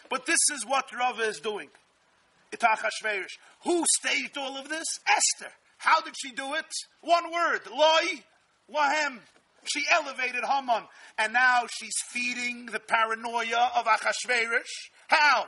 But 0.09 0.25
this 0.25 0.39
is 0.53 0.65
what 0.65 0.85
Rava 0.95 1.23
is 1.23 1.39
doing. 1.39 1.69
Itach 2.55 2.77
Who 3.63 3.83
staged 3.99 4.37
all 4.37 4.57
of 4.57 4.69
this? 4.69 4.85
Esther. 5.07 5.51
How 5.77 6.01
did 6.01 6.13
she 6.17 6.31
do 6.31 6.53
it? 6.53 6.65
One 7.01 7.31
word. 7.31 7.61
Loi, 7.69 8.23
Wahem. 8.73 9.19
She 9.65 9.83
elevated 9.91 10.43
Haman. 10.45 10.83
And 11.17 11.33
now 11.33 11.63
she's 11.71 11.95
feeding 12.09 12.67
the 12.67 12.79
paranoia 12.79 13.71
of 13.75 13.85
Achashverish. 13.85 14.91
How? 15.07 15.45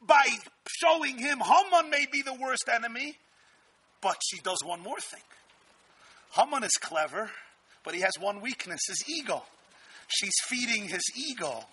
By 0.00 0.24
showing 0.68 1.18
him 1.18 1.40
Haman 1.40 1.90
may 1.90 2.06
be 2.10 2.22
the 2.22 2.34
worst 2.34 2.68
enemy, 2.72 3.16
but 4.04 4.18
she 4.22 4.38
does 4.40 4.58
one 4.62 4.82
more 4.82 5.00
thing. 5.00 5.22
Haman 6.32 6.62
is 6.62 6.76
clever, 6.80 7.30
but 7.84 7.94
he 7.94 8.02
has 8.02 8.12
one 8.20 8.40
weakness 8.42 8.82
his 8.86 9.02
ego. 9.08 9.42
She's 10.08 10.34
feeding 10.46 10.86
his 10.86 11.02
ego 11.16 11.64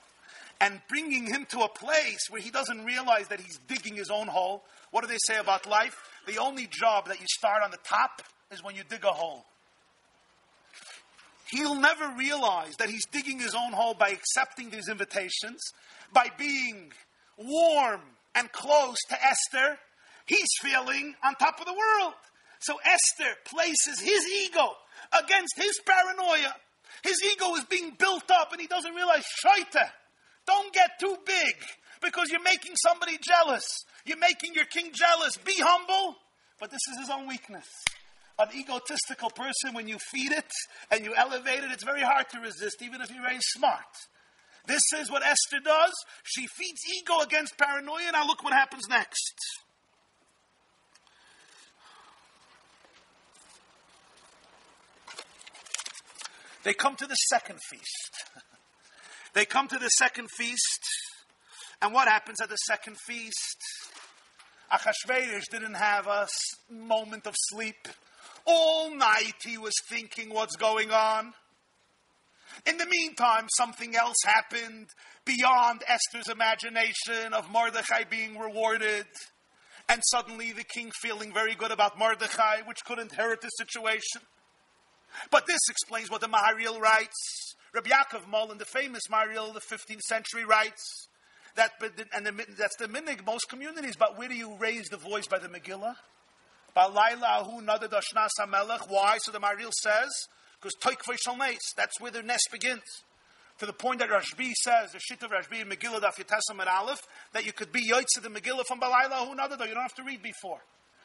and 0.62 0.80
bringing 0.88 1.28
him 1.28 1.46
to 1.50 1.60
a 1.60 1.68
place 1.68 2.30
where 2.30 2.42
he 2.42 2.50
doesn't 2.50 2.86
realize 2.86 3.28
that 3.28 3.42
he's 3.42 3.60
digging 3.68 3.96
his 3.96 4.10
own 4.10 4.28
hole. 4.28 4.64
What 4.92 5.02
do 5.02 5.08
they 5.08 5.18
say 5.28 5.38
about 5.38 5.68
life? 5.68 5.98
The 6.26 6.38
only 6.38 6.68
job 6.68 7.10
that 7.10 7.20
you 7.20 7.26
start 7.28 7.64
on 7.64 7.72
the 7.72 7.80
top 7.84 8.22
is 8.50 8.64
when 8.64 8.76
you 8.76 8.84
dig 8.88 9.04
a 9.04 9.12
hole. 9.12 9.44
He'll 11.50 11.76
never 11.76 12.14
realize 12.18 12.76
that 12.78 12.90
he's 12.90 13.06
digging 13.08 13.40
his 13.40 13.54
own 13.54 13.74
hole 13.74 13.94
by 13.94 14.10
accepting 14.10 14.70
these 14.70 14.88
invitations, 14.88 15.60
by 16.14 16.28
being 16.38 16.94
warm 17.38 18.02
and 18.36 18.50
close 18.54 18.98
to 19.10 19.18
Esther. 19.22 19.78
He's 20.26 20.50
feeling 20.62 21.16
on 21.24 21.36
top 21.36 21.60
of 21.60 21.66
the 21.66 21.74
world. 21.74 22.14
So 22.60 22.76
Esther 22.86 23.34
places 23.46 24.00
his 24.00 24.28
ego 24.46 24.74
against 25.12 25.56
his 25.58 25.80
paranoia. 25.86 26.54
His 27.04 27.22
ego 27.24 27.56
is 27.56 27.66
being 27.66 27.96
built 27.98 28.30
up 28.30 28.52
and 28.52 28.62
he 28.62 28.68
doesn't 28.68 28.94
realize, 28.94 29.24
shaita, 29.44 29.90
don't 30.46 30.74
get 30.74 31.00
too 31.00 31.18
big 31.26 31.56
because 32.02 32.30
you're 32.30 32.44
making 32.44 32.76
somebody 32.76 33.18
jealous. 33.22 33.66
You're 34.06 34.18
making 34.18 34.54
your 34.54 34.66
king 34.66 34.92
jealous. 34.94 35.38
Be 35.38 35.56
humble. 35.58 36.18
But 36.60 36.70
this 36.70 36.82
is 36.92 37.00
his 37.00 37.10
own 37.10 37.28
weakness. 37.28 37.68
An 38.38 38.50
egotistical 38.56 39.30
person, 39.32 39.74
when 39.74 39.88
you 39.88 39.98
feed 40.12 40.32
it 40.32 40.52
and 40.92 41.04
you 41.04 41.14
elevate 41.16 41.64
it, 41.64 41.72
it's 41.72 41.84
very 41.84 42.02
hard 42.02 42.30
to 42.30 42.40
resist, 42.40 42.82
even 42.82 43.02
if 43.02 43.12
you're 43.12 43.22
very 43.22 43.40
smart. 43.40 43.86
This 44.68 44.84
is 45.00 45.10
what 45.10 45.24
Esther 45.24 45.60
does. 45.64 45.92
She 46.24 46.48
feeds 46.48 46.82
ego 46.96 47.20
against 47.22 47.58
paranoia. 47.58 48.12
Now 48.12 48.28
look 48.28 48.44
what 48.44 48.54
happens 48.54 48.84
next. 48.90 49.34
They 56.64 56.74
come 56.74 56.96
to 56.96 57.08
the 57.08 57.16
second 57.16 57.60
feast. 57.70 58.24
They 59.34 59.46
come 59.46 59.70
to 59.70 59.78
the 59.78 59.88
second 59.88 60.28
feast, 60.30 60.86
and 61.82 61.94
what 61.94 62.10
happens 62.10 62.42
at 62.42 62.50
the 62.50 62.58
second 62.58 62.98
feast? 63.08 63.58
Achashverosh 64.70 65.46
didn't 65.50 65.76
have 65.76 66.08
a 66.08 66.28
moment 66.70 67.26
of 67.26 67.34
sleep. 67.38 67.88
All 68.46 68.94
night 68.94 69.36
he 69.46 69.58
was 69.58 69.74
thinking 69.90 70.34
what's 70.34 70.58
going 70.58 70.92
on. 70.92 71.34
In 72.66 72.78
the 72.78 72.86
meantime, 72.86 73.48
something 73.56 73.96
else 73.96 74.18
happened 74.26 74.88
beyond 75.26 75.84
Esther's 75.88 76.28
imagination 76.28 77.34
of 77.34 77.50
Mordechai 77.50 78.04
being 78.10 78.38
rewarded. 78.38 79.06
And 79.88 80.02
suddenly 80.12 80.52
the 80.52 80.64
king 80.64 80.92
feeling 81.02 81.34
very 81.34 81.56
good 81.56 81.72
about 81.72 81.98
Mordechai, 81.98 82.62
which 82.66 82.84
could 82.86 83.00
inherit 83.00 83.42
the 83.42 83.50
situation. 83.50 84.22
But 85.30 85.48
this 85.48 85.60
explains 85.70 86.10
what 86.10 86.22
the 86.22 86.28
Maharil 86.28 86.80
writes. 86.80 87.56
Rabbi 87.74 87.90
Yaakov 87.90 88.28
Molin, 88.28 88.58
the 88.58 88.66
famous 88.66 89.04
Maharil 89.12 89.50
of 89.50 89.54
the 89.54 89.62
15th 89.62 90.02
century, 90.02 90.44
writes 90.46 91.08
that, 91.56 91.72
and 92.14 92.26
the, 92.26 92.46
that's 92.58 92.76
the 92.78 92.88
minig 92.88 93.26
most 93.26 93.50
communities. 93.50 93.96
But 93.96 94.18
where 94.18 94.28
do 94.28 94.36
you 94.36 94.56
raise 94.58 94.88
the 94.90 94.98
voice 94.98 95.28
by 95.28 95.40
the 95.40 95.48
Megillah? 95.48 95.96
Why? 96.74 97.16
So 99.20 99.32
the 99.32 99.40
Maharil 99.40 99.72
says, 99.82 100.10
because 100.62 100.76
Toikvei 100.82 101.18
Shalmeis, 101.28 101.58
that's 101.76 102.00
where 102.00 102.12
the 102.12 102.24
nest 102.24 102.50
begins. 102.52 102.84
To 103.60 103.66
the 103.66 103.74
point 103.74 104.00
that 104.00 104.10
Rashbi 104.10 104.54
says, 104.54 104.94
the 104.94 105.00
shit 105.00 105.22
of 105.24 105.32
Rashbi 105.32 105.62
in 105.62 105.70
Megillah 105.70 106.02
Daf 106.02 106.16
Yitesam 106.16 106.60
and 106.60 106.70
Aleph, 106.70 107.02
that 107.34 107.46
you 107.46 107.54
could 107.54 107.72
be 107.72 107.90
Yoitz 107.90 108.22
the 108.22 108.30
Megillah 108.30 108.66
from 108.66 108.80
Balayla 108.80 109.28
Hu 109.28 109.36
Nadada, 109.36 109.68
you 109.68 109.74
don't 109.74 109.84
have 109.84 109.96
to 109.96 110.04
read 110.04 110.24
before. 110.24 110.62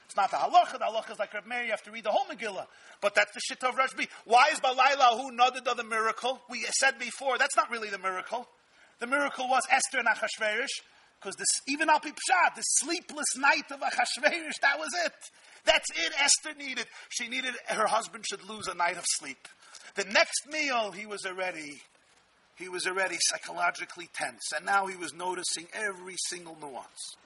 It's 0.07 0.17
not 0.17 0.31
the 0.31 0.37
halacha. 0.37 0.79
The 0.79 0.85
halacha 0.85 1.13
is 1.13 1.19
like 1.19 1.35
Reb 1.35 1.47
Meir. 1.47 1.65
You 1.65 1.71
have 1.71 1.83
to 1.83 1.91
read 1.91 2.05
the 2.05 2.13
whole 2.13 2.27
Megillah. 2.33 2.67
But 3.01 3.17
that's 3.17 3.35
the 3.35 3.41
shit 3.41 3.63
of 3.65 3.75
Rashbi. 3.75 4.09
Why 4.25 4.51
is 4.53 4.61
Balayla 4.61 5.21
Hu 5.21 5.33
Nadada 5.37 5.77
the 5.77 5.85
miracle? 5.85 6.41
We 6.49 6.65
said 6.79 6.99
before, 6.99 7.39
that's 7.39 7.57
not 7.57 7.71
really 7.71 7.91
the 7.91 7.99
miracle. 7.99 8.47
The 9.01 9.09
miracle 9.09 9.49
was 9.49 9.65
Esther 9.71 9.99
and 9.99 10.09
Achashverosh, 10.09 10.71
because 11.21 11.35
this, 11.37 11.61
even 11.69 11.91
Al 11.91 12.01
Pshat, 12.01 12.55
the 12.55 12.63
sleepless 12.63 13.37
night 13.37 13.71
of 13.71 13.81
Achashverosh, 13.81 14.61
that 14.63 14.79
was 14.79 14.89
it. 15.05 15.13
That's 15.65 15.91
it 15.91 16.13
Esther 16.23 16.57
needed. 16.57 16.87
She 17.09 17.29
needed 17.29 17.55
her 17.67 17.87
husband 17.87 18.25
should 18.29 18.49
lose 18.49 18.69
a 18.69 18.75
night 18.75 18.97
of 18.97 19.05
sleep. 19.19 19.49
The 19.97 20.05
next 20.05 20.47
meal, 20.51 20.93
he 20.93 21.05
was 21.05 21.27
already, 21.27 21.83
he 22.55 22.69
was 22.69 22.87
already 22.87 23.17
psychologically 23.21 24.09
tense, 24.15 24.53
and 24.57 24.65
now 24.65 24.87
he 24.87 24.97
was 24.97 25.13
noticing 25.13 25.67
every 25.75 26.15
single 26.29 26.57
nuance. 26.61 27.17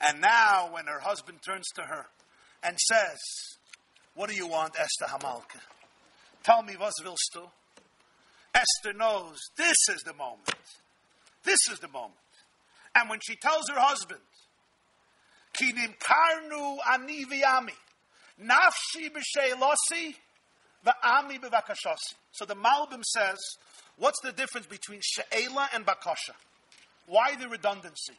And 0.00 0.20
now, 0.20 0.70
when 0.72 0.86
her 0.86 1.00
husband 1.00 1.38
turns 1.42 1.66
to 1.74 1.82
her 1.82 2.06
and 2.62 2.78
says, 2.78 3.18
"What 4.14 4.30
do 4.30 4.36
you 4.36 4.46
want, 4.46 4.78
Esther 4.78 5.06
Hamalka? 5.06 5.60
Tell 6.42 6.62
me, 6.62 6.76
was 6.76 6.94
willst 7.02 7.30
du?" 7.32 7.50
Esther 8.54 8.92
knows 8.92 9.38
this 9.56 9.76
is 9.88 10.02
the 10.04 10.14
moment. 10.14 10.54
This 11.44 11.68
is 11.70 11.78
the 11.80 11.88
moment. 11.88 12.14
And 12.94 13.08
when 13.08 13.20
she 13.20 13.36
tells 13.36 13.68
her 13.68 13.78
husband, 13.78 14.20
Kinim 15.54 15.96
karnu 15.98 16.78
ani 16.92 17.24
v'ami, 17.24 17.74
nafshi 18.42 19.10
b'she'losi 19.10 20.14
v'ami 20.84 21.40
b'vakashosi. 21.40 22.14
So 22.32 22.44
the 22.44 22.54
Malbim 22.54 23.02
says, 23.04 23.38
what's 23.96 24.20
the 24.22 24.32
difference 24.32 24.66
between 24.66 25.00
she'ela 25.02 25.68
and 25.74 25.84
bakasha? 25.84 26.34
Why 27.06 27.34
the 27.36 27.48
redundancy? 27.48 28.14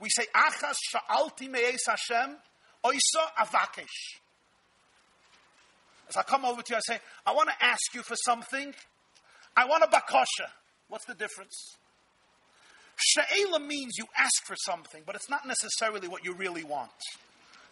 We 0.00 0.08
say, 0.10 0.24
achas 0.34 0.76
sha'alti 0.90 1.48
me'es 1.48 1.80
Hashem, 1.86 2.36
oisa 2.84 3.24
avakesh. 3.38 4.18
As 6.08 6.16
I 6.16 6.22
come 6.22 6.44
over 6.44 6.62
to 6.62 6.72
you, 6.72 6.76
I 6.76 6.80
say, 6.80 7.00
I 7.24 7.32
want 7.32 7.48
to 7.48 7.64
ask 7.64 7.94
you 7.94 8.02
for 8.02 8.14
something. 8.16 8.74
I 9.56 9.64
want 9.64 9.82
a 9.82 9.86
bakasha. 9.88 10.48
What's 10.88 11.06
the 11.06 11.14
difference? 11.14 11.54
She'ela 12.96 13.60
means 13.60 13.94
you 13.98 14.06
ask 14.16 14.44
for 14.46 14.56
something, 14.64 15.02
but 15.04 15.16
it's 15.16 15.28
not 15.28 15.46
necessarily 15.46 16.08
what 16.08 16.24
you 16.24 16.34
really 16.34 16.64
want. 16.64 16.90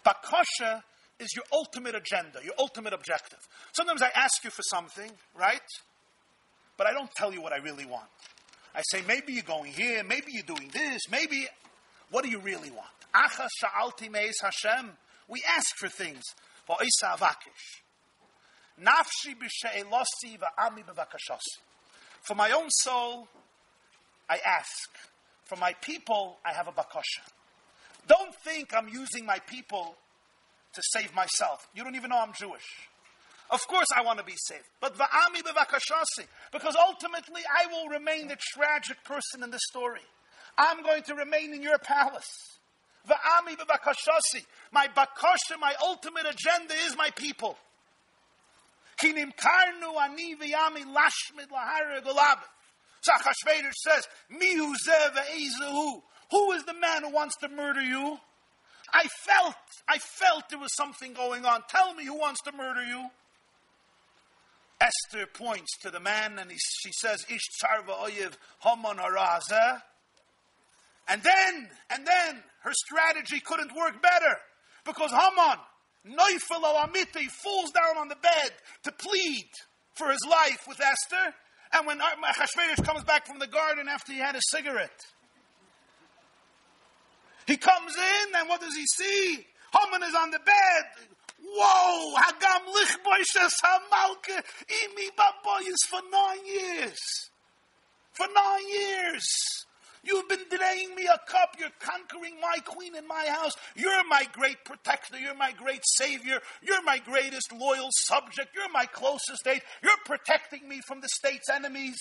Bakasha 0.05 0.83
is 1.19 1.29
your 1.35 1.45
ultimate 1.53 1.95
agenda, 1.95 2.41
your 2.43 2.55
ultimate 2.59 2.93
objective. 2.93 3.39
Sometimes 3.77 4.03
I 4.03 4.11
ask 4.15 4.43
you 4.43 4.51
for 4.51 4.63
something, 4.63 5.11
right? 5.39 5.61
But 6.77 6.89
I 6.89 6.93
don't 6.93 7.11
tell 7.17 7.33
you 7.33 7.41
what 7.41 7.53
I 7.53 7.59
really 7.59 7.87
want. 7.87 8.09
I 8.75 8.83
say, 8.91 9.03
maybe 9.07 9.33
you're 9.33 9.45
going 9.45 9.73
here, 9.73 10.03
maybe 10.03 10.27
you're 10.33 10.43
doing 10.43 10.69
this, 10.73 11.03
maybe. 11.11 11.47
What 12.15 12.23
do 12.23 12.31
you 12.31 12.39
really 12.39 12.71
want? 12.71 12.87
Achas 13.13 13.49
sha'alti 13.61 14.09
meis 14.09 14.37
Hashem. 14.41 14.91
We 15.27 15.43
ask 15.49 15.75
for 15.77 15.89
things. 15.89 16.23
Va'isa 16.69 17.19
avakish. 17.19 17.83
Nafshi 18.81 19.35
b'she'elosi 19.35 20.39
va'ami 20.39 20.85
b'vakashasi. 20.85 21.59
For 22.23 22.37
my 22.37 22.53
own 22.53 22.71
soul, 22.71 23.27
I 24.31 24.39
ask. 24.47 24.91
For 25.47 25.57
my 25.57 25.73
people, 25.83 26.39
I 26.47 26.53
have 26.53 26.69
a 26.69 26.71
bakasha. 26.71 27.29
Don't 28.07 28.33
think 28.45 28.73
I'm 28.73 28.89
using 28.89 29.27
my 29.27 29.41
people 29.49 29.97
to 30.75 30.83
save 30.93 31.13
myself. 31.17 31.67
You 31.75 31.83
don't 31.83 31.97
even 31.97 32.11
know 32.11 32.21
I'm 32.21 32.33
Jewish. 32.39 32.87
Of 33.51 33.67
course, 33.67 33.89
I 33.93 34.03
want 34.03 34.21
to 34.21 34.25
be 34.25 34.37
saved. 34.37 34.69
But 34.81 34.95
va'ami 34.95 35.43
bevakashasi, 35.43 36.29
because 36.53 36.77
ultimately 36.77 37.43
I 37.61 37.67
will 37.73 37.89
remain 37.89 38.29
the 38.29 38.37
tragic 38.55 39.03
person 39.03 39.43
in 39.43 39.51
the 39.51 39.59
story. 39.69 40.07
I'm 40.57 40.83
going 40.83 41.03
to 41.05 41.15
remain 41.15 41.55
in 41.55 41.63
your 41.63 41.79
palace. 41.79 42.59
Va'ami 43.09 43.57
bevakashasi. 43.57 44.45
My 44.73 44.89
bakasha, 44.89 45.59
my 45.61 45.75
ultimate 45.83 46.27
agenda 46.27 46.75
is 46.87 46.97
my 46.97 47.11
people. 47.11 47.57
Karnu 49.03 50.01
ani 50.03 50.37
v'yami 50.37 50.85
lashmid 50.95 51.51
lahara 51.51 52.03
golabit. 52.03 52.49
Achashverosh 53.09 53.73
says, 53.83 54.09
Mihu 54.33 54.73
Ezahu. 54.89 56.03
Who 56.31 56.53
is 56.53 56.65
the 56.65 56.75
man 56.75 57.03
who 57.03 57.13
wants 57.13 57.37
to 57.37 57.49
murder 57.49 57.83
you? 57.83 58.19
I 58.93 59.07
felt, 59.27 59.55
I 59.89 59.99
felt 59.99 60.49
there 60.51 60.59
was 60.59 60.75
something 60.75 61.13
going 61.13 61.45
on. 61.45 61.63
Tell 61.69 61.95
me 61.95 62.05
who 62.05 62.19
wants 62.19 62.41
to 62.43 62.53
murder 62.53 62.85
you. 62.85 63.09
Esther 64.81 65.27
points 65.27 65.71
to 65.83 65.91
the 65.91 66.01
man 66.01 66.39
and 66.39 66.51
he, 66.51 66.57
she 66.59 66.93
says, 66.93 67.25
Ish 67.29 67.43
tsarva 67.63 67.97
oyev 68.09 68.33
Haman 68.61 68.97
haraza. 68.97 69.83
And 71.09 71.23
then, 71.23 71.69
and 71.91 72.07
then, 72.07 72.43
her 72.63 72.73
strategy 72.73 73.41
couldn't 73.41 73.77
work 73.77 74.01
better 74.01 74.37
because 74.85 75.11
Haman, 75.11 75.59
Neufel 76.07 76.65
Amite, 76.65 77.31
falls 77.31 77.71
down 77.73 77.99
on 77.99 78.09
the 78.09 78.17
bed 78.17 78.53
to 78.85 78.93
plead 78.93 79.49
for 79.95 80.11
his 80.11 80.21
life 80.29 80.65
with 80.67 80.81
Esther. 80.81 81.35
And 81.73 81.87
when 81.87 81.99
Achashverosh 81.99 82.85
comes 82.85 83.05
back 83.05 83.27
from 83.27 83.39
the 83.39 83.47
garden 83.47 83.89
after 83.89 84.13
he 84.13 84.19
had 84.19 84.35
a 84.35 84.41
cigarette, 84.51 85.05
he 87.47 87.57
comes 87.57 87.95
in, 87.95 88.35
and 88.37 88.49
what 88.49 88.61
does 88.61 88.75
he 88.75 88.87
see? 88.87 89.47
Haman 89.75 90.03
is 90.09 90.15
on 90.15 90.31
the 90.31 90.39
bed. 90.39 91.09
Whoa! 91.47 92.15
Hagam 92.17 92.65
lichboishes 92.73 93.53
hamalke 93.63 94.43
imi 94.69 95.09
baboyes 95.17 95.77
for 95.89 96.01
nine 96.11 96.47
years. 96.47 96.99
For 98.13 98.27
nine 98.35 98.69
years. 98.71 99.27
You've 100.05 100.29
been 100.29 100.45
delaying 100.51 100.95
me 100.95 101.07
a 101.07 101.19
cup. 101.31 101.57
You're 101.59 101.69
conquering 101.79 102.35
my 102.41 102.57
queen 102.65 102.95
in 102.97 103.07
my 103.07 103.27
house. 103.27 103.53
You're 103.75 104.07
my 104.09 104.27
great 104.33 104.65
protector. 104.65 105.19
You're 105.19 105.35
my 105.35 105.53
great 105.53 105.83
savior. 105.97 106.41
You're 106.63 106.83
my 106.83 106.99
greatest 106.99 107.53
loyal 107.53 107.89
subject. 108.07 108.51
You're 108.55 108.71
my 108.73 108.87
closest 108.87 109.47
aide. 109.47 109.63
You're 109.83 109.93
protecting 110.05 110.69
me 110.69 110.81
from 110.87 111.01
the 111.01 111.09
state's 111.09 111.49
enemies. 111.53 111.97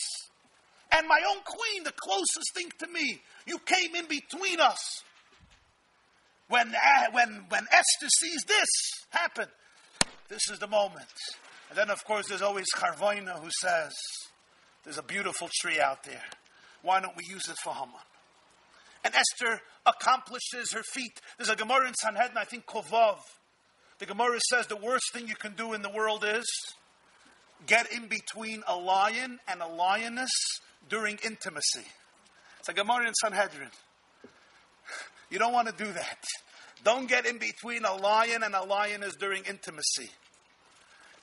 And 0.92 1.08
my 1.08 1.20
own 1.30 1.42
queen, 1.46 1.84
the 1.84 1.94
closest 1.96 2.54
thing 2.54 2.70
to 2.80 2.88
me. 2.88 3.22
You 3.48 3.58
came 3.60 3.96
in 3.96 4.06
between 4.08 4.60
us. 4.60 5.04
When, 6.50 6.70
uh, 6.70 7.12
when, 7.12 7.46
when 7.50 7.66
Esther 7.72 8.10
sees 8.20 8.44
this 8.48 8.68
happen, 9.10 9.48
this 10.30 10.50
is 10.52 10.60
the 10.60 10.68
moment. 10.68 11.08
And 11.70 11.78
then, 11.78 11.90
of 11.90 12.04
course, 12.06 12.28
there's 12.28 12.42
always 12.42 12.68
Charvoina 12.76 13.42
who 13.42 13.50
says, 13.62 13.92
There's 14.84 14.98
a 14.98 15.04
beautiful 15.04 15.50
tree 15.62 15.80
out 15.80 16.04
there. 16.04 16.22
Why 16.84 17.00
don't 17.00 17.16
we 17.18 17.24
use 17.26 17.50
it 17.50 17.58
for 17.64 17.74
Haman? 17.74 17.96
And 19.04 19.14
Esther 19.16 19.62
accomplishes 19.86 20.72
her 20.74 20.84
feat. 20.84 21.20
There's 21.38 21.50
a 21.50 21.56
Gemara 21.56 21.88
in 21.88 21.94
Sanhedrin, 21.96 22.38
I 22.38 22.46
think 22.46 22.66
Kovov. 22.66 23.18
The 24.00 24.06
Gemara 24.06 24.40
says 24.50 24.68
the 24.68 24.76
worst 24.76 25.12
thing 25.14 25.28
you 25.28 25.36
can 25.36 25.54
do 25.54 25.74
in 25.74 25.82
the 25.82 25.90
world 25.90 26.24
is 26.28 26.46
get 27.66 27.92
in 27.92 28.08
between 28.08 28.64
a 28.68 28.76
lion 28.76 29.40
and 29.48 29.62
a 29.62 29.68
lioness 29.68 30.32
during 30.90 31.18
intimacy. 31.24 31.86
It's 32.60 32.70
a 32.70 32.74
Gemara 32.74 33.08
in 33.08 33.14
Sanhedrin. 33.14 33.70
You 35.30 35.40
don't 35.40 35.54
want 35.54 35.68
to 35.68 35.84
do 35.84 35.92
that. 35.92 36.24
Don't 36.84 37.08
get 37.08 37.26
in 37.26 37.38
between 37.38 37.86
a 37.86 37.96
lion 37.96 38.44
and 38.44 38.54
a 38.56 38.64
lioness 38.64 39.16
during 39.16 39.44
intimacy. 39.46 40.10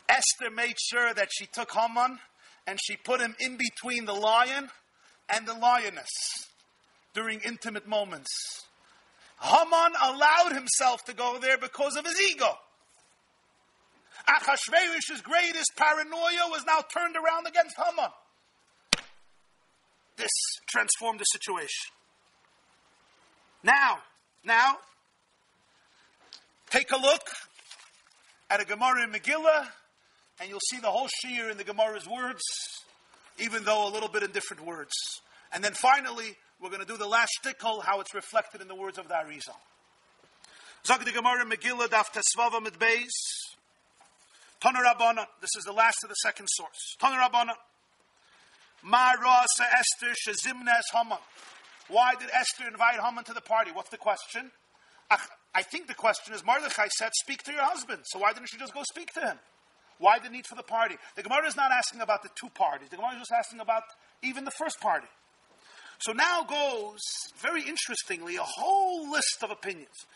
Esther 0.08 0.50
made 0.54 0.76
sure 0.80 1.12
that 1.14 1.28
she 1.30 1.46
took 1.46 1.70
Haman 1.72 2.18
and 2.66 2.78
she 2.82 2.96
put 2.96 3.20
him 3.20 3.34
in 3.38 3.56
between 3.56 4.06
the 4.06 4.14
lion 4.14 4.70
and 5.32 5.46
the 5.46 5.54
lioness 5.54 6.08
during 7.14 7.40
intimate 7.40 7.86
moments. 7.86 8.30
Haman 9.40 9.92
allowed 10.02 10.52
himself 10.52 11.04
to 11.06 11.14
go 11.14 11.38
there 11.40 11.58
because 11.58 11.96
of 11.96 12.04
his 12.04 12.20
ego. 12.20 12.52
Achashverosh's 14.28 15.22
greatest 15.22 15.72
paranoia 15.76 16.50
was 16.50 16.64
now 16.66 16.82
turned 16.92 17.16
around 17.16 17.46
against 17.46 17.74
Haman. 17.76 18.10
This 20.16 20.30
transformed 20.68 21.20
the 21.20 21.24
situation. 21.24 21.90
Now, 23.62 23.98
now, 24.44 24.76
take 26.70 26.90
a 26.92 26.98
look 26.98 27.22
at 28.50 28.60
a 28.60 28.64
Gemara 28.64 29.04
in 29.04 29.12
Megillah, 29.12 29.68
and 30.40 30.48
you'll 30.48 30.60
see 30.70 30.78
the 30.78 30.90
whole 30.90 31.08
Shiur 31.24 31.50
in 31.50 31.56
the 31.56 31.64
Gemara's 31.64 32.06
words. 32.06 32.42
Even 33.38 33.64
though 33.64 33.88
a 33.88 33.90
little 33.90 34.08
bit 34.08 34.22
in 34.22 34.30
different 34.32 34.64
words. 34.64 34.92
And 35.52 35.64
then 35.64 35.72
finally, 35.72 36.36
we're 36.60 36.70
going 36.70 36.80
to 36.80 36.86
do 36.86 36.96
the 36.96 37.06
last 37.06 37.30
shtickle, 37.42 37.82
how 37.82 38.00
it's 38.00 38.14
reflected 38.14 38.60
in 38.60 38.68
the 38.68 38.74
words 38.74 38.98
of 38.98 39.08
the 39.08 39.14
Arizal. 39.14 39.56
Zog 40.86 41.04
the 41.04 41.12
Gemara 41.12 41.44
Megillah 41.44 41.88
Daf 41.88 42.06
Tesvava 42.12 42.62
mit 42.62 42.78
Beis. 42.78 43.10
Toner 44.60 44.80
Rabbana. 44.80 45.26
This 45.40 45.50
is 45.56 45.64
the 45.64 45.72
last 45.72 45.96
of 46.02 46.10
the 46.10 46.16
second 46.16 46.46
source. 46.50 46.96
Toner 47.00 47.16
Rabbana. 47.16 47.52
Ma 48.82 49.12
Rasa 49.12 49.64
Esther 49.72 50.14
Shazimnes 50.26 50.82
Haman. 50.92 51.18
Why 51.88 52.14
did 52.14 52.30
Esther 52.32 52.68
invite 52.68 53.00
Haman 53.00 53.24
to 53.24 53.34
the 53.34 53.40
party? 53.40 53.70
What's 53.72 53.90
the 53.90 53.98
question? 53.98 54.50
I 55.54 55.62
think 55.62 55.88
the 55.88 55.94
question 55.94 56.34
is 56.34 56.44
Mordechai 56.44 56.86
said, 56.96 57.10
Speak 57.20 57.42
to 57.44 57.52
your 57.52 57.64
husband. 57.64 58.02
So 58.04 58.20
why 58.20 58.32
didn't 58.32 58.48
she 58.48 58.58
just 58.58 58.72
go 58.72 58.82
speak 58.84 59.12
to 59.14 59.20
him? 59.20 59.38
Why 60.00 60.18
the 60.18 60.30
need 60.30 60.46
for 60.46 60.56
the 60.56 60.62
party? 60.62 60.96
The 61.14 61.22
Gemara 61.22 61.46
is 61.46 61.56
not 61.56 61.70
asking 61.70 62.00
about 62.00 62.22
the 62.22 62.30
two 62.34 62.48
parties. 62.48 62.88
The 62.88 62.96
Gemara 62.96 63.12
is 63.12 63.18
just 63.18 63.32
asking 63.32 63.60
about 63.60 63.82
even 64.22 64.44
the 64.44 64.50
first 64.50 64.80
party. 64.80 65.06
So 66.00 66.12
now 66.12 66.42
goes, 66.44 66.98
very 67.36 67.62
interestingly, 67.62 68.36
a 68.36 68.42
whole 68.42 69.10
list 69.10 69.42
of 69.42 69.50
opinions. 69.50 70.06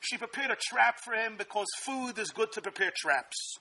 She 0.00 0.18
prepared 0.18 0.50
a 0.50 0.56
trap 0.56 0.98
for 1.02 1.14
him 1.14 1.36
because 1.38 1.66
food 1.80 2.18
is 2.18 2.30
good 2.30 2.52
to 2.52 2.60
prepare 2.60 2.92
traps. 2.94 3.56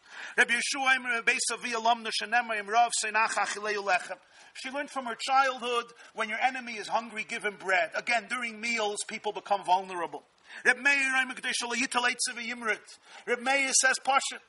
She 4.54 4.70
learned 4.72 4.90
from 4.90 5.06
her 5.06 5.16
childhood 5.18 5.86
when 6.14 6.28
your 6.28 6.40
enemy 6.40 6.74
is 6.74 6.90
hungry, 6.90 7.26
give 7.30 7.46
him 7.46 7.56
bread. 7.58 7.92
Again, 7.96 8.26
during 8.28 8.60
meals, 8.60 8.98
people 9.08 9.32
become 9.32 9.64
vulnerable. 9.64 10.24
Reb 10.65 10.78
Meir 13.41 13.72
says, 13.73 13.95
Pashit, 14.06 14.41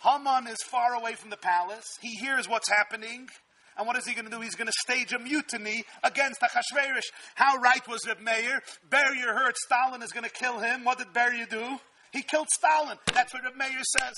Haman 0.00 0.46
is 0.46 0.62
far 0.62 0.94
away 0.94 1.14
from 1.14 1.30
the 1.30 1.36
palace. 1.36 1.98
He 2.00 2.14
hears 2.16 2.48
what's 2.48 2.68
happening. 2.68 3.28
And 3.76 3.86
what 3.86 3.96
is 3.96 4.06
he 4.06 4.14
going 4.14 4.26
to 4.26 4.30
do? 4.30 4.40
He's 4.40 4.54
going 4.54 4.68
to 4.68 4.72
stage 4.72 5.12
a 5.12 5.18
mutiny 5.18 5.82
against 6.04 6.40
Achashverosh. 6.40 7.10
How 7.34 7.56
right 7.58 7.86
was 7.88 8.06
Reb 8.06 8.20
Meir? 8.20 8.62
Beria 8.88 9.34
heard 9.34 9.56
Stalin 9.56 10.02
is 10.02 10.12
going 10.12 10.24
to 10.24 10.30
kill 10.30 10.60
him. 10.60 10.84
What 10.84 10.98
did 10.98 11.08
Beria 11.08 11.48
do? 11.48 11.78
He 12.12 12.22
killed 12.22 12.48
Stalin. 12.50 12.98
That's 13.12 13.34
what 13.34 13.42
Reb 13.42 13.56
Meir 13.56 13.82
says. 13.98 14.14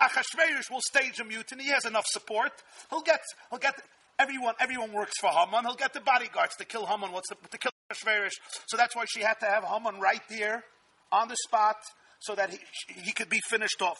Achashverosh 0.00 0.70
will 0.70 0.80
stage 0.80 1.20
a 1.20 1.24
mutiny. 1.24 1.64
He 1.64 1.70
has 1.70 1.84
enough 1.84 2.06
support. 2.06 2.52
He'll 2.90 3.02
get, 3.02 3.20
he'll 3.50 3.58
get, 3.60 3.74
everyone, 4.18 4.54
everyone 4.60 4.92
works 4.92 5.14
for 5.20 5.30
Haman. 5.30 5.64
He'll 5.64 5.74
get 5.74 5.92
the 5.92 6.00
bodyguards 6.00 6.56
to 6.56 6.64
kill 6.64 6.86
Haman. 6.86 7.12
What's 7.12 7.28
the, 7.28 7.36
to 7.50 7.58
kill 7.58 7.72
Achashverosh. 7.92 8.32
So 8.66 8.76
that's 8.76 8.96
why 8.96 9.04
she 9.08 9.20
had 9.20 9.38
to 9.40 9.46
have 9.46 9.64
Haman 9.64 10.00
right 10.00 10.22
there 10.28 10.64
on 11.12 11.28
the 11.28 11.36
spot 11.46 11.76
so 12.20 12.34
that 12.34 12.50
he, 12.50 12.58
he 13.04 13.12
could 13.12 13.28
be 13.28 13.40
finished 13.48 13.80
off. 13.82 13.98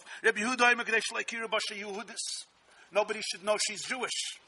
Nobody 2.93 3.20
should 3.20 3.44
know 3.44 3.56
she's 3.66 3.82
Jewish. 3.84 4.38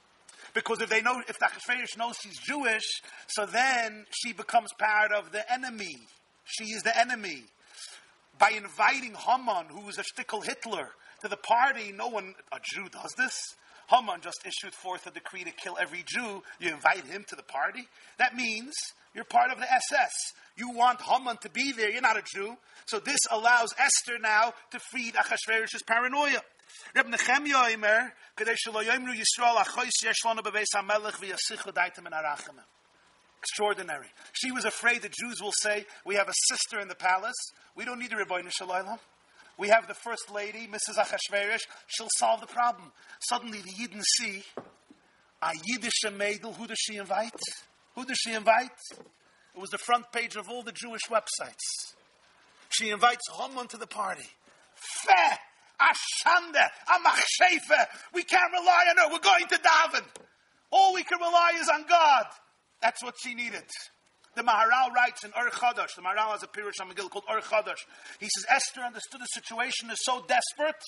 Because 0.54 0.80
if 0.80 0.88
they 0.88 1.02
know, 1.02 1.20
if 1.28 1.38
Achashverosh 1.38 1.98
knows 1.98 2.16
she's 2.20 2.38
Jewish, 2.38 3.02
so 3.26 3.46
then 3.46 4.06
she 4.10 4.32
becomes 4.32 4.70
part 4.78 5.12
of 5.12 5.30
the 5.30 5.52
enemy. 5.52 5.98
She 6.44 6.64
is 6.64 6.82
the 6.82 6.98
enemy. 6.98 7.44
By 8.38 8.50
inviting 8.50 9.14
Haman, 9.14 9.66
who 9.70 9.88
is 9.88 9.98
a 9.98 10.02
shtickle 10.02 10.44
Hitler, 10.44 10.88
to 11.20 11.28
the 11.28 11.36
party, 11.36 11.92
no 11.92 12.08
one, 12.08 12.34
a 12.52 12.58
Jew 12.62 12.88
does 12.88 13.12
this. 13.18 13.56
Haman 13.88 14.20
just 14.20 14.44
issued 14.44 14.74
forth 14.74 15.06
a 15.06 15.10
decree 15.10 15.44
to 15.44 15.50
kill 15.50 15.76
every 15.80 16.04
Jew. 16.06 16.42
You 16.60 16.70
invite 16.70 17.06
him 17.06 17.24
to 17.28 17.36
the 17.36 17.42
party? 17.42 17.88
That 18.18 18.34
means 18.36 18.74
you're 19.14 19.24
part 19.24 19.50
of 19.50 19.58
the 19.58 19.72
SS. 19.72 20.12
You 20.56 20.70
want 20.70 21.00
Haman 21.00 21.38
to 21.42 21.50
be 21.50 21.72
there. 21.72 21.90
You're 21.90 22.02
not 22.02 22.18
a 22.18 22.22
Jew. 22.34 22.56
So 22.86 22.98
this 22.98 23.20
allows 23.30 23.74
Esther 23.78 24.18
now 24.20 24.52
to 24.72 24.78
feed 24.78 25.14
Achashverosh's 25.14 25.82
paranoia. 25.86 26.42
Reb 26.94 27.06
Shelo 27.06 28.82
Yisrael 28.84 29.56
Achois 29.56 29.90
HaMelech 30.04 31.12
V'yasichu 31.12 31.72
Daitem 31.72 32.06
Arachim. 32.10 32.58
Extraordinary. 33.40 34.08
She 34.32 34.50
was 34.50 34.64
afraid 34.64 35.02
the 35.02 35.08
Jews 35.08 35.40
will 35.40 35.52
say, 35.52 35.86
we 36.04 36.16
have 36.16 36.28
a 36.28 36.34
sister 36.50 36.80
in 36.80 36.88
the 36.88 36.94
palace. 36.94 37.36
We 37.76 37.84
don't 37.84 37.98
need 37.98 38.12
a 38.12 38.16
Ribbono 38.16 38.50
Shel 38.50 38.68
Olam. 38.68 38.98
We 39.58 39.68
have 39.68 39.88
the 39.88 39.94
first 39.94 40.30
lady, 40.32 40.68
Mrs. 40.68 40.96
Achashverosh. 40.96 41.66
She'll 41.88 42.08
solve 42.16 42.40
the 42.40 42.46
problem. 42.46 42.92
Suddenly 43.28 43.58
the 43.58 43.72
Yidden 43.72 44.02
see 44.18 44.44
a 45.42 45.50
Yiddish 45.64 46.04
maidel. 46.16 46.52
Who 46.52 46.66
does 46.66 46.78
she 46.78 46.96
invite? 46.96 47.40
Who 47.96 48.04
does 48.04 48.18
she 48.18 48.32
invite? 48.32 48.70
It 48.92 49.60
was 49.60 49.70
the 49.70 49.78
front 49.78 50.12
page 50.12 50.36
of 50.36 50.48
all 50.48 50.62
the 50.62 50.72
Jewish 50.72 51.02
websites. 51.10 51.94
She 52.70 52.90
invites 52.90 53.24
Haman 53.36 53.66
to 53.68 53.76
the 53.76 53.88
party. 53.88 54.28
Feh! 54.74 55.36
Ashanda! 55.80 56.68
Amachshefe! 56.88 57.86
We 58.14 58.22
can't 58.22 58.52
rely 58.52 58.84
on 58.90 58.96
her. 58.98 59.12
We're 59.12 59.18
going 59.18 59.48
to 59.48 59.58
David. 59.58 60.08
All 60.70 60.94
we 60.94 61.02
can 61.02 61.18
rely 61.18 61.52
is 61.60 61.68
on 61.68 61.84
God. 61.88 62.26
That's 62.80 63.02
what 63.02 63.14
she 63.20 63.34
needed. 63.34 63.64
The 64.38 64.44
Maharal 64.44 64.94
writes 64.94 65.24
in 65.24 65.32
Ohr 65.32 65.50
Chadash, 65.50 65.96
the 65.96 66.02
Maharal 66.02 66.30
has 66.30 66.44
a 66.44 66.46
Pirush 66.46 66.80
on 66.80 66.94
called 66.94 67.24
Ohr 67.28 67.40
Chadash. 67.40 67.84
He 68.20 68.28
says 68.36 68.46
Esther 68.48 68.82
understood 68.82 69.20
the 69.20 69.26
situation 69.26 69.90
is 69.90 69.98
so 70.04 70.24
desperate 70.28 70.80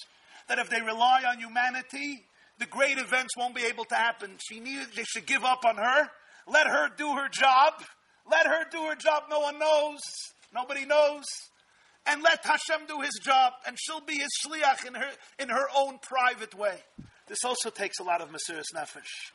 that 0.47 0.61
if 0.61 0.71
they 0.71 0.81
rely 0.81 1.25
on 1.29 1.41
humanity, 1.41 2.27
the 2.61 2.67
great 2.67 2.97
events 2.97 3.37
won't 3.37 3.57
be 3.57 3.65
able 3.65 3.85
to 3.87 3.97
happen. 3.97 4.37
She 4.49 4.61
needed, 4.61 4.87
they 4.95 5.03
should 5.03 5.27
give 5.27 5.45
up 5.45 5.65
on 5.65 5.79
her. 5.79 6.11
Let 6.47 6.69
her 6.69 6.91
do 6.97 7.17
her 7.17 7.29
job. 7.29 7.73
Let 8.31 8.47
her 8.47 8.67
do 8.71 8.85
her 8.85 8.95
job. 8.95 9.25
No 9.29 9.41
one 9.41 9.59
knows. 9.59 9.99
Nobody 10.55 10.87
knows. 10.87 11.25
And 12.07 12.23
let 12.23 12.45
Hashem 12.45 12.87
do 12.87 13.01
his 13.01 13.19
job, 13.21 13.55
and 13.67 13.77
she'll 13.81 14.01
be 14.01 14.15
his 14.15 14.31
shliach 14.47 14.87
in 14.87 14.95
her, 14.95 15.11
in 15.41 15.49
her 15.49 15.67
own 15.77 15.99
private 15.99 16.55
way. 16.55 16.77
This 17.27 17.45
also 17.45 17.71
takes 17.71 17.99
a 17.99 18.05
lot 18.05 18.21
of 18.21 18.29
Mesiris 18.29 18.73
Nefesh. 18.77 19.33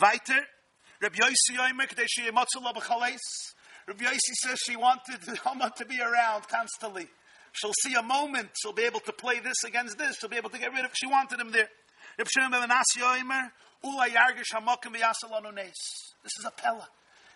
Weiter, 0.00 0.46
Rabbi 1.00 1.16
Yossi 1.16 1.56
Yomer, 1.56 1.88
Kadeshi 1.88 2.28
Yemotzul 2.28 2.62
Rabbi 2.62 4.04
Yossi 4.04 4.34
says 4.42 4.58
she 4.66 4.76
wanted 4.76 5.20
Haman 5.44 5.70
to 5.76 5.84
be 5.86 5.98
around 6.00 6.46
constantly. 6.48 7.06
She'll 7.52 7.72
see 7.82 7.94
a 7.94 8.02
moment, 8.02 8.50
she'll 8.60 8.72
be 8.74 8.82
able 8.82 9.00
to 9.00 9.12
play 9.12 9.40
this 9.40 9.64
against 9.66 9.98
this, 9.98 10.18
she'll 10.18 10.30
be 10.30 10.36
able 10.36 10.50
to 10.50 10.58
get 10.58 10.72
rid 10.72 10.84
of, 10.84 10.90
she 10.94 11.06
wanted 11.06 11.40
him 11.40 11.50
there. 11.50 11.68
This 12.18 12.28
is 16.38 16.44
a 16.44 16.50
Pella. 16.50 16.88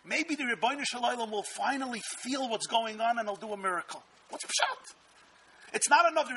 Maybe 0.04 0.34
the 0.34 0.44
Ribbono 0.44 0.84
Shel 0.84 1.00
Olam 1.00 1.30
will 1.30 1.42
finally 1.42 2.02
feel 2.22 2.48
what's 2.50 2.66
going 2.66 3.00
on 3.00 3.18
and 3.18 3.26
he'll 3.26 3.36
do 3.36 3.52
a 3.52 3.56
miracle. 3.56 4.02
What's 4.28 4.44
pshat? 4.44 4.94
It's 5.72 5.88
not 5.88 6.10
enough. 6.10 6.30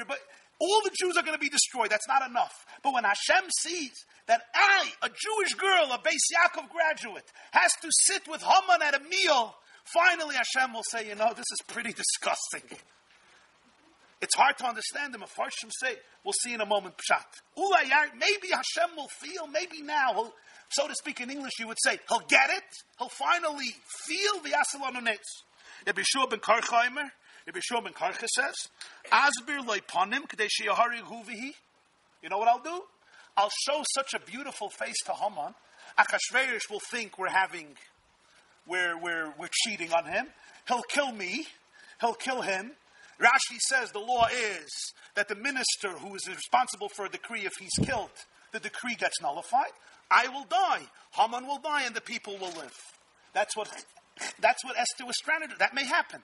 All 0.59 0.81
the 0.83 0.91
Jews 0.99 1.17
are 1.17 1.23
going 1.23 1.37
to 1.37 1.41
be 1.41 1.49
destroyed. 1.49 1.89
That's 1.89 2.07
not 2.07 2.27
enough. 2.27 2.65
But 2.83 2.93
when 2.93 3.03
Hashem 3.03 3.49
sees 3.61 4.05
that 4.27 4.41
I, 4.55 4.91
a 5.03 5.09
Jewish 5.09 5.53
girl, 5.53 5.91
a 5.91 5.99
Beis 5.99 6.25
Yaakov 6.33 6.69
graduate, 6.69 7.25
has 7.51 7.71
to 7.81 7.89
sit 7.91 8.23
with 8.27 8.41
Haman 8.41 8.81
at 8.81 8.95
a 8.95 9.03
meal, 9.03 9.55
finally 9.85 10.35
Hashem 10.35 10.73
will 10.73 10.83
say, 10.89 11.07
you 11.07 11.15
know, 11.15 11.29
this 11.29 11.45
is 11.51 11.61
pretty 11.67 11.93
disgusting. 11.93 12.77
It's 14.19 14.35
hard 14.35 14.57
to 14.57 14.65
understand 14.65 15.13
him. 15.13 15.21
them. 15.21 15.29
Farshim 15.29 15.71
say, 15.83 15.95
we'll 16.23 16.33
see 16.41 16.53
in 16.53 16.61
a 16.61 16.65
moment, 16.65 16.95
pshat. 16.97 17.23
Maybe 18.17 18.47
Hashem 18.49 18.95
will 18.95 19.09
feel, 19.09 19.45
maybe 19.45 19.83
now, 19.83 20.31
so 20.69 20.87
to 20.87 20.95
speak 20.95 21.21
in 21.21 21.29
English, 21.29 21.53
you 21.59 21.67
would 21.67 21.77
say, 21.83 21.99
he'll 22.09 22.25
get 22.27 22.49
it. 22.49 22.63
He'll 22.97 23.09
finally 23.09 23.75
feel 24.05 24.41
the 24.43 24.49
Asalon 24.49 25.05
Rabbi 25.85 26.01
Shua 26.03 26.27
ben 26.27 26.39
Karchheimer, 26.39 27.11
Rabbi 27.47 27.61
ben 27.81 27.93
Karcha 27.93 28.27
says, 28.27 28.55
Asbir 29.09 29.65
leiponim 29.65 30.27
k'dei 30.27 30.49
huvihi. 30.67 31.53
You 32.21 32.29
know 32.29 32.37
what 32.37 32.49
I'll 32.49 32.59
do? 32.59 32.83
I'll 33.37 33.51
show 33.65 33.83
such 33.95 34.13
a 34.13 34.19
beautiful 34.19 34.69
face 34.69 34.97
to 35.05 35.13
Haman. 35.13 35.53
Achashverosh 35.97 36.69
will 36.69 36.81
think 36.91 37.17
we're 37.17 37.29
having, 37.29 37.67
we're, 38.67 38.99
we're, 39.01 39.33
we're 39.39 39.49
cheating 39.63 39.93
on 39.93 40.05
him. 40.05 40.27
He'll 40.67 40.83
kill 40.83 41.13
me. 41.13 41.47
He'll 42.01 42.15
kill 42.15 42.41
him. 42.41 42.71
Rashi 43.19 43.59
says 43.59 43.91
the 43.91 43.99
law 43.99 44.27
is 44.27 44.93
that 45.15 45.29
the 45.29 45.35
minister 45.35 45.89
who 45.97 46.15
is 46.15 46.27
responsible 46.27 46.89
for 46.89 47.05
a 47.05 47.09
decree, 47.09 47.45
if 47.45 47.53
he's 47.59 47.85
killed, 47.87 48.11
the 48.51 48.59
decree 48.59 48.95
gets 48.95 49.21
nullified. 49.21 49.71
I 50.11 50.27
will 50.27 50.45
die. 50.49 50.81
Haman 51.11 51.47
will 51.47 51.59
die, 51.59 51.83
and 51.85 51.95
the 51.95 52.01
people 52.01 52.37
will 52.37 52.51
live. 52.51 52.77
That's 53.33 53.55
what 53.55 53.69
that's 54.39 54.63
what 54.65 54.77
Esther 54.77 55.05
was 55.05 55.15
trying 55.23 55.41
to 55.41 55.47
do. 55.47 55.53
That 55.59 55.73
may 55.73 55.85
happen. 55.85 56.21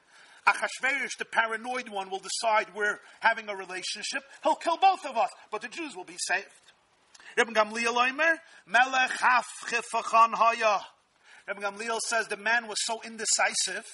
Achashverosh, 0.47 1.17
the 1.17 1.25
paranoid 1.25 1.89
one, 1.89 2.09
will 2.09 2.19
decide 2.19 2.67
we're 2.75 2.99
having 3.21 3.49
a 3.49 3.55
relationship. 3.55 4.23
He'll 4.43 4.55
kill 4.55 4.77
both 4.77 5.05
of 5.05 5.17
us, 5.17 5.29
but 5.51 5.61
the 5.61 5.69
Jews 5.69 5.95
will 5.95 6.03
be 6.03 6.17
saved. 6.17 6.47
Rabbi 7.37 7.51
Gamliel 7.51 8.37
Melech 8.67 9.11
Haya. 9.11 10.79
Gamliel 11.49 11.99
says 12.07 12.27
the 12.27 12.37
man 12.37 12.67
was 12.67 12.77
so 12.85 13.01
indecisive. 13.03 13.85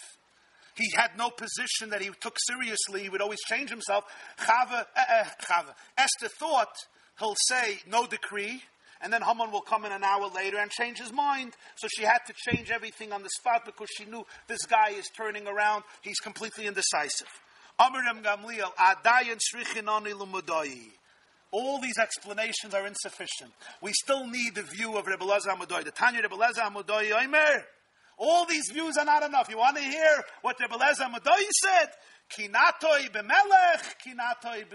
He 0.76 0.90
had 0.96 1.18
no 1.18 1.30
position 1.30 1.90
that 1.90 2.02
he 2.02 2.10
took 2.22 2.38
seriously. 2.48 3.04
He 3.04 3.10
would 3.10 3.22
always 3.22 3.42
change 3.48 3.70
himself. 3.70 4.06
Chava, 4.40 4.86
uh, 4.96 5.04
uh, 5.10 5.24
Chava. 5.42 5.74
Esther 5.98 6.30
thought 6.30 6.72
he'll 7.20 7.36
say 7.48 7.80
no 7.88 8.08
decree 8.08 8.62
and 9.02 9.14
then 9.14 9.22
Haman 9.22 9.52
will 9.52 9.62
come 9.62 9.86
in 9.86 9.92
an 9.92 10.04
hour 10.04 10.30
later 10.36 10.58
and 10.58 10.70
change 10.70 11.00
his 11.00 11.14
mind. 11.14 11.54
So 11.78 11.88
she 11.88 12.04
had 12.04 12.20
to 12.28 12.34
change 12.34 12.70
everything 12.70 13.14
on 13.14 13.24
the 13.24 13.30
spot 13.30 13.64
because 13.66 13.88
she 13.98 14.06
knew 14.06 14.26
this 14.48 14.66
guy 14.66 14.90
is 14.90 15.10
turning 15.16 15.48
around. 15.48 15.84
He's 16.02 16.20
completely 16.20 16.68
indecisive. 16.68 17.28
All 21.52 21.82
these 21.82 21.98
explanations 21.98 22.74
are 22.74 22.86
insufficient. 22.86 23.52
We 23.82 23.94
still 23.94 24.28
need 24.28 24.56
the 24.56 24.64
view 24.64 24.98
of 24.98 25.08
Rebbe 25.08 25.24
Amudoy. 25.24 25.86
The 25.86 25.92
Tanya 25.92 26.22
Rebbe 26.22 26.36
Lezer 26.36 26.70
Amudoy 26.70 27.12
Omer. 27.24 27.66
All 28.18 28.46
these 28.46 28.70
views 28.74 28.98
are 28.98 29.06
not 29.06 29.24
enough. 29.24 29.50
You 29.50 29.58
want 29.58 29.78
to 29.78 29.84
hear 29.84 30.24
what 30.42 30.60
Rebbe 30.60 30.76
Amudoy 30.76 31.48
said? 31.64 31.90
Kinatoi 32.30 33.10
b'melech, 33.12 33.96
kinatoi. 34.06 34.66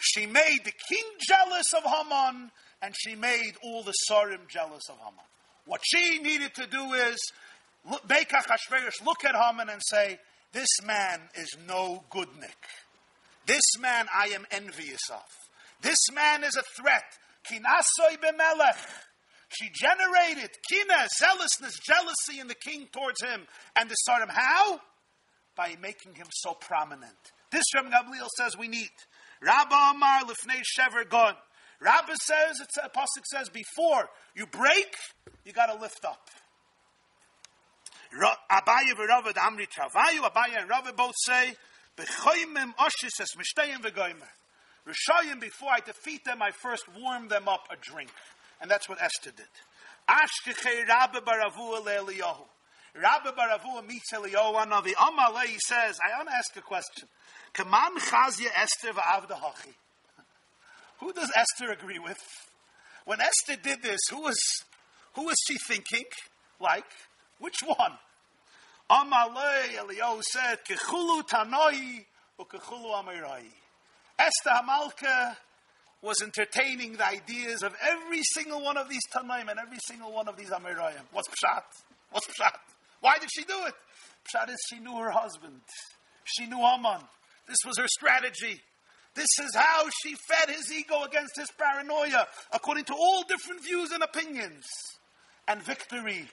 She 0.00 0.26
made 0.26 0.58
the 0.64 0.72
king 0.88 1.04
jealous 1.28 1.72
of 1.76 1.82
Haman, 1.84 2.50
and 2.82 2.94
she 2.96 3.14
made 3.14 3.52
all 3.62 3.82
the 3.82 3.94
Sarim 4.10 4.48
jealous 4.48 4.88
of 4.88 4.96
Haman. 4.98 5.24
What 5.66 5.82
she 5.84 6.18
needed 6.18 6.54
to 6.54 6.66
do 6.66 6.92
is 6.94 7.18
Beikach 7.86 9.04
look 9.04 9.24
at 9.24 9.34
Haman 9.34 9.68
and 9.68 9.80
say, 9.84 10.18
This 10.52 10.68
man 10.84 11.20
is 11.34 11.56
no 11.66 12.04
good 12.10 12.28
Nick. 12.40 12.56
This 13.46 13.78
man 13.78 14.06
I 14.14 14.28
am 14.28 14.46
envious 14.50 15.00
of. 15.12 15.22
This 15.82 15.98
man 16.14 16.44
is 16.44 16.56
a 16.56 16.62
threat. 16.80 17.04
Kinasoi 17.48 18.16
b'melech. 18.18 18.86
She 19.48 19.68
generated 19.74 20.50
kina, 20.68 21.08
zealousness, 21.18 21.78
jealousy 21.80 22.40
in 22.40 22.46
the 22.46 22.54
king 22.54 22.88
towards 22.92 23.20
him 23.22 23.46
and 23.76 23.90
the 23.90 23.96
Sarim. 24.08 24.28
How? 24.28 24.80
By 25.56 25.76
making 25.80 26.14
him 26.14 26.28
so 26.30 26.54
prominent. 26.54 27.32
This 27.50 27.64
Ram 27.74 27.90
Gabriel 27.90 28.28
says 28.36 28.56
we 28.56 28.68
need. 28.68 28.90
Rabba 29.42 29.92
Amar 29.94 30.22
Lifnei 30.22 30.62
Shever 30.62 31.08
Gon. 31.08 31.34
Rabba 31.80 32.14
says, 32.22 32.60
it's, 32.60 32.76
a 32.76 32.90
Pasuk 32.90 33.24
says, 33.24 33.48
before 33.48 34.10
you 34.34 34.46
break, 34.46 34.94
you 35.44 35.52
got 35.52 35.72
to 35.72 35.80
lift 35.80 36.04
up. 36.04 36.28
Abaye 38.12 38.92
v'Rava 38.94 39.32
Amri 39.34 39.66
Travayu, 39.66 40.28
and 40.58 40.68
Rava 40.68 40.92
both 40.92 41.14
say, 41.24 41.54
oshis 41.98 43.20
es 43.20 43.34
before 45.40 45.70
I 45.70 45.80
defeat 45.80 46.24
them, 46.24 46.42
I 46.42 46.50
first 46.50 46.84
warm 47.00 47.28
them 47.28 47.48
up 47.48 47.68
a 47.70 47.76
drink. 47.80 48.10
And 48.60 48.70
that's 48.70 48.88
what 48.88 49.00
Esther 49.00 49.30
did. 49.30 49.46
Ashkechei 50.08 50.86
Rabba 50.88 51.20
Baravu 51.20 51.82
Eliyahu. 51.82 52.46
Rabba 52.94 53.32
Baravu 53.32 53.86
meets 53.86 54.12
Eliyahu 54.12 54.66
Navi. 54.66 54.92
Amalei, 54.94 55.46
he 55.46 55.58
says, 55.66 55.98
I 56.04 56.16
want 56.18 56.28
to 56.28 56.34
ask 56.34 56.56
a 56.56 56.62
question. 56.62 57.08
Kaman 57.52 57.98
Chazia 57.98 58.48
Esther 58.56 58.92
v'Avda 58.92 59.38
Hachi. 59.38 59.74
Who 61.00 61.12
does 61.12 61.30
Esther 61.34 61.72
agree 61.72 61.98
with? 61.98 62.18
When 63.04 63.20
Esther 63.20 63.56
did 63.62 63.82
this, 63.82 64.00
who 64.10 64.22
was, 64.22 64.38
who 65.14 65.24
was 65.24 65.36
she 65.46 65.56
thinking? 65.66 66.04
Like, 66.60 66.84
which 67.38 67.56
one? 67.64 67.92
Amalei 68.90 69.76
Eliyahu 69.78 70.22
said, 70.22 70.58
Kechulu 70.68 71.26
Tanoi 71.26 72.04
or 72.38 72.46
Kechulu 72.46 72.92
Amirai. 73.02 73.44
Esther 74.18 74.50
Hamalka 74.50 75.36
was 76.02 76.22
entertaining 76.22 76.92
the 76.92 77.06
ideas 77.06 77.62
of 77.62 77.74
every 77.82 78.22
single 78.22 78.62
one 78.62 78.76
of 78.76 78.88
these 78.88 79.02
Tanaim 79.14 79.50
and 79.50 79.58
every 79.58 79.78
single 79.86 80.12
one 80.12 80.28
of 80.28 80.36
these 80.36 80.50
Amoraim. 80.50 81.02
What's 81.12 81.28
Pshat? 81.28 81.62
What's 82.10 82.26
Pshat? 82.26 82.58
Why 83.00 83.18
did 83.18 83.28
she 83.34 83.44
do 83.44 83.56
it? 83.66 83.74
Pshat 84.24 84.50
is 84.50 84.58
she 84.68 84.80
knew 84.80 84.96
her 84.98 85.10
husband. 85.10 85.60
She 86.24 86.46
knew 86.46 86.58
Haman. 86.58 87.02
This 87.50 87.58
was 87.66 87.78
her 87.78 87.88
strategy. 87.88 88.60
This 89.16 89.28
is 89.42 89.56
how 89.56 89.88
she 90.02 90.14
fed 90.28 90.54
his 90.54 90.72
ego 90.72 91.02
against 91.02 91.32
his 91.36 91.48
paranoia, 91.58 92.28
according 92.52 92.84
to 92.84 92.94
all 92.94 93.24
different 93.24 93.64
views 93.64 93.90
and 93.90 94.04
opinions. 94.04 94.64
And 95.48 95.60
victory, 95.60 96.28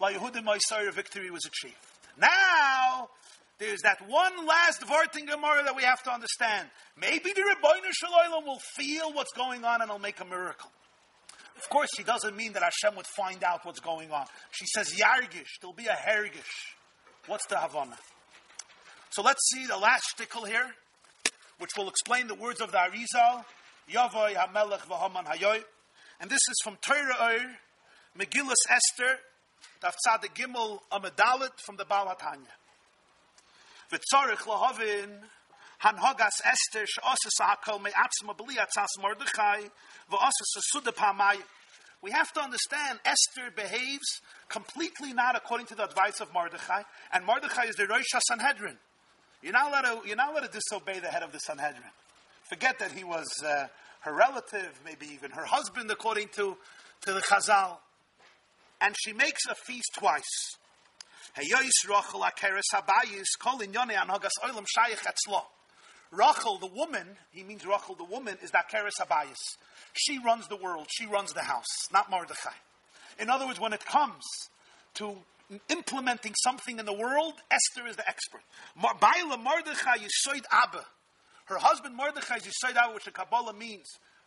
La 0.00 0.12
Yehudim 0.12 0.46
Maisar, 0.46 0.90
victory 0.94 1.30
was 1.30 1.44
achieved. 1.44 1.76
Now, 2.18 3.10
there's 3.58 3.82
that 3.82 3.98
one 4.08 4.46
last 4.46 4.80
Varting 4.80 5.28
Gemara 5.28 5.62
that 5.64 5.76
we 5.76 5.82
have 5.82 6.02
to 6.04 6.10
understand. 6.10 6.70
Maybe 6.98 7.34
the 7.34 7.42
Ribbono 7.42 7.90
Shel 7.92 8.10
Olam 8.10 8.46
will 8.46 8.60
feel 8.74 9.12
what's 9.12 9.32
going 9.32 9.66
on 9.66 9.82
and 9.82 9.90
he'll 9.90 9.98
make 9.98 10.20
a 10.20 10.24
miracle. 10.24 10.70
Of 11.62 11.68
course, 11.68 11.90
she 11.94 12.02
doesn't 12.02 12.34
mean 12.34 12.54
that 12.54 12.62
Hashem 12.62 12.96
would 12.96 13.06
find 13.06 13.44
out 13.44 13.66
what's 13.66 13.80
going 13.80 14.10
on. 14.10 14.24
She 14.52 14.64
says 14.74 14.94
Yargish, 14.94 15.60
there'll 15.60 15.74
be 15.74 15.86
a 15.86 15.94
Hergish. 15.94 16.72
What's 17.26 17.46
the 17.46 17.58
Havana? 17.58 17.98
So 19.12 19.20
let's 19.20 19.46
see 19.50 19.66
the 19.66 19.76
last 19.76 20.04
shtickle 20.16 20.48
here, 20.48 20.74
which 21.58 21.72
will 21.76 21.86
explain 21.90 22.28
the 22.28 22.34
words 22.34 22.62
of 22.62 22.72
the 22.72 22.78
Arizal, 22.78 23.44
Yavoy 23.86 24.32
HaMelech 24.32 24.86
V'Haman 24.88 25.26
Hayoy. 25.26 25.62
And 26.18 26.30
this 26.30 26.40
is 26.40 26.56
from 26.64 26.78
Torah 26.80 27.16
Oir, 27.20 27.58
Megillus 28.18 28.54
Esther, 28.70 29.18
Daf 29.84 29.92
Tzadik 30.08 30.34
Gimel 30.34 30.78
Amadalit 30.90 31.50
from 31.62 31.76
the 31.76 31.84
Baal 31.84 32.06
HaTanya. 32.06 32.46
V'tzorich 33.92 34.46
lahavin 34.46 35.10
hanhogas 35.84 36.40
Esther 36.42 36.86
she'osas 36.86 37.38
ha'kol 37.38 37.82
me'atzma 37.82 38.34
b'li 38.34 38.56
atzas 38.56 38.98
Mordechai 38.98 39.60
v'osas 40.10 40.62
suda 40.70 40.90
pamay. 40.90 41.36
We 42.00 42.12
have 42.12 42.32
to 42.32 42.40
understand 42.40 43.00
Esther 43.04 43.50
behaves 43.54 44.22
completely 44.48 45.12
not 45.12 45.36
according 45.36 45.66
to 45.66 45.74
the 45.74 45.84
advice 45.84 46.20
of 46.20 46.32
Mordechai, 46.32 46.84
and 47.12 47.26
Mordechai 47.26 47.64
is 47.64 47.76
the 47.76 47.86
Rosh 47.86 48.06
Sanhedrin. 48.26 48.78
You're 49.42 49.52
not 49.52 49.68
allowed 49.68 50.02
to, 50.02 50.08
you're 50.08 50.16
not 50.16 50.30
allowed 50.30 50.50
to 50.50 50.58
disobey 50.58 51.00
the 51.00 51.08
head 51.08 51.22
of 51.22 51.32
the 51.32 51.38
Sanhedrin. 51.38 51.82
Forget 52.44 52.78
that 52.78 52.92
he 52.92 53.02
was 53.04 53.28
uh, 53.44 53.66
her 54.00 54.12
relative, 54.12 54.80
maybe 54.84 55.06
even 55.12 55.30
her 55.32 55.44
husband, 55.44 55.90
according 55.90 56.28
to, 56.36 56.56
to 57.06 57.12
the 57.12 57.20
Chazal. 57.20 57.78
And 58.80 58.94
she 58.98 59.12
makes 59.12 59.46
a 59.46 59.54
feast 59.54 59.90
twice. 59.96 60.56
Rachel, 66.12 66.58
the 66.58 66.66
woman, 66.66 67.06
he 67.30 67.42
means 67.42 67.64
Rachel, 67.64 67.94
the 67.94 68.04
woman, 68.04 68.36
is 68.42 68.50
that 68.50 68.70
Keres 68.70 69.00
Habayis. 69.00 69.56
She 69.94 70.18
runs 70.18 70.46
the 70.48 70.56
world, 70.56 70.86
she 70.90 71.06
runs 71.06 71.32
the 71.32 71.42
house, 71.42 71.88
not 71.92 72.10
Mordechai. 72.10 72.50
In 73.18 73.30
other 73.30 73.46
words, 73.46 73.58
when 73.58 73.72
it 73.72 73.84
comes 73.84 74.22
to 74.94 75.16
implementing 75.68 76.34
something 76.42 76.78
in 76.78 76.86
the 76.86 76.92
world, 76.92 77.34
Esther 77.50 77.86
is 77.88 77.96
the 77.96 78.08
expert. 78.08 78.42
Baila 78.76 79.38
Mordechai 79.38 79.98
Yisoid 79.98 80.44
Abba. 80.50 80.84
Her 81.46 81.58
husband 81.58 81.96
Mordechai 81.96 82.36
is 82.36 82.42
Yisoid 82.42 82.76
Abba, 82.76 82.94
which 82.94 83.04
the 83.04 83.10
Kabbalah 83.10 83.54
means. 83.54 83.86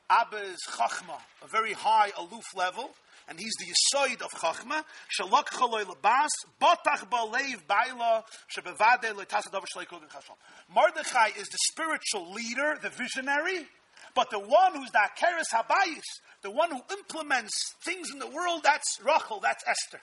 Abba 0.10 0.38
is 0.38 0.60
Chachma, 0.70 1.20
a 1.44 1.48
very 1.48 1.74
high, 1.74 2.12
aloof 2.18 2.46
level 2.56 2.92
and 3.28 3.40
he's 3.40 3.54
the 3.60 3.66
Yisoid 3.66 4.22
of 4.22 4.32
Chachma. 4.32 4.84
Shalok 5.20 5.46
chaloy 5.46 5.84
lebas, 5.84 6.30
botach 6.62 7.10
balev 7.10 7.66
baila, 7.68 8.24
shebevade 8.56 9.14
letasadav 9.14 9.64
shleikog 9.76 10.02
chashal. 10.10 10.36
Mordechai 10.74 11.30
is 11.40 11.48
the 11.48 11.58
spiritual 11.72 12.32
leader, 12.34 12.78
the 12.82 12.90
visionary, 12.90 13.66
but 14.14 14.30
the 14.30 14.40
one 14.40 14.74
who's 14.76 14.92
the 14.92 15.00
Akeres 15.00 15.54
Habayis, 15.54 16.04
the 16.42 16.52
one 16.52 16.70
who 16.72 16.82
implements 16.92 17.74
things 17.84 18.12
in 18.12 18.20
the 18.20 18.28
world, 18.28 18.62
that's 18.64 19.00
Rachel, 19.04 19.40
that's 19.42 19.64
Esther. 19.68 20.02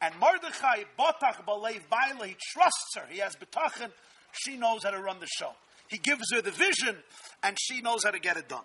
And 0.00 0.14
Mordechai, 0.20 0.84
botach 0.98 1.44
balev 1.46 1.80
baila, 1.88 2.26
he 2.26 2.36
trusts 2.52 2.96
her, 2.96 3.06
he 3.10 3.18
has 3.18 3.34
betachin, 3.36 3.90
she 4.32 4.56
knows 4.56 4.84
how 4.84 4.90
to 4.90 5.00
run 5.00 5.18
the 5.20 5.26
show. 5.26 5.52
He 5.88 5.98
gives 5.98 6.30
her 6.32 6.42
the 6.42 6.50
vision, 6.50 6.96
and 7.42 7.56
she 7.58 7.80
knows 7.80 8.04
how 8.04 8.10
to 8.10 8.18
get 8.18 8.36
it 8.36 8.48
done. 8.48 8.64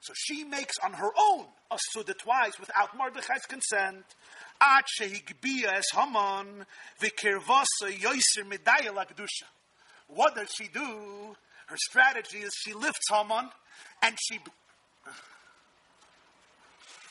So 0.00 0.12
she 0.14 0.44
makes 0.44 0.74
on 0.82 0.94
her 0.94 1.10
own 1.16 1.46
a 1.70 1.78
suda 1.90 2.14
twice 2.14 2.58
without 2.58 2.96
Mordechai's 2.96 3.46
consent. 3.48 4.04
What 10.08 10.34
does 10.34 10.50
she 10.56 10.68
do? 10.68 11.36
Her 11.66 11.76
strategy 11.76 12.38
is 12.38 12.52
she 12.64 12.72
lifts 12.74 13.08
Haman 13.10 13.50
and 14.02 14.16
she. 14.20 14.38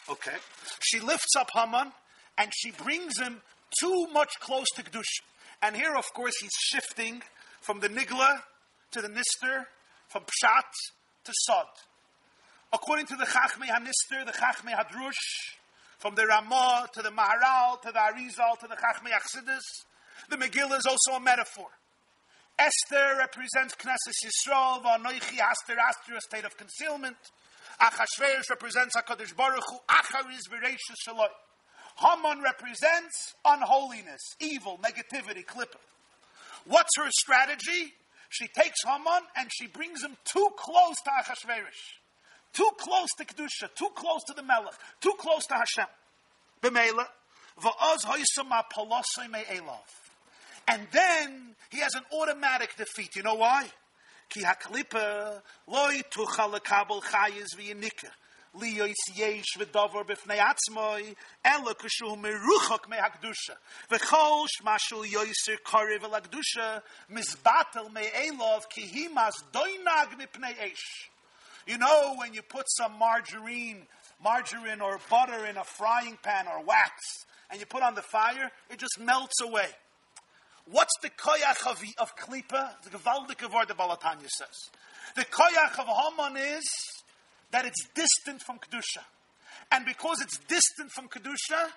Okay. 0.10 0.36
She 0.82 1.00
lifts 1.00 1.36
up 1.38 1.50
Haman 1.54 1.92
and 2.38 2.52
she 2.54 2.72
brings 2.72 3.20
him 3.20 3.42
too 3.80 4.08
much 4.14 4.30
close 4.40 4.66
to 4.76 4.84
Kedusha. 4.84 5.22
And 5.62 5.76
here, 5.76 5.96
of 5.96 6.06
course, 6.14 6.34
he's 6.42 6.52
shifting 6.60 7.22
from 7.62 7.80
the 7.80 7.90
Nigla 7.90 8.40
to 8.92 9.02
the 9.02 9.08
Nister, 9.08 9.66
from 10.08 10.24
Pshat 10.24 10.72
to 11.24 11.32
Sod. 11.46 11.68
According 12.74 13.06
to 13.08 13.16
the 13.16 13.26
Chachmei 13.26 13.68
Hanister, 13.68 14.26
the 14.26 14.32
Chachmei 14.32 14.74
Hadrush, 14.74 15.58
from 16.00 16.16
the 16.16 16.26
Ramah 16.26 16.88
to 16.94 17.02
the 17.04 17.12
Maharal 17.12 17.80
to 17.84 17.92
the 17.92 18.00
Arizal 18.00 18.58
to 18.60 18.68
the 18.68 18.76
Chachmei 18.76 19.12
Achsidus, 19.12 19.86
the 20.30 20.36
Megillah 20.36 20.80
is 20.80 20.86
also 20.90 21.12
a 21.12 21.20
metaphor. 21.20 21.68
Esther 22.58 23.18
represents 23.20 23.76
Knesset 23.76 24.16
Yisrael, 24.26 24.84
V'anoichi 24.84 25.40
Aster 25.40 25.78
Aster, 25.80 26.16
a 26.18 26.22
state 26.22 26.46
of 26.46 26.58
concealment. 26.58 27.18
Achashverosh 27.82 28.50
represents 28.52 28.96
HaKadosh 28.96 29.36
Baruch 29.36 29.64
Hu, 29.68 29.78
Achariz 29.90 30.48
V'reishus 30.52 31.08
Shaloi. 31.08 31.28
Haman 31.98 32.44
represents 32.44 33.34
unholiness, 33.44 34.22
evil, 34.40 34.80
negativity, 34.84 35.44
klippa. 35.44 35.78
What's 36.66 36.92
her 36.98 37.10
strategy? 37.10 37.94
She 38.30 38.48
takes 38.48 38.84
Haman 38.86 39.24
and 39.36 39.50
she 39.52 39.68
brings 39.68 40.04
him 40.04 40.16
too 40.26 40.50
close 40.58 40.96
to 41.04 41.10
Achashverosh. 41.10 41.98
Too 42.54 42.70
close 42.78 43.08
to 43.18 43.26
Kedusha, 43.26 43.74
too 43.76 43.90
close 43.96 44.24
to 44.28 44.34
the 44.36 44.44
Melech, 44.44 44.74
too 45.02 45.14
close 45.18 45.46
to 45.48 45.56
Hashem. 45.56 45.88
B'meila, 46.62 47.08
v'oz 47.60 48.06
hoysam 48.06 48.52
And 50.68 50.88
then 50.92 51.56
he 51.72 51.80
has 51.80 51.96
an 51.96 52.04
automatic 52.14 52.76
defeat. 52.78 53.16
You 53.16 53.24
know 53.24 53.36
why? 53.36 53.68
Ki 54.32 54.44
haklipa 54.44 55.42
loy 55.68 56.02
tuchal 56.10 56.54
lekabel 56.54 57.02
chayes 57.04 57.54
v'yinika. 57.58 58.10
Liyois 58.56 58.96
yesh 59.14 59.58
v'dover 59.58 60.06
b'fnei 60.06 60.40
atzmoi, 60.40 61.14
ela 61.44 61.76
kushu 61.76 62.16
meruchok 62.16 62.88
mehakdusha. 62.88 63.58
V'chol 63.90 64.48
shmashul 64.56 65.06
yoiser 65.06 65.58
korev 65.66 66.04
el 66.04 66.12
hakdusha, 66.12 66.82
mizbatel 67.12 67.92
me'elov 67.92 68.70
ki 68.70 68.84
himas 68.84 69.34
doinag 69.52 70.18
mipnei 70.18 70.56
esh. 70.62 71.10
You 71.68 71.78
know 71.78 72.16
when 72.18 72.34
you 72.34 72.42
put 72.42 72.68
some 72.70 72.98
margarine, 72.98 73.86
margarine 74.24 74.80
or 74.80 74.98
butter 75.10 75.46
in 75.46 75.58
a 75.58 75.66
frying 75.66 76.18
pan 76.24 76.48
or 76.48 76.64
wax, 76.64 76.94
and 77.50 77.60
you 77.60 77.66
put 77.66 77.84
on 77.84 77.96
the 77.96 78.02
fire, 78.02 78.50
it 78.70 78.80
just 78.80 78.98
melts 78.98 79.42
away. 79.42 79.68
What's 80.70 80.94
the 81.02 81.10
koyach 81.10 81.70
of, 81.70 81.82
of 81.98 82.16
klipa? 82.16 82.82
The 82.84 82.90
gewaldige 82.90 83.52
word 83.54 83.68
the 83.68 83.74
Balatanya 83.74 84.28
says. 84.30 84.70
The 85.16 85.26
koyach 85.26 85.80
of 85.80 85.88
Haman 85.88 86.38
is 86.38 86.64
that 87.52 87.66
it's 87.66 87.88
distant 87.94 88.42
from 88.42 88.60
Kedusha. 88.60 89.04
And 89.72 89.86
because 89.86 90.22
it's 90.22 90.38
distant 90.48 90.92
from 90.92 91.08
Kedusha, 91.08 91.70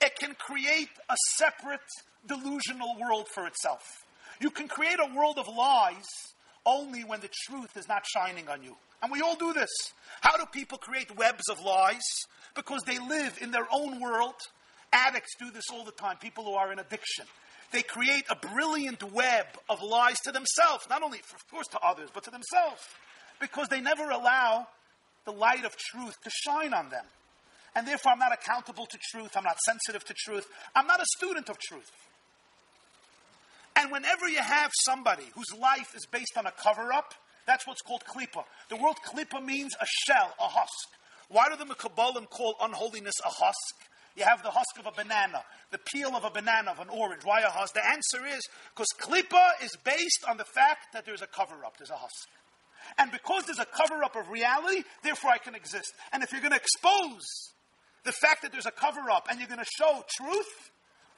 it 0.00 0.16
can 0.18 0.34
create 0.34 0.90
a 1.08 1.16
separate 1.36 1.80
delusional 2.26 2.96
world 3.00 3.26
for 3.28 3.46
itself. 3.46 4.04
You 4.40 4.50
can 4.50 4.68
create 4.68 4.98
a 5.00 5.14
world 5.16 5.38
of 5.38 5.46
lies 5.48 6.06
only 6.64 7.02
when 7.02 7.20
the 7.20 7.30
truth 7.46 7.76
is 7.76 7.88
not 7.88 8.04
shining 8.06 8.48
on 8.48 8.62
you. 8.62 8.76
And 9.02 9.10
we 9.10 9.20
all 9.20 9.36
do 9.36 9.52
this. 9.52 9.70
How 10.20 10.36
do 10.36 10.44
people 10.46 10.78
create 10.78 11.16
webs 11.16 11.48
of 11.48 11.58
lies? 11.64 12.04
Because 12.54 12.82
they 12.86 12.98
live 12.98 13.38
in 13.40 13.50
their 13.50 13.66
own 13.72 14.00
world. 14.00 14.34
Addicts 14.92 15.34
do 15.38 15.50
this 15.50 15.64
all 15.72 15.84
the 15.84 15.92
time, 15.92 16.16
people 16.16 16.44
who 16.44 16.54
are 16.54 16.72
in 16.72 16.78
addiction. 16.78 17.26
They 17.70 17.82
create 17.82 18.24
a 18.30 18.36
brilliant 18.36 19.02
web 19.12 19.46
of 19.68 19.82
lies 19.82 20.18
to 20.20 20.32
themselves, 20.32 20.86
not 20.88 21.02
only, 21.02 21.18
of 21.18 21.50
course, 21.50 21.66
to 21.68 21.78
others, 21.80 22.08
but 22.12 22.24
to 22.24 22.30
themselves, 22.30 22.82
because 23.40 23.68
they 23.68 23.80
never 23.80 24.08
allow 24.08 24.66
the 25.24 25.32
light 25.32 25.64
of 25.64 25.76
truth 25.76 26.16
to 26.22 26.30
shine 26.30 26.72
on 26.72 26.88
them. 26.88 27.04
And 27.74 27.86
therefore, 27.86 28.12
I'm 28.12 28.18
not 28.18 28.32
accountable 28.32 28.86
to 28.86 28.98
truth, 29.10 29.36
I'm 29.36 29.44
not 29.44 29.58
sensitive 29.66 30.04
to 30.06 30.14
truth, 30.14 30.48
I'm 30.74 30.86
not 30.86 31.00
a 31.00 31.06
student 31.18 31.50
of 31.50 31.58
truth. 31.58 31.90
And 33.76 33.92
whenever 33.92 34.28
you 34.28 34.40
have 34.40 34.72
somebody 34.84 35.24
whose 35.34 35.52
life 35.56 35.94
is 35.94 36.06
based 36.10 36.36
on 36.36 36.46
a 36.46 36.50
cover 36.50 36.92
up, 36.92 37.14
that's 37.46 37.66
what's 37.66 37.82
called 37.82 38.02
klipa. 38.04 38.44
The 38.68 38.76
word 38.76 38.96
klipa 39.06 39.44
means 39.44 39.74
a 39.80 39.86
shell, 39.86 40.34
a 40.40 40.48
husk. 40.48 40.88
Why 41.28 41.48
do 41.48 41.56
the 41.56 41.72
Mekabalim 41.72 42.28
call 42.28 42.56
unholiness 42.60 43.14
a 43.24 43.28
husk? 43.28 43.74
You 44.16 44.24
have 44.24 44.42
the 44.42 44.50
husk 44.50 44.78
of 44.78 44.86
a 44.86 44.92
banana, 44.92 45.42
the 45.70 45.78
peel 45.78 46.16
of 46.16 46.24
a 46.24 46.30
banana, 46.30 46.72
of 46.72 46.80
an 46.80 46.88
orange. 46.88 47.24
Why 47.24 47.40
a 47.40 47.50
husk? 47.50 47.74
The 47.74 47.86
answer 47.86 48.26
is 48.26 48.46
because 48.74 48.88
klipa 49.00 49.62
is 49.62 49.76
based 49.84 50.24
on 50.28 50.36
the 50.36 50.44
fact 50.44 50.92
that 50.92 51.06
there's 51.06 51.22
a 51.22 51.26
cover 51.26 51.64
up, 51.64 51.76
there's 51.78 51.90
a 51.90 51.96
husk. 51.96 52.28
And 52.96 53.12
because 53.12 53.44
there's 53.44 53.58
a 53.58 53.66
cover 53.66 54.02
up 54.02 54.16
of 54.16 54.28
reality, 54.30 54.82
therefore 55.02 55.30
I 55.30 55.38
can 55.38 55.54
exist. 55.54 55.92
And 56.12 56.22
if 56.22 56.32
you're 56.32 56.40
going 56.40 56.52
to 56.52 56.56
expose 56.56 57.26
the 58.04 58.12
fact 58.12 58.42
that 58.42 58.52
there's 58.52 58.66
a 58.66 58.70
cover 58.70 59.10
up 59.10 59.26
and 59.30 59.38
you're 59.38 59.48
going 59.48 59.60
to 59.60 59.70
show 59.78 60.02
truth, 60.16 60.70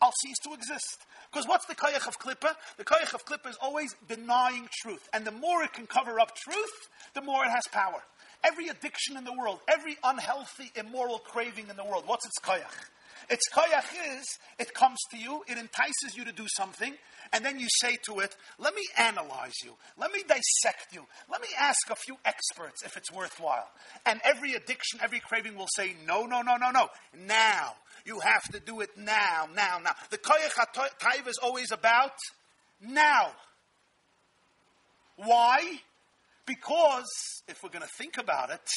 I'll 0.02 0.12
cease 0.22 0.38
to 0.44 0.54
exist. 0.54 0.98
Because 1.30 1.46
what's 1.46 1.66
the 1.66 1.74
koyach 1.74 2.08
of 2.08 2.18
klippa? 2.18 2.54
The 2.76 2.84
koyach 2.84 3.14
of 3.14 3.24
klippa 3.24 3.50
is 3.50 3.58
always 3.60 3.94
denying 4.08 4.68
truth. 4.82 5.08
And 5.12 5.24
the 5.24 5.30
more 5.30 5.62
it 5.62 5.72
can 5.72 5.86
cover 5.86 6.18
up 6.18 6.34
truth, 6.36 6.88
the 7.14 7.22
more 7.22 7.44
it 7.44 7.50
has 7.50 7.62
power. 7.70 8.02
Every 8.42 8.68
addiction 8.68 9.16
in 9.16 9.24
the 9.24 9.32
world, 9.32 9.60
every 9.68 9.96
unhealthy, 10.02 10.72
immoral 10.74 11.18
craving 11.18 11.68
in 11.68 11.76
the 11.76 11.84
world, 11.84 12.04
what's 12.06 12.24
its 12.26 12.38
koyach? 12.42 12.88
Its 13.28 13.48
koyach 13.54 14.18
is, 14.18 14.24
it 14.58 14.74
comes 14.74 14.98
to 15.10 15.18
you, 15.18 15.42
it 15.46 15.58
entices 15.58 16.16
you 16.16 16.24
to 16.24 16.32
do 16.32 16.46
something, 16.48 16.94
and 17.32 17.44
then 17.44 17.60
you 17.60 17.66
say 17.80 17.96
to 18.06 18.20
it, 18.20 18.34
let 18.58 18.74
me 18.74 18.82
analyze 18.98 19.54
you, 19.62 19.72
let 19.98 20.12
me 20.12 20.22
dissect 20.22 20.92
you, 20.92 21.04
let 21.30 21.40
me 21.40 21.48
ask 21.58 21.90
a 21.90 21.94
few 21.94 22.16
experts 22.24 22.82
if 22.84 22.96
it's 22.96 23.12
worthwhile. 23.12 23.68
And 24.06 24.20
every 24.24 24.54
addiction, 24.54 25.00
every 25.02 25.20
craving 25.20 25.56
will 25.56 25.68
say, 25.76 25.94
no, 26.06 26.24
no, 26.24 26.42
no, 26.42 26.56
no, 26.56 26.70
no, 26.70 26.88
now. 27.26 27.74
You 28.06 28.18
have 28.20 28.42
to 28.52 28.60
do 28.60 28.80
it 28.80 28.96
now, 28.96 29.48
now, 29.54 29.78
now. 29.84 29.92
The 30.10 30.18
koyach 30.18 30.56
taiva 30.98 31.28
is 31.28 31.38
always 31.42 31.70
about 31.70 32.14
now. 32.80 33.32
Why? 35.16 35.80
Because 36.50 37.44
if 37.46 37.62
we're 37.62 37.70
going 37.70 37.86
to 37.86 37.94
think 37.96 38.18
about 38.18 38.50
it, 38.50 38.68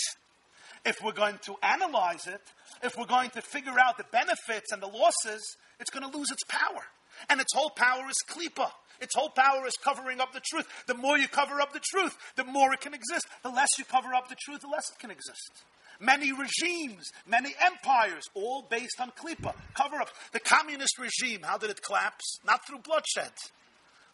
if 0.85 1.01
we're 1.03 1.11
going 1.11 1.39
to 1.45 1.55
analyze 1.63 2.27
it, 2.27 2.41
if 2.83 2.95
we're 2.95 3.07
going 3.07 3.31
to 3.31 3.41
figure 3.41 3.73
out 3.83 3.97
the 3.97 4.05
benefits 4.11 4.71
and 4.71 4.79
the 4.79 4.87
losses, 4.87 5.41
it's 5.79 5.89
going 5.89 6.07
to 6.07 6.15
lose 6.15 6.29
its 6.29 6.43
power. 6.47 6.83
And 7.31 7.41
its 7.41 7.51
whole 7.51 7.71
power 7.71 8.03
is 8.07 8.17
klipa. 8.29 8.69
Its 9.01 9.15
whole 9.15 9.29
power 9.29 9.65
is 9.65 9.73
covering 9.83 10.21
up 10.21 10.33
the 10.33 10.41
truth. 10.51 10.67
The 10.85 10.93
more 10.93 11.17
you 11.17 11.27
cover 11.27 11.59
up 11.59 11.73
the 11.73 11.81
truth, 11.83 12.15
the 12.35 12.43
more 12.43 12.71
it 12.73 12.81
can 12.81 12.93
exist. 12.93 13.25
The 13.41 13.49
less 13.49 13.69
you 13.79 13.85
cover 13.85 14.13
up 14.13 14.29
the 14.29 14.37
truth, 14.45 14.61
the 14.61 14.67
less 14.67 14.91
it 14.91 14.99
can 14.99 15.09
exist. 15.09 15.65
Many 15.99 16.31
regimes, 16.31 17.09
many 17.25 17.55
empires, 17.59 18.23
all 18.35 18.67
based 18.69 19.01
on 19.01 19.09
klipa, 19.17 19.55
cover 19.73 19.95
up. 19.99 20.09
The 20.31 20.39
communist 20.39 20.99
regime, 20.99 21.41
how 21.41 21.57
did 21.57 21.71
it 21.71 21.81
collapse? 21.81 22.37
Not 22.45 22.67
through 22.67 22.79
bloodshed. 22.79 23.31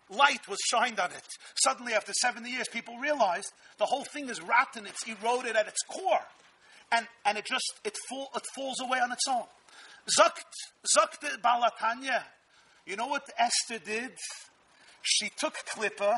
Light 0.10 0.48
was 0.48 0.58
shined 0.68 1.00
on 1.00 1.12
it. 1.12 1.28
Suddenly, 1.64 1.94
after 1.94 2.14
70 2.14 2.50
years, 2.50 2.68
people 2.68 2.98
realized 2.98 3.52
the 3.78 3.86
whole 3.86 4.06
thing 4.06 4.30
is 4.30 4.42
rotten, 4.42 4.88
it's 4.88 5.04
eroded 5.08 5.56
at 5.56 5.68
its 5.68 5.82
core 5.88 6.26
and, 6.92 7.08
and 7.26 7.38
it 7.38 7.46
just 7.46 7.74
it, 7.84 7.96
fall, 8.10 8.30
it 8.36 8.44
falls 8.56 8.80
away 8.82 9.00
on 9.00 9.12
its 9.12 9.26
own. 9.30 9.44
Zakt, 10.18 10.52
Zakt 10.98 11.42
Balatanya. 11.42 12.24
You 12.86 12.96
know 12.96 13.08
what 13.08 13.30
Esther 13.38 13.84
did? 13.84 14.12
She 15.02 15.30
took 15.38 15.56
Klippa 15.74 16.18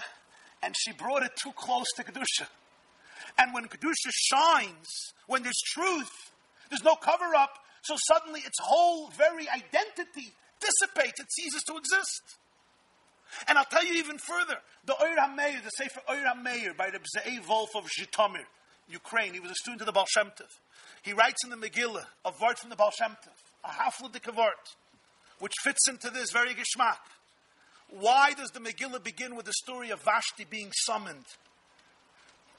and 0.63 0.75
she 0.77 0.93
brought 0.93 1.23
it 1.23 1.31
too 1.41 1.51
close 1.55 1.87
to 1.97 2.03
Kedusha. 2.03 2.47
And 3.37 3.53
when 3.53 3.65
Kedusha 3.65 4.11
shines, 4.11 5.13
when 5.27 5.43
there's 5.43 5.61
truth, 5.73 6.31
there's 6.69 6.83
no 6.83 6.95
cover 6.95 7.35
up, 7.37 7.57
so 7.81 7.95
suddenly 8.07 8.41
its 8.41 8.57
whole 8.61 9.09
very 9.09 9.47
identity 9.49 10.33
dissipates, 10.59 11.19
it 11.19 11.31
ceases 11.31 11.63
to 11.63 11.77
exist. 11.77 12.21
And 13.47 13.57
I'll 13.57 13.65
tell 13.65 13.85
you 13.85 13.93
even 13.93 14.17
further. 14.17 14.57
The 14.85 14.95
Oyer 15.01 15.15
HaMeir, 15.15 15.63
the 15.63 15.69
Sefer 15.69 16.01
Oyer 16.09 16.25
HaMeir 16.35 16.75
by 16.75 16.89
the 16.89 16.99
Bzei 16.99 17.47
Wolf 17.47 17.69
of 17.75 17.85
Zhitomir, 17.85 18.45
Ukraine. 18.89 19.33
He 19.33 19.39
was 19.39 19.51
a 19.51 19.55
student 19.55 19.81
of 19.81 19.87
the 19.87 19.91
Baal 19.91 20.05
Shem 20.09 20.27
Tov. 20.27 20.49
He 21.03 21.13
writes 21.13 21.43
in 21.43 21.49
the 21.49 21.55
Megillah 21.55 22.05
a 22.25 22.31
word 22.41 22.57
from 22.57 22.69
the 22.69 22.75
Baal 22.75 22.91
Shem 22.91 23.11
Tov, 23.11 23.63
a 23.63 23.69
hafladik 23.69 24.35
word, 24.35 24.53
which 25.39 25.53
fits 25.63 25.87
into 25.87 26.09
this 26.09 26.31
very 26.31 26.53
geschmack. 26.53 26.99
Why 27.89 28.33
does 28.33 28.51
the 28.51 28.59
Megillah 28.59 29.03
begin 29.03 29.35
with 29.35 29.45
the 29.45 29.53
story 29.53 29.89
of 29.89 30.01
Vashti 30.01 30.45
being 30.49 30.71
summoned 30.85 31.25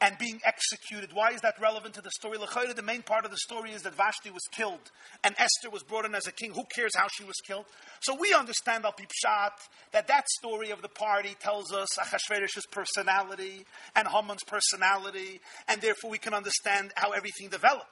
and 0.03 0.19
being 0.19 0.41
executed. 0.45 1.11
Why 1.13 1.31
is 1.31 1.41
that 1.43 1.55
relevant 1.61 1.95
to 1.95 2.01
the 2.03 2.11
story? 2.11 2.37
The 2.37 2.83
main 2.83 3.03
part 3.03 3.25
of 3.25 3.31
the 3.31 3.37
story 3.37 3.71
is 3.71 3.83
that 3.83 3.95
Vashti 3.95 4.31
was 4.31 4.43
killed 4.51 4.91
and 5.23 5.35
Esther 5.39 5.71
was 5.71 5.85
brought 5.85 6.05
in 6.05 6.15
as 6.15 6.27
a 6.27 6.33
king. 6.33 6.53
Who 6.53 6.65
cares 6.75 6.91
how 6.97 7.07
she 7.17 7.25
was 7.25 7.37
killed? 7.47 7.67
So 8.01 8.17
we 8.19 8.35
understand 8.35 8.85
Al 8.85 8.93
Pipshat 8.93 9.53
that 9.93 10.09
that 10.09 10.29
story 10.29 10.71
of 10.71 10.83
the 10.83 10.89
party 10.89 11.37
tells 11.39 11.73
us 11.73 11.89
Achashverosh's 11.97 12.67
personality 12.71 13.65
and 13.95 14.09
Haman's 14.09 14.43
personality, 14.45 15.41
and 15.69 15.81
therefore 15.81 16.11
we 16.11 16.19
can 16.19 16.35
understand 16.35 16.91
how 16.97 17.13
everything 17.13 17.49
developed. 17.49 17.87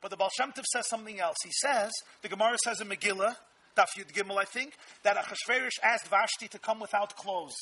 But 0.00 0.12
the 0.12 0.16
Baal 0.16 0.30
Shem 0.36 0.52
Tov 0.52 0.64
says 0.64 0.88
something 0.88 1.18
else. 1.20 1.36
He 1.44 1.50
says, 1.60 1.90
the 2.22 2.28
Gemara 2.28 2.56
says 2.64 2.80
in 2.80 2.88
Megillah, 2.88 3.34
Daf 3.76 3.88
Yud 3.98 4.12
Gimel, 4.12 4.36
I 4.36 4.44
think, 4.44 4.74
that 5.02 5.16
Achashverosh 5.16 5.80
asked 5.82 6.06
Vashti 6.08 6.46
to 6.48 6.58
come 6.58 6.78
without 6.78 7.16
clothes. 7.16 7.56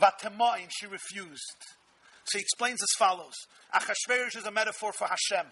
Vatemain, 0.00 0.68
she 0.68 0.86
refused. 0.86 1.56
So 2.24 2.38
he 2.38 2.42
explains 2.42 2.82
as 2.82 2.88
follows. 2.98 3.34
Achashverosh 3.74 4.36
is 4.36 4.46
a 4.46 4.50
metaphor 4.50 4.92
for 4.92 5.06
Hashem. 5.06 5.46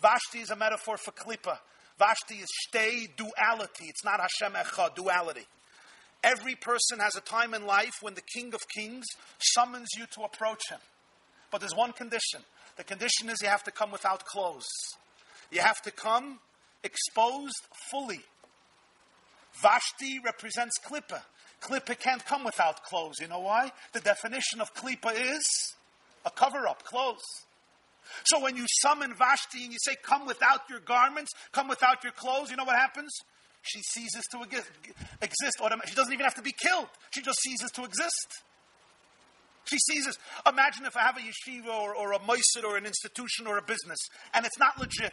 Vashti 0.00 0.40
is 0.40 0.50
a 0.50 0.56
metaphor 0.56 0.96
for 0.96 1.12
Klippa. 1.12 1.58
Vashti 1.98 2.36
is 2.36 2.48
stay 2.68 3.08
duality. 3.16 3.84
It's 3.86 4.04
not 4.04 4.20
Hashem 4.20 4.54
Echad, 4.54 4.94
duality. 4.94 5.46
Every 6.22 6.54
person 6.54 6.98
has 6.98 7.16
a 7.16 7.20
time 7.20 7.54
in 7.54 7.66
life 7.66 7.94
when 8.02 8.14
the 8.14 8.22
King 8.34 8.54
of 8.54 8.60
Kings 8.74 9.06
summons 9.38 9.88
you 9.96 10.06
to 10.14 10.22
approach 10.22 10.60
him. 10.70 10.78
But 11.50 11.60
there's 11.60 11.74
one 11.74 11.92
condition. 11.92 12.40
The 12.76 12.84
condition 12.84 13.28
is 13.28 13.42
you 13.42 13.48
have 13.48 13.64
to 13.64 13.70
come 13.70 13.90
without 13.90 14.24
clothes. 14.24 14.68
You 15.50 15.60
have 15.60 15.80
to 15.82 15.90
come 15.90 16.38
exposed 16.84 17.66
fully. 17.90 18.20
Vashti 19.62 20.20
represents 20.24 20.78
Klippa. 20.86 21.22
Klippa 21.60 21.98
can't 21.98 22.24
come 22.24 22.44
without 22.44 22.82
clothes. 22.84 23.20
You 23.20 23.28
know 23.28 23.40
why? 23.40 23.72
The 23.92 24.00
definition 24.00 24.60
of 24.60 24.74
Klippa 24.74 25.12
is 25.14 25.74
a 26.24 26.30
cover 26.30 26.66
up, 26.66 26.84
clothes. 26.84 27.24
So 28.24 28.42
when 28.42 28.56
you 28.56 28.66
summon 28.80 29.14
Vashti 29.14 29.64
and 29.64 29.72
you 29.72 29.78
say, 29.80 29.96
Come 30.02 30.26
without 30.26 30.62
your 30.68 30.80
garments, 30.80 31.32
come 31.52 31.68
without 31.68 32.02
your 32.02 32.12
clothes, 32.12 32.50
you 32.50 32.56
know 32.56 32.64
what 32.64 32.76
happens? 32.76 33.12
She 33.62 33.80
ceases 33.82 34.24
to 34.32 34.42
exist. 34.42 35.58
She 35.86 35.94
doesn't 35.94 36.12
even 36.12 36.24
have 36.24 36.34
to 36.34 36.42
be 36.42 36.54
killed, 36.58 36.88
she 37.10 37.22
just 37.22 37.40
ceases 37.40 37.70
to 37.72 37.84
exist. 37.84 38.42
She 39.64 39.78
ceases. 39.78 40.18
Imagine 40.48 40.86
if 40.86 40.96
I 40.96 41.02
have 41.02 41.16
a 41.16 41.20
yeshiva 41.20 41.68
or, 41.68 41.94
or 41.94 42.12
a 42.12 42.18
moisid 42.18 42.64
or 42.64 42.76
an 42.76 42.86
institution 42.86 43.46
or 43.46 43.58
a 43.58 43.62
business, 43.62 43.98
and 44.34 44.44
it's 44.44 44.58
not 44.58 44.78
legit. 44.80 45.12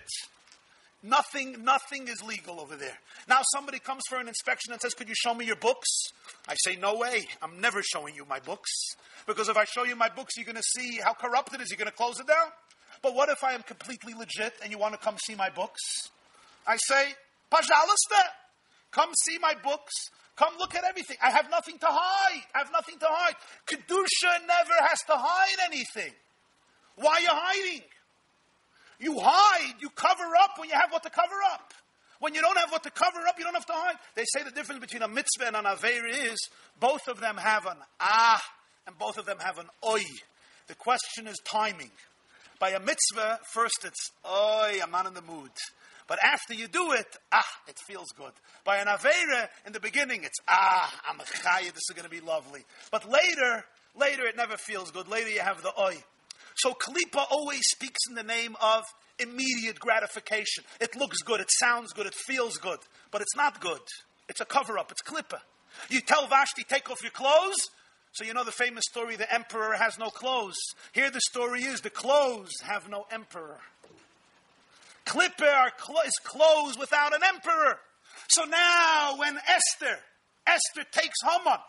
Nothing, 1.04 1.64
nothing 1.64 2.08
is 2.08 2.24
legal 2.24 2.60
over 2.60 2.76
there. 2.76 2.98
Now 3.30 3.42
somebody 3.54 3.80
comes 3.80 4.02
for 4.10 4.18
an 4.18 4.28
inspection 4.28 4.74
and 4.74 4.82
says, 4.82 4.94
Could 4.94 5.08
you 5.08 5.16
show 5.16 5.34
me 5.34 5.46
your 5.46 5.56
books? 5.56 5.88
I 6.48 6.56
say, 6.58 6.76
No 6.76 6.98
way. 6.98 7.28
I'm 7.42 7.62
never 7.62 7.82
showing 7.84 8.16
you 8.16 8.26
my 8.26 8.40
books. 8.40 8.72
Because 9.28 9.48
if 9.48 9.58
I 9.58 9.66
show 9.66 9.84
you 9.84 9.96
my 9.96 10.10
books, 10.10 10.36
you're 10.38 10.46
going 10.46 10.56
to 10.56 10.64
see 10.64 11.00
how 11.04 11.14
corrupt 11.14 11.54
it 11.54 11.62
is. 11.62 11.70
You're 11.70 11.78
going 11.78 11.92
to 11.92 11.96
close 11.96 12.20
it 12.20 12.28
down. 12.28 12.48
But 13.04 13.14
what 13.14 13.30
if 13.30 13.44
I 13.44 13.54
am 13.54 13.62
completely 13.62 14.14
legit 14.16 14.54
and 14.64 14.72
you 14.72 14.78
want 14.80 14.94
to 14.94 15.00
come 15.00 15.18
see 15.24 15.36
my 15.36 15.50
books? 15.50 15.82
I 16.66 16.78
say, 16.78 17.14
Pajalista, 17.52 18.24
come 18.92 19.12
see 19.26 19.38
my 19.38 19.54
books. 19.64 19.94
Come 20.36 20.54
look 20.60 20.76
at 20.76 20.84
everything. 20.84 21.18
I 21.22 21.32
have 21.32 21.50
nothing 21.50 21.78
to 21.80 21.88
hide. 21.88 22.44
I 22.54 22.60
have 22.60 22.72
nothing 22.72 23.00
to 23.00 23.08
hide. 23.08 23.36
Kedusha 23.66 24.48
never 24.48 24.88
has 24.88 25.00
to 25.08 25.14
hide 25.14 25.72
anything. 25.72 26.14
Why 26.96 27.14
are 27.14 27.22
you 27.22 27.30
hiding? 27.32 27.82
You 29.00 29.20
hide, 29.20 29.76
you 29.80 29.90
cover 29.90 30.36
up 30.42 30.58
when 30.58 30.70
you 30.70 30.76
have 30.76 30.92
what 30.92 31.04
to 31.04 31.10
cover 31.10 31.36
up. 31.54 31.74
When 32.20 32.34
you 32.34 32.42
don't 32.42 32.58
have 32.58 32.72
what 32.72 32.84
to 32.84 32.90
cover 32.90 33.20
up, 33.28 33.38
you 33.38 33.44
don't 33.44 33.54
have 33.54 33.66
to 33.68 33.74
hide. 33.74 33.96
They 34.16 34.26
say 34.26 34.44
the 34.44 34.52
difference 34.52 34.82
between 34.82 35.04
a 35.04 35.08
mitzvah 35.08 35.48
and 35.48 35.56
an 35.56 35.66
aver 35.68 36.08
is 36.08 36.38
both 36.80 37.08
of 37.08 37.20
them 37.20 37.38
have 37.38 37.66
an 37.68 37.78
ah 38.00 38.42
and 38.88 38.98
both 38.98 39.18
of 39.18 39.26
them 39.26 39.38
have 39.40 39.60
an 39.60 39.68
oi. 39.86 40.02
The 40.68 40.76
question 40.76 41.28
is 41.28 41.38
timing. 41.44 41.92
By 42.60 42.72
a 42.72 42.80
mitzvah, 42.80 43.40
first 43.52 43.86
it's 43.86 44.12
oi, 44.26 44.80
I'm 44.82 44.92
not 44.92 45.06
in 45.06 45.14
the 45.14 45.22
mood. 45.22 45.52
But 46.08 46.20
after 46.24 46.54
you 46.54 46.68
do 46.68 46.94
it, 46.94 47.06
ah, 47.32 47.46
it 47.68 47.78
feels 47.86 48.08
good. 48.18 48.32
By 48.64 48.78
an 48.78 48.88
Avera, 48.88 49.50
in 49.66 49.74
the 49.74 49.80
beginning, 49.80 50.24
it's 50.24 50.40
ah, 50.48 50.92
I'm 51.08 51.20
a 51.20 51.24
chaya, 51.24 51.66
this 51.74 51.84
is 51.90 51.94
going 51.94 52.06
to 52.06 52.10
be 52.10 52.22
lovely. 52.22 52.64
But 52.92 53.08
later, 53.08 53.66
later 53.96 54.26
it 54.26 54.38
never 54.38 54.58
feels 54.58 54.90
good. 54.92 55.08
Later 55.08 55.30
you 55.30 55.42
have 55.42 55.62
the 55.62 55.74
oi. 55.80 55.98
So 56.58 56.74
Kalipa 56.74 57.26
always 57.30 57.62
speaks 57.68 58.00
in 58.10 58.16
the 58.16 58.24
name 58.24 58.56
of 58.62 58.84
immediate 59.20 59.80
gratification. 59.80 60.64
It 60.80 60.96
looks 60.96 61.22
good, 61.22 61.40
it 61.40 61.50
sounds 61.50 61.94
good, 61.94 62.06
it 62.06 62.16
feels 62.16 62.58
good, 62.58 62.80
but 63.12 63.22
it's 63.22 63.36
not 63.36 63.62
good. 63.62 63.82
It's 64.30 64.42
a 64.42 64.46
cover 64.46 64.78
up, 64.78 64.92
it's 64.92 65.02
Klippa. 65.02 65.40
You 65.90 66.02
tell 66.02 66.28
Vashti, 66.28 66.64
take 66.64 66.90
off 66.90 67.02
your 67.02 67.12
clothes. 67.12 67.70
So 68.14 68.24
you 68.24 68.34
know 68.34 68.44
the 68.44 68.52
famous 68.52 68.84
story, 68.90 69.16
the 69.16 69.32
emperor 69.32 69.76
has 69.76 70.00
no 70.00 70.10
clothes. 70.10 70.58
Here 70.92 71.12
the 71.12 71.22
story 71.22 71.64
is, 71.64 71.82
the 71.82 71.90
clothes 71.90 72.52
have 72.64 72.90
no 72.90 73.06
emperor. 73.12 73.60
Are 75.16 75.72
is 76.06 76.20
clothes 76.24 76.78
without 76.78 77.16
an 77.16 77.22
emperor. 77.24 77.80
So 78.30 78.44
now 78.44 79.16
when 79.18 79.38
Esther, 79.38 80.00
Esther 80.46 80.84
takes 80.92 81.16
Haman 81.24 81.60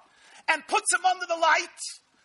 and 0.49 0.67
puts 0.67 0.93
him 0.93 1.05
under 1.05 1.27
the 1.27 1.37
light, 1.37 1.79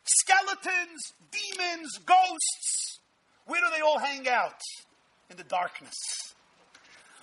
Skeletons, 0.04 1.14
demons, 1.32 1.98
ghosts. 2.06 3.00
Where 3.46 3.62
do 3.62 3.68
they 3.76 3.82
all 3.82 4.00
hang 4.00 4.28
out? 4.28 4.60
In 5.30 5.38
the 5.38 5.44
darkness. 5.44 5.96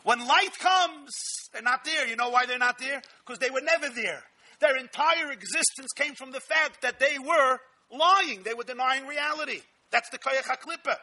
When 0.03 0.27
light 0.27 0.59
comes, 0.59 1.11
they're 1.53 1.63
not 1.63 1.85
there. 1.85 2.07
You 2.07 2.17
know 2.17 2.31
why 2.31 2.47
they're 2.47 2.59
not 2.59 2.79
there? 2.79 3.03
Because 3.25 3.39
they 3.39 3.51
were 3.51 3.61
never 3.61 3.89
there. 3.91 4.23
Their 4.61 4.77
entire 4.77 5.31
existence 5.31 5.93
came 5.95 6.15
from 6.15 6.33
the 6.33 6.41
fact 6.41 6.83
that 6.83 6.99
they 6.99 7.19
were 7.19 7.59
lying. 7.91 8.43
They 8.43 8.55
were 8.55 8.65
denying 8.65 9.07
reality. 9.07 9.61
That's 9.91 10.09
the 10.11 10.19
Koyach 10.19 10.45
HaKlippa. 10.45 10.97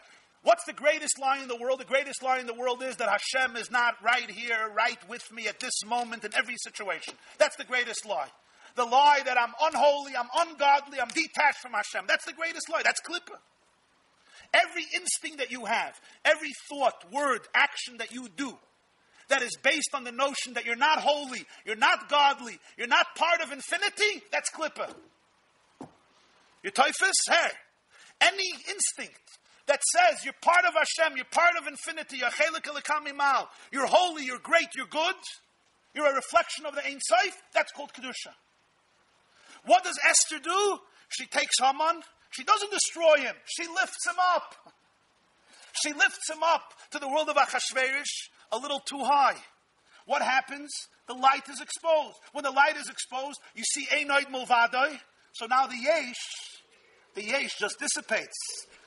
What's 0.43 0.63
the 0.65 0.73
greatest 0.73 1.19
lie 1.19 1.39
in 1.39 1.47
the 1.47 1.57
world? 1.57 1.79
The 1.79 1.85
greatest 1.85 2.23
lie 2.23 2.39
in 2.39 2.45
the 2.45 2.53
world 2.53 2.81
is 2.83 2.95
that 2.97 3.09
Hashem 3.09 3.55
is 3.55 3.69
not 3.69 3.95
right 4.03 4.29
here, 4.29 4.71
right 4.75 4.97
with 5.09 5.31
me 5.31 5.47
at 5.47 5.59
this 5.59 5.83
moment 5.85 6.23
in 6.23 6.33
every 6.35 6.55
situation. 6.57 7.15
That's 7.37 7.55
the 7.55 7.65
greatest 7.65 8.05
lie 8.05 8.29
the 8.77 8.85
lie 8.85 9.21
that 9.25 9.37
I'm 9.37 9.53
unholy, 9.61 10.13
I'm 10.15 10.29
ungodly, 10.47 10.99
I'm 11.01 11.09
detached 11.09 11.59
from 11.61 11.73
Hashem. 11.73 12.05
That's 12.07 12.25
the 12.25 12.33
greatest 12.33 12.69
lie. 12.69 12.81
That's 12.83 13.01
klippa. 13.01 13.37
Every 14.53 14.85
instinct 14.95 15.39
that 15.39 15.51
you 15.51 15.65
have, 15.65 15.99
every 16.23 16.51
thought, 16.69 16.93
word, 17.11 17.41
action 17.53 17.97
that 17.97 18.13
you 18.13 18.29
do, 18.37 18.57
that 19.27 19.41
is 19.41 19.57
based 19.61 19.89
on 19.93 20.05
the 20.05 20.11
notion 20.11 20.53
that 20.53 20.65
you're 20.65 20.77
not 20.77 20.99
holy, 20.99 21.43
you're 21.65 21.75
not 21.75 22.07
godly, 22.07 22.57
you're 22.77 22.87
not 22.87 23.07
part 23.15 23.41
of 23.41 23.51
infinity, 23.51 24.23
that's 24.31 24.49
klippa. 24.51 24.93
Your 26.63 26.71
typhus, 26.71 27.17
hey. 27.27 27.49
Any 28.21 28.49
instinct 28.69 29.19
that 29.67 29.81
says 29.83 30.23
you're 30.23 30.33
part 30.41 30.65
of 30.65 30.73
Hashem, 30.73 31.17
you're 31.17 31.25
part 31.25 31.55
of 31.59 31.67
infinity, 31.67 32.17
you're 32.17 32.29
you're 33.71 33.85
holy, 33.85 34.23
you're 34.23 34.39
great, 34.39 34.69
you're 34.75 34.87
good, 34.87 35.15
you're 35.93 36.09
a 36.09 36.15
reflection 36.15 36.65
of 36.65 36.73
the 36.73 36.85
Ein 36.85 36.99
Sof, 37.01 37.33
that's 37.53 37.71
called 37.73 37.91
Kedusha. 37.93 38.33
What 39.67 39.83
does 39.83 39.99
Esther 40.09 40.39
do? 40.43 40.79
She 41.09 41.25
takes 41.27 41.59
Haman. 41.61 42.01
She 42.31 42.43
doesn't 42.43 42.71
destroy 42.71 43.17
him. 43.17 43.35
She 43.45 43.67
lifts 43.67 44.05
him 44.07 44.15
up. 44.35 44.55
She 45.83 45.93
lifts 45.93 46.29
him 46.29 46.41
up 46.43 46.73
to 46.91 46.99
the 46.99 47.07
world 47.07 47.29
of 47.29 47.35
Achashverosh 47.35 48.29
a 48.51 48.57
little 48.57 48.79
too 48.79 49.03
high. 49.03 49.35
What 50.05 50.21
happens? 50.21 50.71
The 51.07 51.13
light 51.13 51.47
is 51.49 51.61
exposed. 51.61 52.17
When 52.33 52.43
the 52.43 52.51
light 52.51 52.77
is 52.77 52.89
exposed, 52.89 53.39
you 53.55 53.63
see 53.63 53.85
Einoid 53.87 54.31
Mulvadoi. 54.31 54.99
So 55.33 55.45
now 55.45 55.67
the 55.67 55.77
Yesh, 55.77 56.15
the 57.13 57.23
Yesh 57.23 57.57
just 57.59 57.79
dissipates. 57.79 58.37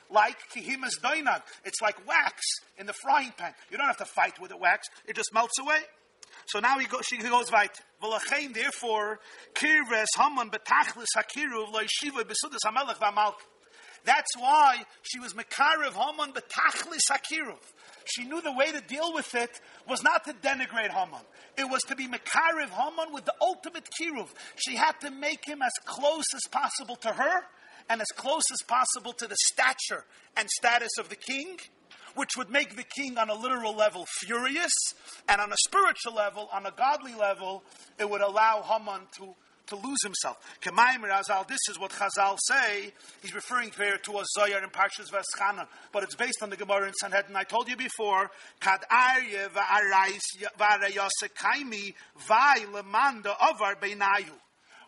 Like 0.09 0.37
Kihimas 0.53 0.99
Doinag. 1.01 1.41
It's 1.63 1.81
like 1.81 2.05
wax 2.05 2.41
in 2.77 2.85
the 2.85 2.93
frying 2.93 3.31
pan. 3.37 3.53
You 3.69 3.77
don't 3.77 3.87
have 3.87 3.97
to 3.97 4.05
fight 4.05 4.39
with 4.41 4.51
the 4.51 4.57
wax, 4.57 4.87
it 5.07 5.15
just 5.15 5.33
melts 5.33 5.57
away. 5.59 5.79
So 6.45 6.59
now 6.59 6.79
he, 6.79 6.87
go, 6.87 6.99
she 7.01 7.17
goes 7.17 7.51
right. 7.51 7.71
V'lachein, 8.01 8.53
therefore, 8.53 9.19
kirves 9.53 10.05
haman 10.17 10.49
betachlis 10.49 11.07
hakiruv 11.17 11.71
lo'ishiva 11.71 12.23
besudas 12.23 12.59
hamelech 12.65 12.97
v'amalk. 12.97 13.35
That's 14.03 14.35
why 14.37 14.83
she 15.03 15.19
was 15.19 15.33
mekarev 15.33 15.93
haman 15.93 16.33
betachlis 16.33 17.09
hakiruv. 17.09 17.59
She 18.05 18.25
knew 18.25 18.41
the 18.41 18.51
way 18.51 18.71
to 18.71 18.81
deal 18.81 19.13
with 19.13 19.33
it 19.35 19.61
was 19.87 20.03
not 20.03 20.25
to 20.25 20.33
denigrate 20.33 20.89
Haman. 20.89 21.21
It 21.57 21.65
was 21.65 21.81
to 21.83 21.95
be 21.95 22.07
Mekarev 22.07 22.69
Haman 22.69 23.13
with 23.13 23.25
the 23.25 23.33
ultimate 23.41 23.87
kiruv. 23.99 24.27
She 24.55 24.75
had 24.75 24.99
to 25.01 25.11
make 25.11 25.45
him 25.45 25.61
as 25.61 25.71
close 25.85 26.25
as 26.35 26.41
possible 26.51 26.95
to 26.97 27.09
her 27.09 27.41
and 27.89 28.01
as 28.01 28.07
close 28.15 28.43
as 28.51 28.61
possible 28.67 29.13
to 29.13 29.27
the 29.27 29.35
stature 29.51 30.05
and 30.35 30.49
status 30.49 30.91
of 30.99 31.09
the 31.09 31.15
king 31.15 31.57
which 32.15 32.31
would 32.37 32.49
make 32.49 32.75
the 32.75 32.83
king 32.83 33.17
on 33.17 33.29
a 33.29 33.35
literal 33.35 33.75
level 33.75 34.05
furious, 34.19 34.73
and 35.27 35.41
on 35.41 35.51
a 35.51 35.57
spiritual 35.65 36.13
level, 36.13 36.49
on 36.53 36.65
a 36.65 36.71
godly 36.71 37.15
level, 37.15 37.63
it 37.99 38.09
would 38.09 38.21
allow 38.21 38.61
Haman 38.61 39.01
to 39.17 39.35
to 39.67 39.75
lose 39.77 40.03
himself. 40.03 40.37
This 40.63 41.59
is 41.69 41.79
what 41.79 41.91
Chazal 41.91 42.37
say. 42.41 42.91
He's 43.21 43.33
referring 43.33 43.71
here 43.77 43.97
to 43.97 44.11
a 44.17 44.23
Zoyar 44.37 44.61
in 44.61 44.69
Parshas 44.69 45.09
Veschanan, 45.09 45.65
but 45.93 46.03
it's 46.03 46.15
based 46.15 46.41
on 46.41 46.49
the 46.49 46.57
Gemara 46.57 46.87
in 46.87 46.93
Sanhedrin. 46.93 47.35
I 47.37 47.43
told 47.43 47.69
you 47.69 47.77
before, 47.77 48.29
Kad 48.59 48.83
Arye 48.91 49.47
kaimi 51.37 51.93
vai 52.27 52.65
lemanda 52.73 53.35
avar 53.39 53.75
beinayu 53.75 54.33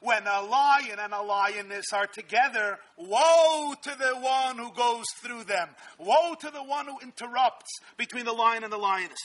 when 0.03 0.27
a 0.27 0.41
lion 0.41 0.99
and 0.99 1.13
a 1.13 1.21
lioness 1.21 1.85
are 1.93 2.07
together, 2.07 2.77
woe 2.97 3.73
to 3.81 3.89
the 3.97 4.15
one 4.19 4.57
who 4.57 4.71
goes 4.73 5.05
through 5.21 5.45
them. 5.45 5.69
Woe 5.97 6.35
to 6.41 6.51
the 6.51 6.63
one 6.63 6.87
who 6.87 6.99
interrupts 7.01 7.71
between 7.97 8.25
the 8.25 8.33
lion 8.33 8.63
and 8.63 8.73
the 8.73 8.77
lioness. 8.77 9.19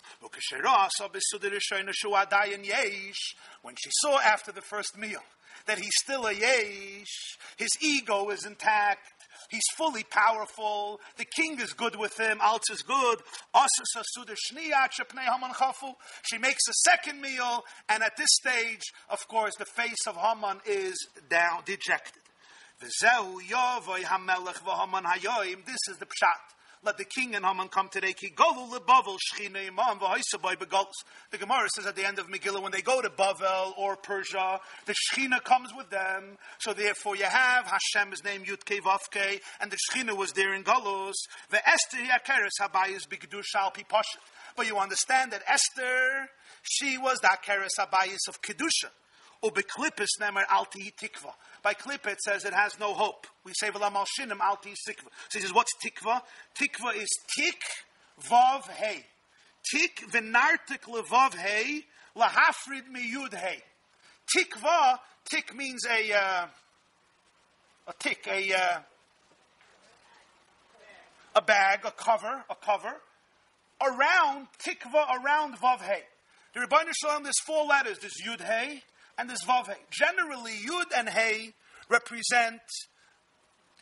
When 3.63 3.75
she 3.77 3.91
saw 4.03 4.21
after 4.21 4.53
the 4.53 4.63
first 4.63 4.97
meal 4.97 5.23
that 5.67 5.79
he's 5.79 5.97
still 6.03 6.27
a 6.27 6.33
yesh, 6.33 7.39
his 7.57 7.71
ego 7.81 8.31
is 8.31 8.47
intact, 8.47 9.18
He's 9.49 9.65
fully 9.77 10.05
powerful. 10.05 11.01
The 11.16 11.25
king 11.25 11.59
is 11.61 11.73
good 11.73 11.97
with 11.97 12.19
him. 12.19 12.39
Alts 12.39 12.70
is 12.70 12.83
good. 12.83 13.19
She 16.23 16.39
makes 16.39 16.69
a 16.69 16.73
second 16.85 17.20
meal, 17.20 17.65
and 17.89 18.03
at 18.03 18.16
this 18.16 18.31
stage, 18.33 18.93
of 19.09 19.27
course, 19.29 19.55
the 19.57 19.65
face 19.65 20.07
of 20.07 20.16
Haman 20.16 20.61
is 20.66 20.97
down, 21.31 21.62
dejected. 21.65 22.23
This 22.81 22.93
is 25.89 25.97
the 25.99 26.07
pshat. 26.07 26.57
Let 26.85 26.97
the 26.97 27.05
king 27.05 27.35
and 27.35 27.45
Haman 27.45 27.69
come 27.69 27.89
today. 27.89 28.15
The 28.21 28.31
Gemara 31.39 31.69
says 31.75 31.87
at 31.87 31.97
the 31.97 32.07
end 32.07 32.19
of 32.19 32.29
Megillah, 32.29 32.63
when 32.63 32.73
they 32.73 32.83
go 32.83 33.03
to 33.03 33.11
Bavel 33.11 33.77
or 33.77 33.97
Persia, 33.97 34.61
the 34.87 34.95
Shechina 34.95 35.43
comes 35.43 35.71
with 35.77 35.91
them. 35.91 36.39
So 36.61 36.73
therefore, 36.73 37.17
you 37.17 37.25
have 37.25 37.67
Hashem's 37.67 38.23
name 38.23 38.45
Yudke 38.45 38.81
Vavke, 38.81 39.41
and 39.61 39.73
the 39.73 39.77
Shechina 39.91 40.17
was 40.17 40.33
there 40.33 40.55
in 40.55 40.63
Galus. 40.63 41.15
The 41.51 41.69
Esther 41.69 41.99
Yakeres 41.99 42.61
Habayis 42.61 43.09
Bigdush 43.09 43.55
Alpi 43.57 43.85
But 44.57 44.67
you 44.67 44.79
understand 44.79 45.33
that 45.33 45.43
Esther, 45.49 46.29
she 46.63 46.97
was 46.97 47.19
the 47.19 47.29
Akeres 47.29 47.77
Habayis 47.79 48.29
of 48.29 48.41
Kedusha. 48.41 48.91
Nemer 49.43 50.44
alti 50.51 50.93
tikva. 51.01 51.32
By 51.62 51.74
klippa 51.74 52.12
it 52.12 52.23
says 52.23 52.44
it 52.44 52.55
has 52.55 52.78
no 52.78 52.94
hope. 52.94 53.27
We 53.44 53.52
say 53.55 53.70
v'lam 53.70 53.94
alshinim 53.94 54.40
alti 54.40 54.70
sikva. 54.70 55.09
So 55.28 55.39
he 55.39 55.40
says, 55.40 55.55
what's 55.55 55.73
tikva? 55.85 56.23
Tikva 56.60 56.97
is 56.97 57.09
tik 57.36 57.62
vav 58.28 58.69
hey. 58.69 59.05
Tik 59.70 60.10
v'nartik 60.10 60.82
levav 60.89 61.35
hey 61.35 61.85
lahafrid 62.16 62.89
miyud 62.94 63.35
hey. 63.35 63.62
Tikva, 64.36 64.98
tik 65.31 65.55
means 65.56 65.86
a, 65.86 66.12
uh, 66.12 66.47
a 67.86 67.93
tick, 67.98 68.28
a, 68.31 68.52
uh, 68.52 68.78
a 71.35 71.43
bag, 71.43 71.81
a 71.86 71.90
cover, 71.90 72.44
a 72.51 72.55
cover. 72.55 72.94
around 73.81 74.48
Tikva, 74.59 75.23
around 75.23 75.56
Vav 75.59 75.81
Hey. 75.81 76.02
The 76.55 76.60
Ribbono 76.60 76.93
Shel 77.01 77.10
Olam, 77.10 77.23
there's 77.24 77.40
four 77.47 77.65
letters. 77.65 77.98
There's 77.98 78.20
Yud 78.27 78.40
Hey 78.40 78.82
and 79.19 79.28
this 79.28 79.45
Vav 79.45 79.66
Hey. 79.66 79.81
Generally, 79.90 80.53
Yud 80.66 80.97
and 80.97 81.09
Hey 81.09 81.53
represent 81.89 82.61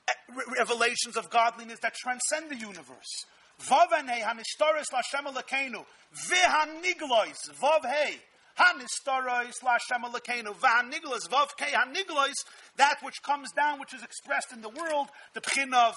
eh, 0.08 0.12
revelations 0.58 1.16
of 1.16 1.30
godliness 1.30 1.78
that 1.80 1.94
transcend 1.94 2.50
the 2.50 2.56
universe. 2.56 3.26
Vav 3.62 3.86
and 3.96 4.10
Hey, 4.10 4.22
Hanistoris 4.22 4.86
Lashem 4.92 5.26
Elokeinu, 5.26 5.84
Vihaniglois, 6.28 7.36
Vav 7.60 7.84
Hey, 7.84 8.16
Hanistoris 8.58 9.62
Lashem 9.62 10.04
Elokeinu, 10.04 10.54
Vihaniglois, 10.56 11.28
Vav 11.28 11.56
Kei 11.56 11.72
Haniglois, 11.72 12.34
that 12.76 12.96
which 13.02 13.22
comes 13.22 13.52
down, 13.52 13.78
which 13.78 13.94
is 13.94 14.02
expressed 14.02 14.52
in 14.52 14.62
the 14.62 14.68
world, 14.70 15.08
the 15.34 15.40
Pchin 15.40 15.72
of 15.74 15.96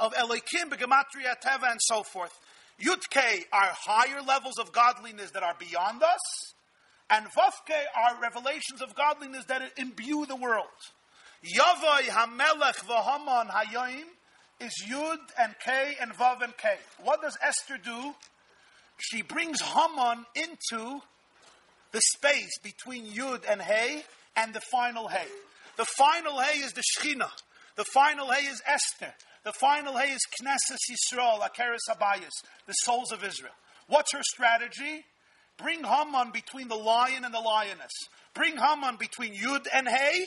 of 0.00 0.12
Elohim, 0.16 0.70
Begematria, 0.70 1.36
Teva, 1.40 1.70
and 1.70 1.80
so 1.80 2.02
forth. 2.02 2.36
Yud 2.82 3.00
Yutke 3.12 3.44
are 3.52 3.70
higher 3.72 4.20
levels 4.22 4.58
of 4.58 4.72
godliness 4.72 5.30
that 5.30 5.44
are 5.44 5.54
beyond 5.58 6.02
us, 6.02 6.53
and 7.10 7.26
Vavke 7.26 7.80
are 7.96 8.20
revelations 8.20 8.80
of 8.82 8.94
godliness 8.94 9.44
that 9.46 9.62
imbue 9.76 10.26
the 10.26 10.36
world. 10.36 10.66
Yavai 11.44 12.02
Hamelech 12.02 12.84
Vahaman 12.86 13.48
Hayoim 13.50 14.04
is 14.60 14.72
Yud 14.88 15.18
and 15.38 15.54
K 15.62 15.96
and 16.00 16.12
Vav 16.14 16.42
and 16.42 16.56
K. 16.56 16.68
What 17.02 17.22
does 17.22 17.36
Esther 17.42 17.78
do? 17.82 18.14
She 18.96 19.22
brings 19.22 19.60
Haman 19.60 20.24
into 20.34 21.00
the 21.92 22.00
space 22.00 22.58
between 22.62 23.06
Yud 23.06 23.42
and 23.48 23.60
Hey 23.60 24.04
and 24.36 24.54
the 24.54 24.62
final 24.72 25.08
Hey. 25.08 25.28
The 25.76 25.84
final 25.84 26.38
Hey 26.38 26.60
is 26.60 26.72
the 26.72 26.82
Shechina. 26.82 27.28
The 27.76 27.84
final 27.84 28.30
Hey 28.30 28.46
is 28.46 28.62
Esther. 28.66 29.12
The 29.44 29.52
final 29.52 29.94
hay 29.98 30.10
is 30.10 30.20
Knesset 30.40 30.78
Yisrael, 30.90 31.40
Akeres 31.40 31.80
Abayas, 31.90 32.32
the 32.66 32.72
souls 32.72 33.12
of 33.12 33.22
Israel. 33.22 33.52
What's 33.88 34.12
her 34.14 34.22
strategy? 34.22 35.04
Bring 35.56 35.84
Haman 35.84 36.30
between 36.32 36.68
the 36.68 36.76
lion 36.76 37.24
and 37.24 37.32
the 37.32 37.40
lioness. 37.40 37.92
Bring 38.34 38.56
Haman 38.56 38.96
between 38.96 39.34
Yud 39.34 39.66
and 39.72 39.88
Hay 39.88 40.26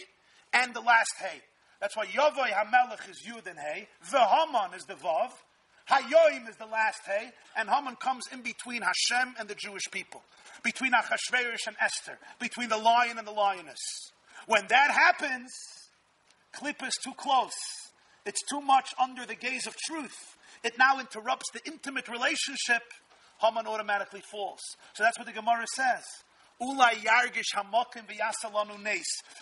and 0.54 0.74
the 0.74 0.80
last 0.80 1.14
Hay. 1.20 1.42
That's 1.82 1.96
why 1.96 2.06
Yavai 2.06 2.52
HaMelech 2.52 3.10
is 3.10 3.22
Yud 3.28 3.48
and 3.48 3.60
Hay. 3.60 3.88
The 4.12 4.26
Haman 4.26 4.74
is 4.76 4.84
the 4.86 4.96
Vav. 4.96 5.32
Hayoim 5.90 6.50
is 6.50 6.56
the 6.58 6.66
last 6.66 7.02
Hay. 7.06 7.32
And 7.58 7.70
Haman 7.70 7.98
comes 7.98 8.26
in 8.32 8.42
between 8.42 8.82
Hashem 8.82 9.36
and 9.40 9.48
the 9.48 9.56
Jewish 9.56 9.84
people. 9.92 10.24
Between 10.64 10.94
Achashverosh 10.94 11.68
and 11.68 11.76
Esther. 11.82 12.18
Between 12.40 12.70
the 12.70 12.78
lion 12.78 13.18
and 13.18 13.28
the 13.28 13.32
lioness. 13.32 13.80
When 14.48 14.66
that 14.70 14.92
happens, 14.92 15.52
clip 16.54 16.82
is 16.84 16.94
too 17.04 17.14
close 17.18 17.54
it's 18.28 18.44
too 18.52 18.60
much 18.60 18.90
under 19.02 19.26
the 19.26 19.36
gaze 19.36 19.66
of 19.66 19.76
truth. 19.88 20.36
It 20.62 20.78
now 20.78 21.00
interrupts 21.00 21.50
the 21.54 21.62
intimate 21.66 22.10
relationship. 22.10 22.84
Haman 23.40 23.68
automatically 23.68 24.22
falls. 24.32 24.62
So 24.94 25.04
that's 25.04 25.18
what 25.18 25.28
the 25.28 25.34
Gemara 25.34 25.66
says. 25.76 26.04
Ulai 26.62 26.94
yargish 27.06 27.54
hamokim 27.56 28.06
v'yasalanu. 28.08 28.78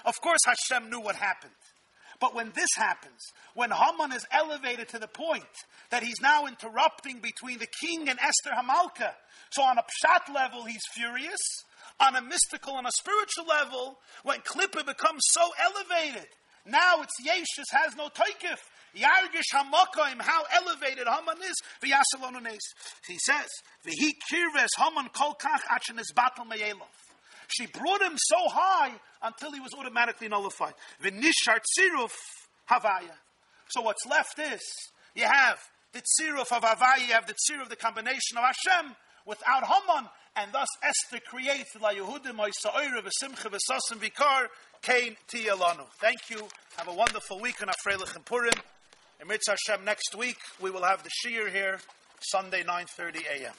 Of 0.05 0.19
course, 0.21 0.41
Hashem 0.45 0.89
knew 0.89 0.99
what 0.99 1.15
happened. 1.15 1.53
But 2.19 2.33
when 2.33 2.51
this 2.55 2.69
happens, 2.77 3.19
when 3.55 3.71
Haman 3.71 4.13
is 4.13 4.25
elevated 4.31 4.89
to 4.89 4.99
the 4.99 5.07
point 5.07 5.43
that 5.91 6.03
he's 6.03 6.21
now 6.21 6.45
interrupting 6.45 7.19
between 7.19 7.59
the 7.59 7.67
king 7.81 8.07
and 8.07 8.19
Esther 8.19 8.51
Hamalka, 8.51 9.11
so 9.51 9.63
on 9.63 9.77
a 9.77 9.83
pshat 9.83 10.33
level, 10.33 10.63
he's 10.63 10.83
furious. 10.93 11.41
On 11.99 12.15
a 12.15 12.21
mystical 12.21 12.77
and 12.77 12.87
a 12.87 12.91
spiritual 12.91 13.45
level, 13.47 13.99
when 14.23 14.39
Klippa 14.41 14.85
becomes 14.85 15.21
so 15.31 15.41
elevated, 15.63 16.27
now 16.65 17.01
it's 17.01 17.13
Yeshus 17.25 17.71
has 17.71 17.95
no 17.95 18.09
taikif. 18.09 18.59
Yargish 18.95 19.53
Hamakoim, 19.53 20.21
how 20.21 20.43
elevated 20.53 21.07
Haman 21.07 21.37
is, 21.43 21.55
V'yasalonunes. 21.83 22.61
He 23.07 23.17
says, 23.19 23.49
V'hi 23.85 24.13
kirves 24.31 24.69
Haman 24.77 25.09
kolkach 25.09 25.61
achenes 25.69 26.13
batal 26.15 26.47
meyelov. 26.49 26.87
She 27.47 27.67
brought 27.67 28.01
him 28.01 28.13
so 28.15 28.37
high 28.49 28.93
until 29.21 29.51
he 29.51 29.59
was 29.59 29.73
automatically 29.77 30.27
nullified. 30.27 30.73
V'nishar 31.03 31.59
tziruf 31.77 32.11
havaya. 32.69 33.15
So 33.69 33.81
what's 33.81 34.05
left 34.05 34.39
is, 34.39 34.61
you 35.15 35.25
have 35.25 35.59
the 35.93 36.01
tziruf 36.01 36.51
of 36.51 36.63
havaya, 36.63 37.07
you 37.07 37.13
have 37.13 37.27
the 37.27 37.33
tziruf, 37.33 37.63
of 37.63 37.69
the 37.69 37.75
combination 37.75 38.37
of 38.37 38.43
Hashem, 38.43 38.95
without 39.25 39.63
Haman, 39.65 40.09
and 40.35 40.51
thus 40.51 40.67
Esther 40.83 41.19
creates 41.27 41.75
La 41.81 41.91
Yehudim, 41.91 42.37
Oisa'ira, 42.37 43.01
V'simcha, 43.01 43.49
V'sasim, 43.49 43.97
Vikar, 43.97 44.47
Kain, 44.81 45.15
Tiyalanu. 45.27 45.85
Thank 45.99 46.29
you. 46.29 46.47
Have 46.77 46.87
a 46.87 46.93
wonderful 46.93 47.39
week 47.39 47.61
on 47.61 47.69
Afreilich 47.69 48.15
and 48.15 48.25
Purim. 48.25 48.53
In 49.21 49.27
Mitzvah 49.27 49.55
Hashem, 49.67 49.85
next 49.85 50.15
week 50.17 50.37
we 50.61 50.69
will 50.69 50.83
have 50.83 51.03
the 51.03 51.09
Shiur 51.09 51.51
here, 51.51 51.79
Sunday, 52.19 52.63
9.30 52.63 53.17
a.m. 53.41 53.53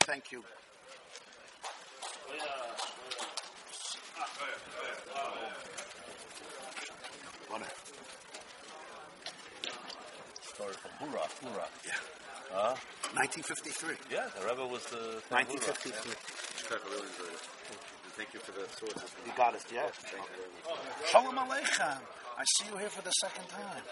Thank 0.00 0.32
you. 0.32 0.42
Story 10.54 10.74
from 10.74 11.08
Hura, 11.08 11.26
Hura. 11.42 11.66
Yeah. 11.84 11.92
Huh? 12.52 12.74
1953. 13.18 13.96
Yeah, 14.10 14.28
the 14.38 14.46
Rebbe 14.46 14.66
was 14.66 14.86
uh, 14.94 15.18
the. 15.28 15.34
1953. 15.34 16.14
Thank 18.16 18.32
you 18.32 18.40
for 18.40 18.52
the 18.52 18.66
sources. 18.78 19.10
You 19.26 19.32
got 19.36 19.54
it, 19.54 19.64
yeah. 19.74 19.90
Shalom 21.10 21.34
Aleichem. 21.34 21.98
I 22.38 22.44
see 22.56 22.70
you 22.70 22.78
here 22.78 22.90
for 22.90 23.02
the 23.02 23.10
second 23.10 23.48
time. 23.48 23.82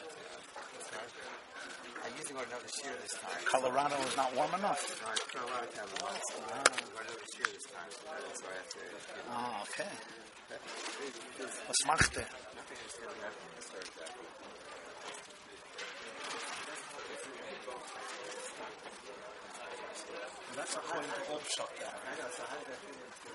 I 2.23 2.25
usually 2.25 2.47
go 2.47 2.55
to 2.55 3.03
this 3.03 3.19
time. 3.19 3.43
Colorado 3.51 3.97
is 4.07 4.17
not 4.17 4.31
warm 4.37 4.55
enough. 4.55 4.79
No, 5.03 5.11
I 5.11 5.15
spent 5.19 5.43
a 5.43 5.51
lot 5.51 5.67
of 5.67 5.75
time 5.75 5.91
in 5.91 5.99
Boston. 5.99 6.39
I'm 6.55 6.63
going 6.63 6.79
to 6.79 6.87
go 6.87 7.03
another 7.03 7.19
this 7.19 7.67
time. 7.67 7.91
So 7.91 8.07
I 8.07 8.15
have 8.23 8.71
to. 8.71 8.79
You 8.79 8.95
know, 9.27 9.43
Oh, 9.43 9.67
okay. 9.67 9.91
Was 11.67 11.83
macht 11.85 12.15
er? 12.17 12.23
nothing 12.23 12.79
is 12.87 12.95
going 12.95 13.11
to 13.11 13.23
happen 13.27 13.43
when 13.43 13.59
I 13.59 13.63
start 13.67 13.91
that. 13.99 14.15
That's 20.57 20.75
according 20.77 21.11
to 21.11 21.21
Opshot. 21.35 21.75
I 21.75 22.15
know, 22.23 22.31
so 22.31 22.43
how 22.47 22.55
did 22.55 22.71
that 22.71 22.79
fit 22.87 22.95
into. 23.03 23.35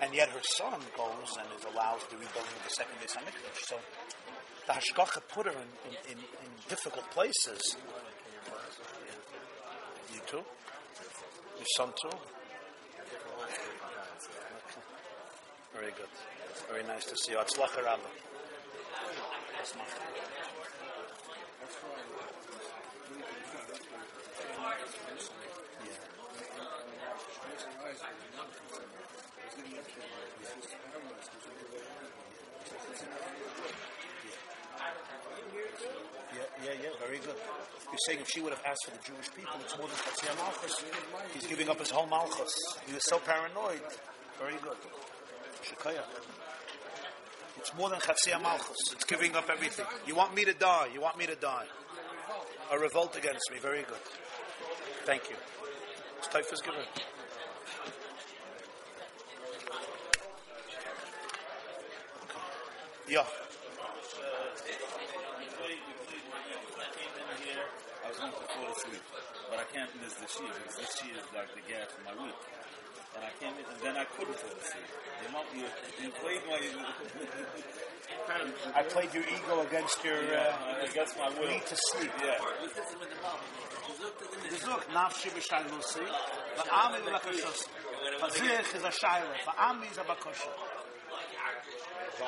and 0.00 0.14
yet 0.14 0.28
her 0.28 0.40
son 0.56 0.78
goes 0.96 1.36
and 1.36 1.48
is 1.58 1.64
allowed 1.64 1.98
the 2.10 2.16
rebuilding 2.16 2.54
of 2.58 2.62
the 2.62 2.70
second 2.70 2.94
Beis 3.02 3.10
Hamikdash. 3.16 3.66
So 3.66 3.76
the 4.68 4.72
Hashgacha 4.72 5.20
put 5.34 5.46
her 5.46 5.52
in, 5.52 5.90
in, 5.90 6.12
in, 6.12 6.18
in 6.18 6.50
difficult 6.68 7.10
places. 7.10 7.76
You 10.14 10.20
too? 10.28 10.44
Your 11.56 11.66
son 11.76 11.92
too? 12.00 12.16
Very 15.74 15.90
good. 15.90 16.12
Very 16.70 16.84
nice 16.84 17.04
to 17.06 17.16
see 17.16 17.32
you. 17.32 17.38
Atzlacha 17.38 17.84
Rabba. 17.84 18.08
Yeah, 36.64 36.72
yeah, 36.82 36.90
very 37.04 37.18
good. 37.18 37.36
You're 37.88 37.98
saying 38.06 38.20
if 38.20 38.28
she 38.28 38.40
would 38.40 38.52
have 38.52 38.62
asked 38.66 38.84
for 38.84 38.90
the 38.90 39.02
Jewish 39.04 39.30
people, 39.34 39.54
it's 39.60 39.76
more 39.78 39.88
than 39.88 39.96
Chatzia 39.96 40.36
Malchus. 40.36 40.84
He's 41.34 41.46
giving 41.46 41.68
up 41.68 41.78
his 41.78 41.90
whole 41.90 42.06
Malchus. 42.06 42.54
He 42.86 42.94
was 42.94 43.04
so 43.04 43.18
paranoid. 43.18 43.80
Very 44.38 44.56
good. 44.62 44.76
Shekaya. 45.64 46.02
It's 47.56 47.74
more 47.74 47.90
than 47.90 47.98
Chatzia 48.00 48.40
Malchus. 48.42 48.92
It's 48.92 49.04
giving 49.04 49.34
up 49.34 49.48
everything. 49.50 49.86
You 50.06 50.14
want 50.14 50.34
me 50.34 50.44
to 50.44 50.52
die. 50.54 50.88
You 50.92 51.00
want 51.00 51.18
me 51.18 51.26
to 51.26 51.34
die. 51.34 51.66
A 52.70 52.78
revolt 52.78 53.16
against 53.16 53.50
me. 53.50 53.58
Very 53.58 53.82
good. 53.82 54.04
Thank 55.04 55.30
you. 55.30 55.36
It's 56.18 56.60
given. 56.60 56.82
Yeah. 63.08 63.24
I 68.04 68.08
was 68.08 68.18
going 68.18 68.32
to 68.32 68.36
fall 68.36 68.68
asleep, 68.68 69.00
but 69.48 69.58
I 69.58 69.64
can't 69.72 69.88
miss 70.02 70.12
the 70.12 70.26
shiur 70.26 70.52
because 70.52 70.76
this 70.76 70.92
shiur 71.00 71.16
is 71.16 71.24
like 71.32 71.48
the 71.56 71.64
gas 71.64 71.88
for 71.96 72.04
my 72.04 72.12
week. 72.22 72.36
And 73.16 73.24
I 73.24 73.32
came 73.40 73.56
in, 73.56 73.64
and 73.64 73.80
then 73.80 73.96
I 73.96 74.04
couldn't 74.04 74.36
fall 74.36 74.52
asleep. 74.60 74.84
You, 75.24 75.32
know, 75.32 75.40
you, 75.56 75.64
you 76.04 76.10
played 76.20 76.44
my. 76.52 76.60
I 78.74 78.82
played 78.82 79.14
your 79.14 79.24
ego 79.24 79.62
against 79.66 80.04
your 80.04 80.20
uh, 80.36 80.84
against 80.84 81.16
my 81.16 81.30
will. 81.30 81.48
need 81.48 81.64
to 81.64 81.76
sleep. 81.76 82.12
Yeah. 82.22 82.36
Gezoek, 84.52 84.84
nafshi 84.92 85.30
b'shay 85.32 85.64
lusi, 85.72 86.04
va'ami 86.60 87.00
v'lakashos. 87.08 87.68
V'zich 88.20 88.76
is 88.76 88.84
a 88.84 88.92
shaila, 88.92 89.32
va'ami 89.46 89.90
is 89.90 89.96
a 89.96 90.02
bakosha. 90.02 90.52
I 92.18 92.26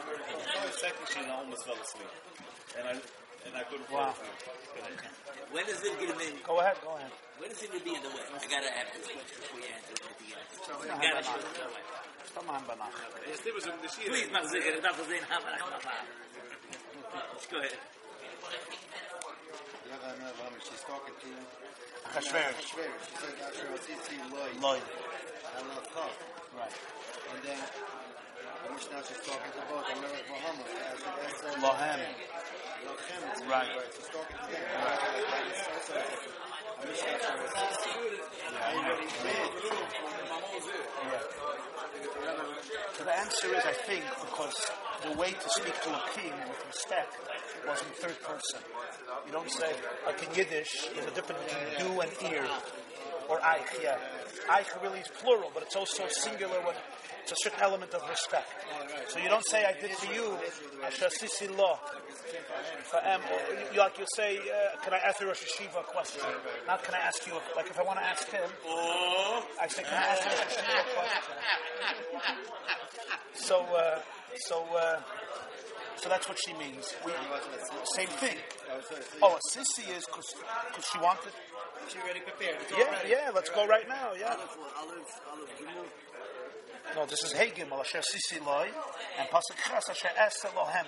remember 0.00 0.24
the 0.64 0.72
second 0.80 1.04
shiur, 1.12 1.22
and 1.22 1.32
I 1.32 1.36
almost 1.36 1.64
fell 1.68 1.76
asleep. 1.76 2.08
And 2.78 2.88
I, 2.88 2.92
and 2.96 3.52
I 3.52 3.62
couldn't 3.68 3.84
fall 3.92 4.08
asleep. 4.16 4.32
When 5.52 5.66
does 5.68 5.84
it 5.84 5.92
get 6.00 6.08
him 6.08 6.20
in? 6.24 6.40
Go 6.48 6.60
ahead, 6.60 6.80
go 6.80 6.96
ahead. 6.96 7.12
When 7.36 7.50
is 7.52 7.60
it 7.60 7.68
going 7.68 7.84
to 7.84 7.84
be 7.84 7.92
in 7.92 8.00
the 8.02 8.08
way? 8.08 8.24
I 8.32 8.40
gotta 8.48 8.72
ask 8.72 8.96
this 8.96 9.04
question 9.12 9.36
before 9.44 9.60
you 9.60 9.68
answer 9.68 9.92
anything 9.92 10.32
else. 10.32 10.56
You 10.56 10.72
Come 10.72 10.96
gotta 11.04 11.20
on, 11.20 11.22
show 11.22 11.36
Banach. 11.36 11.52
it 11.52 11.60
that 11.60 11.68
way. 11.68 11.84
Come 12.32 12.48
on, 12.48 12.64
Banach. 12.64 12.96
Please, 14.08 14.28
Mahzik, 14.32 14.64
and 14.72 14.80
not 14.80 14.96
for 14.96 15.04
saying 15.04 15.26
how 15.28 15.36
much. 15.44 15.60
Go 17.52 17.60
ahead. 17.60 17.76
She's 20.64 20.80
talking 20.88 21.12
to 21.12 21.28
Chashverosh. 22.16 22.56
Ashver. 22.56 22.88
She 23.04 23.16
said, 23.20 23.36
Asher 23.44 23.68
Asisi 23.76 24.16
Loy. 24.32 24.48
Lloyd. 24.64 24.80
Allah 25.60 25.80
Kaf. 25.92 26.12
Right. 26.56 26.72
And 27.32 27.40
then 27.42 27.56
the 27.56 28.74
Mishnah 28.74 29.02
she's 29.08 29.16
talking 29.24 29.52
to 29.56 29.62
both 29.68 29.88
American 29.96 30.28
Muhammad. 30.28 30.66
Lohem. 31.64 32.00
Lochem. 32.84 33.48
Right. 33.48 33.72
She's 33.96 34.08
talking 34.12 34.36
to 34.36 34.46
them. 34.52 34.62
A 36.82 36.86
Mishnah. 36.86 37.12
So 42.94 43.04
the 43.04 43.18
answer 43.18 43.48
is, 43.54 43.64
I 43.64 43.72
think, 43.72 44.04
because 44.20 44.70
the 45.02 45.16
way 45.18 45.32
to 45.32 45.48
speak 45.48 45.80
to 45.82 45.90
a 45.90 46.02
king 46.14 46.32
with 46.48 46.64
respect 46.66 47.16
was 47.66 47.80
in 47.82 47.88
third 47.94 48.20
person. 48.22 48.60
You 49.26 49.32
don't 49.32 49.50
say, 49.50 49.72
like 50.06 50.22
in 50.22 50.34
Yiddish, 50.34 50.88
there's 50.94 51.06
a 51.06 51.10
difference 51.10 51.42
between 51.44 51.94
du 51.94 52.00
and 52.00 52.32
ear. 52.32 52.46
Or 53.28 53.38
eich, 53.38 53.82
yeah. 53.82 53.98
Eich 54.48 54.82
really 54.82 55.00
is 55.00 55.08
plural, 55.22 55.50
but 55.54 55.62
it's 55.62 55.76
also 55.76 56.06
singular 56.08 56.60
when 56.60 56.74
it's 57.22 57.32
a 57.32 57.36
certain 57.42 57.60
element 57.62 57.94
of 57.94 58.02
respect. 58.08 58.48
So 59.08 59.18
you 59.18 59.28
don't 59.28 59.46
say, 59.48 59.64
I 59.64 59.72
did 59.80 59.96
to 59.96 60.14
you, 60.14 60.36
asher 60.84 61.08
sisi 61.08 61.48
lo. 61.56 61.78
Or 62.94 63.00
you, 63.72 63.78
like 63.78 63.98
you 63.98 64.06
say, 64.16 64.38
uh, 64.38 64.76
can 64.82 64.92
I 64.94 64.98
ask 64.98 65.18
the 65.18 65.26
Rosh 65.26 65.42
Yeshiva 65.44 65.80
a 65.80 65.84
question? 65.84 66.22
Not 66.66 66.82
can 66.82 66.94
I 66.94 66.98
ask 66.98 67.26
you, 67.26 67.34
a, 67.34 67.40
like 67.56 67.70
if 67.70 67.78
I 67.78 67.82
want 67.82 67.98
to 67.98 68.04
ask 68.04 68.28
him, 68.30 68.50
I 69.60 69.66
say, 69.68 69.82
can 69.82 69.94
I 69.94 70.06
ask 70.12 70.22
the 70.22 70.28
Rosh 70.28 70.56
Yeshiva 70.56 70.84
question? 70.94 71.36
So, 73.34 73.60
uh, 73.74 74.00
so, 74.46 74.64
uh, 74.76 75.00
so 75.96 76.08
that's 76.08 76.28
what 76.28 76.38
she 76.44 76.52
means. 76.54 76.94
We, 77.04 77.12
same 77.96 78.08
thing. 78.08 78.36
Oh, 79.22 79.36
a 79.36 79.40
sissy 79.56 79.88
is 79.96 80.04
because 80.06 80.34
she 80.92 80.98
wanted. 80.98 81.32
She 81.88 81.98
already 81.98 82.20
prepared. 82.20 82.58
Yeah, 82.76 82.98
yeah. 83.06 83.30
Let's 83.34 83.50
go 83.50 83.66
right 83.66 83.88
now. 83.88 84.12
Yeah. 84.18 84.36
Olive, 86.96 86.98
olive, 86.98 87.00
gimel. 87.00 87.00
No, 87.00 87.06
this 87.06 87.24
is 87.24 87.32
Hey 87.32 87.50
Gimel 87.50 87.80
Asher 87.80 88.00
Sisi 88.00 88.44
Loy 88.44 88.68
and 89.18 89.28
Pasuk 89.28 89.56
Chas 89.56 89.88
Asher 89.88 90.10
Es 90.16 90.44
Elohem. 90.44 90.86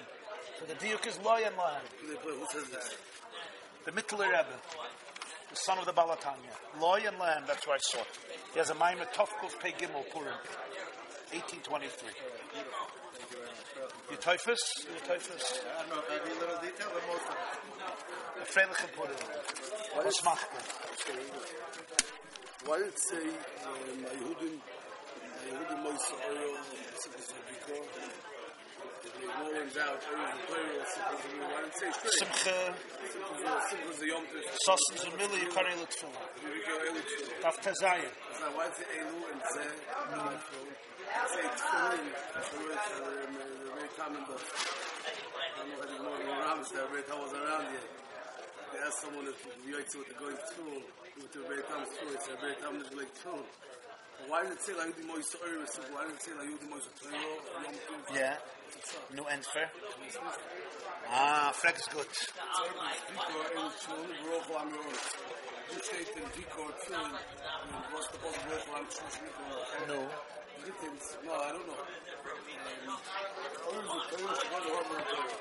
So 0.58 0.66
the 0.66 0.74
diuk 0.74 1.06
is 1.06 1.18
Loy 1.20 1.42
and 1.46 1.56
Lohem. 1.56 1.80
Who 2.22 2.46
says 2.50 2.68
this? 2.70 2.96
The 3.84 3.92
Mittler 3.92 4.26
Rebbe, 4.26 4.46
the 5.50 5.56
son 5.56 5.78
of 5.78 5.86
the 5.86 5.92
Balatanya. 5.92 6.80
Loy 6.80 7.02
and 7.06 7.16
Lohem. 7.16 7.46
That's 7.46 7.66
where 7.66 7.76
I 7.76 7.80
saw 7.80 8.00
it. 8.00 8.06
He 8.52 8.58
has 8.58 8.70
a 8.70 8.74
Maimer 8.74 9.06
Tovkuf 9.12 9.58
Pei 9.60 9.72
Gimel 9.72 10.04
Purim, 10.10 10.34
1823. 11.32 12.08
You 14.10 14.16
typhus? 14.16 14.60
You 14.80 15.00
typhus? 15.06 15.60
I 15.64 15.80
don't 15.80 15.90
know 15.90 15.98
if 15.98 16.20
every 16.20 16.34
little 16.34 16.56
detail, 16.60 16.88
but 16.92 17.02
most 17.08 17.24
of 17.28 17.34
it. 17.34 17.38
The 18.38 18.60
Freiliche 18.60 18.92
Purim. 18.94 19.16
Was 20.04 20.24
macht 20.24 20.48
Why 22.66 22.78
did 22.78 22.88
it 22.88 22.98
say 22.98 23.16
um, 23.66 24.04
Yehudim, 24.04 24.58
Yehudim 25.54 25.86
Moisrael, 25.86 26.50
before? 27.46 27.86
If 29.06 29.14
no 29.22 29.46
one's 29.54 29.76
out, 29.78 30.02
everyone's 30.02 30.34
a 30.34 30.50
player, 30.50 30.82
supposedly. 30.82 31.46
Why 31.46 31.62
did 31.62 31.70
it 31.70 31.78
say 31.78 31.90
straight? 31.94 32.18
Simcha, 32.18 32.58
Simchas 33.70 34.02
the 34.02 34.06
Yom 34.10 34.26
Tov, 34.34 34.42
Sosens 34.66 35.02
and 35.06 35.14
Milli, 35.14 35.38
Yukari 35.46 35.78
Litfila. 35.78 36.26
Yirikyo 36.42 36.74
Elichel. 36.90 37.30
Daf 37.38 37.54
Tezayim. 37.62 38.10
So 38.34 38.50
why 38.58 38.66
did 38.66 38.82
it 38.82 38.98
Elu 38.98 39.30
and 39.30 39.42
Zeh? 39.54 39.70
Say 41.30 41.46
Tefillin, 41.46 42.02
so 42.50 42.58
it's 42.74 42.90
a 42.90 43.06
very 43.78 43.90
common 43.94 44.22
book. 44.26 44.42
I 44.42 45.54
don't 45.54 45.70
know 45.70 45.78
if 45.78 45.86
anyone 45.86 46.34
around 46.34 46.66
there, 46.74 46.86
Rebbe 46.90 47.06
Tam 47.06 47.22
was 47.22 47.30
around 47.30 47.70
yet. 47.70 47.86
They 48.74 48.80
asked 48.82 49.06
someone 49.06 49.30
if 49.30 49.38
you 49.62 49.78
like 49.78 49.86
to 49.86 49.98
with 50.02 50.10
the 50.10 50.18
going 50.18 50.34
tool, 50.50 50.82
with 51.14 51.30
the 51.30 51.46
Rebbe 51.46 51.62
Tam's 51.70 51.94
tool, 51.94 52.10
it's 52.10 52.26
a 52.26 52.34
Rebbe 52.42 52.58
Tam 52.58 52.74
is 52.82 52.90
like 52.90 53.14
tool. 53.22 53.46
Why 54.28 54.42
did 54.42 54.52
it 54.52 54.62
say 54.62 54.74
like 54.74 54.88
Yudi 54.96 55.06
Moise 55.06 55.36
Oyer? 55.44 55.66
Why 55.92 56.04
did 56.06 56.14
it 56.14 56.22
say 56.22 56.32
like 56.32 56.48
Yudi 56.48 56.68
Moise 56.68 56.88
Torah? 57.00 57.14
Yom 57.14 57.74
Tov? 57.74 58.14
Yeah. 58.14 58.36
New 59.14 59.24
answer. 59.24 59.64
Ah, 61.10 61.52
Flex 61.54 61.88
good. 61.88 62.06
Vikor 62.06 63.46
el 63.56 63.70
Tfilin, 63.70 64.10
Baruch 64.24 64.46
Hu 64.48 64.54
Amron. 64.54 64.94
Du 65.70 65.76
steht 65.80 66.16
in 66.16 66.24
Vikor 66.36 66.70
Tfilin, 66.82 67.12
and 67.12 67.84
what's 67.92 68.08
the 68.08 68.18
point 68.18 68.36
of 68.36 68.42
Baruch 68.48 68.64
Hu 68.64 68.72
Amron? 68.74 68.86
No. 69.88 69.98
No, 71.24 71.32
I 71.34 71.50
don't 71.52 71.66
know. 71.68 71.80
Oyer 73.68 73.82
is 73.82 73.90
a 73.90 74.00
Torah, 74.10 74.34
so 74.34 74.46
goes 74.50 74.66
over 74.72 74.94
the 74.94 75.04
Torah. 75.12 75.36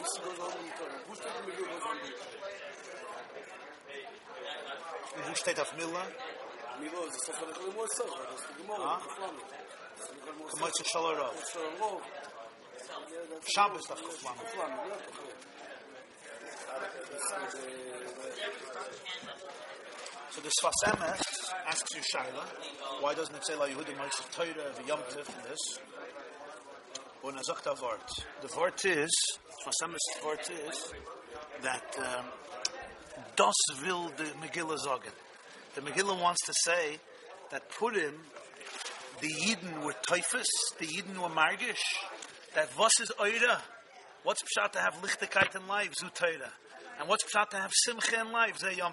This 0.00 0.14
goes 0.24 0.40
over 0.40 0.60
the 0.64 0.72
Torah. 0.78 0.98
Who 1.06 1.14
steht 1.14 1.34
in 1.36 1.44
Vikor 1.44 1.68
goes 1.68 1.84
over 1.84 2.00
the 2.00 2.08
Torah? 2.08 2.44
Wo 5.28 5.34
steht 5.34 5.60
auf 5.60 5.72
Miller? 5.76 6.06
Milo 6.80 7.06
is 7.06 7.14
a 7.14 7.32
Sofer 7.32 7.48
of 7.48 7.54
the 7.54 7.60
Gemara, 7.70 7.86
that's 7.86 8.46
the 8.46 8.62
Gemara, 8.62 8.98
the 8.98 9.10
Flamme. 9.14 9.42
Kamoitze 10.50 10.84
So, 11.52 12.00
Shabbos 13.54 13.86
daf 13.86 14.00
Kuflam. 14.02 14.36
So 20.30 20.40
the 20.40 20.50
Sfas 20.60 20.80
asks 21.68 21.94
you, 21.94 22.02
Shaila, 22.12 22.44
why 23.00 23.14
doesn't 23.14 23.34
it 23.36 23.46
say 23.46 23.54
La 23.54 23.66
Yehudim 23.66 23.96
Moitze 23.96 24.30
Torah, 24.32 24.72
the 24.76 24.84
Yom 24.86 25.00
Tif, 25.10 25.28
and 25.28 25.44
this? 25.50 25.78
Und 27.22 27.36
er 27.36 27.44
sagt 27.44 27.66
ein 27.66 27.76
The 28.42 28.54
Wort 28.56 28.84
is, 28.84 29.38
was 29.64 29.74
Samus 29.80 30.22
Wort 30.22 30.50
ist, 30.68 30.94
that 31.62 31.96
um, 31.96 32.26
das 33.36 33.54
will 33.80 34.10
the 34.16 34.24
Megillah 34.42 34.76
sagen. 34.78 35.12
The 35.74 35.80
Megillah 35.80 36.20
wants 36.20 36.40
to 36.46 36.54
say 36.64 36.98
that 37.50 37.68
Purim, 37.68 38.14
the 39.20 39.28
Yidden 39.28 39.84
were 39.84 39.94
typhus, 40.08 40.46
the 40.78 40.86
Yidden 40.86 41.18
were 41.18 41.34
margish, 41.34 41.82
that 42.54 42.68
was 42.78 42.92
is 43.00 43.10
oira. 43.18 43.60
What's 44.22 44.42
pshat 44.42 44.72
to 44.72 44.78
have 44.78 44.94
lichtigkeit 45.02 45.56
in 45.56 45.66
life, 45.66 45.92
zu 45.98 46.08
Torah? 46.14 46.52
And 47.00 47.08
what's 47.08 47.24
pshat 47.24 47.50
to 47.50 47.56
have 47.56 47.72
simcha 47.72 48.20
in 48.20 48.30
life, 48.30 48.58
ze 48.58 48.76
Yom 48.76 48.92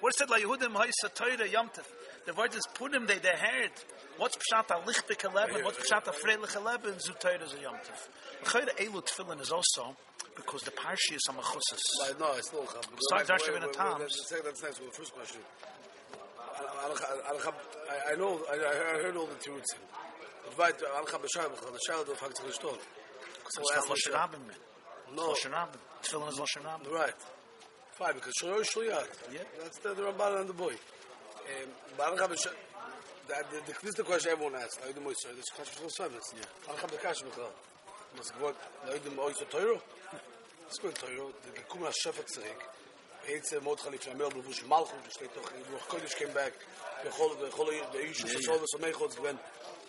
What 0.00 0.14
is 0.14 0.20
it 0.20 0.28
like 0.28 0.42
Yehudim 0.42 0.74
haisa 0.74 1.14
Torah 1.14 1.48
Yom 1.48 1.68
Tov? 1.68 1.86
The 2.26 2.34
word 2.34 2.52
is 2.54 2.66
Purim, 2.74 3.06
they 3.06 3.18
they 3.18 3.28
heard. 3.28 3.70
What's 4.16 4.36
pshat 4.36 4.70
a 4.70 4.80
lichtig 4.80 5.24
11? 5.24 5.64
What's 5.64 5.78
pshat 5.78 6.08
a 6.08 6.10
freilich 6.10 6.56
11? 6.56 6.98
Zu 6.98 7.12
Torah, 7.12 7.48
ze 7.48 7.62
Yom 7.62 7.74
Tov. 7.76 8.08
Chayra 8.44 8.76
Elu 8.76 9.02
Tefillin 9.06 9.40
is 9.40 9.52
also 9.52 9.96
because 10.38 10.62
the 10.62 10.70
parshi 10.70 11.14
is 11.14 11.26
machusis. 11.28 11.82
Like, 12.00 12.18
no, 12.20 12.32
it's 12.38 12.50
Chab. 12.50 12.86
Start 13.00 13.26
Darshan 13.26 13.56
in 13.56 13.62
the 13.62 13.68
Toms. 13.68 13.98
That's, 14.30 14.42
that's 14.44 14.62
nice 14.62 14.80
with 14.80 14.90
the 14.90 14.96
first 14.96 15.12
question. 15.12 15.40
I, 16.80 18.14
know, 18.16 18.40
I, 18.50 18.54
I 18.54 19.02
heard 19.02 19.16
all 19.16 19.26
the 19.26 19.34
truths. 19.42 19.74
Weit, 20.56 20.82
al 20.96 21.04
khab 21.04 21.24
shab, 21.34 21.50
the 21.54 21.78
child 21.86 22.08
of 22.08 22.18
Hakt 22.20 22.40
Rishton. 22.42 22.78
So 23.48 23.62
It's 23.62 23.74
not 23.74 23.84
Lashon 23.86 24.12
Rabbim, 24.14 24.46
man. 24.46 24.56
No, 25.14 25.32
Lashon 25.32 25.52
Rabbim. 25.52 25.78
Tefillin 26.02 26.28
is 26.30 26.38
Lashon 26.38 26.62
Rabbim. 26.64 26.92
right. 26.92 27.14
Fine, 27.92 28.14
because 28.14 28.34
Shloyo 28.40 28.60
Shliyat. 28.60 29.08
Yeah. 29.32 29.40
That's 29.60 29.78
the, 29.78 29.94
the 29.94 30.02
Ramban 30.02 30.40
and 30.40 30.48
the 30.48 30.54
boy. 30.54 30.72
Um, 30.72 31.68
but 31.96 32.06
al 32.08 32.16
khab 32.16 32.32
shab, 32.34 32.54
that 33.28 33.50
the, 33.50 33.56
the, 33.66 33.72
this 33.82 33.90
is 33.90 33.94
the 33.94 34.04
question 34.04 34.32
everyone 34.32 34.54
asks. 34.56 34.78
Do 34.94 35.00
my 35.00 35.12
sir. 35.16 35.30
This 35.36 35.48
question 35.50 35.82
for 35.82 35.90
service. 35.90 36.32
Yeah. 36.36 36.70
Al 36.70 36.76
khab 36.76 36.90
the 36.90 36.98
kash 36.98 37.22
bkhal. 37.22 37.50
Mas 38.16 38.30
gwot, 38.40 38.54
la 38.86 38.94
ydim 38.94 39.18
oy 39.18 39.32
so 39.32 39.44
toyro. 39.46 39.80
Es 40.70 40.78
gwot 40.78 40.94
toyro, 40.94 41.32
the 41.42 41.60
kum 41.68 41.82
a 41.82 41.90
shafat 41.90 42.26
zrig. 42.34 42.60
It's 43.30 43.52
a 43.52 43.60
mod 43.60 43.78
khalif 43.78 44.10
amel 44.10 44.30
bush 44.30 44.62
malchut, 44.64 45.04
steht 45.10 45.34
doch 45.36 45.52
in 45.52 45.60
noch 45.72 45.86
kodish 45.88 46.16
came 46.16 46.32
back. 46.32 46.52
The 47.04 47.10
whole 47.10 47.34
the 47.34 47.50
whole 47.50 47.70
the 47.92 48.00
issue 48.10 48.26
for 48.26 48.42
so 48.42 48.60
so 48.64 48.78
many 48.78 48.94
gods 48.94 49.16
when 49.20 49.38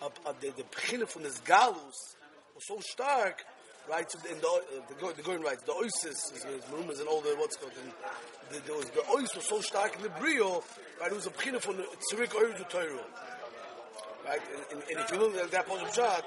ab 0.02 0.12
ab 0.26 0.36
the 0.40 0.50
the 0.50 0.64
von 1.06 1.22
des 1.22 1.40
galus 1.44 2.16
was 2.54 2.66
so 2.66 2.78
stark 2.80 3.42
right 3.88 4.10
so 4.12 4.18
in 4.30 4.38
the 4.40 4.46
uh, 4.46 4.82
the 4.88 4.94
go 5.00 5.10
the 5.12 5.22
going 5.22 5.42
right 5.42 5.58
the 5.64 5.72
oasis 5.72 6.32
is 6.36 6.42
the 6.42 6.76
rumors 6.76 7.00
and 7.00 7.08
all 7.08 7.22
the 7.22 7.30
what's 7.36 7.56
called 7.56 7.72
and 7.82 7.92
the 8.50 8.60
there 8.66 8.76
was 8.76 8.90
the 8.90 9.02
oasis 9.08 9.36
was 9.36 9.46
so 9.46 9.60
stark 9.60 9.96
in 9.96 10.02
the 10.02 10.10
brio 10.20 10.62
right 11.00 11.10
it 11.10 11.14
was 11.14 11.26
a 11.26 11.30
beginning 11.30 11.60
von 11.60 11.76
zurück 12.12 12.32
euro 12.34 12.52
to 12.52 12.64
toiro 12.64 13.00
right 14.26 14.42
and, 14.54 14.64
and, 14.72 14.82
and 14.90 15.00
if 15.00 15.10
you 15.10 15.18
look 15.18 15.34
at 15.36 15.50
that 15.50 15.66
positive 15.66 15.94
shot 15.94 16.24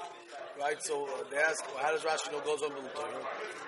right? 0.60 0.82
So 0.84 1.06
uh, 1.06 1.24
they 1.32 1.38
ask 1.38 1.64
well, 1.74 1.84
how 1.84 1.92
does 1.92 2.02
Rashi 2.02 2.32
know 2.32 2.40
goes 2.42 2.62
on 2.62 2.72
the 2.72 2.90
toiro 2.90 3.22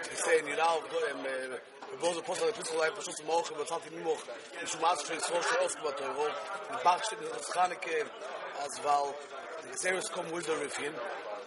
they 0.04 0.16
say 0.16 0.40
in 0.40 0.46
Yudal 0.46 0.82
um, 0.82 1.20
uh, 1.20 1.58
the 1.92 1.98
boze 1.98 2.22
postal 2.24 2.50
pitzel 2.52 2.78
life 2.80 2.96
was 2.98 3.06
zum 3.06 3.26
morgen 3.26 3.56
was 3.58 3.70
hat 3.70 3.82
ihm 3.92 4.04
noch 4.04 4.22
ich 4.62 4.70
schon 4.70 4.82
mal 4.82 4.96
schon 4.98 5.20
so 5.20 5.34
so 5.42 5.60
oft 5.66 5.84
mit 5.84 5.98
Toiro 5.98 6.28
die 6.70 6.84
Bach 6.84 7.04
steht 7.04 7.22
in 7.22 7.30
das 7.30 7.50
Khanike 7.52 8.06
as 8.66 8.84
well 8.84 9.14
the 9.72 9.78
series 9.78 10.10
come 10.10 10.30
with 10.32 10.46
the 10.46 10.54
refin 10.54 10.94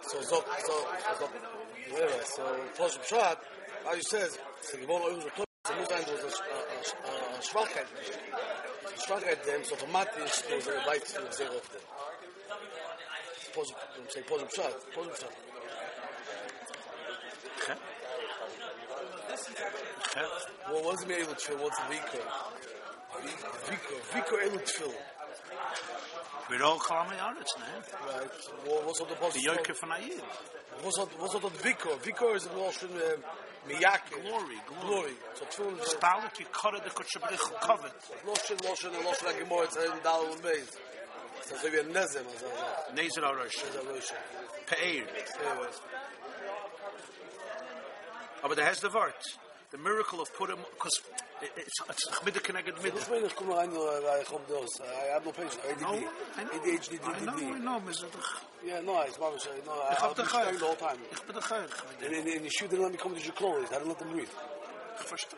so 0.07 0.21
so 0.21 0.43
so 0.65 0.75
so 1.17 1.29
yeah 1.91 2.23
so 2.23 2.43
positive 2.77 3.05
shot 3.07 3.37
as 3.89 3.97
you 3.97 4.03
says 4.03 4.39
so 4.61 4.77
you 4.77 4.87
want 4.87 5.03
to 5.05 5.11
use 5.11 5.31
so 5.67 5.73
muss 5.75 5.89
ein 5.91 6.05
das 6.05 7.47
Schwachheit 7.49 7.87
Schwachheit 9.05 9.45
dem 9.45 9.63
so 9.63 9.75
automatisch 9.75 10.31
so 10.49 10.59
sehr 10.59 10.85
weit 10.85 11.07
zu 11.07 11.21
sehr 11.31 11.51
oft 11.51 11.71
positive 13.53 13.77
say 14.09 14.21
positive 14.23 14.51
shot 14.55 14.73
positive 14.95 15.17
shot 15.19 15.33
Okay. 17.61 17.79
Okay. 20.09 20.25
Well, 20.71 20.83
what's 20.83 21.05
me 21.05 21.15
able 21.15 21.35
to 21.35 21.51
what's 21.57 21.79
Vico? 21.89 22.23
Vico, 23.69 23.95
Vico 24.13 24.39
able 24.39 24.59
to 24.59 24.91
We're 26.49 26.63
all 26.63 26.79
calling 26.79 27.11
Yaretz 27.17 27.53
now. 27.59 28.07
Right. 28.07 28.29
Well, 28.65 28.81
what's 28.85 29.01
on 29.01 29.07
the 29.09 29.15
The 29.15 29.19
positive? 29.19 29.57
Yoker 29.57 29.75
from 29.75 29.89
Ayid. 29.89 30.21
What's 30.81 30.97
on 30.97 31.07
what's 31.19 31.35
on 31.35 31.41
the 31.41 31.49
Vico? 31.49 31.95
Vico 31.97 32.33
is 32.33 32.45
a 32.45 32.53
notion 32.55 32.89
um, 32.89 33.23
miyake. 33.67 34.21
Glory, 34.23 34.57
glory. 34.81 35.13
So 35.35 35.45
tefillin 35.45 35.81
is 35.81 35.93
Stalik, 35.93 36.39
you 36.39 36.45
cut 36.51 36.73
it, 36.75 36.83
the 36.83 36.89
Kutshabrich 36.89 37.59
covered. 37.61 37.91
lotion, 38.25 38.57
lotion, 38.63 38.95
and 38.95 39.05
lotion 39.05 39.25
like 39.27 39.47
more. 39.47 39.63
It's 39.65 39.75
in 39.75 39.91
dal 40.03 40.25
and 40.31 40.41
beis. 41.39 41.49
So 41.49 41.55
so 41.55 41.71
we 41.71 41.79
a 41.79 41.83
nezem 41.83 42.25
as 42.35 42.43
a 42.43 42.93
Nezer 42.95 43.23
Arosh. 43.23 43.63
as 43.67 43.75
a 43.75 43.83
lotion. 43.83 44.17
Aber 48.43 48.55
there 48.55 48.65
has 48.65 48.79
the 48.79 48.89
word. 48.89 49.13
The 49.71 49.77
miracle 49.77 50.19
of 50.19 50.33
Purim, 50.33 50.57
because 50.73 50.99
it's 51.41 52.07
Chmida 52.09 52.41
connected 52.41 52.75
this 52.77 52.91
Midah. 52.91 53.11
man 53.11 53.23
is 53.23 53.33
coming 53.33 53.55
around. 53.55 53.73
I. 53.73 54.13
I 54.13 55.13
have 55.13 55.25
no 55.25 55.31
patience. 55.31 55.59
ADD. 55.69 55.83
I 55.83 56.43
know. 56.43 56.49
ADHD. 56.49 56.99
I 57.03 57.19
know, 57.23 57.53
I 57.53 57.59
know, 57.59 57.81
Mr. 57.85 58.11
Doch. 58.11 58.41
Yeah, 58.65 58.81
no, 58.81 59.01
it's 59.01 59.17
mamish. 59.17 59.45
No, 59.65 59.71
I, 59.73 59.95
I'll 59.99 60.09
hab 60.09 60.15
be 60.15 60.23
dich 60.23 60.59
the 60.59 60.65
whole 60.65 60.75
time. 60.75 60.97
Ich 61.11 61.21
bin 61.21 61.35
der 61.35 61.41
Chayr. 61.41 61.69
And 62.03 62.13
in, 62.13 62.27
in 62.27 62.43
the 62.43 62.49
shoe, 62.49 62.67
they 62.67 62.77
don't 62.77 62.85
let 62.85 62.91
me 62.93 62.97
come 62.97 63.15
to 63.15 63.21
your 63.21 63.33
clothes. 63.33 63.67
I 63.71 63.77
don't 63.77 63.87
let 63.87 63.99
them 63.99 64.09
breathe. 64.09 64.29
Ich 64.99 65.05
verstehe. 65.05 65.37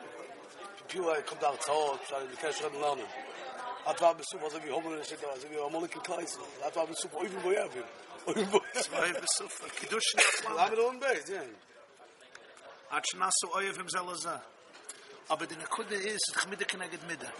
People 0.87 1.07
like 1.07 1.27
come 1.27 1.39
down 1.39 1.57
to 1.57 1.99
trying 2.07 2.27
to 2.29 2.35
catch 2.37 2.61
them 2.61 2.71
lernen. 2.81 3.05
Hat 3.85 3.99
war 4.01 4.13
bis 4.15 4.27
super, 4.29 4.49
so 4.49 4.63
wie 4.63 4.71
Homer 4.71 4.91
und 4.91 5.05
Shit, 5.05 5.23
also 5.25 5.49
wie 5.49 5.59
Amolik 5.59 5.95
und 5.95 6.03
Kleis. 6.03 6.37
Hat 6.63 6.75
war 6.75 6.87
bis 6.87 6.97
super, 6.99 7.23
even 7.23 7.39
Erwin. 7.53 7.83
Even 8.27 8.51
bei 8.51 8.81
Zwei 8.81 9.13
bis 9.13 9.29
viel. 9.49 9.69
Kiddush 9.69 10.13
Haben 10.45 10.77
wir 10.77 10.87
on 10.87 10.99
base, 10.99 11.31
yeah. 11.31 11.41
Hat 12.89 13.03
Shnasu 13.07 13.47
Oyev 13.55 13.77
im. 13.79 13.87
Aber 15.29 15.47
the 15.47 15.55
Nekuda 15.55 15.93
is, 15.93 16.19
the 16.33 16.39
Chmida 16.39 16.67
connected 16.67 16.99
Midah. 17.01 17.31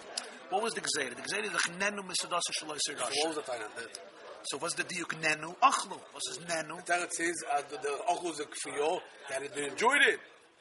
What 0.50 0.64
was 0.64 0.74
the 0.74 0.82
Gzeir? 0.82 1.10
The 1.16 1.22
Gzeir 1.22 1.44
is 1.44 1.52
the 1.52 1.72
Nenu 1.74 2.02
Misadasa 2.04 2.52
Shaloi 2.52 2.78
So 2.80 2.94
Sirdash. 2.94 3.12
what 3.20 3.28
was 3.28 3.36
the 3.36 3.42
time 3.44 3.60
that? 3.76 4.00
So 4.44 4.58
what's 4.58 4.76
the 4.76 4.84
Diuk 4.84 5.14
Nenu? 5.22 5.56
Achlu. 5.62 6.00
What's 6.14 6.30
his 6.30 6.40
Nenu? 6.40 6.84
Then 6.86 7.02
it 7.02 7.14
says, 7.14 7.44
uh, 7.52 7.62
the, 7.70 7.78
the 7.78 7.98
Ochel 8.10 8.32
is 8.32 8.42
you, 8.66 9.00
that 9.30 9.56
they 9.56 9.68
enjoyed 9.68 10.02
it. 10.02 10.20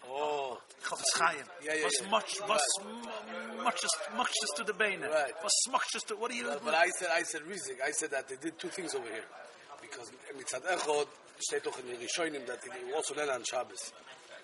Oh, 0.08 0.58
Chafetz 0.82 1.20
Chaim. 1.20 1.36
Yeah, 1.64 1.74
yeah, 1.74 1.84
Was 1.84 1.92
yeah. 2.00 2.10
much, 2.10 2.40
was 2.48 2.60
much 3.62 3.84
much 4.16 4.32
to 4.56 4.64
the 4.64 4.72
Beine. 4.72 5.02
Right. 5.02 5.32
Was 5.42 5.52
much 5.70 5.86
to, 6.06 6.16
what 6.16 6.30
do 6.30 6.36
you, 6.36 6.44
but, 6.44 6.64
but 6.64 6.74
I 6.74 6.88
said, 6.88 7.08
I 7.14 7.22
said 7.22 7.42
Rizik, 7.42 7.80
I 7.84 7.90
said 7.90 8.10
that 8.10 8.28
they 8.28 8.36
did 8.36 8.58
two 8.58 8.68
things 8.68 8.94
over 8.94 9.06
here. 9.06 9.24
Because 9.80 10.10
Mitzad 10.36 10.64
Echod, 10.66 11.06
steht 11.40 11.64
doch 11.64 11.78
in 11.80 11.86
the 11.86 11.96
Rishonim 11.96 12.46
that 12.46 12.60
they 12.62 12.92
also 12.94 13.14
Nene 13.14 13.30
on 13.30 13.44
Shabbos. 13.44 13.92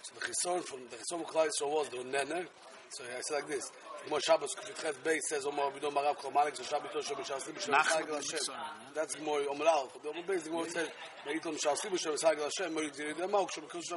So 0.02 0.14
the 0.18 0.26
Chison 0.26 0.62
from 0.64 0.80
the 0.90 0.96
Chison 0.96 1.24
Klai 1.26 1.48
so 1.52 1.68
was 1.68 1.88
the 1.88 2.04
Nene. 2.04 2.46
So 2.90 3.04
I 3.04 3.20
said 3.20 3.34
like 3.34 3.48
this. 3.48 3.70
Mo 4.08 4.18
Shabbos 4.20 4.54
Kufitchet 4.54 4.94
Beis 5.04 5.20
says 5.28 5.44
Omar 5.46 5.70
Vidom 5.72 5.92
Marav 5.92 6.16
Kol 6.16 6.30
Malik 6.30 6.56
so 6.56 6.62
Shabbos 6.62 6.90
Tosho 6.94 7.14
Mishasli 7.16 7.52
B'Shem 7.52 7.74
Nachman 7.74 8.06
Misagel 8.06 8.14
Hashem. 8.14 8.32
Mitzvah, 8.32 8.52
yeah. 8.52 8.90
That's 8.94 9.20
more 9.20 9.40
Omar 9.50 9.66
Al. 9.66 9.90
But 9.92 10.02
the 10.02 10.08
Omar 10.10 10.22
Beis 10.22 10.44
the 10.44 10.50
Gemara 10.50 10.70
said 10.70 10.92
Megitom 11.26 11.58
Mishasli 11.58 11.90
B'Shem 11.90 12.12
Misagel 12.12 12.44
Hashem 12.44 12.74
Mo 12.74 12.80
Yigdir 12.80 13.14
Yidem 13.14 13.30
Mauk 13.30 13.50
Shem 13.50 13.64
Because 13.64 13.92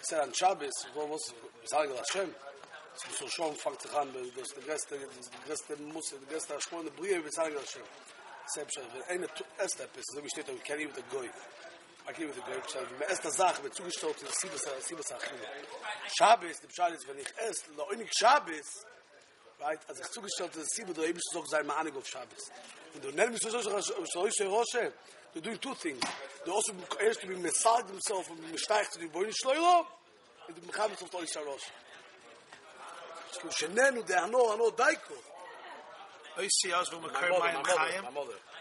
Es 0.00 0.10
ist 0.10 0.14
ein 0.14 0.34
Schabes, 0.34 0.86
wo 0.94 1.10
was, 1.10 1.32
wie 1.60 1.66
sage 1.66 1.92
ich, 1.92 1.98
Hashem, 1.98 2.34
es 2.96 3.06
muss 3.06 3.18
so 3.18 3.28
schon 3.28 3.56
fangt 3.56 3.80
sich 3.82 3.92
an, 3.92 4.14
weil 4.14 4.30
das 4.30 4.48
ist 4.48 4.56
der 4.56 4.62
größte, 4.64 4.98
das 4.98 5.16
ist 5.16 5.32
der 5.32 5.40
Gäste 5.46 5.76
Muss, 5.76 6.10
der 6.10 6.18
größte 6.20 6.56
Aschmone, 6.56 6.90
Brie, 6.90 7.24
wie 7.24 7.30
sage 7.30 7.54
ich, 7.54 7.60
Hashem. 7.60 7.82
Selbst 8.46 8.74
schon, 8.74 8.84
wenn 8.92 9.02
einer 9.04 9.34
tut, 9.34 9.46
es 9.58 9.66
ist 9.66 9.80
ein 9.80 9.88
bisschen, 9.88 10.16
so 10.16 10.24
wie 10.24 10.30
steht, 10.30 10.48
ich 10.48 10.64
kann 10.64 10.78
der 10.78 11.02
Goy. 11.10 11.30
Ich 12.06 12.12
kann 12.12 12.22
ihm 12.22 12.32
das 12.34 12.44
Goy, 12.44 12.56
ich 12.56 12.72
kann 12.72 12.82
ihm 12.82 12.90
das 13.22 13.36
Goy, 13.36 13.62
ich 13.62 13.70
kann 13.72 13.86
ihm 13.86 13.92
das 13.92 14.00
Goy, 14.00 14.10
ich 14.10 14.34
kann 14.34 14.48
ihm 14.48 14.98
das 15.00 15.06
Goy, 15.06 15.30
ich 16.06 16.18
kann 16.18 16.40
ihm 16.40 16.66
das 17.26 17.76
Goy, 17.76 18.04
ich 18.04 18.20
kann 18.20 18.48
ihm 18.48 18.62
weit 19.58 19.88
als 19.88 20.00
ich 20.00 20.10
zugestellt 20.10 20.52
das 20.54 20.68
so 25.34 25.40
so 25.40 25.40
so 25.40 25.40
so. 25.40 25.40
Du 25.40 25.40
doing 25.40 25.58
two 25.58 25.74
things. 25.74 26.00
They 26.44 26.52
also 26.52 26.72
erst 27.00 27.20
to 27.20 27.26
be 27.26 27.34
mesad 27.34 27.88
himself 27.88 28.30
steigt 28.56 28.92
zu 28.92 29.00
die 29.00 29.08
Boyne 29.08 29.32
Schleuro. 29.32 29.86
Und 30.46 30.56
du 30.56 30.66
machst 30.66 31.02
auf 31.02 31.10
Toy 31.10 31.24
Roshe. 31.24 31.70
Du 33.42 33.50
schnenu 33.50 34.02
der 34.04 34.24
ano 34.24 34.52
ano 34.52 34.70
daiko. 34.70 35.14
Oisiyaz 36.36 36.90
v'u 36.90 37.00
My 37.00 37.06
Makar 37.08 37.28
mother, 37.30 37.40
Mayim 37.40 37.64
Chayim. 37.64 38.04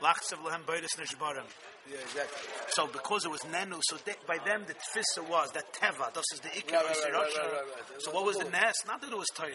Lachtzav 0.02 0.44
lehem 0.44 0.64
Nishbarim. 0.66 1.46
Yeah, 1.90 1.98
exactly. 1.98 2.50
So 2.70 2.88
because 2.88 3.26
it 3.26 3.32
was 3.32 3.42
Nenu, 3.42 3.82
so 3.82 3.98
they, 4.06 4.16
by 4.26 4.38
them 4.46 4.64
the 4.66 4.74
tfisa 4.74 5.28
was 5.28 5.52
that 5.52 5.74
Teva, 5.74 6.14
this 6.14 6.24
is 6.34 6.40
the 6.40 6.48
Ikar 6.48 6.72
Right, 6.72 6.86
right, 6.86 7.14
right, 7.14 7.34
right. 7.34 8.02
So 8.02 8.12
what 8.12 8.26
was 8.26 8.38
the 8.38 8.50
Nes? 8.50 8.86
Not 8.88 9.02
that 9.02 9.12
it 9.12 9.18
was 9.18 9.28
Torah. 9.36 9.52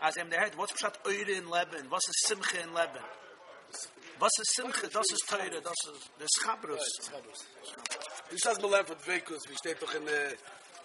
As 0.00 0.16
em 0.16 0.30
they 0.30 0.36
head, 0.36 0.56
what's 0.56 0.72
Pshat 0.72 0.94
Oire 1.04 1.36
in 1.36 1.50
Lebanon? 1.50 1.90
What's 1.90 2.06
the 2.06 2.12
Simcha 2.12 2.62
in 2.62 2.72
Lebanon? 2.72 3.02
Was 4.18 4.32
ist 4.38 4.54
Simche? 4.54 4.88
Das 4.88 5.06
ist 5.10 5.28
Teure, 5.28 5.62
das 5.62 5.74
ist 5.92 6.10
der 6.18 6.26
Schabrus. 6.40 6.88
Du 8.30 8.36
sagst 8.38 8.60
mal 8.60 8.74
einfach, 8.74 8.96
wie 9.06 9.56
steht 9.56 9.80
doch 9.80 9.94
in... 9.94 10.06
Äh, 10.08 10.36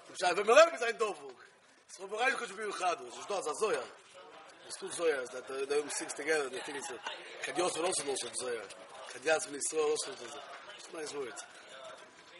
du 0.07 0.15
sagst, 0.17 0.37
wenn 0.37 0.45
mein 0.45 0.57
Leben 0.57 0.75
ist 0.75 0.83
ein 0.83 0.97
Doppel. 0.97 1.35
Es 1.87 1.99
ist 1.99 2.11
doch 2.11 2.19
ein 2.19 2.31
Doppel. 2.31 2.69
Es 2.69 3.17
ist 3.19 3.29
doch 3.29 3.47
ein 3.47 3.53
Doppel. 3.59 3.83
Es 4.67 4.75
tut 4.75 4.93
so 4.93 5.07
ja, 5.07 5.17
es 5.21 5.33
ist 5.33 5.43
da 5.69 5.75
um 5.77 5.89
sich 5.89 6.07
zu 6.07 6.23
gehen, 6.23 6.53
ich 6.53 6.63
finde 6.63 6.79
es 6.79 6.87
so. 6.87 6.95
Ich 6.95 7.45
kann 7.45 7.55
die 7.55 7.61
Osser 7.61 7.83
Osser 7.83 8.05
los 8.05 8.23
und 8.23 8.37
so 8.37 8.49
ja. 8.49 8.61
Ich 8.61 9.13
kann 9.13 9.21
die 9.21 9.31
Osser 9.31 9.49
los 9.51 10.07
und 10.07 10.17
so 10.19 11.25
ja. 11.25 11.35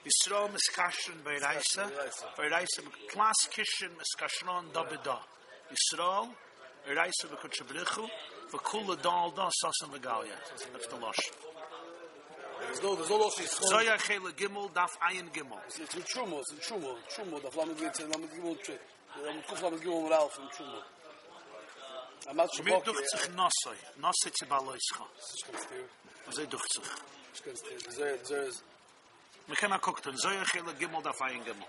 Ich 0.05 0.25
kann 0.25 0.47
die 0.47 0.51
miskashen 0.53 1.23
bei 1.23 1.37
Reise, 1.37 1.91
bei 2.37 2.47
Reise 2.47 2.81
mit 2.81 3.09
Klaas 3.09 3.49
Kishin 3.51 3.95
miskashen 3.97 4.71
da 4.73 4.83
bedo. 4.83 5.19
Isro, 5.69 6.33
Reise 6.85 7.27
mit 7.29 7.39
Kutschebrichu, 7.41 8.09
v'kula 8.53 8.95
dal 9.01 9.31
da 9.31 9.49
sasan 9.49 9.89
v'galia. 9.93 10.37
That's 10.71 10.87
the 10.87 10.95
losh. 10.95 11.19
There's 12.61 12.81
no, 12.81 12.95
there's 12.95 13.09
no 13.09 13.17
loss. 13.17 13.35
Zoya 13.69 13.97
chela 13.97 14.31
gimel, 14.31 14.71
daf 14.71 14.91
ayin 15.01 15.29
gimel. 15.33 15.59
It's 15.67 15.95
in 15.95 16.01
Trumo, 16.03 16.39
it's 16.39 16.51
in 16.51 16.59
Trumo, 16.59 16.95
Trumo, 17.13 17.41
the 17.41 17.49
Flamen 17.49 17.75
Gitz, 17.75 17.99
Lamed 17.99 18.29
Gimel, 18.31 18.57
Lamed 19.25 19.43
Kuf 19.47 19.61
Lamed 19.61 19.81
Gimel 19.81 20.09
Ralph 20.09 20.37
in 20.39 20.47
Trumo. 20.55 20.79
I'm 22.29 22.37
not 22.37 22.49
sure. 22.55 22.63
Mir 22.63 22.79
ducht 22.81 23.09
sich 23.09 23.29
nasoi, 23.35 23.77
nasoi 23.97 24.31
zu 24.31 24.45
baloischa. 24.45 25.05
Ich 25.35 25.45
kann 25.45 25.61
stehen. 25.61 25.89
Was 26.25 26.37
er 26.37 26.47
ducht 26.47 26.71
sich. 26.71 26.83
Ich 27.33 27.43
kann 27.43 27.55
stehen. 27.57 27.79
There, 27.97 28.17
there 28.23 28.43
is. 28.47 28.63
Wir 29.47 29.55
können 29.57 29.81
gucken, 29.81 30.15
Zoya 30.17 30.43
chela 30.45 30.71
gimel, 30.73 31.01
daf 31.01 31.21
ayin 31.21 31.43
gimel. 31.43 31.67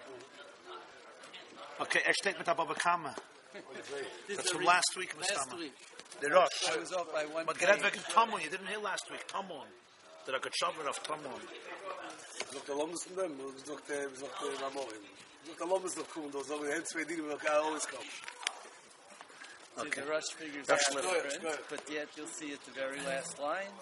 Okay, 1.78 2.02
er 2.04 2.14
steht 2.14 2.38
mit 2.38 2.46
Bava 2.46 2.74
Kama. 2.74 3.14
That's 4.28 4.50
from 4.50 4.62
last 4.62 4.96
week, 4.96 5.12
Mr. 5.16 5.34
Last 5.34 5.58
week, 5.58 5.72
The 6.20 6.30
Rosh. 6.30 6.48
I 6.72 6.76
was 6.78 6.92
off 6.92 7.12
by 7.12 7.24
one 7.26 7.44
But 7.46 7.58
page. 7.58 7.68
get 7.68 7.82
weg 7.82 7.94
in 7.96 8.02
Tamon, 8.02 8.42
you 8.42 8.50
didn't 8.50 8.66
hear 8.66 8.78
last 8.78 9.10
week, 9.10 9.26
Tamon. 9.28 9.66
That 10.26 10.34
I 10.34 10.38
could 10.38 10.54
shovel 10.54 10.88
off 10.88 11.02
Tamon. 11.02 11.40
Zogt 12.52 12.66
der 12.68 12.74
Lommes 12.76 13.04
von 13.04 13.16
dem, 13.16 13.36
zogt 13.64 13.88
der, 13.88 14.08
zogt 14.14 14.40
der 14.40 14.60
Mamorin. 14.60 15.02
Zogt 15.46 15.60
der 15.60 15.66
Lommes 15.66 15.96
noch 15.96 16.08
kommen, 16.08 16.30
da 16.32 16.42
sagen, 16.42 16.64
die 16.64 16.84
zwei 16.84 17.04
Dinge, 17.04 17.22
die 17.28 17.44
kann 17.44 17.56
alles 17.64 17.86
kommen. 17.88 18.10
See, 19.76 19.90
the 19.90 20.02
rush 20.06 20.30
figures 20.38 20.66
That's 20.68 20.88
are 20.88 21.02
good. 21.02 21.02
different, 21.24 21.42
Good. 21.42 21.58
but 21.68 21.90
yet 21.90 22.08
you'll 22.16 22.28
see 22.28 22.52
at 22.52 22.60
the 22.64 22.70
very 22.70 23.00
last 23.00 23.38
line. 23.40 23.72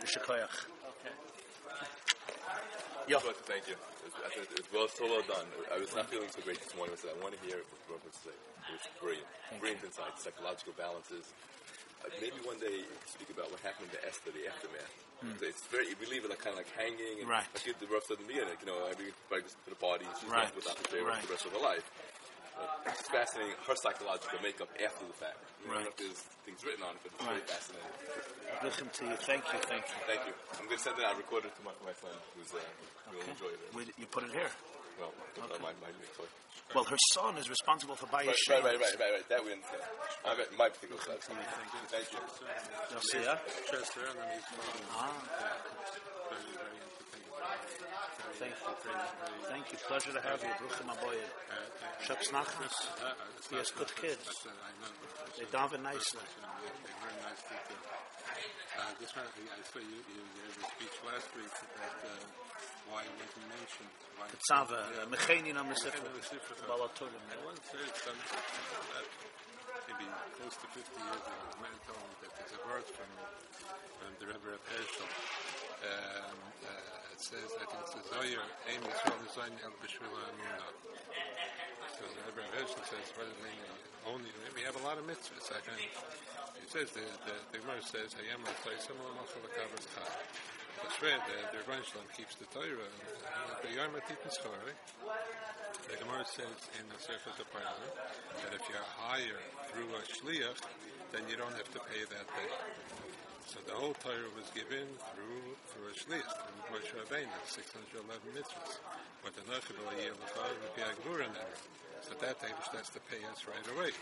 Yishikoyach. 0.00 0.56
Okay. 0.66 0.73
Yeah. 3.06 3.20
I'd 3.20 3.28
like 3.28 3.36
to 3.40 3.48
thank 3.48 3.64
you. 3.68 3.76
It's, 4.06 4.16
I 4.16 4.28
thought 4.32 4.48
it 4.48 4.64
was 4.72 4.92
so 4.96 5.04
well 5.04 5.24
done. 5.28 5.44
I 5.68 5.76
was 5.80 5.92
not 5.94 6.08
feeling 6.08 6.28
so 6.32 6.40
great 6.40 6.60
this 6.60 6.72
morning. 6.76 6.96
I 6.96 7.00
said, 7.00 7.12
I 7.12 7.18
want 7.20 7.36
to 7.36 7.42
hear 7.44 7.60
what 7.60 7.80
Rob 7.88 8.00
has 8.08 8.16
to 8.24 8.32
say. 8.32 8.36
It 8.36 8.72
was 8.80 8.86
brilliant. 9.00 9.28
Brilliant 9.60 9.84
insight, 9.84 10.16
psychological 10.16 10.72
balances. 10.76 11.28
Uh, 12.04 12.08
maybe 12.20 12.36
one 12.44 12.56
day 12.60 12.84
speak 13.08 13.28
about 13.32 13.48
what 13.52 13.60
happened 13.64 13.92
to 13.92 14.00
Esther, 14.04 14.32
the 14.32 14.48
aftermath. 14.48 14.92
So 15.40 15.44
It's 15.48 15.64
very, 15.72 15.88
we 15.96 16.04
leave 16.12 16.24
it 16.24 16.28
like, 16.28 16.40
kind 16.44 16.52
of 16.52 16.60
like 16.60 16.72
hanging. 16.76 17.24
And 17.24 17.28
Right. 17.28 17.48
Like 17.56 17.64
the 17.64 17.72
in 17.72 18.20
the 18.20 18.28
beginning, 18.28 18.56
you 18.60 18.68
know, 18.68 18.76
everybody 18.88 19.40
goes 19.40 19.56
to 19.56 19.70
the 19.72 19.80
party, 19.80 20.04
she's 20.20 20.28
Right. 20.28 20.44
left 20.48 20.56
without 20.56 20.76
the 20.76 20.88
favor 20.92 21.08
Right. 21.08 21.20
for 21.24 21.28
the 21.28 21.32
rest 21.40 21.46
of 21.48 21.52
her 21.56 21.64
life. 21.64 21.84
But 22.54 22.94
it's 22.94 23.08
fascinating, 23.10 23.58
her 23.66 23.76
psychological 23.76 24.38
makeup 24.42 24.70
after 24.78 25.04
the 25.06 25.16
fact. 25.18 25.38
You 25.62 25.68
know, 25.68 25.80
I 25.80 25.82
don't 25.82 25.84
know 25.84 25.90
if 25.90 25.98
there's 25.98 26.20
things 26.46 26.60
written 26.62 26.84
on 26.86 26.94
it, 26.94 27.00
but 27.02 27.10
it's 27.14 27.24
very 27.24 27.40
Right. 27.42 27.50
fascinating. 27.50 27.92
Listen 28.62 28.86
to 28.94 29.02
you. 29.10 29.16
Thank 29.26 29.42
you, 29.52 29.58
thank 29.66 29.84
you. 29.90 29.98
Thank 30.06 30.22
you. 30.30 30.34
I'm 30.58 30.66
going 30.70 30.78
to 30.78 30.84
send 30.86 30.96
it 30.98 31.04
out, 31.04 31.16
record 31.18 31.44
it 31.44 31.52
to 31.58 31.62
my, 31.66 31.74
my 31.82 31.94
son, 31.98 32.14
who's 32.38 32.54
uh, 32.54 32.62
really 33.10 33.26
enjoyed 33.26 33.58
it. 33.58 33.68
We, 33.74 33.82
you 33.98 34.06
put 34.06 34.22
it 34.24 34.32
here. 34.32 34.50
Well, 35.02 35.10
uh, 35.42 35.50
my, 35.58 35.74
my 35.82 35.90
new 35.90 36.06
toy. 36.14 36.30
Well, 36.72 36.84
her 36.86 36.96
son 37.12 37.36
is 37.36 37.50
responsible 37.50 37.96
for 37.98 38.06
buying 38.06 38.28
Right, 38.30 38.38
shades. 38.46 38.62
right, 38.62 38.78
right, 38.78 38.94
right, 38.94 38.98
right, 39.02 39.12
right. 39.18 39.28
That 39.28 39.42
we 39.44 39.52
understand. 39.52 39.82
I 40.24 40.38
meant 40.38 40.54
my 40.56 40.68
particular 40.70 41.02
side. 41.02 41.18
Thank 41.18 41.42
you. 41.42 41.82
Thank 41.90 42.06
You'll 42.14 43.02
see, 43.10 43.22
huh? 43.26 43.36
Chester 43.66 44.06
and 44.06 44.18
then 44.22 44.28
he's 44.38 44.46
Ah, 44.94 45.10
very, 45.10 45.42
very 45.42 45.50
entertaining. 45.50 46.13
Thank 48.38 48.52
you. 48.52 48.92
Thank 49.48 49.72
you. 49.72 49.78
Pleasure 49.86 50.12
to 50.12 50.20
have 50.20 50.42
you. 50.42 50.50
Bruchim 50.58 50.90
aboyed. 50.90 51.30
Shucks 52.02 52.28
nachas. 52.28 52.74
He 53.50 53.56
has 53.56 53.70
good 53.70 53.94
kids. 53.96 54.46
They 55.38 55.44
daven 55.46 55.82
nicely. 55.82 56.20
Uh, 58.74 58.90
I 58.90 59.06
saw 59.06 59.78
you, 59.78 60.02
you 60.10 60.22
gave 60.34 60.50
a 60.58 60.66
speech 60.74 60.96
last 61.06 61.30
week 61.38 61.46
about 61.46 61.94
uh, 62.02 62.10
why 62.90 63.06
it 63.06 63.14
wasn't 63.22 63.46
mentioned. 63.46 63.90
Why 64.18 64.26
Tzava, 64.34 64.82
the. 64.98 66.66
Baal 66.66 66.82
HaTurim. 66.90 67.22
I 67.30 67.38
heard 67.70 67.94
some, 68.02 68.18
uh, 68.18 69.06
maybe 69.94 70.10
close 70.40 70.56
to 70.58 70.66
50 70.74 70.82
years 70.82 71.22
ago, 71.22 71.38
a 71.54 71.58
man 71.62 71.76
told 71.86 72.02
me 72.02 72.14
that 72.26 72.32
there's 72.34 72.54
a 72.58 72.62
word 72.66 72.86
from, 72.90 73.10
from 74.02 74.10
the 74.18 74.26
Rebbe 74.26 74.46
Reb 74.50 74.64
Herschel. 74.74 75.06
Um, 75.86 76.38
uh, 76.66 77.14
it 77.14 77.20
says, 77.22 77.46
I 77.62 77.64
think 77.70 77.80
it's 77.86 77.94
a 77.94 78.02
Zoyer, 78.10 78.46
Aim 78.74 78.82
Yisrael 78.82 79.22
Zayin 79.30 79.54
El 79.62 79.74
Bishvil 79.78 80.10
Amunah. 80.10 80.72
So 81.94 82.02
the 82.10 82.22
Rebbe 82.26 82.42
Reb 82.42 82.52
Herschel 82.58 82.84
says, 82.90 83.06
what 83.14 83.30
does 83.30 83.38
it 83.38 83.44
mean? 83.46 83.62
Only, 84.10 84.30
we 84.58 84.66
have 84.66 84.74
a 84.74 84.84
lot 84.84 84.98
of 84.98 85.06
mitzvahs. 85.06 85.46
I 85.54 85.62
can, 85.62 85.78
it 85.78 86.68
says, 86.68 86.90
the, 86.90 87.04
the, 87.28 87.36
the 87.54 87.58
Gemara 87.62 87.82
says, 87.86 88.18
Hayam 88.18 88.42
Taysim 88.66 88.98
al 88.98 89.14
Machal 89.14 89.46
HaKavas 89.46 89.86
Chai. 89.94 90.10
That's 90.82 90.98
right, 91.00 91.22
the, 91.30 91.38
the 91.54 91.60
Rebbe 91.70 91.86
keeps 92.18 92.34
the 92.34 92.50
Torah. 92.50 92.66
and 92.66 92.98
The 93.62 93.70
Yom 93.78 93.94
HaTikkun 93.94 94.32
Schor, 94.34 94.58
right? 94.66 94.80
The 95.90 95.96
Gemara 96.00 96.24
says 96.24 96.58
in 96.80 96.84
the 96.88 96.96
Sefer 96.96 97.36
Parana 97.52 97.88
that 98.40 98.52
if 98.56 98.64
you're 98.72 98.90
hired 98.96 99.44
through 99.68 99.92
a 99.92 100.02
shliach, 100.08 100.60
then 101.12 101.22
you 101.28 101.36
don't 101.36 101.52
have 101.52 101.68
to 101.76 101.80
pay 101.92 102.02
that 102.08 102.26
day. 102.26 102.50
So 103.44 103.60
the 103.68 103.76
whole 103.76 103.92
Torah 104.00 104.32
was 104.32 104.48
given 104.56 104.88
through 105.12 105.44
through 105.68 105.92
a 105.92 105.94
shliach, 105.94 106.24
through 106.24 106.80
Moshe 106.80 106.92
Rabbeinu, 106.96 107.36
611 107.44 108.08
mitzvahs. 108.32 108.80
But 109.20 109.36
the 109.36 109.44
Nachal 109.46 109.76
Yeh 110.00 110.10
L'chal 110.10 110.52
would 110.56 110.74
be 110.74 110.82
Agvura 110.82 111.28
now. 111.28 111.52
So 112.00 112.16
that 112.20 112.40
day 112.40 112.52
which 112.52 112.72
has 112.76 112.88
to 112.96 113.00
pay 113.08 113.20
us 113.28 113.44
right 113.44 113.68
away. 113.76 113.92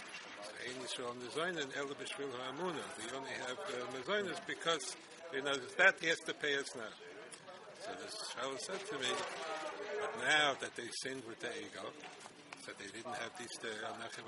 So 0.47 0.51
Ein 0.63 0.79
Yisrael 0.83 1.15
Nezayin 1.19 1.59
and 1.63 1.71
El 1.75 1.91
B'Shvil 1.91 2.31
HaAmunah. 2.31 2.87
We 2.99 3.07
only 3.15 3.35
have 3.47 3.59
uh, 3.59 3.91
Nezayinas 3.95 4.39
because 4.47 4.97
you 5.35 5.43
know 5.43 5.55
that 5.79 5.95
he 6.01 6.09
has 6.09 6.19
to 6.27 6.35
pay 6.35 6.59
us 6.59 6.71
now. 6.75 6.95
So 7.83 7.91
this 7.99 8.15
fellow 8.39 8.57
said 8.59 8.79
to 8.87 8.99
me, 8.99 9.11
but 10.03 10.11
now 10.27 10.59
that 10.59 10.75
they 10.75 10.91
sinned 11.07 11.23
with 11.31 11.39
the 11.39 11.55
ego, 11.63 11.87
that 12.67 12.75
they 12.79 12.91
didn't 12.91 13.15
have 13.15 13.31
these 13.39 13.55
uh, 13.63 13.71
Nachem. 14.03 14.27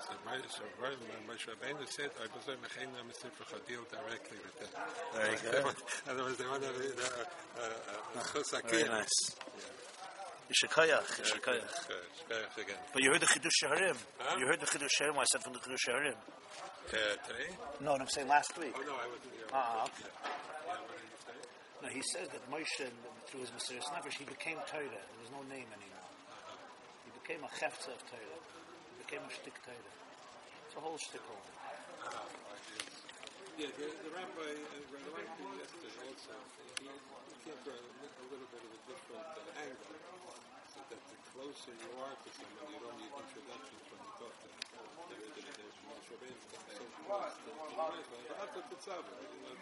So 0.00 0.12
Moshe 0.26 1.46
Rabbeinu 1.48 1.86
said, 1.88 2.10
I 2.20 2.26
was 2.32 2.48
a 2.48 2.56
Mechena 2.58 3.04
Mitzvah 3.06 3.60
deal 3.68 3.84
directly 3.92 4.38
with 4.42 4.56
them. 4.58 4.70
There 5.14 5.30
you 5.30 5.38
go. 5.52 5.58
In 6.12 6.20
other 6.20 6.32
they 6.34 6.46
want 6.48 6.62
to 6.62 6.68
be 6.80 6.88
the 6.92 7.10
uh, 7.60 7.62
uh, 7.62 8.68
Very 8.68 8.88
nice. 8.88 9.36
Good. 10.48 10.58
Again. 12.58 12.76
But 12.92 13.02
you 13.02 13.10
heard 13.12 13.20
the 13.20 13.26
Chidushei 13.26 13.68
HaRim. 13.70 13.96
Huh? 14.18 14.36
You 14.38 14.46
heard 14.46 14.60
the 14.60 14.66
Chidushei 14.66 15.06
HaRim. 15.08 15.18
I 15.18 15.24
said 15.24 15.42
from 15.42 15.52
the 15.54 15.58
Chidushei 15.60 15.94
HaRim. 15.94 16.14
Uh, 16.14 16.16
today? 17.26 17.48
No, 17.80 17.94
I'm 17.94 18.06
saying 18.08 18.28
last 18.28 18.56
week. 18.58 18.74
Oh 18.76 18.82
no, 18.86 18.92
I 18.92 19.06
wasn't 19.08 19.32
here. 19.34 19.46
Ah, 19.52 19.84
okay. 19.84 20.04
Yeah, 20.04 20.10
what 20.84 20.98
did 21.00 21.08
you 21.08 21.16
he 21.90 22.02
says 22.14 22.28
that 22.32 22.40
Moshe, 22.48 22.88
through 23.26 23.40
his 23.40 23.52
mysterious 23.52 23.84
nefesh, 23.92 24.16
he 24.16 24.24
became 24.24 24.56
Torah. 24.70 24.88
There 24.88 25.20
was 25.20 25.32
no 25.32 25.42
name 25.52 25.68
anymore. 25.68 26.08
He 27.04 27.10
became 27.20 27.44
a 27.44 27.50
chefza 27.52 27.92
of 27.92 28.00
Torah. 28.08 28.40
He 28.40 29.04
became 29.04 29.20
a 29.26 29.32
shtik 29.32 29.56
Torah. 29.64 29.92
It's 30.68 30.76
a 30.76 30.80
whole 30.80 30.96
hole. 30.96 31.44
Yeah, 33.54 33.70
the, 33.78 33.86
the 33.86 34.10
rabbi, 34.10 34.50
uh, 34.50 34.82
Rabbi 34.90 35.22
yesterday 35.62 35.94
also, 36.10 36.34
he, 36.82 36.90
he 36.90 37.50
to 37.54 37.70
a, 37.70 37.78
a 37.78 38.24
little 38.26 38.48
bit 38.50 38.62
of 38.66 38.70
a 38.74 38.80
different 38.90 39.30
uh, 39.30 39.62
angle. 39.62 40.53
So 40.74 40.82
that 40.90 41.02
the 41.06 41.18
closer 41.30 41.70
you 41.70 41.90
are 42.02 42.14
to 42.18 42.28
someone, 42.34 42.66
you 42.74 42.82
don't 42.82 42.98
need 42.98 43.14
you 43.14 43.22
talk. 44.18 44.34
The 45.06 45.14
way 45.14 45.30
that 45.30 45.54
Moshe 45.86 46.10
Rabbeinu 46.10 46.34
comes 46.50 46.66
so 46.74 46.82
close 47.06 47.30
to 47.30 47.46
to 47.46 47.46
the 47.46 47.78
right, 47.78 48.02
but 48.10 48.34
after 48.42 48.60
Tetzaveh, 48.74 49.14
you 49.22 49.38
know, 49.38 49.54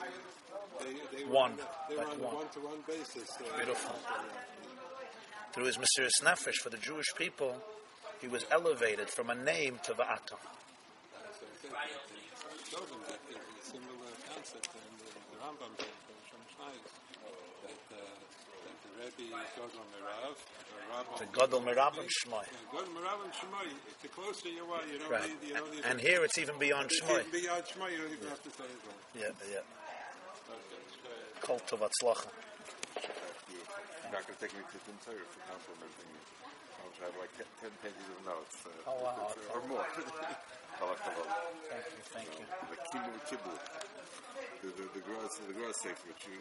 they, 0.80 0.97
they, 0.97 1.05
they 1.12 1.24
were 1.28 1.36
One, 1.36 1.52
on 1.52 1.59
they 1.89 1.97
were 1.97 2.09
on 2.09 2.16
one. 2.22 2.34
one-to-one 2.48 2.80
basis. 2.89 3.28
Uh, 3.36 3.44
Beautiful. 3.60 3.97
Through 5.52 5.66
his 5.66 5.78
mysterious 5.78 6.16
nefesh 6.24 6.56
for 6.64 6.70
the 6.70 6.78
Jewish 6.78 7.12
people, 7.14 7.60
he 8.20 8.28
was 8.28 8.47
elevated 8.51 9.10
from 9.10 9.28
a 9.28 9.34
name 9.34 9.78
to 9.84 9.93
Va'ata. 9.93 10.40
So 10.40 11.68
I 11.76 11.93
think 12.09 12.24
that 12.40 12.56
it 12.56 12.64
showed 12.72 12.89
them 12.89 13.05
that 13.05 13.20
there's 13.28 13.36
a 13.36 13.64
similar 13.68 14.12
concept 14.32 14.70
in 14.72 14.97
the, 14.97 15.12
Rambam 15.44 15.76
says, 15.76 15.93
the 16.09 16.16
Shem 16.24 16.40
that, 16.48 16.80
uh, 17.20 18.01
that 18.01 18.22
the 19.02 19.24
Rebbe 19.26 19.42
is 19.42 19.74
Merav, 19.90 20.36
the 20.38 20.78
Rabbam... 20.92 21.18
The 21.18 21.26
Gadol 21.34 21.60
Merabim 21.62 22.06
Shmai. 22.22 22.44
Yeah, 22.46 22.86
Merav 22.94 23.18
and 23.24 23.32
Shmai, 23.34 23.66
the 24.02 24.08
closer 24.08 24.48
you 24.48 24.62
are, 24.70 24.84
you 24.86 24.98
don't 24.98 25.10
Right. 25.10 25.26
need... 25.28 25.48
You 25.48 25.54
don't 25.54 25.70
need 25.74 25.84
And 25.84 26.00
here 26.00 26.22
it's 26.24 26.38
even 26.38 26.58
beyond 26.58 26.90
Shmai. 26.90 27.26
Beyond 27.32 27.64
Shmai, 27.66 27.88
you 27.92 27.98
don't 27.98 28.12
even 28.14 28.28
have 28.28 28.42
to 28.42 28.50
say 28.50 28.64
it 28.64 28.82
all. 28.86 28.98
Yeah, 29.18 29.32
yeah. 29.50 29.64
Okay, 30.52 31.40
Kol 31.40 31.58
Tov 31.66 31.82
Hatzlacha. 31.82 32.28
You're 33.50 34.12
not 34.12 34.22
going 34.26 34.36
to 34.36 34.40
take 34.44 34.54
me 34.54 34.62
to 34.62 34.78
Tim 34.86 34.96
Torah 35.02 35.26
for 35.26 35.40
complimenting 35.50 36.08
me. 36.12 36.20
I'll 36.78 36.92
have 37.02 37.16
like 37.18 37.32
10, 37.34 37.72
10 37.72 37.82
pages 37.82 38.06
of 38.06 38.20
notes. 38.28 38.56
Uh, 38.62 38.70
Oh, 38.86 38.98
wow. 39.02 39.32
Or 39.54 39.60
more. 39.68 39.86
Thank 40.82 41.86
you, 41.94 42.02
thank 42.10 42.26
you. 42.26 42.44
The 42.70 42.76
Kimu 42.90 43.14
Kibbu. 43.30 43.54
The, 43.54 43.91
the, 44.62 44.86
the 44.94 45.02
gross, 45.02 45.34
the 45.43 45.52
gross 45.59 45.76
safer, 45.82 46.06
which 46.06 46.22
you, 46.30 46.39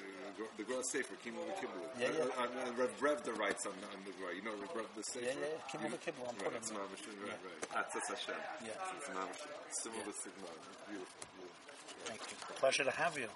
the 0.58 0.64
gross 0.64 0.88
safer, 0.94 1.18
Kimu 1.26 1.42
Kibbu. 1.58 1.82
Yeah, 1.98 2.14
yeah. 2.14 2.30
Uh, 2.38 2.46
and, 2.46 2.54
and 2.70 2.74
Rev 2.78 2.94
Revda 3.02 3.34
writes 3.38 3.66
on, 3.66 3.74
on 3.90 4.00
the 4.06 4.14
Gra. 4.22 4.30
You 4.38 4.46
know 4.46 4.54
Rev 4.62 4.86
Revda 4.86 5.02
safer? 5.02 5.26
Yeah, 5.26 5.42
yeah, 5.42 5.70
Kimu 5.70 5.98
Kibbu, 5.98 6.22
I'm 6.22 6.38
Right, 6.38 6.54
putting 6.54 6.62
it's 6.62 6.70
it. 6.70 6.78
Mamish, 6.78 7.04
right, 7.26 7.34
right. 7.42 7.62
That's, 7.74 7.94
that's 7.98 8.10
Hashem. 8.14 8.38
Yeah. 8.62 8.78
It's 8.98 9.10
Mamish. 9.10 9.42
Similar 9.74 10.14
signal. 10.14 10.54
Beautiful, 10.86 11.26
beautiful. 11.34 11.66
Thank 12.06 12.22
you. 12.30 12.38
Pleasure 12.62 12.86
to 12.86 12.94
have 12.94 13.18
you. 13.18 13.30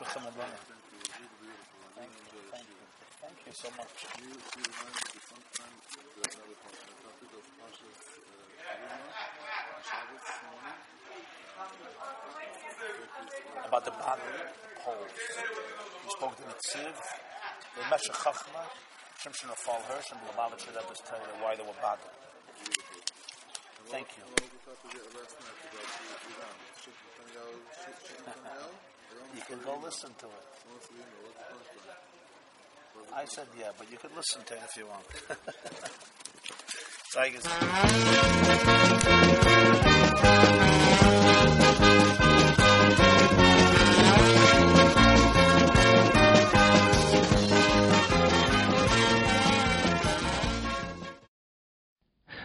Bruchim 0.00 0.24
Abana. 0.24 0.56
Thank 0.56 2.12
you. 2.24 2.40
Thank 2.48 2.64
you. 2.64 2.80
Thank 3.20 3.38
you 3.44 3.52
so 3.52 3.68
much. 3.76 3.92
You, 4.24 4.32
you 4.32 4.64
remind 4.64 5.04
me 5.04 5.20
sometimes 5.20 5.80
the 5.92 6.24
other 6.32 6.56
topic 7.04 7.30
of 7.36 7.44
Pashas 7.60 8.00
uh, 8.16 8.72
Shabbos 9.84 10.28
morning. 10.48 10.80
About 13.66 13.84
the 13.84 13.90
bottom 13.90 14.24
holes. 14.82 15.10
We 16.04 16.10
spoke 16.10 16.36
to 16.36 16.42
the 16.42 16.54
Tziv, 16.68 16.94
the 17.76 17.82
Meshach 17.90 18.16
Chachma, 18.22 18.62
Shimshon 19.22 19.48
Rafael 19.48 19.82
Hirsch, 19.88 20.10
and 20.12 20.20
the 20.20 20.26
Lubavitcher 20.32 20.72
Rebbe's 20.76 21.00
tell 21.06 21.18
you 21.18 21.42
why 21.42 21.56
they 21.56 21.62
were 21.62 21.80
bad. 21.80 21.98
Thank 23.86 24.08
you. 24.18 24.24
You 29.34 29.42
can 29.48 29.58
go 29.64 29.78
listen 29.82 30.10
to 30.18 30.26
it. 30.26 30.32
I 33.12 33.24
said 33.26 33.46
yeah, 33.58 33.70
but 33.78 33.90
you 33.90 33.98
could 33.98 34.14
listen 34.16 34.42
to 34.44 34.54
it 34.54 34.60
if 34.64 34.76
you 34.76 34.86
want. 34.86 35.04
Tigers. 37.14 37.44